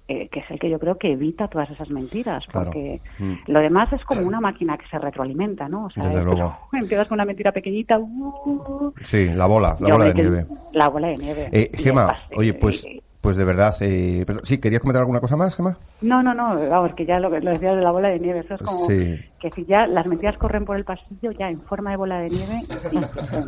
eh, 0.07 0.27
que 0.29 0.41
es 0.41 0.51
el 0.51 0.59
que 0.59 0.69
yo 0.69 0.77
creo 0.77 0.97
que 0.97 1.13
evita 1.13 1.47
todas 1.47 1.69
esas 1.69 1.89
mentiras, 1.89 2.43
porque 2.51 2.99
mm. 3.17 3.33
lo 3.47 3.61
demás 3.61 3.93
es 3.93 4.03
como 4.03 4.21
una 4.23 4.41
máquina 4.41 4.77
que 4.77 4.85
se 4.87 4.99
retroalimenta, 4.99 5.69
¿no? 5.69 5.85
O 5.85 5.89
sea, 5.89 6.03
empiezas 6.73 7.07
con 7.07 7.15
una 7.15 7.23
mentira 7.23 7.53
pequeñita. 7.53 7.97
Uh, 7.97 8.91
sí, 9.01 9.29
la 9.29 9.45
bola, 9.45 9.77
la 9.79 9.93
bola 9.93 10.05
de 10.05 10.13
nieve. 10.13 10.45
La 10.73 10.89
bola 10.89 11.07
de 11.07 11.17
nieve. 11.17 11.49
Eh, 11.53 11.71
Gema, 11.73 12.13
oye, 12.35 12.53
pues 12.53 12.85
pues 13.21 13.37
de 13.37 13.45
verdad, 13.45 13.75
eh, 13.81 14.25
sí, 14.43 14.57
¿querías 14.57 14.81
comentar 14.81 15.01
alguna 15.01 15.19
cosa 15.19 15.37
más, 15.37 15.55
Gemma? 15.55 15.77
No, 16.01 16.23
no, 16.23 16.33
no, 16.33 16.59
vamos, 16.69 16.93
que 16.95 17.05
ya 17.05 17.19
lo, 17.19 17.29
lo 17.29 17.51
decías 17.51 17.75
de 17.75 17.81
la 17.83 17.91
bola 17.91 18.09
de 18.09 18.19
nieve, 18.19 18.39
eso 18.39 18.55
es 18.55 18.61
como 18.61 18.87
que 18.87 19.49
si 19.55 19.65
ya 19.65 19.87
las 19.87 20.05
mentiras 20.05 20.37
corren 20.37 20.65
por 20.65 20.77
el 20.77 20.85
pasillo, 20.85 21.31
ya 21.31 21.49
en 21.49 21.61
forma 21.61 21.91
de 21.91 21.97
bola 21.97 22.19
de 22.19 22.29
nieve. 22.29 22.61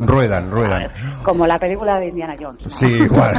ruedan, 0.00 0.50
ruedan. 0.50 0.90
Como 1.22 1.46
la 1.46 1.58
película 1.58 2.00
de 2.00 2.08
Indiana 2.08 2.36
Jones. 2.38 2.62
Sí, 2.68 2.86
igual. 2.86 3.36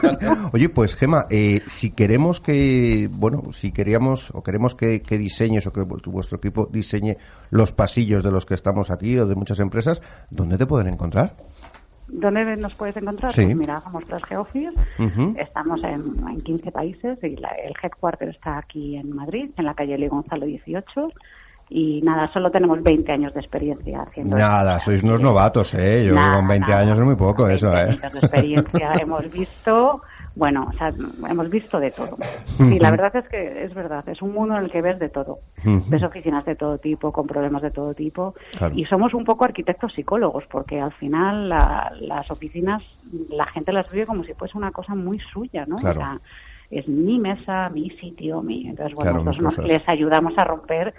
Oye, 0.52 0.70
pues 0.70 0.94
Gemma, 0.94 1.26
eh, 1.28 1.62
si 1.66 1.90
queremos 1.90 2.40
que, 2.40 3.08
bueno, 3.12 3.52
si 3.52 3.72
queríamos 3.72 4.30
o 4.34 4.42
queremos 4.42 4.74
que, 4.74 5.02
que 5.02 5.18
diseñes 5.18 5.66
o 5.66 5.72
que 5.72 5.82
vuestro 5.82 6.38
equipo 6.38 6.66
diseñe 6.70 7.16
los 7.50 7.72
pasillos 7.72 8.24
de 8.24 8.30
los 8.30 8.46
que 8.46 8.54
estamos 8.54 8.90
aquí 8.90 9.18
o 9.18 9.26
de 9.26 9.34
muchas 9.34 9.58
empresas, 9.60 10.02
¿dónde 10.30 10.56
te 10.56 10.66
pueden 10.66 10.92
encontrar? 10.92 11.34
¿Dónde 12.08 12.56
nos 12.56 12.74
puedes 12.74 12.96
encontrar? 12.96 13.32
Pues 13.34 13.56
mira, 13.56 13.80
somos 13.80 14.04
tres 14.04 14.24
Geofis, 14.24 14.74
estamos 15.36 15.82
en, 15.84 16.02
en, 16.28 16.38
15 16.38 16.72
países 16.72 17.18
y 17.22 17.26
el 17.26 17.74
headquarter 17.82 18.30
está 18.30 18.58
aquí 18.58 18.96
en 18.96 19.14
Madrid, 19.14 19.50
en 19.56 19.64
la 19.64 19.74
calle 19.74 19.98
Lee 19.98 20.08
Gonzalo 20.08 20.46
18 20.46 21.12
y 21.70 22.00
nada, 22.02 22.26
solo 22.32 22.50
tenemos 22.50 22.82
20 22.82 23.12
años 23.12 23.34
de 23.34 23.40
experiencia 23.40 24.00
haciendo 24.00 24.36
Nada, 24.36 24.80
sois 24.80 25.02
unos 25.02 25.20
novatos, 25.20 25.74
¿eh? 25.74 26.06
Yo 26.06 26.14
con 26.14 26.48
20 26.48 26.72
años 26.72 26.98
es 26.98 27.04
muy 27.04 27.16
poco 27.16 27.46
eso, 27.46 27.68
¿eh? 27.74 27.90
Años 27.90 28.00
de 28.00 28.18
experiencia 28.20 28.92
hemos 29.00 29.30
visto 29.30 30.00
bueno, 30.38 30.68
o 30.72 30.72
sea, 30.78 30.92
hemos 31.28 31.50
visto 31.50 31.80
de 31.80 31.90
todo. 31.90 32.16
Y 32.60 32.78
la 32.78 32.92
verdad 32.92 33.16
es 33.16 33.28
que 33.28 33.64
es 33.64 33.74
verdad, 33.74 34.08
es 34.08 34.22
un 34.22 34.32
mundo 34.32 34.56
en 34.56 34.64
el 34.64 34.70
que 34.70 34.80
ves 34.80 35.00
de 35.00 35.08
todo. 35.08 35.40
Ves 35.64 36.02
oficinas 36.04 36.44
de 36.44 36.54
todo 36.54 36.78
tipo, 36.78 37.10
con 37.10 37.26
problemas 37.26 37.60
de 37.60 37.72
todo 37.72 37.92
tipo. 37.92 38.36
Y 38.72 38.84
somos 38.84 39.14
un 39.14 39.24
poco 39.24 39.44
arquitectos 39.44 39.92
psicólogos, 39.94 40.44
porque 40.48 40.80
al 40.80 40.92
final 40.92 41.48
las 41.48 42.30
oficinas, 42.30 42.84
la 43.30 43.46
gente 43.46 43.72
las 43.72 43.90
vive 43.90 44.06
como 44.06 44.22
si 44.22 44.32
fuese 44.34 44.56
una 44.56 44.70
cosa 44.70 44.94
muy 44.94 45.18
suya, 45.18 45.66
¿no? 45.66 45.74
O 45.74 45.80
sea, 45.80 46.20
es 46.70 46.86
mi 46.86 47.18
mesa, 47.18 47.68
mi 47.70 47.90
sitio, 47.90 48.40
mi. 48.40 48.68
Entonces, 48.68 48.94
bueno, 48.94 49.24
nosotros 49.24 49.58
les 49.66 49.88
ayudamos 49.88 50.38
a 50.38 50.44
romper 50.44 50.94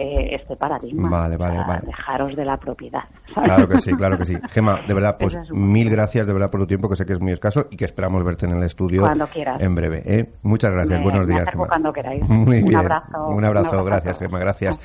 eh, 0.00 0.34
este 0.40 0.56
paradigma. 0.56 1.10
Vale, 1.10 1.36
vale, 1.36 1.58
vale. 1.58 1.82
Dejaros 1.84 2.34
de 2.34 2.44
la 2.44 2.56
propiedad. 2.56 3.02
Claro 3.34 3.68
que 3.68 3.80
sí, 3.82 3.92
claro 3.92 4.16
que 4.16 4.24
sí. 4.24 4.34
Gema, 4.48 4.80
de 4.88 4.94
verdad, 4.94 5.16
pues 5.20 5.36
mil 5.50 5.90
gracias 5.90 6.26
de 6.26 6.32
verdad 6.32 6.50
por 6.50 6.60
tu 6.60 6.66
tiempo, 6.66 6.88
que 6.88 6.96
sé 6.96 7.04
que 7.04 7.12
es 7.12 7.20
muy 7.20 7.32
escaso 7.32 7.66
y 7.70 7.76
que 7.76 7.84
esperamos 7.84 8.24
verte 8.24 8.46
en 8.46 8.52
el 8.52 8.62
estudio 8.62 9.04
en 9.58 9.74
breve. 9.74 10.02
¿eh? 10.06 10.32
Muchas 10.42 10.72
gracias, 10.72 11.02
buenos 11.02 11.26
días. 11.26 11.46
Gema. 11.50 11.68
cuando 11.68 11.92
queráis. 11.92 12.22
un, 12.30 12.74
Abrazo, 12.74 13.26
un 13.28 13.44
abrazo. 13.44 13.84
gracias, 13.84 14.18
Gema, 14.18 14.38
gracias. 14.38 14.78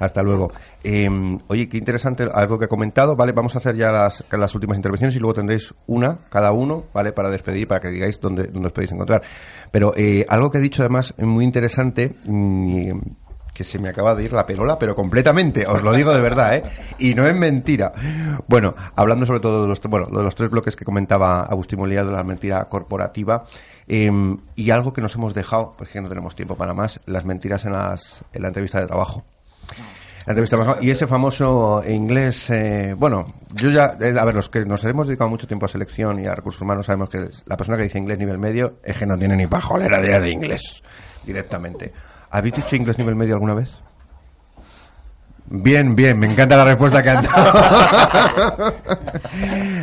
Hasta 0.00 0.22
luego. 0.24 0.50
Em, 0.82 1.38
oye, 1.48 1.68
qué 1.68 1.78
interesante 1.78 2.26
algo 2.34 2.58
que 2.58 2.64
he 2.64 2.68
comentado, 2.68 3.14
¿vale? 3.14 3.30
Vamos 3.30 3.54
a 3.54 3.58
hacer 3.58 3.76
ya 3.76 3.92
las, 3.92 4.24
las 4.32 4.54
últimas 4.54 4.76
intervenciones 4.76 5.14
y 5.14 5.20
luego 5.20 5.34
tendréis 5.34 5.72
una, 5.86 6.18
cada 6.28 6.50
uno, 6.50 6.86
¿vale? 6.92 7.12
Para 7.12 7.30
despedir, 7.30 7.68
para 7.68 7.80
que 7.80 7.88
digáis 7.88 8.20
dónde, 8.20 8.48
dónde 8.48 8.66
os 8.66 8.72
podéis 8.72 8.90
encontrar. 8.90 9.22
Pero 9.70 9.92
eh, 9.96 10.26
algo 10.28 10.50
que 10.50 10.58
he 10.58 10.60
dicho 10.60 10.82
además 10.82 11.14
muy 11.18 11.44
interesante, 11.44 12.16
mm, 12.24 13.25
que 13.56 13.64
se 13.64 13.78
me 13.78 13.88
acaba 13.88 14.14
de 14.14 14.24
ir 14.24 14.32
la 14.32 14.44
perola, 14.44 14.78
pero 14.78 14.94
completamente, 14.94 15.66
os 15.66 15.82
lo 15.82 15.92
digo 15.92 16.12
de 16.12 16.20
verdad, 16.20 16.56
¿eh? 16.56 16.64
Y 16.98 17.14
no 17.14 17.26
es 17.26 17.34
mentira. 17.34 17.92
Bueno, 18.46 18.74
hablando 18.94 19.24
sobre 19.24 19.40
todo 19.40 19.62
de 19.62 19.68
los, 19.68 19.80
bueno, 19.82 20.06
de 20.06 20.22
los 20.22 20.34
tres 20.34 20.50
bloques 20.50 20.76
que 20.76 20.84
comentaba 20.84 21.40
Agustín 21.40 21.78
Molía 21.78 22.04
de 22.04 22.12
la 22.12 22.22
mentira 22.22 22.64
corporativa, 22.66 23.44
em, 23.88 24.36
y 24.54 24.70
algo 24.70 24.92
que 24.92 25.00
nos 25.00 25.14
hemos 25.14 25.32
dejado, 25.32 25.74
porque 25.76 26.00
no 26.00 26.08
tenemos 26.08 26.36
tiempo 26.36 26.54
para 26.54 26.74
más, 26.74 27.00
las 27.06 27.24
mentiras 27.24 27.64
en, 27.64 27.72
las, 27.72 28.22
en 28.32 28.42
la 28.42 28.48
entrevista 28.48 28.80
de 28.80 28.86
trabajo. 28.86 29.24
Entrevista 30.26 30.78
y 30.80 30.90
ese 30.90 31.06
famoso 31.06 31.82
inglés, 31.88 32.50
eh, 32.50 32.94
bueno, 32.98 33.32
yo 33.54 33.70
ya, 33.70 33.96
eh, 34.00 34.12
a 34.18 34.24
ver, 34.24 34.34
los 34.34 34.48
que 34.48 34.64
nos 34.64 34.84
hemos 34.84 35.06
dedicado 35.06 35.30
mucho 35.30 35.46
tiempo 35.46 35.66
a 35.66 35.68
selección 35.68 36.18
y 36.18 36.26
a 36.26 36.34
recursos 36.34 36.60
humanos 36.60 36.86
sabemos 36.86 37.08
que 37.08 37.28
la 37.46 37.56
persona 37.56 37.78
que 37.78 37.84
dice 37.84 37.98
inglés 37.98 38.18
nivel 38.18 38.36
medio 38.36 38.78
es 38.82 38.96
que 38.98 39.06
no 39.06 39.16
tiene 39.16 39.36
ni 39.36 39.46
pajolera 39.46 40.00
de 40.00 40.30
inglés 40.30 40.82
directamente. 41.24 41.92
¿Habéis 42.30 42.54
dicho 42.54 42.76
inglés 42.76 42.98
nivel 42.98 43.14
medio 43.14 43.34
alguna 43.34 43.54
vez? 43.54 43.80
Bien, 45.48 45.94
bien, 45.94 46.18
me 46.18 46.26
encanta 46.26 46.56
la 46.56 46.64
respuesta 46.64 47.02
que 47.04 47.10
han 47.10 47.22
dado. 47.22 48.72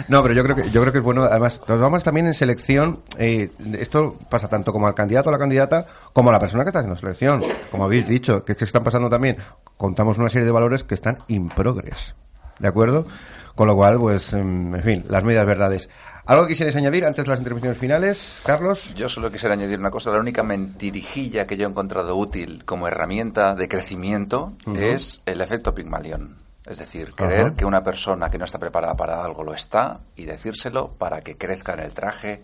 no, 0.09 0.21
pero 0.21 0.33
yo 0.33 0.43
creo 0.43 0.55
que 0.57 0.69
yo 0.69 0.81
creo 0.81 0.91
que 0.91 0.97
es 0.97 1.03
bueno. 1.03 1.23
Además, 1.23 1.61
nos 1.65 1.79
vamos 1.79 2.03
también 2.03 2.27
en 2.27 2.33
selección. 2.33 2.99
Eh, 3.17 3.49
esto 3.79 4.17
pasa 4.29 4.49
tanto 4.49 4.73
como 4.73 4.87
al 4.87 4.93
candidato 4.93 5.29
o 5.29 5.31
la 5.31 5.39
candidata 5.39 5.85
como 6.11 6.31
a 6.31 6.33
la 6.33 6.39
persona 6.39 6.63
que 6.63 6.69
está 6.69 6.79
haciendo 6.79 6.97
selección. 6.97 7.43
Como 7.71 7.85
habéis 7.85 8.05
dicho, 8.07 8.43
que, 8.43 8.57
que 8.57 8.65
están 8.65 8.83
pasando 8.83 9.09
también. 9.09 9.37
Contamos 9.77 10.17
una 10.17 10.29
serie 10.29 10.45
de 10.45 10.51
valores 10.51 10.83
que 10.83 10.95
están 10.95 11.19
in 11.29 11.47
progress. 11.47 12.13
¿De 12.59 12.67
acuerdo? 12.67 13.07
Con 13.55 13.67
lo 13.67 13.75
cual, 13.75 13.97
pues, 13.99 14.33
en 14.33 14.81
fin, 14.83 15.05
las 15.07 15.23
medias 15.23 15.45
verdades. 15.45 15.89
¿Algo 16.25 16.47
quisierais 16.47 16.75
añadir 16.77 17.05
antes 17.05 17.25
de 17.25 17.29
las 17.29 17.39
intervenciones 17.39 17.77
finales, 17.77 18.39
Carlos? 18.45 18.95
Yo 18.95 19.09
solo 19.09 19.29
quisiera 19.29 19.55
añadir 19.55 19.77
una 19.77 19.91
cosa. 19.91 20.09
La 20.09 20.19
única 20.19 20.41
mentirijilla 20.41 21.45
que 21.45 21.57
yo 21.57 21.67
he 21.67 21.69
encontrado 21.69 22.15
útil 22.15 22.63
como 22.63 22.87
herramienta 22.87 23.55
de 23.55 23.67
crecimiento 23.67 24.53
es 24.73 25.21
el 25.25 25.41
efecto 25.41 25.75
Pigmalión. 25.75 26.37
Es 26.65 26.79
decir, 26.79 27.11
creer 27.13 27.55
que 27.55 27.65
una 27.65 27.83
persona 27.83 28.29
que 28.29 28.37
no 28.37 28.45
está 28.45 28.57
preparada 28.57 28.95
para 28.95 29.21
algo 29.21 29.43
lo 29.43 29.53
está 29.53 29.99
y 30.15 30.23
decírselo 30.23 30.93
para 30.93 31.19
que 31.19 31.35
crezca 31.35 31.73
en 31.73 31.81
el 31.81 31.93
traje 31.93 32.41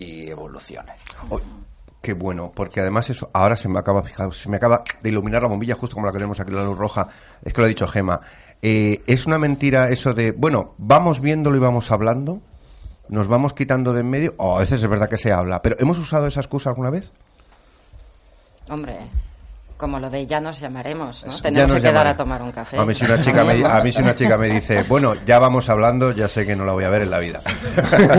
y 0.00 0.28
evolucione. 0.28 0.90
Oh, 1.30 1.40
qué 2.00 2.14
bueno, 2.14 2.50
porque 2.52 2.80
además 2.80 3.08
eso 3.08 3.30
ahora 3.32 3.56
se 3.56 3.68
me 3.68 3.78
acaba, 3.78 4.02
se 4.32 4.48
me 4.48 4.56
acaba 4.56 4.82
de 5.00 5.10
iluminar 5.10 5.42
la 5.42 5.48
bombilla 5.48 5.76
justo 5.76 5.94
como 5.94 6.06
la 6.06 6.12
que 6.12 6.18
tenemos 6.18 6.40
aquí 6.40 6.50
la 6.50 6.64
luz 6.64 6.76
roja. 6.76 7.06
Es 7.40 7.52
que 7.52 7.60
lo 7.60 7.66
ha 7.66 7.68
dicho 7.68 7.86
Gema. 7.86 8.20
Eh, 8.60 9.00
es 9.06 9.26
una 9.26 9.38
mentira 9.38 9.90
eso 9.90 10.12
de, 10.12 10.32
bueno, 10.32 10.74
vamos 10.78 11.20
viéndolo 11.20 11.56
y 11.56 11.60
vamos 11.60 11.92
hablando 11.92 12.42
nos 13.12 13.28
vamos 13.28 13.52
quitando 13.52 13.92
de 13.92 14.00
en 14.00 14.08
medio, 14.08 14.34
o 14.38 14.52
oh, 14.52 14.56
a 14.56 14.60
veces 14.60 14.82
es 14.82 14.88
verdad 14.88 15.06
que 15.06 15.18
se 15.18 15.30
habla, 15.30 15.60
pero 15.60 15.76
¿hemos 15.78 15.98
usado 15.98 16.26
esa 16.26 16.40
excusa 16.40 16.70
alguna 16.70 16.88
vez? 16.88 17.12
Hombre, 18.70 19.00
como 19.76 19.98
lo 19.98 20.08
de 20.08 20.26
ya 20.26 20.40
nos 20.40 20.60
llamaremos, 20.60 21.26
¿no? 21.26 21.40
Tenemos 21.40 21.74
que 21.74 21.82
quedar 21.82 22.06
a 22.06 22.16
tomar 22.16 22.40
un 22.40 22.52
café. 22.52 22.78
A 22.78 22.86
mí, 22.86 22.94
si 22.94 23.04
una 23.04 23.20
chica 23.20 23.44
me, 23.44 23.62
a 23.66 23.82
mí 23.82 23.92
si 23.92 24.00
una 24.00 24.14
chica 24.14 24.38
me 24.38 24.48
dice, 24.48 24.82
bueno, 24.88 25.12
ya 25.26 25.38
vamos 25.38 25.68
hablando, 25.68 26.12
ya 26.12 26.26
sé 26.26 26.46
que 26.46 26.56
no 26.56 26.64
la 26.64 26.72
voy 26.72 26.84
a 26.84 26.88
ver 26.88 27.02
en 27.02 27.10
la 27.10 27.18
vida. 27.18 27.42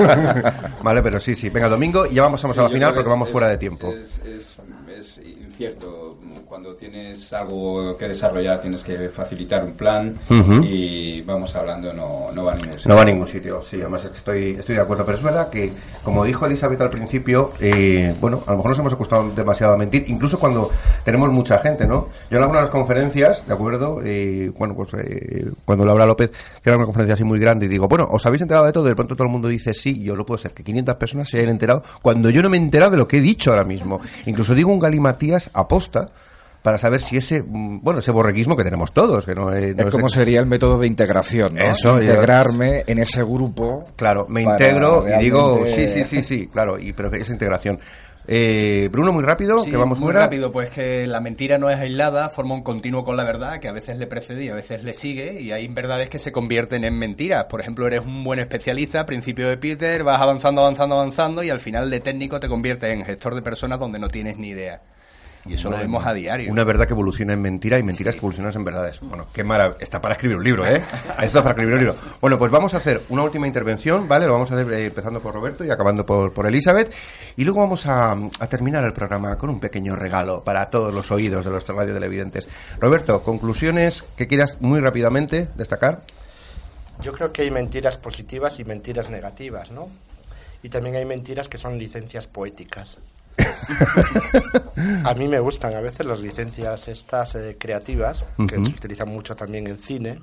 vale, 0.84 1.02
pero 1.02 1.20
sí, 1.20 1.36
sí. 1.36 1.50
Venga, 1.50 1.70
domingo 1.70 2.06
y 2.06 2.14
ya 2.14 2.22
vamos, 2.22 2.46
a 2.46 2.48
la 2.50 2.70
final 2.70 2.94
porque 2.94 3.10
vamos 3.10 3.30
fuera 3.30 3.48
de 3.48 3.58
tiempo. 3.58 3.92
Es, 3.92 4.60
es 5.04 5.22
incierto 5.26 6.18
cuando 6.48 6.76
tienes 6.76 7.34
algo 7.34 7.98
que 7.98 8.08
desarrollar 8.08 8.62
tienes 8.62 8.84
que 8.84 9.10
facilitar 9.10 9.64
un 9.64 9.74
plan 9.74 10.16
y 10.64 11.22
vamos 11.22 11.54
hablando 11.56 11.94
no, 11.94 12.32
no 12.34 12.46
va 12.46 12.54
a 12.54 12.56
ningún 12.56 12.78
sitio. 12.78 12.90
No 12.90 12.96
va 12.96 13.02
a 13.02 13.06
ningún 13.06 13.28
sitio, 13.28 13.62
sí, 13.62 13.82
además 13.82 14.06
estoy, 14.06 14.52
estoy 14.52 14.76
de 14.76 14.82
acuerdo, 14.82 15.06
pero 15.06 15.18
es 15.18 15.24
verdad 15.24 15.50
que, 15.50 15.72
como 16.04 16.24
dijo 16.24 16.46
Elizabeth 16.46 16.80
al 16.82 16.90
principio, 16.90 17.52
eh, 17.60 18.16
bueno, 18.20 18.44
a 18.48 18.52
lo 18.52 18.58
mejor 18.58 18.72
nos 18.72 18.80
hemos 18.80 18.94
acostado 18.94 19.30
demasiado 19.30 19.74
a 19.74 19.78
mentir, 19.78 20.06
incluso 20.08 20.40
cuando 20.40 20.72
tenemos 21.04 21.32
mucha 21.32 21.60
gente, 21.60 21.86
¿no? 21.86 22.10
Yo 22.30 22.38
en 22.38 22.44
algunas 22.44 22.70
conferencias, 22.70 23.46
¿de 23.46 23.54
acuerdo? 23.54 24.02
Eh, 24.04 24.52
bueno, 24.58 24.74
pues 24.76 24.94
eh, 24.94 25.52
cuando 25.66 25.86
Laura 25.86 26.06
López, 26.06 26.32
que 26.32 26.70
era 26.70 26.78
una 26.78 26.86
conferencia 26.86 27.16
así 27.16 27.24
muy 27.24 27.40
grande, 27.40 27.66
y 27.66 27.70
digo, 27.70 27.88
bueno, 27.88 28.08
¿os 28.10 28.26
habéis 28.26 28.42
enterado 28.42 28.66
de 28.66 28.72
todo? 28.72 28.86
De 28.86 28.96
pronto 28.96 29.16
todo 29.16 29.28
el 29.28 29.32
mundo 29.32 29.50
dice, 29.50 29.74
sí, 29.74 30.02
yo 30.02 30.16
no 30.16 30.26
puedo 30.26 30.38
ser 30.38 30.54
que 30.54 30.64
500 30.64 30.96
personas 30.96 31.30
se 31.30 31.40
hayan 31.40 31.50
enterado 31.50 31.84
cuando 32.02 32.30
yo 32.30 32.42
no 32.42 32.50
me 32.50 32.58
he 32.58 32.62
enterado 32.62 32.92
de 32.92 32.98
lo 32.98 33.08
que 33.08 33.18
he 33.18 33.22
dicho 33.22 33.52
ahora 33.52 33.66
mismo. 33.66 34.00
Incluso 34.26 34.56
digo 34.56 34.72
un 34.72 34.80
galimatías 34.94 35.50
aposta 35.54 36.06
para 36.62 36.78
saber 36.78 37.02
si 37.02 37.18
ese, 37.18 37.44
mm, 37.44 37.82
bueno, 37.82 38.00
ese 38.00 38.12
borreguismo 38.12 38.56
que 38.56 38.64
tenemos 38.64 38.94
todos, 38.94 39.26
que 39.26 39.36
no, 39.36 39.52
es, 39.54 39.76
como 39.92 40.08
sería 40.08 40.40
el 40.40 40.46
método 40.46 40.78
de 40.78 40.88
integración, 40.88 41.56
¿no? 41.56 42.00
Integrarme 42.00 42.84
en 42.88 43.00
ese 43.00 43.22
grupo. 43.24 43.86
Claro, 43.98 44.28
me 44.30 44.44
integro 44.44 45.06
y 45.08 45.22
digo, 45.22 45.66
sí, 45.66 45.88
sí, 45.88 46.06
sí, 46.06 46.24
sí, 46.24 46.48
claro, 46.48 46.80
y 46.80 46.94
pero 46.94 47.14
esa 47.14 47.34
integración. 47.34 47.80
Eh, 48.28 48.90
Bruno, 48.92 49.12
muy 49.12 49.24
rápido, 49.24 49.64
que 49.66 49.76
vamos 49.76 50.00
muy 50.00 50.14
rápido, 50.14 50.52
pues 50.52 50.70
que 50.70 51.06
la 51.08 51.20
mentira 51.20 51.58
no 51.58 51.70
es 51.70 51.78
aislada, 51.78 52.30
forma 52.30 52.56
un 52.56 52.64
continuo 52.64 53.04
con 53.04 53.18
la 53.18 53.24
verdad, 53.24 53.60
que 53.60 53.68
a 53.68 53.74
veces 53.74 53.98
le 53.98 54.08
precede 54.08 54.46
y 54.46 54.50
a 54.50 54.56
veces 54.56 54.84
le 54.84 54.94
sigue, 54.94 55.42
y 55.42 55.52
hay 55.52 55.68
verdades 55.68 56.10
que 56.10 56.20
se 56.20 56.32
convierten 56.32 56.84
en 56.86 56.98
mentiras. 56.98 57.46
Por 57.46 57.60
ejemplo, 57.60 57.86
eres 57.86 58.02
un 58.02 58.24
buen 58.24 58.40
especialista, 58.40 59.06
principio 59.06 59.50
de 59.50 59.58
Peter, 59.58 60.04
vas 60.04 60.22
avanzando, 60.22 60.62
avanzando, 60.62 60.96
avanzando, 60.96 61.44
y 61.44 61.50
al 61.50 61.60
final 61.60 61.90
de 61.90 62.00
técnico 62.00 62.40
te 62.40 62.48
conviertes 62.48 62.90
en 62.92 63.04
gestor 63.04 63.36
de 63.36 63.42
personas 63.42 63.80
donde 63.80 64.00
no 64.00 64.08
tienes 64.08 64.38
ni 64.38 64.50
idea. 64.50 64.82
Y 65.46 65.56
eso 65.56 65.70
lo 65.70 65.78
vemos 65.78 66.06
a 66.06 66.14
diario. 66.14 66.52
Una 66.52 66.64
verdad 66.64 66.88
que 66.88 66.94
evoluciona 66.94 67.34
en 67.34 67.42
mentira 67.42 67.78
y 67.78 67.84
mentiras 67.84 68.16
que 68.16 68.20
evolucionan 68.20 68.54
en 68.56 68.64
verdades. 68.64 69.00
Bueno, 69.02 69.26
qué 69.34 69.44
maravilla. 69.44 69.78
Está 69.82 70.02
para 70.02 70.14
escribir 70.14 70.38
un 70.38 70.44
libro, 70.44 70.66
¿eh? 70.66 70.78
Esto 71.10 71.24
está 71.24 71.44
para 71.44 71.52
escribir 71.52 71.74
un 71.74 71.80
libro. 71.80 71.96
Bueno, 72.22 72.40
pues 72.40 72.50
vamos 72.50 72.74
a 72.74 72.78
hacer 72.78 73.02
una 73.10 73.24
última 73.24 73.46
intervención, 73.46 74.08
¿vale? 74.08 74.26
Lo 74.26 74.34
vamos 74.34 74.52
a 74.52 74.56
hacer 74.56 74.72
eh, 74.72 74.86
empezando 74.86 75.20
por 75.20 75.34
Roberto 75.34 75.66
y 75.66 75.70
acabando 75.70 76.06
por, 76.06 76.32
por 76.32 76.46
Elizabeth. 76.46 76.94
Y 77.36 77.44
luego 77.44 77.60
vamos 77.60 77.86
a, 77.88 78.16
terminar 78.50 78.84
el 78.86 78.94
programa 78.94 79.38
con 79.38 79.50
un 79.50 79.60
pequeño 79.60 79.96
regalo 79.96 80.44
para 80.44 80.70
todos 80.70 80.94
los 80.94 81.12
oídos 81.12 81.44
de 81.44 81.52
los 81.52 81.68
radio 81.68 81.94
televidentes. 81.94 82.48
Roberto, 82.80 83.22
conclusiones 83.22 84.04
que 84.16 84.28
quieras 84.28 84.58
muy 84.62 84.80
rápidamente 84.80 85.50
destacar. 85.56 86.04
Yo 87.02 87.12
creo 87.12 87.34
que 87.34 87.42
hay 87.42 87.52
mentiras 87.52 87.98
positivas 87.98 88.60
y 88.60 88.64
mentiras 88.64 89.10
negativas, 89.10 89.72
¿no? 89.72 89.90
Y 90.62 90.70
también 90.70 90.96
hay 90.96 91.06
mentiras 91.06 91.50
que 91.50 91.58
son 91.58 91.78
licencias 91.78 92.28
poéticas. 92.28 92.98
A 95.04 95.14
mí 95.14 95.28
me 95.28 95.40
gustan 95.40 95.74
a 95.74 95.82
veces 95.82 96.06
las 96.06 96.20
licencias 96.20 96.88
estas 96.88 97.36
eh, 97.36 97.58
creativas, 97.60 98.24
que 98.48 98.56
se 98.56 98.72
utilizan 98.72 99.10
mucho 99.10 99.36
también 99.36 99.68
en 99.68 99.78
cine, 99.78 100.20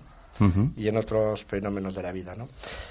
y 0.76 0.88
en 0.88 0.96
otros 0.96 1.44
fenómenos 1.44 1.94
de 1.94 2.02
la 2.02 2.12
vida. 2.12 2.34
¿no? 2.34 2.48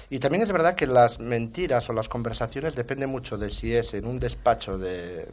Y 0.08 0.18
también 0.18 0.42
es 0.42 0.52
verdad 0.52 0.74
que 0.74 0.86
las 0.86 1.18
mentiras 1.18 1.88
o 1.88 1.92
las 1.92 2.08
conversaciones 2.08 2.76
dependen 2.76 3.10
mucho 3.10 3.38
de 3.38 3.50
si 3.50 3.74
es 3.74 3.92
en 3.94 4.06
un 4.06 4.20
despacho 4.20 4.78
de, 4.78 5.28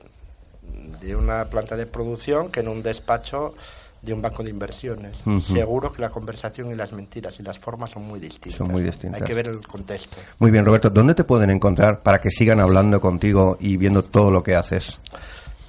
de 1.01 1.15
una 1.15 1.45
planta 1.45 1.75
de 1.75 1.85
producción 1.85 2.51
que 2.51 2.61
en 2.61 2.69
un 2.69 2.81
despacho 2.81 3.53
de 4.01 4.13
un 4.13 4.21
banco 4.21 4.43
de 4.43 4.49
inversiones. 4.49 5.17
Seguro 5.41 5.91
que 5.91 6.01
la 6.01 6.09
conversación 6.09 6.71
y 6.71 6.75
las 6.75 6.93
mentiras 6.93 7.39
y 7.39 7.43
las 7.43 7.57
formas 7.59 7.91
son 7.91 8.07
muy 8.07 8.19
distintas. 8.19 8.57
Son 8.57 8.71
muy 8.71 8.83
distintas. 8.83 9.21
Hay 9.21 9.27
que 9.27 9.33
ver 9.33 9.47
el 9.47 9.65
contexto. 9.65 10.17
Muy 10.39 10.51
bien, 10.51 10.65
Roberto, 10.65 10.89
¿dónde 10.89 11.15
te 11.15 11.23
pueden 11.23 11.49
encontrar 11.49 12.01
para 12.01 12.19
que 12.19 12.31
sigan 12.31 12.59
hablando 12.59 13.01
contigo 13.01 13.57
y 13.59 13.77
viendo 13.77 14.03
todo 14.03 14.31
lo 14.31 14.43
que 14.43 14.55
haces? 14.55 14.99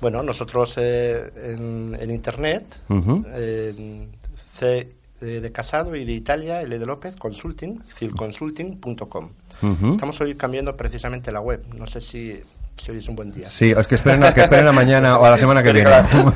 Bueno, 0.01 0.23
nosotros 0.23 0.75
eh, 0.77 1.33
en, 1.35 2.11
Internet, 2.11 2.81
C 4.53 4.93
de 5.21 5.53
Casado 5.53 5.97
y 5.97 6.05
de 6.05 6.13
Italia, 6.13 6.63
L 6.63 6.79
de 6.79 6.87
López, 6.87 7.17
Consulting, 7.17 7.83
cilconsulting.com. 7.85 9.31
Estamos 9.93 10.21
hoy 10.21 10.37
cambiando 10.37 10.77
precisamente 10.77 11.33
la 11.33 11.41
web. 11.41 11.67
No 11.75 11.87
sé 11.89 12.01
si 12.01 12.41
si 12.79 12.91
hoy 12.91 12.99
es 12.99 13.09
un 13.09 13.17
buen 13.17 13.31
día. 13.31 13.49
Sí, 13.51 13.73
es 13.77 13.87
que 13.87 13.97
esperen, 13.97 14.25
a, 14.25 14.33
que 14.33 14.43
esperen 14.43 14.67
a 14.69 14.73
mañana 14.73 15.19
o 15.19 15.25
a 15.25 15.31
la 15.31 15.37
semana 15.39 15.63
que 15.63 15.73
viene. 15.73 15.91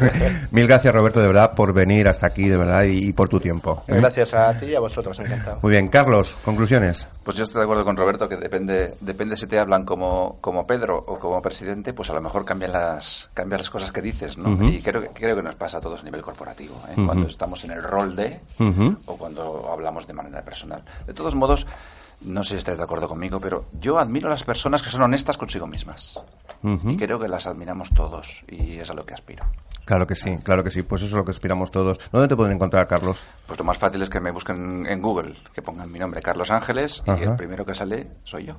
Mil 0.51 0.67
gracias, 0.67 0.95
Roberto, 0.95 1.21
de 1.21 1.27
verdad, 1.27 1.55
por 1.55 1.73
venir 1.73 2.09
hasta 2.09 2.27
aquí, 2.27 2.49
de 2.49 2.57
verdad, 2.57 2.85
y, 2.85 3.13
por 3.13 3.29
tu 3.29 3.41
tiempo. 3.41 3.85
¿eh? 3.89 3.95
Gracias 3.97 4.35
a 4.35 4.57
ti 4.57 4.67
y 4.67 4.75
a 4.75 4.81
vosotros, 4.81 5.19
encantado. 5.21 5.59
Muy 5.63 5.73
bien, 5.73 5.89
Carlos, 5.89 6.37
conclusiones. 6.45 7.07
Pues 7.23 7.37
yo 7.37 7.45
estoy 7.45 7.61
de 7.61 7.65
acuerdo 7.65 7.85
con 7.85 7.97
Roberto 7.97 8.29
que 8.29 8.37
depende, 8.37 8.95
depende 9.01 9.37
si 9.37 9.47
te 9.47 9.59
hablan 9.59 9.85
como, 9.85 10.39
como 10.41 10.67
Pedro 10.67 10.97
o 10.97 11.19
como 11.19 11.41
presidente, 11.41 11.93
pues 11.93 12.11
a 12.11 12.15
lo 12.15 12.21
mejor 12.21 12.45
cambian 12.45 12.73
las, 12.73 13.31
cambian 13.35 13.59
las 13.59 13.71
cosas 13.71 13.93
que 13.93 14.03
dices, 14.03 14.37
¿no? 14.39 14.69
Y 14.69 14.83
creo, 14.83 15.09
creo 15.13 15.37
que 15.37 15.43
nos 15.43 15.55
pasa 15.55 15.79
a 15.79 15.81
todos 15.81 16.01
a 16.01 16.05
nivel 16.05 16.23
corporativo, 16.23 16.75
¿eh? 16.91 17.01
cuando 17.07 17.27
estamos 17.27 17.65
en 17.65 17.73
el 17.73 17.83
rol 17.83 18.17
de 18.17 18.41
o 19.07 19.17
cuando 19.17 19.69
hablamos 19.71 20.07
de 20.07 20.15
manera 20.15 20.43
personal. 20.43 20.83
De 21.07 21.15
todos 21.15 21.35
modos, 21.35 21.67
no 22.25 22.43
sé 22.43 22.51
si 22.51 22.57
estáis 22.57 22.79
de 22.79 22.85
acuerdo 22.85 23.09
conmigo, 23.09 23.41
pero 23.41 23.67
yo 23.81 23.99
admiro 23.99 24.29
a 24.29 24.31
las 24.31 24.45
personas 24.45 24.83
que 24.83 24.91
son 24.91 25.03
honestas 25.03 25.39
consigo 25.39 25.67
mismas. 25.67 26.21
Y 26.63 26.97
creo 26.97 27.19
que 27.19 27.29
las 27.29 27.47
admiramos 27.47 27.91
todos 27.91 28.45
y 28.49 28.77
es 28.77 28.89
a 28.91 28.95
lo 28.95 29.05
que 29.05 29.15
aspiro. 29.15 29.45
Claro 29.85 30.07
que 30.07 30.15
sí, 30.15 30.37
claro 30.45 30.63
que 30.63 30.71
sí. 30.71 30.83
Pues 30.83 31.03
eso 31.03 31.09
es 31.09 31.17
lo 31.17 31.25
que 31.25 31.33
aspiramos 31.33 31.71
todos. 31.73 31.99
¿Dónde 32.13 32.29
te 32.29 32.37
pueden 32.37 32.53
encontrar, 32.53 32.87
Carlos? 32.87 33.19
Pues 33.47 33.59
lo 33.59 33.65
más 33.65 33.79
fácil 33.79 34.01
es 34.03 34.09
que 34.09 34.21
me 34.21 34.31
busquen 34.31 34.87
en 34.87 35.03
Google, 35.03 35.35
que 35.53 35.61
pongan 35.61 35.91
mi 35.91 35.99
nombre, 35.99 36.23
Carlos 36.23 36.51
Ángeles, 36.51 37.03
y 37.07 37.23
el 37.23 37.37
primero 37.37 37.65
que 37.67 37.75
sale 37.75 38.07
soy 38.23 38.47
yo. 38.47 38.55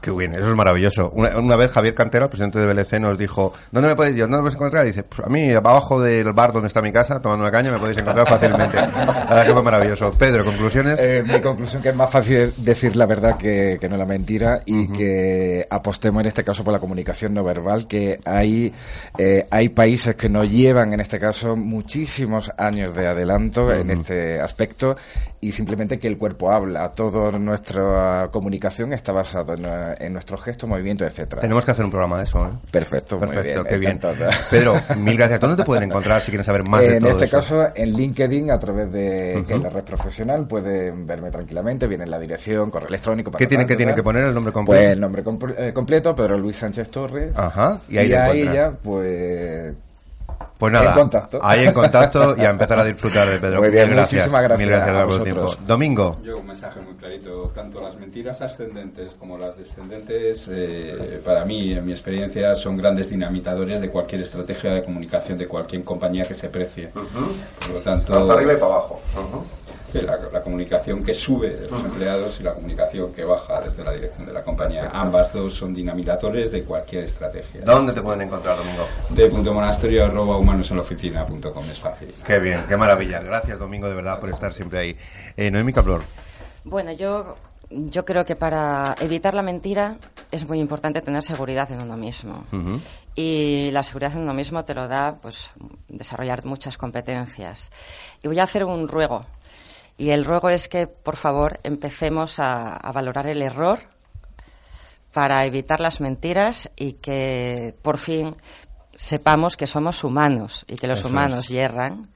Qué 0.00 0.10
bien, 0.10 0.32
eso 0.32 0.50
es 0.50 0.56
maravilloso. 0.56 1.10
Una, 1.10 1.56
vez 1.56 1.70
Javier 1.70 1.94
Cantera, 1.94 2.28
presidente 2.28 2.58
de 2.58 2.72
BLC, 2.72 3.00
nos 3.00 3.18
dijo, 3.18 3.52
¿dónde 3.70 3.90
me 3.90 3.96
podéis, 3.96 4.18
¿dónde 4.18 4.36
me 4.36 4.42
podéis 4.42 4.56
encontrar? 4.56 4.84
Y 4.84 4.88
dice, 4.88 5.02
pues 5.04 5.26
a 5.26 5.30
mí, 5.30 5.52
abajo 5.52 6.00
del 6.00 6.32
bar 6.32 6.52
donde 6.52 6.68
está 6.68 6.82
mi 6.82 6.92
casa, 6.92 7.20
tomando 7.20 7.44
una 7.44 7.52
caña, 7.52 7.72
me 7.72 7.78
podéis 7.78 7.98
encontrar 7.98 8.28
fácilmente. 8.28 8.76
la 8.76 9.26
verdad 9.28 9.46
que 9.46 9.52
fue 9.52 9.62
maravilloso. 9.62 10.10
Pedro, 10.12 10.44
¿conclusiones? 10.44 10.98
Eh, 11.00 11.22
mi 11.26 11.40
conclusión 11.40 11.82
que 11.82 11.90
es 11.90 11.96
más 11.96 12.10
fácil 12.10 12.52
decir 12.56 12.96
la 12.96 13.06
verdad 13.06 13.36
que, 13.36 13.78
no 13.88 13.96
la 13.96 14.04
mentira 14.04 14.60
y 14.66 14.88
que 14.88 15.66
apostemos 15.70 16.20
en 16.20 16.28
este 16.28 16.44
caso 16.44 16.62
por 16.62 16.72
la 16.72 16.78
comunicación 16.78 17.32
no 17.32 17.42
verbal, 17.42 17.86
que 17.86 18.20
hay, 18.24 18.72
eh, 19.16 19.46
hay 19.50 19.70
países 19.70 20.14
que 20.16 20.28
nos 20.28 20.50
llevan 20.50 20.92
en 20.92 21.00
este 21.00 21.18
caso 21.18 21.56
muchísimos 21.56 22.52
años 22.58 22.94
de 22.94 23.06
adelanto 23.06 23.72
en 23.72 23.90
este 23.90 24.40
aspecto 24.40 24.96
y 25.40 25.52
simplemente 25.52 25.98
que 25.98 26.08
el 26.08 26.18
cuerpo 26.18 26.50
habla. 26.50 26.88
Toda 26.90 27.38
nuestra 27.38 28.28
comunicación 28.32 28.92
está 28.92 29.12
basada 29.12 29.94
en, 29.98 30.12
nuestros 30.12 30.42
gestos, 30.42 30.68
movimientos, 30.68 31.06
etcétera. 31.06 31.40
Tenemos 31.40 31.64
que 31.64 31.70
hacer 31.70 31.84
un 31.84 31.90
programa 31.90 32.18
de 32.18 32.24
eso. 32.24 32.38
¿eh? 32.46 32.50
Perfecto, 32.70 33.18
muy 33.18 33.36
bien. 33.36 33.64
Qué 33.64 33.76
bien. 33.76 34.00
Pedro, 34.50 34.74
mil 34.96 35.16
gracias. 35.16 35.40
¿Dónde 35.40 35.56
te 35.56 35.64
pueden 35.64 35.84
encontrar 35.84 36.22
si 36.22 36.30
quieren 36.30 36.44
saber 36.44 36.64
más 36.64 36.80
de 36.80 36.86
todo 36.86 36.96
En 36.96 37.06
este 37.06 37.28
caso, 37.28 37.68
en 37.74 37.92
LinkedIn, 37.92 38.50
a 38.50 38.58
través 38.58 38.92
de 38.92 39.44
la 39.62 39.70
red 39.70 39.84
profesional, 39.84 40.46
pueden 40.46 41.06
verme 41.06 41.30
tranquilamente. 41.30 41.86
Viene 41.86 42.06
la 42.06 42.18
dirección, 42.18 42.70
correo 42.70 42.88
electrónico. 42.88 43.30
Para 43.30 43.38
¿Qué 43.38 43.46
tienen 43.46 43.66
que, 43.66 43.76
tiene 43.76 43.94
que 43.94 44.02
poner 44.02 44.24
el 44.24 44.34
nombre 44.34 44.52
completo? 44.52 44.80
Pues 44.80 44.92
el 44.92 45.00
nombre 45.00 45.22
eh, 45.58 45.72
completo, 45.72 46.14
Pedro 46.14 46.38
Luis 46.38 46.56
Sánchez 46.56 46.90
Torres. 46.90 47.32
Ajá. 47.36 47.80
Y 47.88 47.98
ahí, 47.98 48.10
y 48.10 48.14
ahí 48.14 48.44
ya, 48.44 48.70
pues 48.70 49.74
pues 50.58 50.72
nada, 50.72 50.92
ahí 51.42 51.66
en 51.66 51.72
contacto 51.72 52.34
y 52.36 52.40
a 52.40 52.50
empezar 52.50 52.80
a 52.80 52.84
disfrutar 52.84 53.28
de 53.28 53.38
Pedro. 53.38 53.60
Muy 53.60 53.70
bien, 53.70 53.90
gracias. 53.90 54.24
muchísimas 54.24 54.42
gracias. 54.42 54.58
Mil 54.58 54.76
gracias 54.76 55.06
por 55.06 55.14
el 55.14 55.22
tiempo. 55.22 55.54
Domingo. 55.66 56.16
Yo 56.24 56.38
un 56.38 56.46
mensaje 56.46 56.80
muy 56.80 56.94
clarito, 56.94 57.52
tanto 57.54 57.80
las 57.80 57.96
mentiras 57.96 58.42
ascendentes 58.42 59.14
como 59.14 59.38
las 59.38 59.56
descendentes, 59.56 60.48
eh, 60.50 61.22
para 61.24 61.44
mí, 61.44 61.72
en 61.72 61.86
mi 61.86 61.92
experiencia, 61.92 62.56
son 62.56 62.76
grandes 62.76 63.08
dinamitadores 63.08 63.80
de 63.80 63.88
cualquier 63.88 64.22
estrategia 64.22 64.72
de 64.72 64.82
comunicación 64.82 65.38
de 65.38 65.46
cualquier 65.46 65.84
compañía 65.84 66.26
que 66.26 66.34
se 66.34 66.48
precie. 66.48 66.88
Por 66.88 67.74
lo 67.74 67.80
tanto, 67.80 68.26
para 68.26 68.34
arriba 68.34 68.54
y 68.54 68.56
para 68.56 68.72
abajo 68.72 69.00
la, 69.94 70.42
comunicación 70.42 71.02
que 71.02 71.14
sube 71.14 71.50
de 71.50 71.70
los 71.70 71.82
empleados 71.82 72.38
y 72.40 72.42
la 72.42 72.54
comunicación 72.54 73.12
que 73.12 73.24
baja 73.24 73.60
desde 73.60 73.84
la 73.84 73.92
dirección 73.92 74.26
de 74.26 74.32
la 74.32 74.42
compañía. 74.42 74.90
Ambas 74.92 75.32
dos 75.32 75.54
son 75.54 75.74
dinamizadores 75.74 76.52
de 76.52 76.62
cualquier 76.62 77.04
estrategia. 77.04 77.62
¿Dónde 77.64 77.92
te 77.92 78.02
pueden 78.02 78.22
encontrar, 78.22 78.56
Domingo? 78.56 78.86
De 79.10 79.28
punto 79.28 79.52
monasterio 79.52 80.04
arroba 80.04 80.36
humanos 80.36 80.70
en 80.70 80.76
la 80.76 80.82
oficina 80.82 81.26
punto 81.26 81.52
com, 81.52 81.68
es 81.70 81.80
fácil. 81.80 82.14
Qué 82.26 82.38
bien, 82.38 82.64
qué 82.68 82.76
maravilla. 82.76 83.20
Gracias, 83.20 83.58
Domingo, 83.58 83.88
de 83.88 83.94
verdad, 83.94 84.18
por 84.20 84.30
estar 84.30 84.52
siempre 84.52 84.78
ahí. 84.78 84.96
Eh, 85.36 85.50
Noemi 85.50 85.72
Cablor. 85.72 86.02
Bueno, 86.64 86.92
yo 86.92 87.36
yo 87.70 88.04
creo 88.04 88.24
que 88.24 88.36
para 88.36 88.94
evitar 89.00 89.34
la 89.34 89.42
mentira 89.42 89.98
es 90.30 90.48
muy 90.48 90.58
importante 90.58 91.02
tener 91.02 91.22
seguridad 91.22 91.70
en 91.70 91.82
uno 91.82 91.96
mismo. 91.96 92.44
Y 93.14 93.70
la 93.72 93.82
seguridad 93.82 94.12
en 94.12 94.20
uno 94.20 94.32
mismo 94.32 94.64
te 94.64 94.74
lo 94.74 94.88
da 94.88 95.16
pues 95.20 95.50
desarrollar 95.88 96.44
muchas 96.46 96.78
competencias. 96.78 97.70
Y 98.22 98.28
voy 98.28 98.38
a 98.38 98.44
hacer 98.44 98.64
un 98.64 98.88
ruego 98.88 99.26
y 99.98 100.10
el 100.10 100.24
ruego 100.24 100.48
es 100.48 100.68
que, 100.68 100.86
por 100.86 101.16
favor, 101.16 101.58
empecemos 101.64 102.38
a, 102.38 102.78
valorar 102.94 103.26
el 103.26 103.42
error 103.42 103.80
para 105.12 105.44
evitar 105.44 105.80
las 105.80 106.00
mentiras 106.00 106.70
y 106.76 106.94
que, 106.94 107.74
por 107.82 107.98
fin, 107.98 108.32
sepamos 108.94 109.56
que 109.56 109.66
somos 109.66 110.04
humanos 110.04 110.64
y 110.68 110.76
que 110.76 110.86
los 110.86 111.04
humanos 111.04 111.48
yerran 111.48 112.12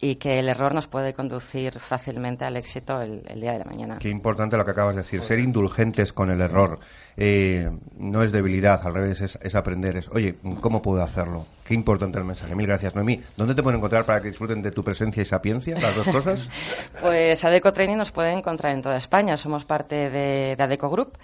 y 0.00 0.14
que 0.14 0.38
el 0.38 0.48
error 0.48 0.74
nos 0.74 0.86
puede 0.86 1.12
conducir 1.12 1.78
fácilmente 1.80 2.46
al 2.46 2.56
éxito 2.56 3.02
el, 3.02 3.22
día 3.38 3.52
de 3.52 3.58
la 3.58 3.64
mañana. 3.64 3.98
Qué 3.98 4.08
importante 4.08 4.56
lo 4.56 4.64
que 4.64 4.70
acabas 4.70 4.96
de 4.96 5.02
decir, 5.02 5.20
ser 5.20 5.38
indulgentes 5.38 6.14
con 6.14 6.30
el 6.30 6.40
error. 6.40 6.78
Eh, 7.20 7.68
no 7.98 8.22
es 8.22 8.30
debilidad, 8.30 8.80
al 8.86 8.94
revés, 8.94 9.20
es, 9.20 9.38
es 9.42 9.54
aprender. 9.56 9.96
Es, 9.96 10.08
oye, 10.10 10.36
¿cómo 10.60 10.80
puedo 10.80 11.02
hacerlo? 11.02 11.46
Qué 11.68 11.74
importante 11.74 12.16
el 12.16 12.24
mensaje. 12.24 12.54
Mil 12.54 12.66
gracias, 12.66 12.94
Noemí. 12.94 13.20
¿Dónde 13.36 13.54
te 13.54 13.62
pueden 13.62 13.76
encontrar 13.76 14.06
para 14.06 14.22
que 14.22 14.28
disfruten 14.28 14.62
de 14.62 14.70
tu 14.70 14.82
presencia 14.82 15.20
y 15.22 15.26
sapiencia, 15.26 15.78
las 15.78 15.94
dos 15.94 16.08
cosas? 16.08 16.48
pues 17.02 17.44
Adeco 17.44 17.74
Training 17.74 17.98
nos 17.98 18.10
pueden 18.10 18.38
encontrar 18.38 18.72
en 18.72 18.80
toda 18.80 18.96
España. 18.96 19.36
Somos 19.36 19.66
parte 19.66 20.08
de, 20.08 20.56
Adeco 20.58 20.88
Group, 20.88 21.18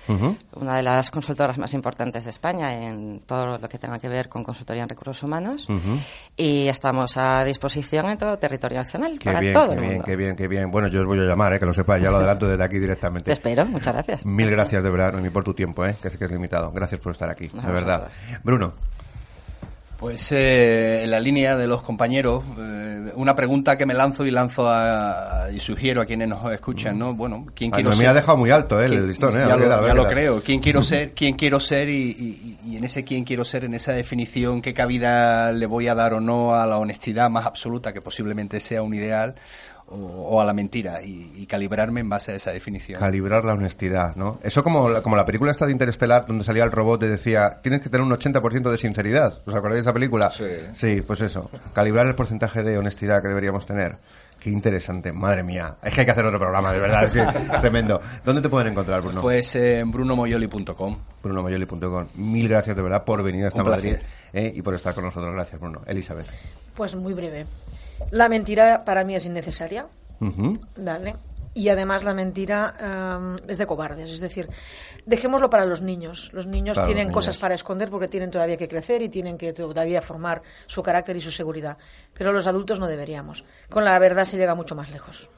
una 0.57 0.77
de 0.77 0.83
las 0.83 1.11
consultoras 1.11 1.57
más 1.57 1.73
importantes 1.73 2.25
de 2.25 2.31
España 2.31 2.75
en 2.75 3.21
todo 3.21 3.57
lo 3.57 3.69
que 3.71 3.79
tenga 3.79 3.99
que 3.99 4.11
ver 4.11 4.29
con 4.29 4.45
consultoría 4.45 4.83
en 4.83 4.91
recursos 4.91 5.23
humanos. 5.23 5.67
Y 6.37 6.69
estamos 6.69 7.17
a 7.17 7.43
disposición 7.43 8.11
en 8.11 8.19
todo 8.19 8.35
el 8.35 8.39
territorio 8.39 8.77
nacional 8.77 9.19
qué 9.19 9.25
para 9.25 9.41
bien, 9.41 9.53
todo 9.55 9.75
qué 9.75 9.81
bien, 9.81 10.03
Qué 10.03 10.17
bien, 10.17 10.37
qué 10.37 10.47
bien. 10.47 10.71
Bueno, 10.71 10.89
yo 10.89 11.01
os 11.01 11.07
voy 11.07 11.21
a 11.21 11.23
llamar, 11.23 11.55
eh, 11.55 11.59
que 11.59 11.65
lo 11.65 11.73
sepáis, 11.73 12.05
ya 12.05 12.11
lo 12.11 12.19
adelanto 12.19 12.47
desde 12.47 12.63
aquí 12.63 12.79
directamente. 12.79 13.25
Te 13.25 13.33
espero, 13.33 13.65
muchas 13.65 13.95
gracias. 13.95 14.27
Mil 14.27 14.51
gracias 14.51 14.85
de 14.85 14.91
verdad, 14.91 15.13
Noemí, 15.13 15.31
por 15.31 15.43
tu 15.43 15.55
tiempo, 15.55 15.84
eh, 15.87 15.97
que 16.01 16.11
sé 16.11 16.19
que 16.19 16.25
es 16.25 16.31
limitado. 16.31 16.73
Gracias 16.73 17.01
por 17.01 17.13
estar 17.13 17.29
aquí, 17.31 17.49
de 17.49 17.73
verdad. 17.73 18.09
Bruno. 18.43 18.73
Pues 20.05 20.33
eh, 20.33 21.05
en 21.05 21.11
la 21.11 21.21
línea 21.21 21.57
de 21.57 21.67
los 21.67 21.81
compañeros, 21.81 22.45
eh, 22.59 23.13
una 23.15 23.37
pregunta 23.37 23.79
que 23.79 23.87
me 23.87 23.95
lanzo 23.95 24.27
y 24.27 24.31
lanzo 24.31 24.69
y 25.53 25.59
sugiero 25.61 26.03
a 26.03 26.05
quienes 26.05 26.29
nos 26.29 26.53
escuchan, 26.53 26.99
¿no? 26.99 27.15
Bueno, 27.15 27.47
¿quién 27.55 27.71
quiero 27.71 27.93
ser? 27.93 28.03
Me 28.03 28.09
ha 28.09 28.15
dejado 28.15 28.37
muy 28.37 28.51
alto 28.51 28.83
eh, 28.83 28.87
el 28.87 29.07
listón, 29.07 29.33
Ya, 29.33 29.57
lo, 29.95 30.09
creo. 30.09 30.43
¿Quién 30.43 30.61
quiero 30.61 30.83
ser? 30.83 31.13
¿Quién 31.13 31.37
quiero 31.37 31.61
ser? 31.61 31.89
Y, 31.89 32.59
y, 32.65 32.77
en 32.77 32.85
ese 32.85 33.05
quién 33.05 33.25
quiero 33.25 33.45
ser, 33.45 33.65
en 33.65 33.73
esa 33.73 33.93
definición, 33.93 34.61
¿qué 34.61 34.75
cabida 34.75 35.53
le 35.53 35.65
voy 35.65 35.87
a 35.87 35.95
dar 35.95 36.13
o 36.13 36.21
no 36.21 36.55
a 36.55 36.67
la 36.67 36.79
honestidad 36.79 37.31
más 37.31 37.47
absoluta, 37.47 37.93
que 37.93 38.03
posiblemente 38.03 38.59
sea 38.59 38.83
un 38.83 38.95
ideal? 38.95 39.37
O, 39.89 40.41
a 40.41 40.45
la 40.45 40.53
mentira 40.53 41.03
y, 41.03 41.47
calibrarme 41.47 42.01
en 42.01 42.09
base 42.09 42.33
a 42.33 42.35
esa 42.37 42.51
definición. 42.51 42.99
Calibrar 42.99 43.45
la 43.45 43.53
honestidad, 43.53 44.17
¿no? 44.17 44.39
Eso 44.43 44.65
como 44.65 44.89
la, 44.89 45.03
como 45.03 45.15
la 45.15 45.27
película 45.27 45.53
esta 45.53 45.67
de 45.67 45.73
Interestelar 45.73 46.27
donde 46.27 46.43
salía 46.43 46.65
el 46.65 46.73
robot 46.73 47.03
y 47.03 47.07
decía, 47.07 47.59
tienes 47.63 47.83
que 47.83 47.91
tener 47.91 48.05
un 48.05 48.11
80% 48.11 48.71
de 48.71 48.79
sinceridad. 48.79 49.39
¿Os 49.45 49.55
acordáis 49.55 49.77
de 49.77 49.81
esa 49.83 49.93
película? 49.93 50.31
Sí. 50.31 50.45
Sí, 50.73 51.03
pues 51.07 51.21
eso. 51.21 51.51
Calibrar 51.75 52.07
el 52.07 52.15
porcentaje 52.15 52.63
de 52.63 52.79
honestidad 52.79 53.21
que 53.21 53.29
deberíamos 53.29 53.67
tener. 53.67 53.99
Qué 54.45 54.51
interesante, 54.51 55.11
madre 55.11 55.43
mía. 55.43 55.77
Es 55.83 55.95
que 55.95 56.01
hay 56.01 56.05
que 56.05 56.13
hacer 56.13 56.27
otro 56.27 56.39
programa, 56.39 56.71
de 56.71 56.79
verdad. 56.79 57.05
Es 57.05 57.61
tremendo. 57.63 57.99
¿Dónde 58.27 58.43
te 58.43 58.51
pueden 58.51 58.73
encontrar, 58.73 59.01
Bruno? 59.01 59.23
Pues 59.23 59.57
en 59.57 59.91
brunomoyoli.com. 59.91 60.99
Brunomoyoli.com. 61.23 62.09
Mil 62.17 62.47
gracias 62.47 62.77
de 62.77 62.83
verdad 62.83 63.05
por 63.05 63.23
venir 63.23 63.47
a 63.47 63.49
esta 63.49 63.65
Madrid 63.65 63.97
eh, 64.35 64.53
y 64.55 64.61
por 64.61 64.75
estar 64.75 64.95
con 64.95 65.03
nosotros. 65.03 65.33
Gracias, 65.33 65.59
Bruno. 65.59 65.81
Elizabeth. 65.87 66.27
Pues 66.75 66.95
muy 66.95 67.15
breve. 67.15 67.47
La 68.11 68.29
mentira 68.29 68.85
para 68.85 69.03
mí 69.03 69.15
es 69.15 69.25
innecesaria. 69.25 69.87
Dale. 70.77 71.15
Y 71.55 71.69
además 71.69 72.03
la 72.03 72.15
mentira 72.15 72.75
em, 72.79 73.37
es 73.49 73.59
de 73.59 73.67
cobardes. 73.67 74.11
Es 74.11 74.21
decir, 74.21 74.49
dejémoslo 75.07 75.49
para 75.49 75.65
los 75.65 75.83
niños. 75.83 76.31
Los 76.33 76.47
niños 76.47 76.83
tienen 76.85 77.13
cosas 77.13 77.39
para 77.39 77.55
esconder 77.55 77.91
porque 77.91 78.09
tienen 78.09 78.33
todavía 78.33 78.57
que 78.57 78.67
crecer 78.67 79.03
y 79.03 79.09
tienen 79.09 79.39
que 79.39 79.53
todavía 79.53 80.03
formar 80.03 80.43
su 80.67 80.83
carácter 80.83 81.17
y 81.17 81.21
su 81.21 81.31
seguridad. 81.31 81.79
Pero 82.13 82.33
los 82.33 82.49
adultos 82.49 82.81
no 82.81 82.89
deberíamos. 82.89 83.45
Con 83.71 83.85
la 83.85 83.97
verdad 84.01 84.25
se 84.25 84.37
llega 84.37 84.57
mucho 84.57 84.75
más 84.75 84.91
lejos. 84.91 85.31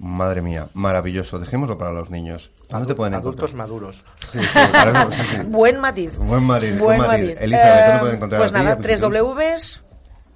Madre 0.00 0.40
mía, 0.40 0.66
maravilloso. 0.74 1.38
Dejémoslo 1.38 1.78
para 1.78 1.92
los 1.92 2.10
niños. 2.10 2.50
¿Dónde 2.70 2.88
te 2.88 2.94
pueden 2.94 3.14
Adultos 3.14 3.52
maduros. 3.52 4.02
Buen 5.46 5.78
matiz. 5.78 6.16
Buen 6.16 6.42
matiz. 6.42 6.78
Buen 6.78 7.00
matiz. 7.00 7.38
Elizabeth, 7.38 7.86
¿dónde 7.86 8.00
pueden 8.00 8.16
encontrar 8.16 8.40
Pues 8.40 8.52
nada, 8.52 8.78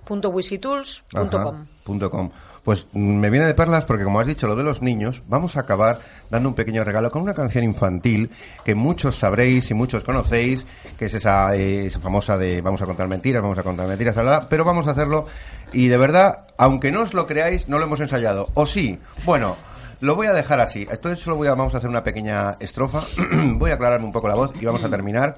www.wisitools.com. 0.07 2.31
Pues 2.65 2.87
me 2.95 3.29
viene 3.29 3.47
de 3.47 3.55
perlas 3.55 3.85
porque, 3.85 4.05
como 4.05 4.21
has 4.21 4.27
dicho, 4.27 4.47
lo 4.47 4.57
de 4.57 4.63
los 4.63 4.81
niños, 4.81 5.23
vamos 5.29 5.57
a 5.57 5.61
acabar 5.61 5.99
dando 6.31 6.49
un 6.49 6.55
pequeño 6.55 6.83
regalo 6.83 7.11
con 7.11 7.23
una 7.23 7.35
canción 7.35 7.63
infantil 7.63 8.31
que 8.65 8.75
muchos 8.75 9.17
sabréis 9.17 9.71
y 9.71 9.75
muchos 9.75 10.03
conocéis, 10.03 10.65
que 10.99 11.07
es 11.07 11.15
esa, 11.15 11.55
eh, 11.55 11.87
esa 11.87 12.01
famosa 12.01 12.39
de 12.39 12.63
vamos 12.63 12.81
a 12.81 12.87
contar 12.87 13.07
mentiras, 13.07 13.43
vamos 13.43 13.59
a 13.59 13.63
contar 13.63 13.87
mentiras, 13.87 14.17
pero 14.49 14.65
vamos 14.65 14.89
a 14.89 14.93
hacerlo 14.93 15.27
y 15.75 15.89
de 15.89 15.97
verdad, 15.99 16.47
aunque 16.57 16.91
no 16.91 17.03
os 17.03 17.13
lo 17.13 17.27
creáis, 17.27 17.69
no 17.69 17.79
lo 17.79 17.85
hemos 17.85 18.01
ensayado. 18.01 18.49
¿O 18.55 18.65
sí? 18.65 18.99
Bueno, 19.25 19.57
lo 20.01 20.15
voy 20.15 20.27
a 20.27 20.33
dejar 20.33 20.61
así. 20.61 20.87
Entonces 20.91 21.19
solo 21.19 21.37
voy 21.37 21.49
a, 21.49 21.55
vamos 21.55 21.75
a 21.75 21.79
hacer 21.79 21.91
una 21.91 22.05
pequeña 22.05 22.57
estrofa. 22.61 23.03
voy 23.55 23.73
a 23.73 23.75
aclararme 23.75 24.07
un 24.07 24.13
poco 24.13 24.29
la 24.29 24.35
voz 24.35 24.53
y 24.61 24.65
vamos 24.65 24.85
a 24.85 24.89
terminar. 24.89 25.37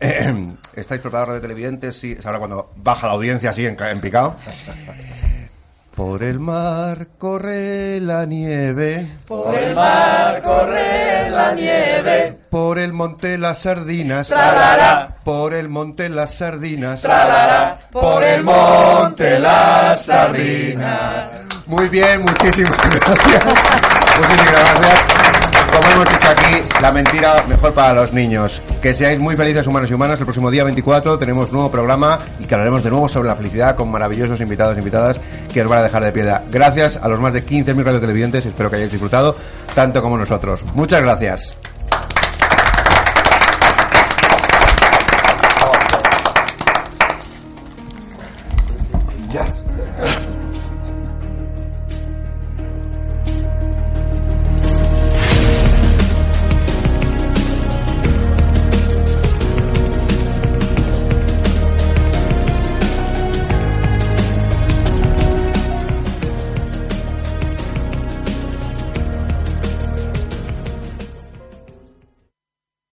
¿Estáis 0.74 1.00
preparados 1.00 1.34
de 1.34 1.40
televidentes? 1.40 1.96
Sí, 1.96 2.16
es 2.18 2.26
ahora 2.26 2.38
cuando 2.38 2.70
baja 2.76 3.06
la 3.06 3.12
audiencia 3.12 3.50
así 3.50 3.66
en, 3.66 3.76
en 3.80 4.00
picado. 4.00 4.36
Por 5.94 6.24
el 6.24 6.40
mar 6.40 7.06
corre 7.18 8.00
la 8.00 8.24
nieve. 8.26 9.18
Por 9.28 9.56
el 9.56 9.76
mar 9.76 10.42
corre 10.42 11.30
la 11.30 11.52
nieve. 11.52 12.36
Por 12.50 12.80
el 12.80 12.92
monte 12.92 13.38
las 13.38 13.58
sardinas. 13.58 14.26
Tralará. 14.26 15.14
Por 15.22 15.54
el 15.54 15.68
monte 15.68 16.08
las 16.08 16.34
sardinas. 16.34 17.00
Tralará. 17.00 17.78
Por 17.92 18.24
el 18.24 18.42
monte 18.42 19.38
las 19.38 20.02
sardinas. 20.04 21.44
Muy 21.66 21.88
bien, 21.88 22.22
muchísimas 22.22 22.76
gracias. 22.90 23.44
muchísimas 24.18 24.80
gracias 24.80 25.43
como 25.74 25.94
hemos 25.94 26.08
dicho 26.08 26.28
aquí, 26.28 26.68
la 26.80 26.92
mentira 26.92 27.44
mejor 27.48 27.74
para 27.74 27.94
los 27.94 28.12
niños. 28.12 28.60
Que 28.80 28.94
seáis 28.94 29.18
muy 29.18 29.36
felices 29.36 29.66
humanos 29.66 29.90
y 29.90 29.94
humanas. 29.94 30.20
El 30.20 30.26
próximo 30.26 30.50
día 30.50 30.64
24 30.64 31.18
tenemos 31.18 31.52
nuevo 31.52 31.70
programa 31.70 32.18
y 32.38 32.44
que 32.44 32.54
hablaremos 32.54 32.82
de 32.82 32.90
nuevo 32.90 33.08
sobre 33.08 33.28
la 33.28 33.36
felicidad 33.36 33.76
con 33.76 33.90
maravillosos 33.90 34.40
invitados 34.40 34.76
e 34.76 34.80
invitadas 34.80 35.20
que 35.52 35.62
os 35.62 35.68
van 35.68 35.80
a 35.80 35.82
dejar 35.82 36.04
de 36.04 36.12
piedra. 36.12 36.44
Gracias 36.50 36.96
a 36.96 37.08
los 37.08 37.20
más 37.20 37.32
de 37.32 37.44
15.000 37.44 37.82
radio 37.82 38.00
televidentes. 38.00 38.46
Espero 38.46 38.70
que 38.70 38.76
hayáis 38.76 38.92
disfrutado 38.92 39.36
tanto 39.74 40.02
como 40.02 40.16
nosotros. 40.16 40.62
Muchas 40.74 41.00
gracias. 41.00 41.54